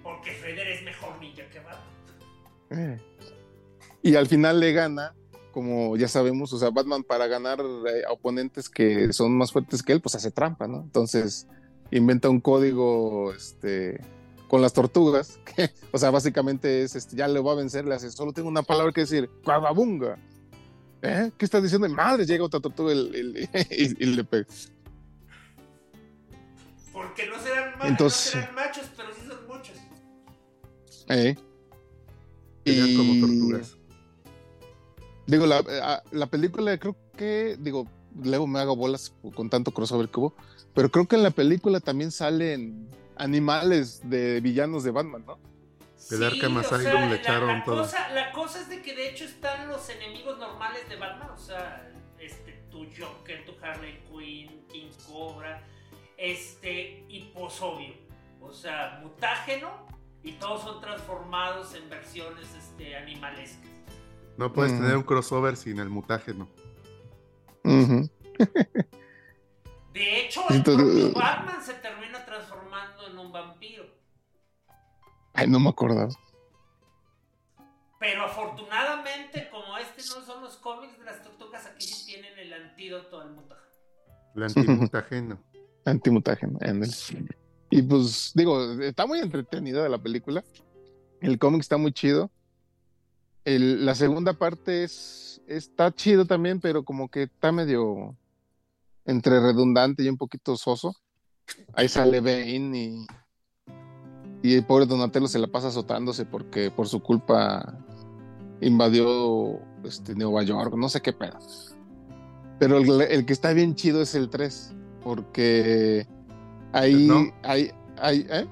Porque 0.01 0.31
Shredder 0.31 0.67
es 0.67 0.83
mejor 0.83 1.19
ninja 1.19 1.43
que 1.49 1.59
Batman. 1.59 3.01
Y 4.01 4.15
al 4.15 4.27
final 4.27 4.59
le 4.59 4.73
gana, 4.73 5.13
como 5.51 5.95
ya 5.97 6.07
sabemos, 6.07 6.51
o 6.53 6.57
sea, 6.57 6.69
Batman 6.71 7.03
para 7.03 7.27
ganar 7.27 7.59
eh, 7.59 8.03
oponentes 8.09 8.69
que 8.69 9.13
son 9.13 9.37
más 9.37 9.51
fuertes 9.51 9.83
que 9.83 9.93
él, 9.93 10.01
pues 10.01 10.15
hace 10.15 10.31
trampa, 10.31 10.67
¿no? 10.67 10.81
Entonces 10.81 11.47
inventa 11.91 12.29
un 12.29 12.41
código 12.41 13.33
este, 13.33 14.01
con 14.47 14.61
las 14.61 14.73
tortugas, 14.73 15.39
que, 15.55 15.71
o 15.91 15.97
sea, 15.97 16.09
básicamente 16.09 16.83
es, 16.83 16.95
este, 16.95 17.15
ya 17.15 17.27
le 17.27 17.39
va 17.39 17.51
a 17.51 17.55
vencer, 17.55 17.85
le 17.85 17.95
hace, 17.95 18.11
solo 18.11 18.33
tengo 18.33 18.49
una 18.49 18.63
palabra 18.63 18.91
que 18.91 19.01
decir, 19.01 19.29
¡Cuadabunga! 19.43 20.17
¿Eh? 21.01 21.31
¿Qué 21.37 21.45
estás 21.45 21.63
diciendo? 21.63 21.87
Madre, 21.89 22.25
llega 22.25 22.43
otra 22.43 22.59
tortuga 22.59 22.93
y, 22.93 24.05
le 24.05 24.23
pega. 24.23 24.45
Porque 26.91 27.27
no 27.27 27.39
serán, 27.39 27.73
Entonces, 27.83 28.35
no 28.35 28.41
serán 28.41 28.55
machos, 28.55 28.85
pero 28.95 29.09
sí 29.13 29.21
son 29.27 29.47
muchos. 29.47 29.75
¿Eh? 31.09 31.35
Y... 32.65 32.97
como 32.97 33.27
tortugas. 33.27 33.77
Digo, 35.27 35.45
la, 35.45 36.03
la, 36.11 36.27
película 36.27 36.77
creo 36.77 36.95
que, 37.17 37.57
digo, 37.59 37.85
luego 38.23 38.47
me 38.47 38.59
hago 38.59 38.75
bolas 38.75 39.13
con 39.35 39.49
tanto 39.49 39.71
crossover 39.71 40.09
que 40.09 40.19
hubo, 40.19 40.33
pero 40.73 40.89
creo 40.89 41.07
que 41.07 41.17
en 41.17 41.23
la 41.23 41.31
película 41.31 41.81
también 41.81 42.11
salen 42.11 42.87
animales 43.17 44.01
de 44.03 44.39
villanos 44.39 44.83
de 44.83 44.91
Batman, 44.91 45.25
¿no? 45.27 45.37
El 46.09 46.23
Arkham 46.23 46.57
Asylum 46.57 47.09
le 47.09 47.15
echaron 47.17 47.59
la, 47.59 47.63
todo. 47.63 47.81
Cosa, 47.81 48.09
la 48.09 48.31
cosa 48.31 48.61
es 48.61 48.69
de 48.69 48.81
que 48.81 48.95
de 48.95 49.09
hecho 49.09 49.25
están 49.25 49.67
los 49.67 49.89
enemigos 49.89 50.37
normales 50.37 50.87
de 50.87 50.95
Batman, 50.95 51.29
o 51.31 51.37
sea, 51.37 51.91
este, 52.19 52.53
tu 52.71 52.85
Joker, 52.97 53.45
tu 53.45 53.53
Harley 53.63 53.99
Quinn, 54.09 54.65
King 54.71 54.91
Cobra, 55.05 55.61
este, 56.17 57.05
y 57.09 57.31
pues 57.33 57.61
obvio, 57.61 57.93
o 58.41 58.53
sea, 58.53 58.99
mutágeno, 59.01 59.85
y 60.23 60.33
todos 60.33 60.63
son 60.63 60.81
transformados 60.81 61.73
en 61.73 61.89
versiones 61.89 62.47
este, 62.53 62.95
animalescas. 62.95 63.71
No 64.37 64.53
puedes 64.53 64.71
tener 64.71 64.95
un 64.95 65.03
crossover 65.03 65.57
sin 65.57 65.79
el 65.79 65.89
mutágeno. 65.89 66.47
de 67.63 68.09
hecho, 69.93 70.43
el 70.49 71.11
Batman 71.13 71.61
se 71.63 71.73
termina 71.75 72.23
transformando 72.23 73.07
en 73.07 73.17
un 73.17 73.31
vampiro. 73.31 73.96
Ay, 75.37 75.47
no 75.47 75.59
me 75.59 75.69
acordaba. 75.69 76.09
Pero 77.99 78.23
afortunadamente, 78.23 79.47
como 79.51 79.77
este 79.77 80.01
no 80.01 80.25
son 80.25 80.41
los 80.41 80.57
cómics 80.57 80.97
de 80.97 81.05
las 81.05 81.21
tortugas, 81.21 81.65
aquí 81.67 81.85
sí 81.85 82.07
tienen 82.07 82.37
el 82.39 82.53
antídoto 82.53 83.21
al 83.21 83.33
mutágeno. 83.33 83.67
El 84.35 84.43
antimutágeno. 84.43 85.39
antimutágeno, 85.85 86.59
Y 87.69 87.81
pues, 87.83 88.31
digo, 88.33 88.81
está 88.81 89.05
muy 89.05 89.19
entretenida 89.19 89.83
de 89.83 89.89
la 89.89 89.99
película. 89.99 90.43
El 91.21 91.37
cómic 91.37 91.61
está 91.61 91.77
muy 91.77 91.93
chido. 91.93 92.31
la 93.45 93.93
segunda 93.93 94.33
parte 94.33 94.83
es 94.83 95.41
está 95.47 95.93
chido 95.93 96.25
también, 96.25 96.59
pero 96.59 96.83
como 96.83 97.09
que 97.09 97.23
está 97.23 97.51
medio 97.51 98.15
entre 99.05 99.39
redundante 99.39 100.03
y 100.03 100.09
un 100.09 100.17
poquito 100.17 100.57
soso. 100.57 100.95
Ahí 101.73 101.87
sale 101.87 102.21
Bane 102.21 102.77
y 102.77 103.07
y 104.47 104.53
el 104.53 104.63
pobre 104.63 104.85
Donatello 104.85 105.27
se 105.27 105.39
la 105.39 105.47
pasa 105.47 105.67
azotándose 105.67 106.25
porque 106.25 106.71
por 106.71 106.87
su 106.87 107.01
culpa 107.01 107.77
invadió 108.61 109.59
este, 109.83 110.15
Nueva 110.15 110.41
York, 110.43 110.73
no 110.77 110.87
sé 110.87 111.01
qué 111.01 111.11
pedo. 111.11 111.37
Pero 112.57 112.77
el, 112.77 113.25
que 113.25 113.33
está 113.33 113.51
bien 113.51 113.75
chido 113.75 114.01
es 114.01 114.15
el 114.15 114.29
3, 114.29 114.73
porque 115.03 116.07
ahí, 116.71 117.09
hay, 117.43 117.71
hay, 117.97 118.25
¿eh? 118.29 118.47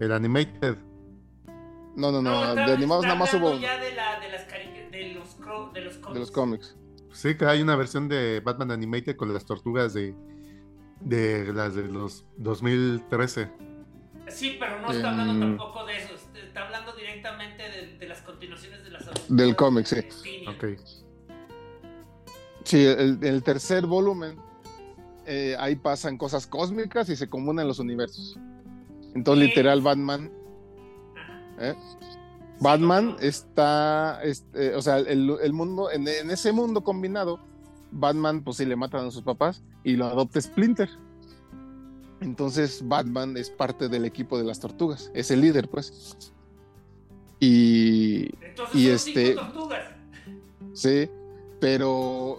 El 0.00 0.12
animated. 0.12 0.78
No, 1.94 2.10
no, 2.10 2.22
no, 2.22 2.54
de 2.54 2.62
animados 2.62 3.04
nada 3.04 3.16
más 3.16 3.34
hubo. 3.34 3.58
Ya 3.58 3.78
de, 3.78 3.94
la, 3.94 4.18
de, 4.20 4.30
las 4.30 4.48
de, 4.90 5.12
los, 5.12 5.36
de, 5.74 5.80
los 5.82 5.98
cómics. 5.98 6.14
de 6.14 6.20
los 6.20 6.30
cómics. 6.30 6.76
Sí, 7.12 7.36
que 7.36 7.44
hay 7.44 7.60
una 7.60 7.76
versión 7.76 8.08
de 8.08 8.40
Batman 8.40 8.70
Animated 8.70 9.16
con 9.16 9.30
las 9.32 9.44
tortugas 9.44 9.92
de, 9.92 10.14
de 11.00 11.52
las 11.52 11.74
de 11.74 11.82
los 11.82 12.24
2013. 12.38 13.73
Sí, 14.28 14.56
pero 14.58 14.80
no 14.80 14.90
está 14.90 15.10
hablando 15.10 15.46
tampoco 15.46 15.84
de 15.86 15.96
eso. 15.96 16.14
Está 16.34 16.66
hablando 16.66 16.92
directamente 16.92 17.62
de, 17.98 18.08
las 18.08 18.20
continuaciones 18.22 18.84
de 18.84 18.90
las 18.90 19.28
Del 19.28 19.56
cómic, 19.56 19.86
sí. 19.86 20.44
Ok. 20.48 20.64
Sí, 22.64 22.84
el, 22.84 23.42
tercer 23.42 23.86
volumen, 23.86 24.38
eh, 25.26 25.54
ahí 25.58 25.76
pasan 25.76 26.16
cosas 26.16 26.46
cósmicas 26.46 27.08
y 27.10 27.16
se 27.16 27.28
comunan 27.28 27.68
los 27.68 27.78
universos. 27.78 28.38
Entonces, 29.14 29.48
literal, 29.48 29.82
Batman. 29.82 30.32
¿eh? 31.60 31.74
Batman 32.60 33.16
está, 33.20 34.20
este, 34.22 34.74
o 34.74 34.82
sea, 34.82 34.98
el, 34.98 35.52
mundo, 35.52 35.90
en, 35.90 36.08
en, 36.08 36.30
ese 36.30 36.52
mundo 36.52 36.82
combinado, 36.82 37.38
Batman, 37.90 38.42
pues 38.42 38.56
sí 38.56 38.64
le 38.64 38.76
matan 38.76 39.06
a 39.06 39.10
sus 39.10 39.22
papás 39.22 39.62
y 39.82 39.96
lo 39.96 40.06
adopta 40.06 40.40
Splinter. 40.40 40.88
Entonces 42.24 42.80
Batman 42.82 43.36
es 43.36 43.50
parte 43.50 43.88
del 43.88 44.04
equipo 44.06 44.38
de 44.38 44.44
las 44.44 44.58
tortugas, 44.58 45.10
es 45.14 45.30
el 45.30 45.42
líder, 45.42 45.68
pues. 45.68 46.16
Y, 47.38 48.30
y 48.72 48.88
este. 48.88 49.36
Sí, 50.72 51.10
pero 51.60 52.38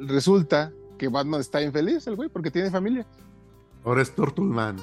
resulta 0.00 0.70
que 0.98 1.08
Batman 1.08 1.40
está 1.40 1.62
infeliz, 1.62 2.06
el 2.06 2.16
güey, 2.16 2.28
porque 2.28 2.50
tiene 2.50 2.70
familia. 2.70 3.06
Ahora 3.84 4.02
es 4.02 4.14
Tortulman. 4.14 4.76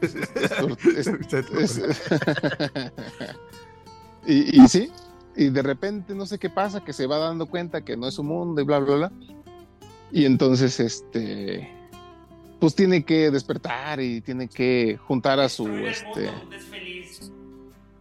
y, 4.26 4.62
y 4.62 4.68
sí, 4.68 4.90
y 5.36 5.50
de 5.50 5.62
repente 5.62 6.14
no 6.14 6.24
sé 6.24 6.38
qué 6.38 6.48
pasa, 6.48 6.82
que 6.82 6.94
se 6.94 7.06
va 7.06 7.18
dando 7.18 7.44
cuenta 7.44 7.84
que 7.84 7.98
no 7.98 8.08
es 8.08 8.14
su 8.14 8.24
mundo 8.24 8.62
y 8.62 8.64
bla, 8.64 8.78
bla, 8.78 8.96
bla. 8.96 9.12
Y 10.10 10.24
entonces, 10.24 10.80
este, 10.80 11.79
pues 12.60 12.74
tiene 12.74 13.04
que 13.04 13.30
despertar 13.30 14.00
y 14.00 14.20
tiene 14.20 14.48
que 14.48 14.98
juntar 15.06 15.40
a 15.40 15.48
su 15.48 15.66
este 15.68 16.30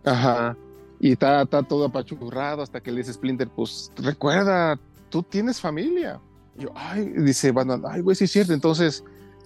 ajá 0.04 0.56
y 1.00 1.14
está, 1.14 1.44
está 1.44 1.64
todo 1.64 1.86
apachurrado 1.86 2.62
hasta 2.62 2.82
que 2.82 2.92
le 2.92 2.98
dice 2.98 3.14
Splinter 3.14 3.50
pues 3.50 3.92
recuerda 3.96 4.78
tú 5.10 5.24
tienes 5.24 5.60
familia. 5.62 6.20
Y 6.58 6.64
yo 6.64 6.72
ay 6.76 7.06
dice 7.06 7.52
bueno 7.52 7.82
ay 7.90 8.02
güey 8.02 8.16
sí 8.16 8.26
es 8.26 8.32
cierto 8.32 8.54
entonces 8.54 9.04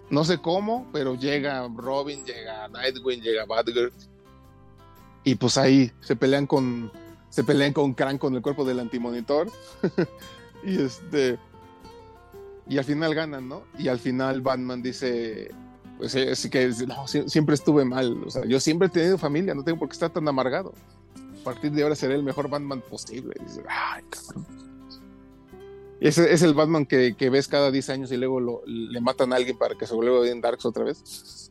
no 0.10 0.26
sé 0.26 0.40
cómo 0.40 0.88
pero 0.92 1.16
llega 1.16 1.68
Robin 1.76 2.26
llega 2.26 2.68
Nightwing 2.70 3.22
llega 3.22 3.46
Batgirl 3.46 3.94
y 5.24 5.36
pues 5.36 5.58
ahí 5.58 5.92
se 6.02 6.16
pelean 6.16 6.48
con 6.48 6.92
se 7.30 7.44
pelean 7.44 7.74
con 7.74 7.94
Crank 7.94 8.20
con 8.20 8.36
el 8.36 8.42
cuerpo 8.42 8.64
del 8.64 8.80
antimonitor. 8.80 9.50
Y 10.66 10.82
este 10.82 11.38
y 12.68 12.78
al 12.78 12.84
final 12.84 13.14
ganan, 13.14 13.48
¿no? 13.48 13.64
Y 13.78 13.88
al 13.88 14.00
final 14.00 14.42
Batman 14.42 14.82
dice, 14.82 15.52
pues 15.98 16.16
así 16.16 16.50
que 16.50 16.72
no, 16.88 17.08
siempre 17.08 17.56
estuve 17.56 17.86
mal. 17.86 18.24
O 18.26 18.30
sea, 18.30 18.46
yo 18.46 18.60
siempre 18.60 18.88
he 18.88 18.92
tenido 18.92 19.18
familia, 19.18 19.54
no 19.54 19.64
tengo 19.64 19.80
por 19.80 19.90
qué 19.90 19.94
estar 19.94 20.12
tan 20.12 20.28
amargado. 20.28 20.74
A 21.42 21.44
partir 21.44 21.72
de 21.72 21.84
ahora 21.84 21.96
seré 21.96 22.16
el 22.16 22.24
mejor 22.24 22.50
Batman 22.50 22.82
posible. 22.82 23.36
Ay, 23.68 24.04
cabrón. 24.10 24.64
Ese 26.04 26.34
es 26.34 26.42
el 26.42 26.54
Batman 26.54 26.86
que, 26.86 27.16
ves 27.32 27.48
cada 27.48 27.72
10 27.72 27.90
años 27.90 28.12
y 28.12 28.18
luego 28.18 28.64
le 28.66 29.00
matan 29.00 29.32
a 29.32 29.38
alguien 29.38 29.58
para 29.58 29.76
que 29.76 29.88
se 29.88 29.96
vuelva 29.96 30.28
en 30.28 30.42
Darks 30.42 30.66
otra 30.66 30.84
vez. 30.84 31.50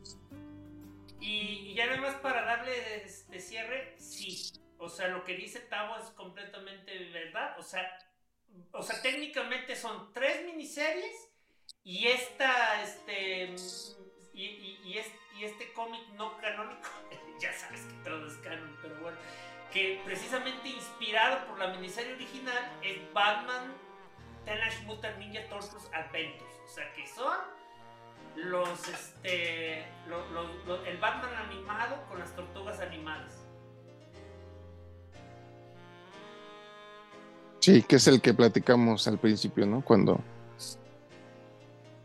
Y, 1.21 1.75
ya 1.75 1.87
nada 1.87 2.03
más 2.03 2.17
para 2.17 2.45
darle 2.45 2.73
de, 3.31 3.41
cierre, 3.41 3.95
sí. 3.99 4.53
O 4.77 4.91
sea, 4.91 5.09
lo 5.09 5.25
que 5.25 5.37
dice 5.37 5.61
Tavo 5.61 5.95
es 5.97 6.11
completamente 6.11 6.93
verdad. 7.15 7.59
O 7.59 7.63
sea, 7.63 7.81
o 8.73 8.83
sea, 8.83 9.01
técnicamente 9.03 9.77
son 9.77 10.13
tres 10.13 10.45
miniseries 10.45 11.29
y 11.85 12.09
esta, 12.09 12.83
este, 12.83 13.55
y, 14.35 14.99
este 15.43 15.73
cómic 15.73 16.01
no 16.11 16.39
canónico, 16.39 16.89
ya 17.41 17.53
sabes 17.53 17.81
que 17.83 17.95
todo 18.05 18.29
es 18.29 18.35
canon, 18.35 18.79
pero 18.81 18.95
bueno, 19.01 19.19
que 19.73 20.01
precisamente 20.05 20.69
inspirado 20.69 21.47
por 21.47 21.59
la 21.59 21.69
miniserie 21.69 22.15
original 22.15 22.79
es 22.83 23.13
Batman 23.13 23.75
Teenage 24.45 24.85
Mutant 24.85 25.19
Ninja 25.19 25.49
Turtles 25.49 25.89
Adventures. 25.93 26.55
O 26.65 26.69
sea 26.69 26.93
que 26.93 27.07
son 27.07 27.37
los, 28.37 28.89
este, 28.89 29.81
el 29.83 30.97
Batman 31.01 31.35
animado 31.35 32.07
con 32.09 32.19
las 32.19 32.35
tortugas 32.35 32.81
animadas. 32.81 33.42
Sí, 37.63 37.81
que 37.85 37.95
es 37.95 38.09
el 38.09 38.21
que 38.21 38.35
platicamos 38.35 39.07
al 39.07 39.19
principio, 39.19 39.65
¿no? 39.65 39.83
Cuando. 39.83 40.19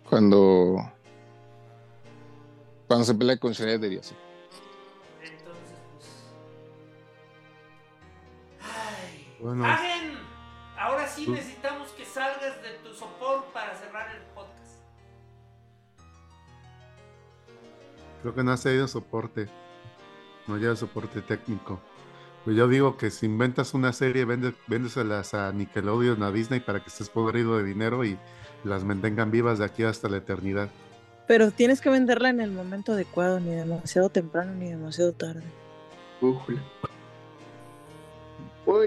Cuando. 0.08 0.94
Cuando 2.88 3.04
se 3.04 3.16
pelea 3.16 3.38
con 3.38 3.54
Shredder 3.54 3.92
y 3.92 3.98
así. 3.98 4.16
Entonces, 5.24 5.76
pues. 5.96 6.06
Ay. 8.62 9.36
Bueno. 9.40 9.66
Ahora 10.78 11.08
sí 11.08 11.28
necesitamos 11.28 11.90
que 11.90 12.06
salgas 12.06 12.62
de 12.62 12.74
tu 12.84 12.94
soporte 12.94 13.48
para 13.52 13.76
cerrar 13.76 14.16
el 14.16 14.22
podcast. 14.36 14.76
Creo 18.22 18.36
que 18.36 18.44
no 18.44 18.52
has 18.52 18.62
tenido 18.62 18.88
soporte. 18.88 19.50
No 20.46 20.58
lleva 20.58 20.76
soporte 20.76 21.20
técnico. 21.24 21.82
Pues 22.48 22.56
yo 22.56 22.70
digo 22.70 22.96
que 22.96 23.12
si 23.12 23.26
inventas 23.26 23.74
una 23.74 23.92
serie, 23.92 24.24
vendes, 24.24 24.54
véndeselas 24.68 25.34
a 25.34 25.52
Nickelodeon, 25.52 26.24
a 26.24 26.32
Disney 26.32 26.62
para 26.62 26.80
que 26.80 26.88
estés 26.88 27.10
podrido 27.10 27.58
de 27.58 27.66
dinero 27.66 28.06
y 28.06 28.18
las 28.64 28.86
mantengan 28.86 29.32
vivas 29.32 29.60
de 29.60 29.66
aquí 29.66 29.84
hasta 29.84 30.08
la 30.08 30.16
eternidad. 30.16 30.70
Pero 31.28 31.52
tienes 31.52 31.82
que 31.82 31.90
venderla 31.90 32.30
en 32.30 32.40
el 32.40 32.52
momento 32.52 32.94
adecuado, 32.94 33.42
ni 33.42 33.50
demasiado 33.50 34.08
temprano 34.08 34.54
ni 34.54 34.70
demasiado 34.70 35.12
tarde. 35.12 35.44
Muy 36.22 36.38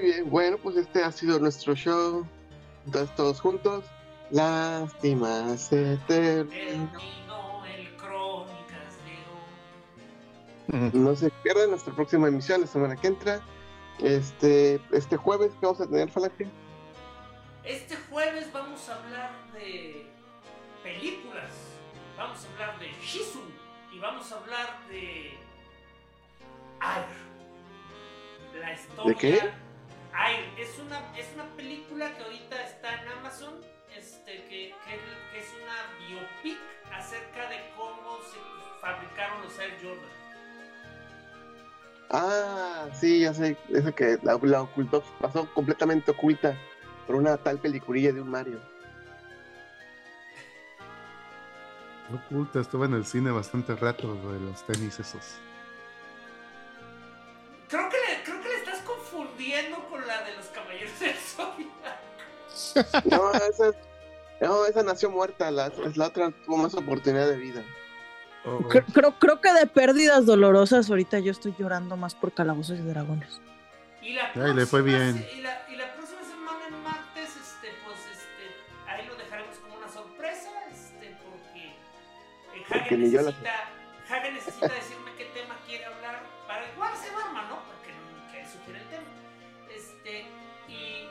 bien, 0.00 0.30
bueno, 0.30 0.56
pues 0.62 0.78
este 0.78 1.04
ha 1.04 1.12
sido 1.12 1.38
nuestro 1.38 1.74
show. 1.74 2.26
Entonces 2.86 3.14
todos 3.14 3.42
juntos. 3.42 3.84
Lástima 4.30 5.54
se 5.58 5.98
terminó. 6.08 6.88
No 10.68 11.16
se 11.16 11.30
pierdan 11.42 11.70
nuestra 11.70 11.92
próxima 11.94 12.28
emisión 12.28 12.60
la 12.60 12.66
semana 12.66 12.96
que 12.96 13.08
entra. 13.08 13.40
Este, 13.98 14.80
este 14.92 15.16
jueves, 15.16 15.50
¿qué 15.60 15.66
vamos 15.66 15.80
a 15.80 15.86
tener, 15.86 16.10
Falange? 16.10 16.46
Este 17.64 17.96
jueves 18.08 18.50
vamos 18.52 18.88
a 18.88 18.96
hablar 18.96 19.30
de 19.52 20.06
películas. 20.82 21.50
Vamos 22.16 22.44
a 22.44 22.52
hablar 22.52 22.78
de 22.78 22.90
Shizu. 23.02 23.40
Y 23.92 23.98
vamos 23.98 24.30
a 24.32 24.36
hablar 24.36 24.86
de. 24.88 25.38
Air. 26.80 28.60
La 28.60 28.72
historia. 28.72 29.12
¿De 29.12 29.14
qué? 29.16 29.50
Ay, 30.12 30.54
es 30.58 30.78
una, 30.78 30.98
es 31.16 31.26
una 31.34 31.44
película 31.56 32.16
que 32.16 32.22
ahorita 32.24 32.64
está 32.64 33.02
en 33.02 33.08
Amazon, 33.08 33.54
este, 33.96 34.44
que, 34.44 34.74
que, 34.84 35.38
es 35.38 35.54
una 35.62 36.08
biopic 36.08 36.58
acerca 36.92 37.48
de 37.48 37.70
cómo 37.76 38.18
se 38.22 38.38
fabricaron 38.80 39.42
los 39.42 39.58
Air 39.58 39.76
Jordan. 39.80 40.19
Ah, 42.10 42.88
sí, 42.92 43.20
ya 43.20 43.32
sé, 43.32 43.56
ese 43.68 43.92
que 43.92 44.18
la, 44.22 44.34
ocultó, 44.34 45.02
pasó 45.20 45.48
completamente 45.54 46.10
oculta 46.10 46.56
por 47.06 47.16
una 47.16 47.36
tal 47.36 47.58
peliculilla 47.58 48.12
de 48.12 48.20
un 48.20 48.28
Mario. 48.28 48.60
Oculta, 52.12 52.60
estuve 52.60 52.86
en 52.86 52.94
el 52.94 53.06
cine 53.06 53.30
bastante 53.30 53.76
rato 53.76 54.14
de 54.32 54.40
los 54.40 54.66
tenis 54.66 54.98
esos. 54.98 55.38
Creo 57.68 57.88
que 57.88 57.96
con 59.88 60.06
la 60.06 60.22
de 60.22 60.36
los 60.36 60.46
caballeros 60.46 60.98
del 60.98 61.14
No, 63.10 63.32
esa, 63.32 63.72
no, 64.40 64.66
esa 64.66 64.82
nació 64.82 65.10
muerta, 65.10 65.50
la, 65.50 65.72
la 65.94 66.06
otra 66.06 66.30
tuvo 66.44 66.56
más 66.56 66.74
oportunidad 66.74 67.28
de 67.28 67.36
vida. 67.36 67.64
Oh. 68.44 68.58
Creo, 68.68 69.18
creo, 69.18 69.40
que 69.40 69.52
de 69.52 69.66
pérdidas 69.66 70.24
dolorosas 70.24 70.88
ahorita 70.88 71.18
yo 71.18 71.30
estoy 71.30 71.54
llorando 71.58 71.96
más 71.96 72.14
por 72.14 72.32
calabozos 72.32 72.78
y 72.78 72.82
dragones. 72.82 73.40
Y 74.00 74.14
la 74.14 74.32
próxima, 74.32 74.54
le 74.54 74.66
fue 74.66 74.82
bien. 74.82 75.26
Y 75.36 75.42
la, 75.42 75.62
y 75.68 75.76
la, 75.76 75.92
próxima 75.92 76.22
semana 76.22 76.66
en 76.68 76.82
martes, 76.82 77.36
este, 77.36 77.68
pues 77.84 77.98
este, 78.10 78.88
ahí 78.88 79.06
lo 79.06 79.14
dejaremos 79.16 79.56
como 79.58 79.76
una 79.76 79.88
sorpresa, 79.88 80.48
este, 80.70 81.16
porque 81.22 81.66
eh, 81.66 82.64
Hagen 82.70 83.00
necesita, 83.00 83.68
Hagen 84.08 84.34
necesita 84.34 84.68
decirme 84.80 85.10
qué 85.18 85.24
tema 85.34 85.56
quiere 85.66 85.84
hablar 85.84 86.22
para 86.48 86.66
igual 86.72 86.92
se 86.96 87.14
arma, 87.14 87.42
¿no? 87.42 87.58
Porque 87.68 87.92
que 88.32 88.48
sugiere 88.48 88.80
el 88.80 88.88
tema. 88.88 89.04
Este, 89.68 90.24
y, 90.66 91.08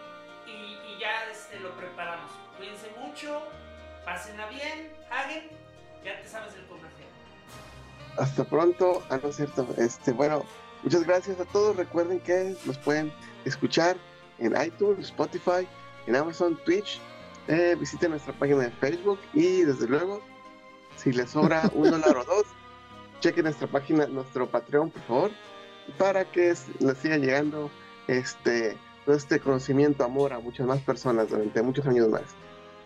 y, 0.49 0.99
ya 0.99 1.29
este, 1.31 1.59
lo 1.59 1.77
preparamos. 1.77 2.31
Cuídense 2.57 2.89
mucho, 2.99 3.43
pásenla 4.03 4.47
bien, 4.47 4.91
Hagen, 5.11 5.47
ya 6.03 6.19
te 6.19 6.27
sabes 6.27 6.55
el 6.55 6.65
comercial. 6.65 6.98
Hasta 8.19 8.43
pronto, 8.43 9.01
ah, 9.09 9.19
no 9.21 9.29
es 9.29 9.37
cierto. 9.37 9.67
Este, 9.77 10.11
bueno, 10.11 10.43
muchas 10.83 11.05
gracias 11.05 11.39
a 11.39 11.45
todos. 11.45 11.75
Recuerden 11.77 12.19
que 12.19 12.55
nos 12.65 12.77
pueden 12.77 13.13
escuchar 13.45 13.95
en 14.39 14.53
iTunes, 14.61 15.07
Spotify, 15.07 15.67
en 16.05 16.15
Amazon, 16.15 16.57
Twitch. 16.65 16.99
Eh, 17.47 17.75
visiten 17.79 18.11
nuestra 18.11 18.33
página 18.33 18.63
de 18.63 18.71
Facebook 18.71 19.19
y 19.33 19.61
desde 19.61 19.87
luego, 19.87 20.21
si 20.97 21.11
les 21.11 21.31
sobra 21.31 21.63
un 21.73 21.89
dólar 21.91 22.17
o 22.17 22.23
dos, 22.25 22.45
chequen 23.21 23.45
nuestra 23.45 23.67
página, 23.67 24.05
nuestro 24.07 24.47
Patreon, 24.47 24.91
por 24.91 25.01
favor, 25.03 25.31
para 25.97 26.25
que 26.25 26.53
les 26.79 26.97
siga 26.97 27.17
llegando 27.17 27.71
este, 28.07 28.77
todo 29.05 29.15
este 29.15 29.39
conocimiento, 29.39 30.03
amor 30.03 30.33
a 30.33 30.39
muchas 30.39 30.67
más 30.67 30.79
personas 30.81 31.29
durante 31.29 31.61
muchos 31.61 31.87
años 31.87 32.09
más. 32.09 32.23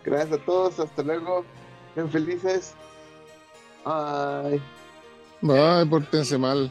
Gracias 0.04 0.40
a 0.40 0.44
todos, 0.44 0.78
hasta 0.80 1.02
luego, 1.02 1.44
sean 1.94 2.08
felices. 2.08 2.74
Bye. 3.84 4.62
Bye, 5.44 5.84
pórtense 5.84 6.38
mal. 6.38 6.70